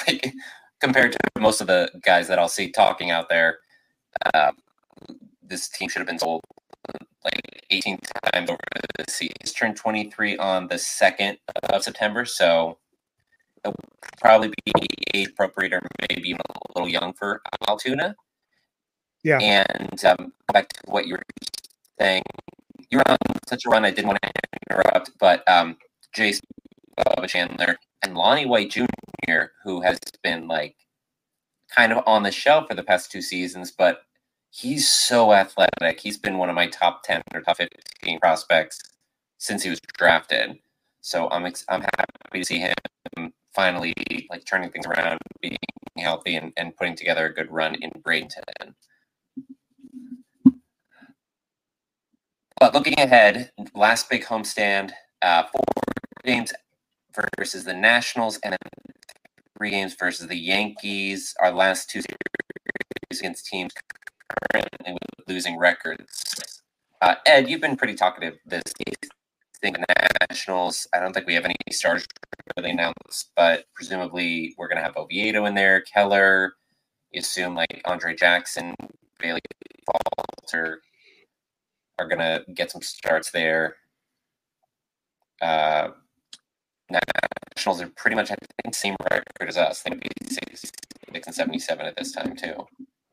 like, 0.06 0.32
compared 0.80 1.12
to 1.12 1.18
most 1.38 1.60
of 1.60 1.66
the 1.66 1.90
guys 2.02 2.28
that 2.28 2.38
I'll 2.38 2.48
see 2.48 2.70
talking 2.70 3.10
out 3.10 3.28
there, 3.28 3.58
uh, 4.34 4.52
this 5.42 5.68
team 5.68 5.88
should 5.88 6.00
have 6.00 6.08
been 6.08 6.18
sold 6.18 6.42
like 7.24 7.64
18 7.70 7.98
times 8.32 8.50
over 8.50 8.58
the 8.98 9.04
season. 9.10 9.36
He's 9.40 9.52
turned 9.52 9.76
23 9.76 10.38
on 10.38 10.68
the 10.68 10.76
2nd 10.76 11.36
of 11.64 11.82
September, 11.82 12.24
so 12.24 12.78
it 13.64 13.68
would 13.68 13.76
probably 14.20 14.48
be 14.48 14.72
age 15.14 15.28
appropriate 15.28 15.72
or 15.72 15.82
maybe 16.08 16.30
even 16.30 16.40
a 16.48 16.78
little 16.78 16.88
young 16.88 17.12
for 17.12 17.42
Altoona. 17.68 18.16
Yeah. 19.22 19.38
And 19.38 20.02
um, 20.04 20.32
back 20.52 20.68
to 20.68 20.80
what 20.86 21.06
you 21.06 21.14
were 21.14 21.22
saying, 21.98 22.22
you're 22.90 23.02
on 23.08 23.18
such 23.48 23.66
a 23.66 23.70
run. 23.70 23.84
I 23.84 23.90
didn't 23.90 24.08
want 24.08 24.20
to 24.22 24.30
interrupt, 24.70 25.12
but 25.18 25.48
um, 25.48 25.76
Jase 26.14 26.40
Bubba 26.98 27.28
Chandler 27.28 27.76
and 28.02 28.16
Lonnie 28.16 28.46
White 28.46 28.70
Jr., 28.70 28.86
who 29.64 29.80
has 29.82 29.98
been 30.22 30.48
like 30.48 30.76
kind 31.74 31.92
of 31.92 32.02
on 32.06 32.22
the 32.22 32.32
shelf 32.32 32.68
for 32.68 32.74
the 32.74 32.82
past 32.82 33.10
two 33.10 33.22
seasons, 33.22 33.70
but 33.70 34.02
he's 34.50 34.88
so 34.88 35.32
athletic. 35.32 36.00
He's 36.00 36.18
been 36.18 36.38
one 36.38 36.48
of 36.48 36.54
my 36.56 36.66
top 36.68 37.02
10 37.04 37.22
or 37.34 37.40
top 37.42 37.58
15 37.58 38.20
prospects 38.20 38.80
since 39.38 39.62
he 39.62 39.70
was 39.70 39.80
drafted. 39.96 40.58
So 41.00 41.28
I'm 41.30 41.46
ex- 41.46 41.64
I'm 41.68 41.82
happy 41.82 42.40
to 42.40 42.44
see 42.44 42.58
him 42.58 43.32
finally 43.54 43.94
like 44.30 44.44
turning 44.44 44.70
things 44.70 44.86
around, 44.86 45.18
being 45.40 45.56
healthy, 45.98 46.36
and, 46.36 46.52
and 46.56 46.76
putting 46.76 46.96
together 46.96 47.26
a 47.26 47.34
good 47.34 47.50
run 47.50 47.74
in 47.76 47.90
Bradenton. 48.02 48.74
But 52.60 52.74
looking 52.74 53.00
ahead, 53.00 53.50
last 53.74 54.10
big 54.10 54.22
homestand, 54.22 54.90
uh, 55.22 55.44
four 55.44 55.64
games 56.24 56.52
versus 57.38 57.64
the 57.64 57.72
Nationals, 57.72 58.38
and 58.44 58.54
three 59.56 59.70
games 59.70 59.96
versus 59.98 60.28
the 60.28 60.36
Yankees. 60.36 61.34
Our 61.40 61.52
last 61.52 61.88
two 61.88 62.02
series 62.02 63.20
against 63.20 63.46
teams 63.46 63.72
currently 64.52 64.92
with 64.92 65.26
losing 65.26 65.58
records. 65.58 66.62
Uh, 67.00 67.14
Ed, 67.24 67.48
you've 67.48 67.62
been 67.62 67.76
pretty 67.76 67.94
talkative 67.94 68.36
this 68.44 68.62
thing. 69.62 69.74
Nationals. 70.28 70.86
I 70.94 71.00
don't 71.00 71.14
think 71.14 71.26
we 71.26 71.34
have 71.34 71.46
any 71.46 71.56
starters 71.70 72.06
really 72.58 72.72
announced, 72.72 73.30
but 73.36 73.64
presumably 73.74 74.54
we're 74.58 74.68
going 74.68 74.76
to 74.76 74.82
have 74.82 74.98
Oviedo 74.98 75.46
in 75.46 75.54
there, 75.54 75.80
Keller. 75.80 76.56
You 77.10 77.20
assume 77.20 77.54
like 77.54 77.80
Andre 77.86 78.14
Jackson, 78.14 78.74
Bailey 79.18 79.40
Falter, 79.86 80.82
are 82.00 82.08
going 82.08 82.18
to 82.18 82.44
get 82.54 82.70
some 82.70 82.82
starts 82.82 83.30
there. 83.30 83.76
Uh, 85.40 85.88
Nationals 86.90 87.82
are 87.82 87.88
pretty 87.96 88.16
much, 88.16 88.30
I 88.30 88.36
think, 88.62 88.74
same 88.74 88.96
record 89.10 89.48
as 89.48 89.56
us. 89.56 89.82
They 89.82 89.90
would 89.90 90.00
be 90.00 90.08
66 90.28 90.70
and 91.26 91.34
77 91.34 91.86
at 91.86 91.96
this 91.96 92.12
time, 92.12 92.34
too. 92.34 92.66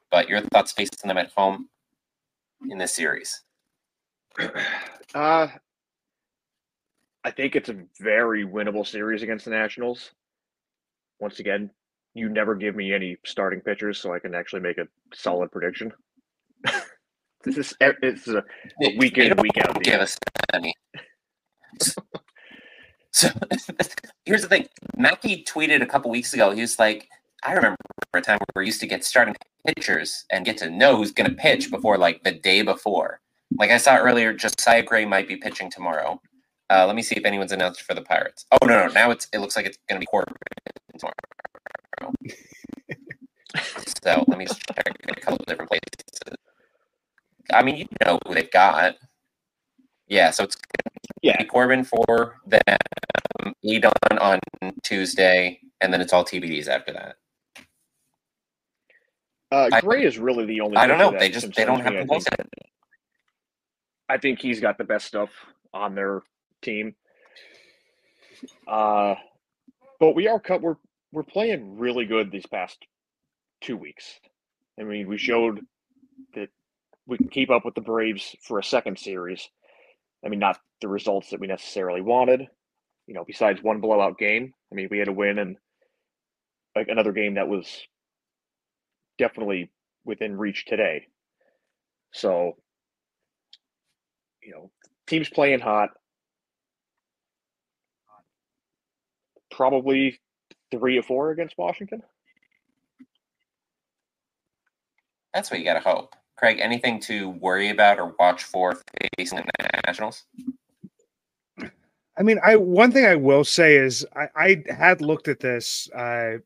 But 0.10 0.30
your 0.30 0.42
thoughts 0.42 0.72
facing 0.72 1.08
them 1.08 1.18
at 1.18 1.32
home 1.36 1.70
in 2.70 2.78
this 2.78 2.94
series? 2.94 3.44
Uh, 5.14 5.48
I 7.24 7.32
think 7.32 7.56
it's 7.56 7.70
a 7.70 7.84
very 8.00 8.46
winnable 8.46 8.88
series 8.88 9.22
against 9.22 9.46
the 9.46 9.52
Nationals. 9.52 10.12
Once 11.20 11.40
again, 11.40 11.70
you 12.14 12.30
never 12.30 12.56
give 12.56 12.76
me 12.76 12.94
any 12.94 13.18
starting 13.26 13.60
pitchers, 13.62 14.00
so 14.00 14.14
I 14.14 14.20
can 14.20 14.34
actually 14.34 14.62
make 14.62 14.78
a 14.78 14.88
solid 15.14 15.52
prediction. 15.52 15.92
This 17.48 17.58
is 17.58 17.74
it's 17.80 18.28
a, 18.28 18.44
a 18.84 18.98
week 18.98 19.18
in 19.18 19.34
week 19.38 19.58
out. 19.60 19.82
Give 19.82 20.02
us 20.02 20.18
any. 20.54 20.76
so 21.82 22.02
here's 24.26 24.42
the 24.42 24.50
thing. 24.50 24.68
Mackey 24.98 25.46
tweeted 25.46 25.82
a 25.82 25.86
couple 25.86 26.12
weeks 26.12 26.34
ago. 26.34 26.52
He 26.52 26.60
was 26.60 26.78
like, 26.78 27.08
"I 27.44 27.54
remember 27.54 27.78
a 28.14 28.22
time 28.22 28.40
where 28.54 28.64
we 28.64 28.66
used 28.66 28.82
to 28.82 28.86
get 28.86 29.06
starting 29.06 29.34
pitchers 29.66 30.26
and 30.30 30.44
get 30.44 30.58
to 30.58 30.70
know 30.70 30.98
who's 30.98 31.14
going 31.14 31.30
to 31.30 31.36
pitch 31.38 31.72
before 31.72 31.98
like 31.98 32.24
the 32.24 32.34
day 32.34 32.64
before." 32.64 33.22
Like 33.58 33.72
I 33.72 33.78
saw 33.78 33.96
earlier, 33.96 34.34
Josiah 34.34 34.84
Gray 34.84 35.06
might 35.06 35.30
be 35.30 35.38
pitching 35.38 35.72
tomorrow. 35.72 36.22
Uh, 36.70 36.86
let 36.86 36.98
me 36.98 37.02
see 37.02 37.16
if 37.16 37.24
anyone's 37.24 37.54
announced 37.54 37.84
for 37.84 37.94
the 37.94 38.02
Pirates. 38.02 38.46
Oh 38.52 38.66
no, 38.66 38.88
no, 38.88 38.92
now 38.92 39.12
it's 39.12 39.30
it 39.32 39.40
looks 39.40 39.56
like 39.56 39.66
it's 39.66 39.78
going 39.88 40.02
to 40.02 40.02
be 40.02 40.08
Corbin 40.08 40.36
tomorrow. 41.00 42.14
so 44.04 44.26
let 44.28 44.38
me 44.38 44.46
just 44.46 44.62
check 44.68 44.84
a 44.86 45.16
couple 45.22 45.38
of 45.40 45.46
different 45.46 45.72
places. 45.72 46.38
I 47.54 47.64
mean, 47.64 47.78
you 47.78 47.88
know 48.06 48.20
who 48.26 48.34
they've 48.34 48.52
got. 48.52 48.96
Yeah, 50.08 50.32
so 50.32 50.46
it's 50.46 50.58
yeah 51.22 51.44
Corbin 51.46 51.84
for 51.84 52.40
them, 52.46 52.62
Adon 53.66 53.92
on 54.20 54.40
Tuesday, 54.84 55.60
and 55.82 55.94
then 55.94 56.02
it's 56.02 56.14
all 56.14 56.24
TBDs 56.24 56.68
after 56.68 56.94
that. 56.94 57.16
Uh, 59.52 59.82
Gray 59.82 60.04
I, 60.04 60.08
is 60.08 60.18
really 60.18 60.46
the 60.46 60.62
only. 60.62 60.78
I 60.78 60.88
don't 60.88 60.98
know. 60.98 61.18
They 61.18 61.30
just 61.30 61.54
they 61.56 61.66
don't 61.66 61.82
have 61.82 61.94
the 61.94 62.06
think, 62.06 62.26
I 64.10 64.18
think 64.18 64.40
he's 64.40 64.60
got 64.60 64.78
the 64.78 64.84
best 64.84 65.06
stuff 65.06 65.30
on 65.74 65.96
their 65.96 66.22
team. 66.62 66.96
Uh, 68.68 69.16
but 70.00 70.16
we 70.16 70.28
are 70.28 70.40
cut. 70.40 70.62
We're 70.62 70.76
we're 71.12 71.24
playing 71.24 71.78
really 71.78 72.06
good 72.06 72.32
these 72.32 72.46
past 72.46 72.78
two 73.62 73.78
weeks. 73.78 74.20
I 74.80 74.84
mean, 74.84 75.08
we 75.08 75.18
showed 75.18 75.62
that 76.36 76.50
we 77.08 77.18
can 77.18 77.30
keep 77.30 77.50
up 77.50 77.66
with 77.66 77.74
the 77.74 77.82
Braves 77.82 78.36
for 78.42 78.60
a 78.60 78.64
second 78.64 79.00
series. 79.00 79.48
I 80.26 80.30
mean, 80.30 80.40
not 80.40 80.60
the 80.82 80.88
results 80.88 81.30
that 81.30 81.40
we 81.40 81.48
necessarily 81.48 82.02
wanted, 82.02 82.48
you 83.08 83.14
know, 83.14 83.24
besides 83.26 83.64
one 83.64 83.80
blowout 83.80 84.18
game. 84.18 84.54
I 84.72 84.76
mean, 84.76 84.90
we 84.92 85.00
had 85.00 85.08
a 85.08 85.14
win 85.14 85.40
and 85.40 85.58
like 86.76 86.90
another 86.90 87.14
game 87.14 87.36
that 87.36 87.48
was 87.48 87.88
definitely 89.18 89.72
within 90.06 90.38
reach 90.38 90.66
today. 90.66 91.08
So, 92.14 92.58
you 94.44 94.52
know, 94.52 94.72
teams 95.08 95.30
playing 95.30 95.60
hot. 95.60 95.90
Probably 99.50 100.20
three 100.72 100.98
or 101.00 101.04
four 101.04 101.32
against 101.32 101.58
Washington. 101.58 102.04
That's 105.34 105.50
what 105.50 105.60
you 105.60 105.66
got 105.66 105.76
to 105.76 105.80
hope. 105.80 106.16
Craig, 106.38 106.60
anything 106.62 107.00
to 107.02 107.30
worry 107.30 107.70
about 107.70 108.00
or 108.00 108.16
watch 108.20 108.44
for 108.44 108.82
facing 109.18 109.40
the 109.40 109.82
Nationals? 109.86 110.26
I 112.18 112.24
mean, 112.24 112.40
I 112.44 112.56
one 112.56 112.92
thing 112.92 113.06
I 113.06 113.16
will 113.16 113.44
say 113.44 113.76
is 113.76 114.06
I, 114.16 114.28
I 114.36 114.64
had 114.74 115.02
looked 115.02 115.28
at 115.28 115.40
this 115.40 115.90
uh, 115.92 116.38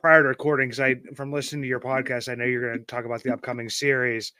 prior 0.00 0.22
to 0.22 0.28
recording 0.28 0.68
because 0.68 0.80
I, 0.80 0.96
from 1.14 1.32
listening 1.32 1.62
to 1.62 1.68
your 1.68 1.80
podcast, 1.80 2.30
I 2.30 2.34
know 2.34 2.44
you're 2.44 2.66
going 2.66 2.78
to 2.78 2.84
talk 2.84 3.04
about 3.04 3.22
the 3.22 3.32
upcoming 3.32 3.68
series. 3.68 4.32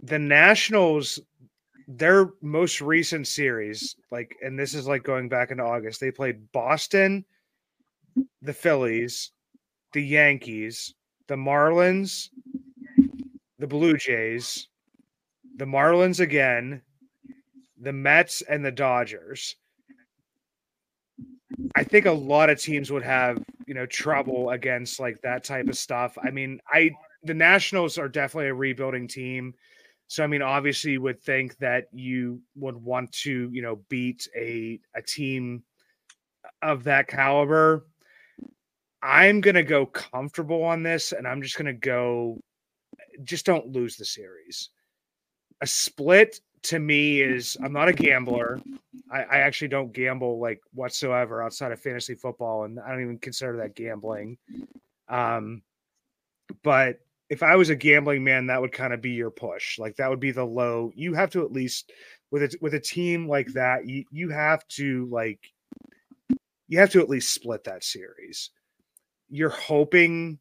The 0.00 0.18
Nationals, 0.18 1.20
their 1.86 2.30
most 2.40 2.80
recent 2.80 3.26
series, 3.26 3.96
like, 4.10 4.36
and 4.42 4.58
this 4.58 4.74
is 4.74 4.86
like 4.86 5.02
going 5.02 5.28
back 5.28 5.50
into 5.50 5.64
August, 5.64 6.00
they 6.00 6.10
played 6.10 6.50
Boston, 6.52 7.24
the 8.42 8.52
Phillies, 8.52 9.30
the 9.92 10.02
Yankees, 10.02 10.94
the 11.28 11.36
Marlins, 11.36 12.30
the 13.58 13.66
Blue 13.66 13.96
Jays, 13.96 14.68
the 15.56 15.64
Marlins 15.64 16.20
again, 16.20 16.82
the 17.80 17.92
Mets, 17.92 18.42
and 18.42 18.64
the 18.64 18.70
Dodgers. 18.70 19.56
I 21.74 21.82
think 21.82 22.06
a 22.06 22.12
lot 22.12 22.50
of 22.50 22.60
teams 22.60 22.90
would 22.92 23.02
have, 23.02 23.42
you 23.66 23.74
know, 23.74 23.86
trouble 23.86 24.50
against 24.50 25.00
like 25.00 25.20
that 25.22 25.44
type 25.44 25.68
of 25.68 25.76
stuff. 25.76 26.16
I 26.22 26.30
mean, 26.30 26.60
I 26.72 26.90
the 27.24 27.34
Nationals 27.34 27.98
are 27.98 28.08
definitely 28.08 28.48
a 28.48 28.54
rebuilding 28.54 29.08
team. 29.08 29.54
So 30.06 30.22
I 30.22 30.28
mean, 30.28 30.42
obviously 30.42 30.92
you 30.92 31.02
would 31.02 31.20
think 31.20 31.56
that 31.58 31.88
you 31.92 32.40
would 32.54 32.76
want 32.76 33.12
to, 33.12 33.50
you 33.52 33.62
know, 33.62 33.80
beat 33.88 34.28
a 34.36 34.80
a 34.94 35.02
team 35.02 35.64
of 36.62 36.84
that 36.84 37.08
caliber. 37.08 37.86
I'm 39.02 39.40
to 39.54 39.62
go 39.62 39.86
comfortable 39.86 40.62
on 40.64 40.82
this 40.82 41.12
and 41.12 41.26
I'm 41.26 41.42
just 41.42 41.56
to 41.66 41.72
go 41.72 42.40
just 43.24 43.46
don't 43.46 43.72
lose 43.72 43.96
the 43.96 44.04
series. 44.04 44.70
A 45.60 45.66
split 45.66 46.40
to 46.64 46.78
me 46.78 47.20
is 47.20 47.56
I'm 47.62 47.72
not 47.72 47.88
a 47.88 47.92
gambler. 47.92 48.60
I, 49.10 49.22
I, 49.22 49.38
actually 49.38 49.68
don't 49.68 49.92
gamble 49.92 50.38
like 50.40 50.60
whatsoever 50.74 51.42
outside 51.42 51.72
of 51.72 51.80
fantasy 51.80 52.14
football, 52.14 52.64
and 52.64 52.78
I 52.80 52.90
don't 52.90 53.02
even 53.02 53.18
consider 53.18 53.56
that 53.58 53.74
gambling. 53.74 54.38
Um, 55.08 55.62
but 56.62 57.00
if 57.30 57.42
I 57.42 57.56
was 57.56 57.70
a 57.70 57.76
gambling 57.76 58.24
man, 58.24 58.46
that 58.46 58.60
would 58.60 58.72
kind 58.72 58.92
of 58.92 59.00
be 59.00 59.10
your 59.10 59.30
push. 59.30 59.78
Like 59.78 59.96
that 59.96 60.10
would 60.10 60.20
be 60.20 60.30
the 60.30 60.44
low. 60.44 60.90
You 60.94 61.14
have 61.14 61.30
to 61.30 61.44
at 61.44 61.52
least 61.52 61.92
with 62.30 62.42
a 62.42 62.58
with 62.60 62.74
a 62.74 62.80
team 62.80 63.28
like 63.28 63.48
that, 63.54 63.86
you 63.86 64.04
you 64.10 64.30
have 64.30 64.66
to 64.68 65.06
like 65.06 65.52
you 66.68 66.78
have 66.78 66.90
to 66.90 67.00
at 67.00 67.08
least 67.08 67.32
split 67.32 67.64
that 67.64 67.84
series. 67.84 68.50
You're 69.30 69.48
hoping 69.50 70.38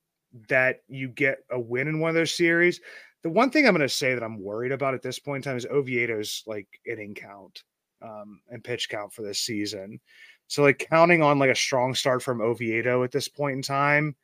that 0.49 0.81
you 0.87 1.09
get 1.09 1.39
a 1.51 1.59
win 1.59 1.87
in 1.87 1.99
one 1.99 2.09
of 2.09 2.15
those 2.15 2.35
series. 2.35 2.81
The 3.23 3.29
one 3.29 3.49
thing 3.49 3.65
I'm 3.65 3.73
going 3.73 3.87
to 3.87 3.89
say 3.89 4.13
that 4.13 4.23
I'm 4.23 4.41
worried 4.41 4.71
about 4.71 4.93
at 4.93 5.01
this 5.01 5.19
point 5.19 5.45
in 5.45 5.49
time 5.49 5.57
is 5.57 5.65
Oviedo's 5.65 6.43
like 6.45 6.67
inning 6.85 7.15
count 7.15 7.63
um, 8.01 8.41
and 8.49 8.63
pitch 8.63 8.89
count 8.89 9.13
for 9.13 9.21
this 9.21 9.39
season. 9.39 9.99
So 10.47 10.63
like 10.63 10.87
counting 10.89 11.21
on 11.21 11.39
like 11.39 11.49
a 11.49 11.55
strong 11.55 11.93
start 11.93 12.23
from 12.23 12.41
Oviedo 12.41 13.03
at 13.03 13.11
this 13.11 13.27
point 13.27 13.55
in 13.55 13.61
time. 13.61 14.15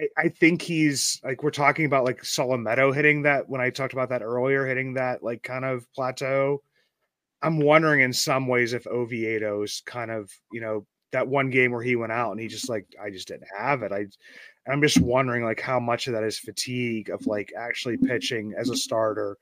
I, 0.00 0.08
I 0.16 0.28
think 0.28 0.62
he's 0.62 1.20
like 1.24 1.42
we're 1.42 1.50
talking 1.50 1.86
about 1.86 2.04
like 2.04 2.22
Solometo 2.22 2.94
hitting 2.94 3.22
that 3.22 3.48
when 3.48 3.60
I 3.60 3.70
talked 3.70 3.92
about 3.92 4.10
that 4.10 4.22
earlier, 4.22 4.66
hitting 4.66 4.94
that 4.94 5.22
like 5.22 5.42
kind 5.42 5.64
of 5.64 5.90
plateau. 5.92 6.62
I'm 7.40 7.60
wondering 7.60 8.00
in 8.00 8.12
some 8.12 8.46
ways 8.46 8.72
if 8.72 8.86
Oviedo's 8.86 9.82
kind 9.86 10.10
of, 10.10 10.30
you 10.52 10.60
know, 10.60 10.86
that 11.12 11.26
one 11.26 11.50
game 11.50 11.72
where 11.72 11.82
he 11.82 11.96
went 11.96 12.12
out 12.12 12.32
and 12.32 12.40
he 12.40 12.48
just 12.48 12.68
like 12.68 12.86
I 13.02 13.10
just 13.10 13.28
didn't 13.28 13.48
have 13.56 13.82
it. 13.82 13.92
I 13.92 14.06
I'm 14.70 14.82
just 14.82 15.00
wondering 15.00 15.44
like 15.44 15.60
how 15.60 15.80
much 15.80 16.06
of 16.06 16.12
that 16.12 16.24
is 16.24 16.38
fatigue 16.38 17.10
of 17.10 17.26
like 17.26 17.52
actually 17.56 17.96
pitching 17.96 18.54
as 18.56 18.70
a 18.70 18.76
starter 18.76 19.38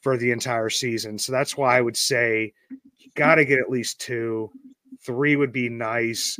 for 0.00 0.16
the 0.16 0.32
entire 0.32 0.70
season. 0.70 1.18
So 1.18 1.32
that's 1.32 1.56
why 1.56 1.78
I 1.78 1.80
would 1.80 1.96
say 1.96 2.52
you 2.98 3.10
got 3.14 3.36
to 3.36 3.44
get 3.44 3.60
at 3.60 3.70
least 3.70 4.00
two. 4.00 4.50
Three 5.02 5.36
would 5.36 5.52
be 5.52 5.68
nice. 5.68 6.38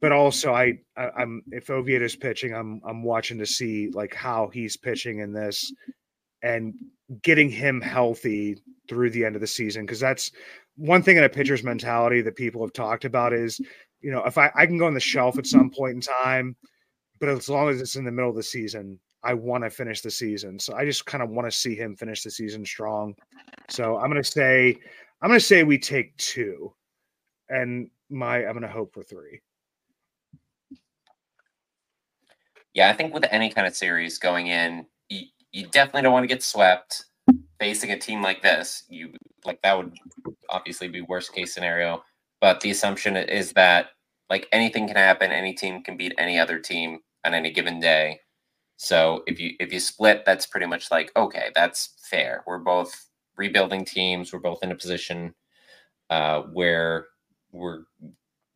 But 0.00 0.12
also 0.12 0.52
I, 0.52 0.78
I 0.96 1.10
I'm 1.16 1.42
if 1.50 1.70
Oviedo's 1.70 2.16
pitching, 2.16 2.54
I'm 2.54 2.80
I'm 2.84 3.02
watching 3.02 3.38
to 3.38 3.46
see 3.46 3.90
like 3.90 4.14
how 4.14 4.48
he's 4.52 4.76
pitching 4.76 5.20
in 5.20 5.32
this 5.32 5.72
and 6.42 6.74
getting 7.22 7.50
him 7.50 7.80
healthy 7.80 8.58
through 8.88 9.10
the 9.10 9.24
end 9.24 9.34
of 9.34 9.40
the 9.40 9.46
season 9.46 9.84
because 9.84 10.00
that's 10.00 10.32
one 10.78 11.02
thing 11.02 11.16
in 11.16 11.24
a 11.24 11.28
pitcher's 11.28 11.64
mentality 11.64 12.22
that 12.22 12.36
people 12.36 12.62
have 12.62 12.72
talked 12.72 13.04
about 13.04 13.32
is, 13.32 13.60
you 14.00 14.12
know, 14.12 14.24
if 14.24 14.38
I, 14.38 14.50
I 14.54 14.64
can 14.64 14.78
go 14.78 14.86
on 14.86 14.94
the 14.94 15.00
shelf 15.00 15.36
at 15.38 15.46
some 15.46 15.70
point 15.70 15.94
in 15.96 16.00
time, 16.00 16.56
but 17.18 17.28
as 17.28 17.48
long 17.48 17.68
as 17.68 17.80
it's 17.80 17.96
in 17.96 18.04
the 18.04 18.12
middle 18.12 18.30
of 18.30 18.36
the 18.36 18.42
season, 18.42 18.98
I 19.24 19.34
want 19.34 19.64
to 19.64 19.70
finish 19.70 20.00
the 20.00 20.10
season. 20.10 20.58
So 20.60 20.74
I 20.74 20.84
just 20.84 21.04
kind 21.04 21.22
of 21.22 21.30
want 21.30 21.50
to 21.50 21.56
see 21.56 21.74
him 21.74 21.96
finish 21.96 22.22
the 22.22 22.30
season 22.30 22.64
strong. 22.64 23.14
So 23.68 23.96
I'm 23.96 24.08
going 24.08 24.22
to 24.22 24.30
say, 24.30 24.78
I'm 25.20 25.28
going 25.28 25.40
to 25.40 25.44
say 25.44 25.64
we 25.64 25.78
take 25.78 26.16
two, 26.16 26.72
and 27.48 27.90
my 28.08 28.46
I'm 28.46 28.52
going 28.52 28.62
to 28.62 28.68
hope 28.68 28.94
for 28.94 29.02
three. 29.02 29.40
Yeah, 32.74 32.88
I 32.88 32.92
think 32.92 33.12
with 33.12 33.24
any 33.32 33.50
kind 33.50 33.66
of 33.66 33.74
series 33.74 34.18
going 34.18 34.46
in, 34.46 34.86
you, 35.08 35.26
you 35.50 35.66
definitely 35.66 36.02
don't 36.02 36.12
want 36.12 36.22
to 36.22 36.28
get 36.28 36.44
swept 36.44 37.06
facing 37.58 37.92
a 37.92 37.98
team 37.98 38.22
like 38.22 38.42
this, 38.42 38.84
you 38.88 39.12
like 39.44 39.60
that 39.62 39.76
would 39.76 39.92
obviously 40.48 40.88
be 40.88 41.00
worst 41.00 41.32
case 41.32 41.54
scenario. 41.54 42.02
But 42.40 42.60
the 42.60 42.70
assumption 42.70 43.16
is 43.16 43.52
that 43.52 43.88
like 44.30 44.48
anything 44.52 44.86
can 44.86 44.96
happen, 44.96 45.32
any 45.32 45.54
team 45.54 45.82
can 45.82 45.96
beat 45.96 46.14
any 46.18 46.38
other 46.38 46.58
team 46.58 47.00
on 47.24 47.34
any 47.34 47.50
given 47.52 47.80
day. 47.80 48.20
So 48.76 49.24
if 49.26 49.40
you 49.40 49.54
if 49.58 49.72
you 49.72 49.80
split, 49.80 50.24
that's 50.24 50.46
pretty 50.46 50.66
much 50.66 50.90
like 50.90 51.10
okay, 51.16 51.50
that's 51.54 51.94
fair. 52.10 52.44
We're 52.46 52.58
both 52.58 53.08
rebuilding 53.36 53.84
teams. 53.84 54.32
We're 54.32 54.38
both 54.40 54.62
in 54.62 54.72
a 54.72 54.76
position 54.76 55.34
uh, 56.10 56.42
where 56.42 57.06
we're 57.52 57.84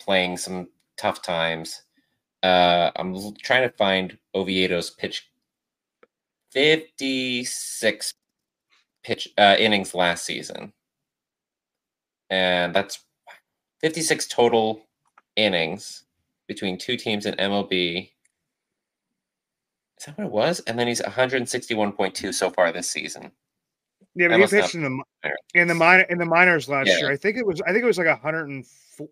playing 0.01 0.37
some 0.37 0.69
tough 0.97 1.23
times. 1.23 1.83
Uh, 2.43 2.91
I'm 2.97 3.35
trying 3.37 3.69
to 3.69 3.77
find 3.77 4.19
Oviedo's 4.35 4.91
pitch 4.91 5.31
56 6.51 8.15
pitch 9.03 9.29
uh, 9.39 9.57
innings 9.59 9.95
last 9.95 10.24
season, 10.24 10.73
and 12.31 12.74
that's 12.74 13.01
56 13.81 14.27
total 14.29 14.83
innings 15.37 16.05
between 16.47 16.79
two 16.79 16.97
teams 16.97 17.27
in 17.27 17.35
MLB. 17.35 18.11
Is 19.99 20.07
that 20.07 20.19
what 20.19 20.27
it 20.27 20.33
was? 20.33 20.61
And 20.61 20.79
then 20.79 20.89
he's 20.89 21.01
161.2 21.01 22.35
so 22.35 22.51
far 22.51 22.73
this 22.73 22.91
season. 22.91 23.31
Yeah, 24.15 24.29
but 24.29 24.41
he 24.41 24.47
pitched 24.47 24.74
in 24.74 24.83
the 24.83 25.03
in 25.55 25.69
the 25.69 25.74
minor 25.74 26.03
in 26.05 26.19
the 26.19 26.27
minors 26.27 26.69
last 26.69 26.89
yeah. 26.89 26.99
year. 26.99 27.11
I 27.11 27.16
think 27.16 27.39
it 27.39 27.47
was 27.47 27.62
I 27.62 27.73
think 27.73 27.83
it 27.83 27.87
was 27.87 27.97
like 27.97 28.09
100 28.09 28.49
and 28.49 28.65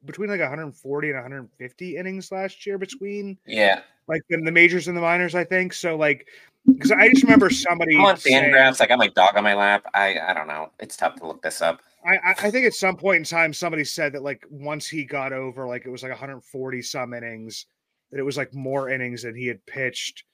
between 0.04 0.28
like 0.28 0.40
140 0.40 1.08
and 1.08 1.16
150 1.16 1.96
innings 1.96 2.30
last 2.30 2.66
year 2.66 2.76
between 2.76 3.38
yeah 3.46 3.80
like 4.08 4.22
in 4.28 4.44
the 4.44 4.52
majors 4.52 4.88
and 4.88 4.96
the 4.96 5.00
minors. 5.00 5.34
I 5.34 5.44
think 5.44 5.72
so. 5.72 5.96
Like 5.96 6.26
because 6.66 6.92
I 6.92 7.08
just 7.08 7.22
remember 7.22 7.50
somebody 7.50 7.96
I'm 7.96 8.04
on 8.04 8.16
Fangraphs. 8.16 8.80
I 8.80 8.86
got 8.86 8.98
my 8.98 9.08
dog 9.08 9.36
on 9.36 9.44
my 9.44 9.54
lap. 9.54 9.86
I 9.94 10.18
I 10.18 10.34
don't 10.34 10.48
know. 10.48 10.70
It's 10.78 10.96
tough 10.96 11.16
to 11.16 11.26
look 11.26 11.42
this 11.42 11.62
up. 11.62 11.80
I 12.06 12.18
I 12.24 12.50
think 12.50 12.66
at 12.66 12.74
some 12.74 12.96
point 12.96 13.18
in 13.18 13.24
time 13.24 13.52
somebody 13.52 13.84
said 13.84 14.12
that 14.12 14.22
like 14.22 14.44
once 14.50 14.86
he 14.86 15.04
got 15.04 15.32
over 15.32 15.66
like 15.66 15.86
it 15.86 15.90
was 15.90 16.02
like 16.02 16.12
140 16.12 16.82
some 16.82 17.14
innings 17.14 17.66
that 18.10 18.18
it 18.18 18.24
was 18.24 18.36
like 18.36 18.54
more 18.54 18.90
innings 18.90 19.22
than 19.22 19.34
he 19.34 19.46
had 19.46 19.64
pitched 19.66 20.24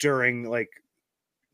during 0.00 0.48
like 0.48 0.70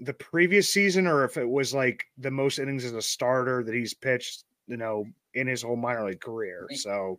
the 0.00 0.14
previous 0.14 0.72
season 0.72 1.06
or 1.06 1.24
if 1.24 1.36
it 1.36 1.48
was 1.48 1.74
like 1.74 2.04
the 2.18 2.30
most 2.30 2.58
innings 2.58 2.84
as 2.84 2.92
a 2.92 3.02
starter 3.02 3.64
that 3.64 3.74
he's 3.74 3.94
pitched, 3.94 4.44
you 4.68 4.76
know, 4.76 5.04
in 5.34 5.46
his 5.46 5.62
whole 5.62 5.76
minor 5.76 6.06
league 6.06 6.20
career. 6.20 6.66
Mm-hmm. 6.70 6.76
So 6.76 7.18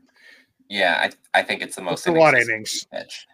yeah, 0.70 1.10
I 1.34 1.40
I 1.40 1.44
think 1.44 1.61
it's 1.61 1.76
the 1.76 1.82
most 1.82 2.07
it's 2.07 2.16
a 2.16 2.20
lot 2.20 2.36
of 2.36 2.41
innings. 2.41 2.86
Pitch 2.91 3.28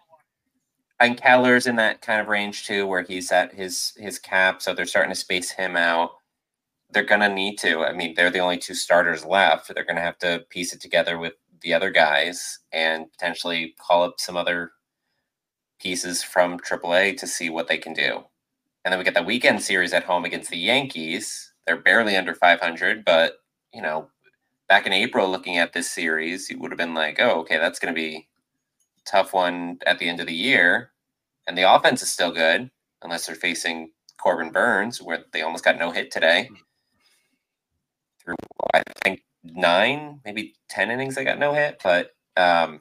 and 1.00 1.16
Keller's 1.20 1.66
in 1.66 1.76
that 1.76 2.00
kind 2.02 2.20
of 2.20 2.28
range 2.28 2.66
too, 2.66 2.86
where 2.86 3.02
he's 3.02 3.30
at 3.32 3.54
his 3.54 3.92
his 3.96 4.18
cap, 4.18 4.62
so 4.62 4.74
they're 4.74 4.86
starting 4.86 5.12
to 5.12 5.16
space 5.16 5.50
him 5.52 5.76
out. 5.76 6.12
They're 6.90 7.04
gonna 7.04 7.28
need 7.28 7.58
to. 7.58 7.84
I 7.84 7.92
mean, 7.92 8.14
they're 8.14 8.30
the 8.30 8.40
only 8.40 8.58
two 8.58 8.74
starters 8.74 9.24
left. 9.24 9.72
They're 9.74 9.84
gonna 9.84 10.00
have 10.00 10.18
to 10.18 10.44
piece 10.50 10.72
it 10.72 10.80
together 10.80 11.18
with 11.18 11.34
the 11.62 11.74
other 11.74 11.90
guys 11.90 12.60
and 12.72 13.10
potentially 13.12 13.74
call 13.80 14.02
up 14.04 14.20
some 14.20 14.36
other 14.36 14.72
pieces 15.80 16.22
from 16.22 16.58
AAA 16.60 17.16
to 17.18 17.26
see 17.26 17.50
what 17.50 17.68
they 17.68 17.78
can 17.78 17.92
do. 17.92 18.24
And 18.84 18.92
then 18.92 18.98
we 18.98 19.04
get 19.04 19.14
the 19.14 19.22
weekend 19.22 19.62
series 19.62 19.92
at 19.92 20.04
home 20.04 20.24
against 20.24 20.50
the 20.50 20.58
Yankees. 20.58 21.52
They're 21.66 21.76
barely 21.80 22.16
under 22.16 22.34
500, 22.34 23.04
but 23.04 23.38
you 23.74 23.82
know, 23.82 24.08
back 24.68 24.86
in 24.86 24.92
April, 24.92 25.30
looking 25.30 25.58
at 25.58 25.72
this 25.72 25.90
series, 25.90 26.50
you 26.50 26.58
would 26.60 26.70
have 26.72 26.78
been 26.78 26.94
like, 26.94 27.18
"Oh, 27.20 27.40
okay, 27.40 27.58
that's 27.58 27.78
to 27.80 27.92
be 27.92 28.28
tough 29.06 29.32
one 29.32 29.78
at 29.86 29.98
the 29.98 30.08
end 30.08 30.20
of 30.20 30.26
the 30.26 30.34
year, 30.34 30.92
and 31.46 31.56
the 31.56 31.72
offense 31.72 32.02
is 32.02 32.10
still 32.10 32.32
good 32.32 32.70
unless 33.02 33.26
they're 33.26 33.36
facing 33.36 33.90
Corbin 34.18 34.50
Burnes, 34.50 35.00
where 35.00 35.24
they 35.32 35.42
almost 35.42 35.64
got 35.64 35.78
no 35.78 35.90
hit 35.90 36.10
today. 36.10 36.48
Through 38.22 38.36
I 38.74 38.82
think 39.04 39.22
nine, 39.44 40.20
maybe 40.24 40.54
ten 40.68 40.90
innings, 40.90 41.14
they 41.14 41.24
got 41.24 41.38
no 41.38 41.52
hit. 41.54 41.80
But 41.82 42.10
um, 42.36 42.80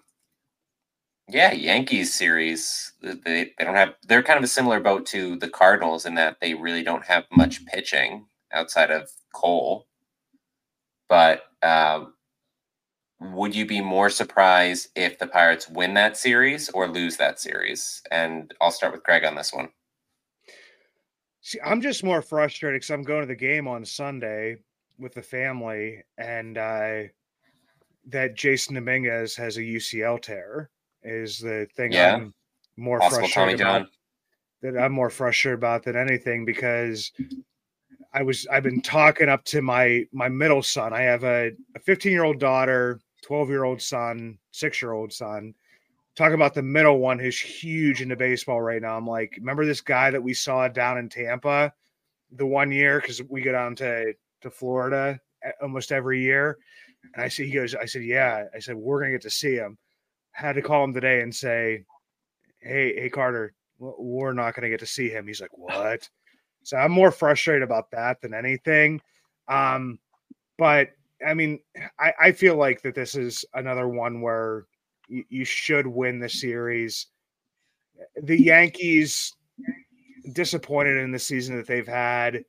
yeah, 1.29 1.53
Yankees 1.53 2.13
series, 2.13 2.93
they, 3.01 3.13
they 3.57 3.65
don't 3.65 3.75
have. 3.75 3.95
They're 4.07 4.23
kind 4.23 4.37
of 4.37 4.43
a 4.43 4.47
similar 4.47 4.79
boat 4.79 5.05
to 5.07 5.37
the 5.37 5.49
Cardinals 5.49 6.05
in 6.05 6.15
that 6.15 6.37
they 6.41 6.53
really 6.53 6.83
don't 6.83 7.05
have 7.05 7.25
much 7.31 7.65
pitching 7.65 8.25
outside 8.53 8.91
of 8.91 9.09
Cole. 9.33 9.87
But 11.09 11.43
um, 11.61 12.14
would 13.19 13.55
you 13.55 13.65
be 13.65 13.81
more 13.81 14.09
surprised 14.09 14.89
if 14.95 15.17
the 15.17 15.27
Pirates 15.27 15.69
win 15.69 15.93
that 15.93 16.17
series 16.17 16.69
or 16.69 16.87
lose 16.87 17.17
that 17.17 17.39
series? 17.39 18.01
And 18.11 18.53
I'll 18.61 18.71
start 18.71 18.93
with 18.93 19.03
Greg 19.03 19.23
on 19.23 19.35
this 19.35 19.53
one. 19.53 19.69
See, 21.41 21.59
I'm 21.63 21.81
just 21.81 22.03
more 22.03 22.21
frustrated 22.21 22.81
because 22.81 22.91
I'm 22.91 23.03
going 23.03 23.21
to 23.21 23.27
the 23.27 23.35
game 23.35 23.67
on 23.67 23.85
Sunday 23.85 24.57
with 24.97 25.13
the 25.13 25.21
family, 25.21 26.01
and 26.17 26.57
uh, 26.57 27.03
that 28.07 28.35
Jasson 28.35 28.73
Dominguez 28.73 29.35
has 29.35 29.57
a 29.57 29.61
UCL 29.61 30.21
tear 30.21 30.69
is 31.03 31.39
the 31.39 31.67
thing 31.75 31.91
Yeah. 31.91 32.15
I'm 32.15 32.33
more 32.77 32.99
Possible 32.99 33.27
frustrated 33.27 33.61
about. 33.61 33.87
That 34.61 34.77
I'm 34.77 34.91
more 34.91 35.09
frustrated 35.09 35.59
about 35.59 35.83
than 35.83 35.95
anything 35.95 36.45
because 36.45 37.11
I 38.13 38.23
was 38.23 38.47
I've 38.47 38.63
been 38.63 38.81
talking 38.81 39.29
up 39.29 39.43
to 39.45 39.61
my 39.61 40.05
my 40.11 40.29
middle 40.29 40.63
son. 40.63 40.93
I 40.93 41.01
have 41.01 41.23
a 41.23 41.51
15 41.83 42.11
year 42.11 42.23
old 42.23 42.39
daughter, 42.39 42.99
12 43.25 43.49
year 43.49 43.63
old 43.63 43.81
son, 43.81 44.37
six 44.51 44.81
year 44.81 44.93
old 44.93 45.11
son. 45.11 45.53
Talk 46.15 46.31
about 46.31 46.53
the 46.53 46.61
middle 46.61 46.99
one 46.99 47.17
who's 47.17 47.39
huge 47.39 48.01
into 48.01 48.15
baseball 48.15 48.61
right 48.61 48.81
now. 48.81 48.95
I'm 48.95 49.07
like, 49.07 49.33
remember 49.37 49.65
this 49.65 49.81
guy 49.81 50.11
that 50.11 50.21
we 50.21 50.33
saw 50.33 50.67
down 50.67 50.99
in 50.99 51.09
Tampa 51.09 51.73
the 52.31 52.45
one 52.45 52.71
year 52.71 53.01
because 53.01 53.21
we 53.23 53.41
go 53.41 53.51
down 53.51 53.75
to 53.77 54.13
to 54.41 54.49
Florida 54.51 55.19
almost 55.61 55.91
every 55.91 56.21
year. 56.21 56.57
And 57.15 57.23
I 57.23 57.27
see 57.27 57.47
he 57.47 57.53
goes, 57.53 57.73
I 57.73 57.85
said, 57.85 58.03
yeah. 58.03 58.45
I 58.53 58.59
said, 58.59 58.75
we're 58.75 58.99
gonna 58.99 59.13
get 59.13 59.23
to 59.23 59.29
see 59.29 59.55
him. 59.55 59.77
Had 60.31 60.53
to 60.53 60.61
call 60.61 60.83
him 60.83 60.93
today 60.93 61.21
and 61.21 61.33
say, 61.33 61.83
hey, 62.59 62.93
hey, 62.95 63.09
Carter, 63.09 63.53
we're 63.79 64.33
not 64.33 64.53
gonna 64.53 64.69
get 64.69 64.81
to 64.81 64.85
see 64.85 65.09
him. 65.09 65.25
He's 65.25 65.41
like, 65.41 65.57
what? 65.57 66.07
So 66.63 66.77
I'm 66.77 66.91
more 66.91 67.11
frustrated 67.11 67.63
about 67.63 67.89
that 67.91 68.21
than 68.21 68.33
anything. 68.35 69.01
Um, 69.47 69.99
but 70.57 70.89
I 71.25 71.33
mean, 71.33 71.59
I, 71.99 72.13
I 72.19 72.31
feel 72.31 72.55
like 72.55 72.81
that 72.81 72.95
this 72.95 73.15
is 73.15 73.45
another 73.53 73.87
one 73.87 74.21
where 74.21 74.65
you, 75.07 75.23
you 75.29 75.45
should 75.45 75.87
win 75.87 76.19
the 76.19 76.29
series. 76.29 77.07
The 78.23 78.41
Yankees 78.41 79.33
disappointed 80.33 80.97
in 80.97 81.11
the 81.11 81.19
season 81.19 81.55
that 81.57 81.67
they've 81.67 81.87
had. 81.87 82.43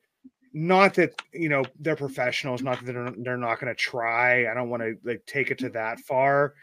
Not 0.53 0.95
that 0.95 1.13
you 1.33 1.49
know 1.49 1.63
they're 1.79 1.95
professionals, 1.95 2.63
not 2.63 2.83
that 2.83 2.91
they're, 2.91 3.13
they're 3.17 3.37
not 3.37 3.59
going 3.59 3.73
to 3.73 3.79
try. 3.79 4.49
I 4.49 4.53
don't 4.53 4.69
want 4.69 4.81
to 4.81 4.97
like 5.03 5.23
take 5.25 5.51
it 5.51 5.59
to 5.59 5.69
that 5.69 5.99
far, 5.99 6.55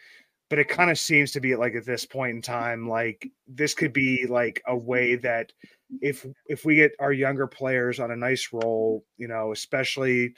but 0.51 0.59
it 0.59 0.68
kind 0.68 0.90
of 0.90 0.98
seems 0.98 1.31
to 1.32 1.40
be 1.40 1.55
like 1.55 1.74
at 1.74 1.86
this 1.86 2.05
point 2.05 2.35
in 2.35 2.43
time, 2.43 2.89
like 2.89 3.31
this 3.47 3.74
could 3.74 3.93
be 3.93 4.26
like 4.28 4.60
a 4.66 4.76
way 4.76 5.16
that 5.16 5.52
if 6.01 6.26
if 6.48 6.64
we 6.64 6.76
get 6.76 6.93
our 6.98 7.12
younger 7.12 7.47
players 7.47 8.01
on 8.01 8.10
a 8.10 8.16
nice 8.16 8.48
roll, 8.52 9.05
you 9.16 9.28
know, 9.28 9.52
especially 9.52 10.35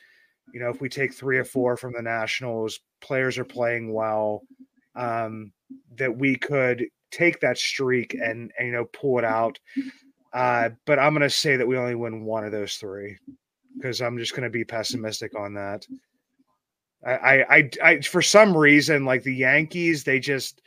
you 0.53 0.61
know 0.61 0.71
if 0.71 0.81
we 0.81 0.89
take 0.89 1.13
three 1.15 1.39
or 1.39 1.45
four 1.45 1.77
from 1.77 1.93
the 1.93 2.03
Nationals, 2.03 2.81
players 3.01 3.39
are 3.39 3.45
playing 3.45 3.93
well, 3.93 4.43
um, 4.95 5.53
that 5.97 6.17
we 6.17 6.37
could 6.37 6.87
take 7.11 7.41
that 7.41 7.59
streak 7.59 8.15
and, 8.15 8.53
and 8.59 8.67
you 8.67 8.73
know 8.73 8.85
pull 8.87 9.19
it 9.19 9.25
out. 9.25 9.59
Uh, 10.33 10.71
but 10.85 10.99
I'm 10.99 11.13
going 11.15 11.23
to 11.23 11.31
say 11.31 11.57
that 11.57 11.67
we 11.67 11.79
only 11.79 11.95
win 11.95 12.25
one 12.25 12.45
of 12.45 12.53
those 12.53 12.77
three 12.77 13.17
because 13.77 14.03
I'm 14.03 14.19
just 14.19 14.33
going 14.33 14.43
to 14.43 14.51
be 14.51 14.65
pessimistic 14.65 15.35
on 15.39 15.55
that. 15.55 15.87
I, 17.07 17.43
I, 17.43 17.71
I, 17.83 18.01
for 18.01 18.21
some 18.21 18.57
reason, 18.57 19.05
like 19.05 19.23
the 19.23 19.35
Yankees, 19.35 20.03
they 20.03 20.19
just, 20.19 20.61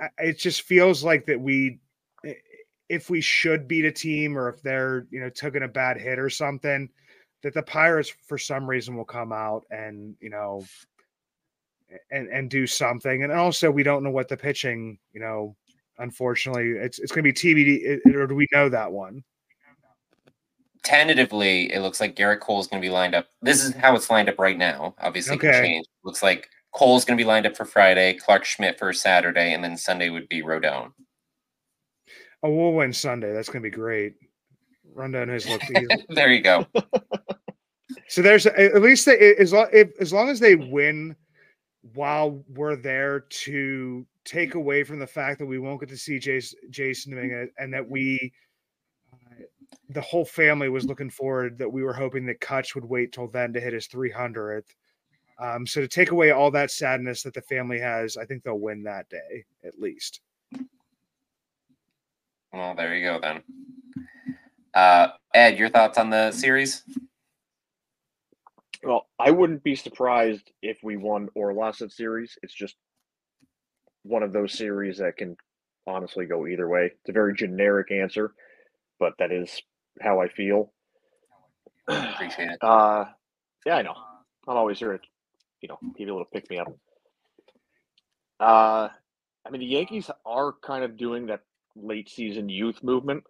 I- 0.00 0.10
it 0.18 0.38
just 0.38 0.62
feels 0.62 1.04
like 1.04 1.26
that 1.26 1.40
we, 1.40 1.78
if 2.88 3.08
we 3.08 3.20
should 3.20 3.68
beat 3.68 3.84
a 3.84 3.92
team 3.92 4.36
or 4.36 4.48
if 4.48 4.60
they're, 4.62 5.06
you 5.10 5.20
know, 5.20 5.30
taking 5.30 5.62
a 5.62 5.68
bad 5.68 5.98
hit 5.98 6.18
or 6.18 6.28
something, 6.28 6.88
that 7.44 7.54
the 7.54 7.62
Pirates, 7.62 8.12
for 8.26 8.36
some 8.38 8.68
reason, 8.68 8.96
will 8.96 9.04
come 9.04 9.32
out 9.32 9.64
and, 9.70 10.16
you 10.20 10.30
know, 10.30 10.64
and 12.10 12.28
and 12.28 12.50
do 12.50 12.66
something. 12.66 13.22
And 13.22 13.32
also, 13.32 13.70
we 13.70 13.84
don't 13.84 14.02
know 14.02 14.10
what 14.10 14.28
the 14.28 14.36
pitching, 14.36 14.98
you 15.12 15.20
know, 15.20 15.54
unfortunately, 15.98 16.70
it's 16.70 16.98
it's 16.98 17.12
going 17.12 17.22
to 17.24 17.32
be 17.32 17.64
TBD. 18.02 18.14
Or 18.14 18.26
do 18.26 18.34
we 18.34 18.48
know 18.52 18.68
that 18.68 18.90
one? 18.90 19.22
Tentatively, 20.82 21.72
it 21.72 21.80
looks 21.80 22.00
like 22.00 22.16
Gerrit 22.16 22.40
Cole 22.40 22.60
is 22.60 22.66
going 22.66 22.82
to 22.82 22.86
be 22.86 22.92
lined 22.92 23.14
up. 23.14 23.28
This 23.40 23.64
is 23.64 23.74
how 23.74 23.94
it's 23.94 24.10
lined 24.10 24.28
up 24.28 24.38
right 24.38 24.58
now. 24.58 24.94
Obviously, 24.98 25.36
it 25.36 25.40
can 25.40 25.52
change. 25.52 25.86
Looks 26.02 26.22
like 26.22 26.48
Cole's 26.74 27.04
going 27.04 27.16
to 27.16 27.22
be 27.22 27.26
lined 27.26 27.46
up 27.46 27.56
for 27.56 27.64
Friday, 27.64 28.14
Clarke 28.14 28.44
Schmidt 28.44 28.78
for 28.78 28.92
Saturday, 28.92 29.54
and 29.54 29.62
then 29.64 29.76
Sunday 29.78 30.10
would 30.10 30.28
be 30.28 30.42
Rodon. 30.42 30.92
Oh, 32.42 32.50
we'll 32.50 32.72
win 32.72 32.92
Sunday. 32.92 33.32
That's 33.32 33.48
going 33.48 33.62
to 33.62 33.70
be 33.70 33.74
great. 33.74 34.14
Rodon 34.94 35.28
has 35.28 35.48
looked. 35.48 35.64
he's- 35.74 36.02
there 36.10 36.30
you 36.30 36.42
go. 36.42 36.66
so 38.14 38.22
there's 38.22 38.46
at 38.46 38.80
least 38.80 39.06
they, 39.06 39.34
as 39.34 39.52
long 39.52 39.66
if, 39.72 39.90
as 40.00 40.12
long 40.12 40.28
as 40.28 40.38
they 40.38 40.54
win 40.54 41.16
while 41.94 42.44
we're 42.54 42.76
there 42.76 43.20
to 43.28 44.06
take 44.24 44.54
away 44.54 44.84
from 44.84 45.00
the 45.00 45.06
fact 45.06 45.40
that 45.40 45.46
we 45.46 45.58
won't 45.58 45.80
get 45.80 45.88
to 45.88 45.96
see 45.96 46.20
Jasson, 46.20 46.54
Jasson 46.70 47.10
Dominguez 47.10 47.48
and 47.58 47.74
that 47.74 47.90
we 47.90 48.32
uh, 49.12 49.42
the 49.88 50.00
whole 50.00 50.24
family 50.24 50.68
was 50.68 50.84
looking 50.84 51.10
forward 51.10 51.58
that 51.58 51.68
we 51.68 51.82
were 51.82 51.92
hoping 51.92 52.24
that 52.26 52.40
Cutch 52.40 52.76
would 52.76 52.84
wait 52.84 53.12
till 53.12 53.26
then 53.26 53.52
to 53.52 53.60
hit 53.60 53.72
his 53.72 53.88
300th. 53.88 54.62
Um, 55.40 55.66
so 55.66 55.80
to 55.80 55.88
take 55.88 56.12
away 56.12 56.30
all 56.30 56.52
that 56.52 56.70
sadness 56.70 57.24
that 57.24 57.34
the 57.34 57.42
family 57.42 57.80
has, 57.80 58.16
I 58.16 58.24
think 58.26 58.44
they'll 58.44 58.60
win 58.60 58.84
that 58.84 59.08
day 59.08 59.44
at 59.64 59.80
least. 59.80 60.20
Well, 62.52 62.76
there 62.76 62.96
you 62.96 63.04
go 63.04 63.18
then. 63.20 63.42
Uh, 64.72 65.08
Ed, 65.34 65.58
your 65.58 65.68
thoughts 65.68 65.98
on 65.98 66.10
the 66.10 66.30
series? 66.30 66.84
Well, 68.84 69.06
I 69.18 69.30
wouldn't 69.30 69.62
be 69.62 69.76
surprised 69.76 70.50
if 70.62 70.78
we 70.82 70.96
won 70.96 71.28
or 71.34 71.52
lost 71.54 71.80
that 71.80 71.92
series. 71.92 72.38
It's 72.42 72.54
just 72.54 72.76
one 74.02 74.22
of 74.22 74.32
those 74.32 74.52
series 74.52 74.98
that 74.98 75.16
can 75.16 75.36
honestly 75.86 76.26
go 76.26 76.46
either 76.46 76.68
way. 76.68 76.86
It's 76.86 77.08
a 77.08 77.12
very 77.12 77.34
generic 77.34 77.90
answer, 77.90 78.34
but 78.98 79.14
that 79.18 79.32
is 79.32 79.60
how 80.00 80.20
I 80.20 80.28
feel. 80.28 80.72
Appreciate 81.88 82.50
it. 82.50 82.58
Uh, 82.62 83.06
yeah, 83.66 83.76
I 83.76 83.82
know. 83.82 83.94
I'm 84.46 84.56
always 84.56 84.78
here 84.78 84.92
to, 84.92 84.98
you 85.62 85.68
know, 85.68 85.78
give 85.96 86.06
you 86.06 86.12
a 86.12 86.16
little 86.16 86.28
pick 86.30 86.50
me 86.50 86.58
up. 86.58 86.68
Uh, 88.38 88.88
I 89.46 89.50
mean, 89.50 89.60
the 89.60 89.66
Yankees 89.66 90.10
are 90.26 90.52
kind 90.62 90.84
of 90.84 90.98
doing 90.98 91.26
that 91.26 91.40
late 91.76 92.10
season 92.10 92.48
youth 92.48 92.82
movement, 92.82 93.24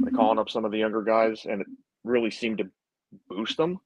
like 0.00 0.14
calling 0.14 0.38
up 0.38 0.48
some 0.48 0.64
of 0.64 0.72
the 0.72 0.78
younger 0.78 1.02
guys, 1.02 1.44
and 1.44 1.60
it 1.60 1.66
really 2.04 2.30
seemed 2.30 2.58
to 2.58 2.70
boost 3.28 3.56
them, 3.58 3.78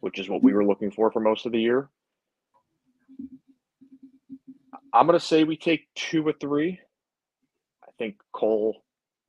which 0.00 0.18
is 0.18 0.28
what 0.28 0.42
we 0.42 0.52
were 0.52 0.64
looking 0.64 0.90
for 0.90 1.10
for 1.10 1.20
most 1.20 1.46
of 1.46 1.52
the 1.52 1.60
year. 1.60 1.88
I'm 4.92 5.06
going 5.06 5.18
to 5.18 5.24
say 5.24 5.44
we 5.44 5.56
take 5.56 5.88
two 5.94 6.26
or 6.26 6.32
three. 6.32 6.80
I 7.86 7.90
think 7.98 8.16
Cole, 8.32 8.84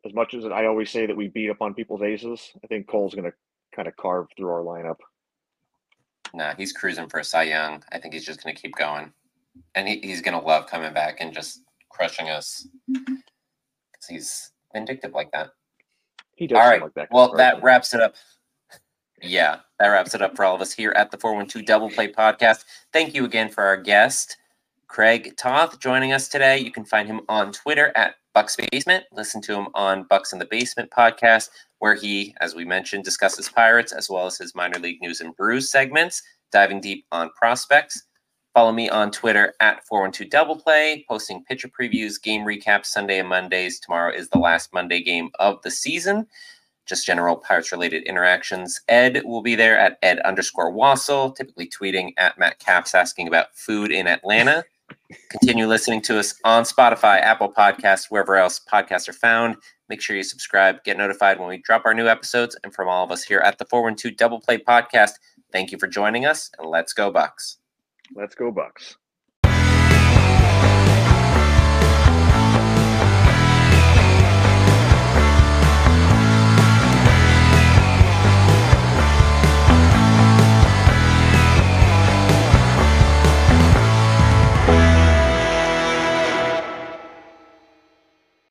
as 0.06 0.14
much 0.14 0.34
as 0.34 0.46
I 0.46 0.66
always 0.66 0.90
say 0.90 1.06
that 1.06 1.16
we 1.18 1.28
beat 1.28 1.50
up 1.50 1.62
on 1.62 1.74
people's 1.74 2.02
aces, 2.02 2.52
I 2.64 2.68
think 2.68 2.88
Cole's 2.88 3.14
going 3.14 3.30
to 3.30 3.34
kind 3.76 3.88
of 3.88 3.96
carve 3.98 4.28
through 4.38 4.50
our 4.50 4.62
lineup. 4.62 4.98
Nah, 6.34 6.54
he's 6.56 6.72
cruising 6.72 7.10
for 7.10 7.20
a 7.20 7.24
Cy 7.24 7.44
Young. 7.44 7.84
I 7.92 8.00
think 8.00 8.14
he's 8.14 8.26
just 8.26 8.44
going 8.44 8.56
to 8.56 8.62
keep 8.62 8.76
going. 8.76 9.12
And 9.76 9.88
he, 9.88 10.00
he's 10.02 10.22
going 10.22 10.40
to 10.40 10.46
love 10.46 10.68
coming 10.68 10.94
back 10.94 11.18
and 11.20 11.34
just 11.34 11.62
crushing 11.90 12.30
us. 12.30 12.68
'Cause 12.88 14.08
he's 14.08 14.52
vindictive 14.74 15.14
like 15.14 15.32
that. 15.32 15.50
He 16.36 16.48
does 16.48 16.60
All 16.60 16.70
right. 16.70 16.82
like 16.82 16.94
that. 16.94 17.10
Well, 17.12 17.30
right? 17.30 17.38
that 17.38 17.64
wraps 17.64 17.94
it 17.94 18.02
up. 18.02 18.16
Yeah, 19.22 19.58
that 19.80 19.88
wraps 19.88 20.16
it 20.16 20.22
up 20.22 20.36
for 20.36 20.46
all 20.46 20.56
of 20.56 20.62
us 20.62 20.72
here 20.72 20.92
at 20.92 21.12
the 21.12 21.18
412 21.18 21.66
Double 21.66 21.90
Play 21.90 22.12
Podcast. 22.12 22.64
Thank 22.94 23.14
you 23.14 23.26
again 23.26 23.50
for 23.50 23.64
our 23.64 23.76
guest, 23.76 24.38
Craig 24.88 25.36
Toth, 25.36 25.80
joining 25.80 26.14
us 26.14 26.30
today. 26.30 26.60
You 26.60 26.72
can 26.72 26.86
find 26.86 27.08
him 27.08 27.22
on 27.28 27.52
Twitter 27.52 27.92
at 27.96 28.16
Bucs 28.36 28.58
Basement. 28.72 29.04
Listen 29.12 29.42
to 29.42 29.54
him 29.54 29.68
on 29.74 30.06
Bucs 30.06 30.32
in 30.32 30.40
the 30.40 30.46
Basement 30.46 30.90
podcast, 30.92 31.50
where 31.80 31.96
he, 31.96 32.34
as 32.40 32.56
we 32.56 32.64
mentioned, 32.64 33.04
discusses 33.04 33.50
Pirates 33.50 33.92
as 33.92 34.10
well 34.10 34.26
as 34.26 34.38
his 34.38 34.56
minor 34.56 34.80
league 34.80 35.02
news 35.02 35.20
and 35.20 35.36
brews 35.36 35.70
segments, 35.70 36.22
diving 36.52 36.80
deep 36.80 37.06
on 37.12 37.30
prospects. 37.32 38.04
Follow 38.54 38.72
me 38.72 38.90
on 38.90 39.12
Twitter 39.12 39.54
at 39.60 39.86
412 39.86 40.30
Double 40.30 40.56
Play, 40.56 41.06
posting 41.10 41.44
pitcher 41.44 41.70
previews, 41.70 42.22
game 42.22 42.46
recaps 42.46 42.88
Sunday 42.88 43.20
and 43.20 43.30
Mondays. 43.30 43.80
Tomorrow 43.80 44.14
is 44.14 44.30
the 44.30 44.40
last 44.40 44.74
Monday 44.74 45.04
game 45.04 45.30
of 45.40 45.62
the 45.64 45.72
season 45.72 46.26
just 46.90 47.06
general 47.06 47.38
Pirates 47.38 47.72
related 47.72 48.04
interactions. 48.04 48.82
Ed 48.90 49.22
will 49.24 49.42
be 49.42 49.56
there 49.56 49.78
at 49.78 50.00
Ed 50.02 50.20
underscore 50.22 50.74
Wassel, 50.74 51.36
typically 51.36 51.70
tweeting 51.70 52.14
at 52.18 52.38
Matt 52.38 52.60
Caps 52.60 52.96
asking 52.96 53.28
about 53.28 53.56
food 53.56 53.92
in 53.92 54.08
Atlanta. 54.08 54.66
Continue 55.30 55.68
listening 55.68 56.02
to 56.02 56.20
us 56.20 56.34
on 56.44 56.64
Spotify, 56.64 57.22
Apple 57.22 57.54
Podcasts, 57.54 58.08
wherever 58.10 58.36
else 58.36 58.60
podcasts 58.60 59.08
are 59.08 59.14
found. 59.14 59.56
Make 59.88 60.02
sure 60.02 60.16
you 60.16 60.24
subscribe, 60.24 60.84
get 60.84 60.98
notified 60.98 61.40
when 61.40 61.48
we 61.48 61.58
drop 61.58 61.86
our 61.86 61.94
new 61.94 62.08
episodes. 62.08 62.58
And 62.64 62.74
from 62.74 62.88
all 62.88 63.04
of 63.04 63.12
us 63.12 63.24
here 63.24 63.40
at 63.40 63.60
the 63.60 63.66
412 63.66 64.18
Double 64.18 64.40
Play 64.40 64.58
Podcast, 64.58 65.12
thank 65.52 65.72
you 65.72 65.78
for 65.78 65.88
joining 65.88 66.26
us 66.26 66.50
and 66.58 66.68
let's 66.68 66.94
go, 66.94 67.12
Bucs. 67.12 67.58
Let's 68.16 68.36
go, 68.36 68.52
Bucs. 68.52 68.96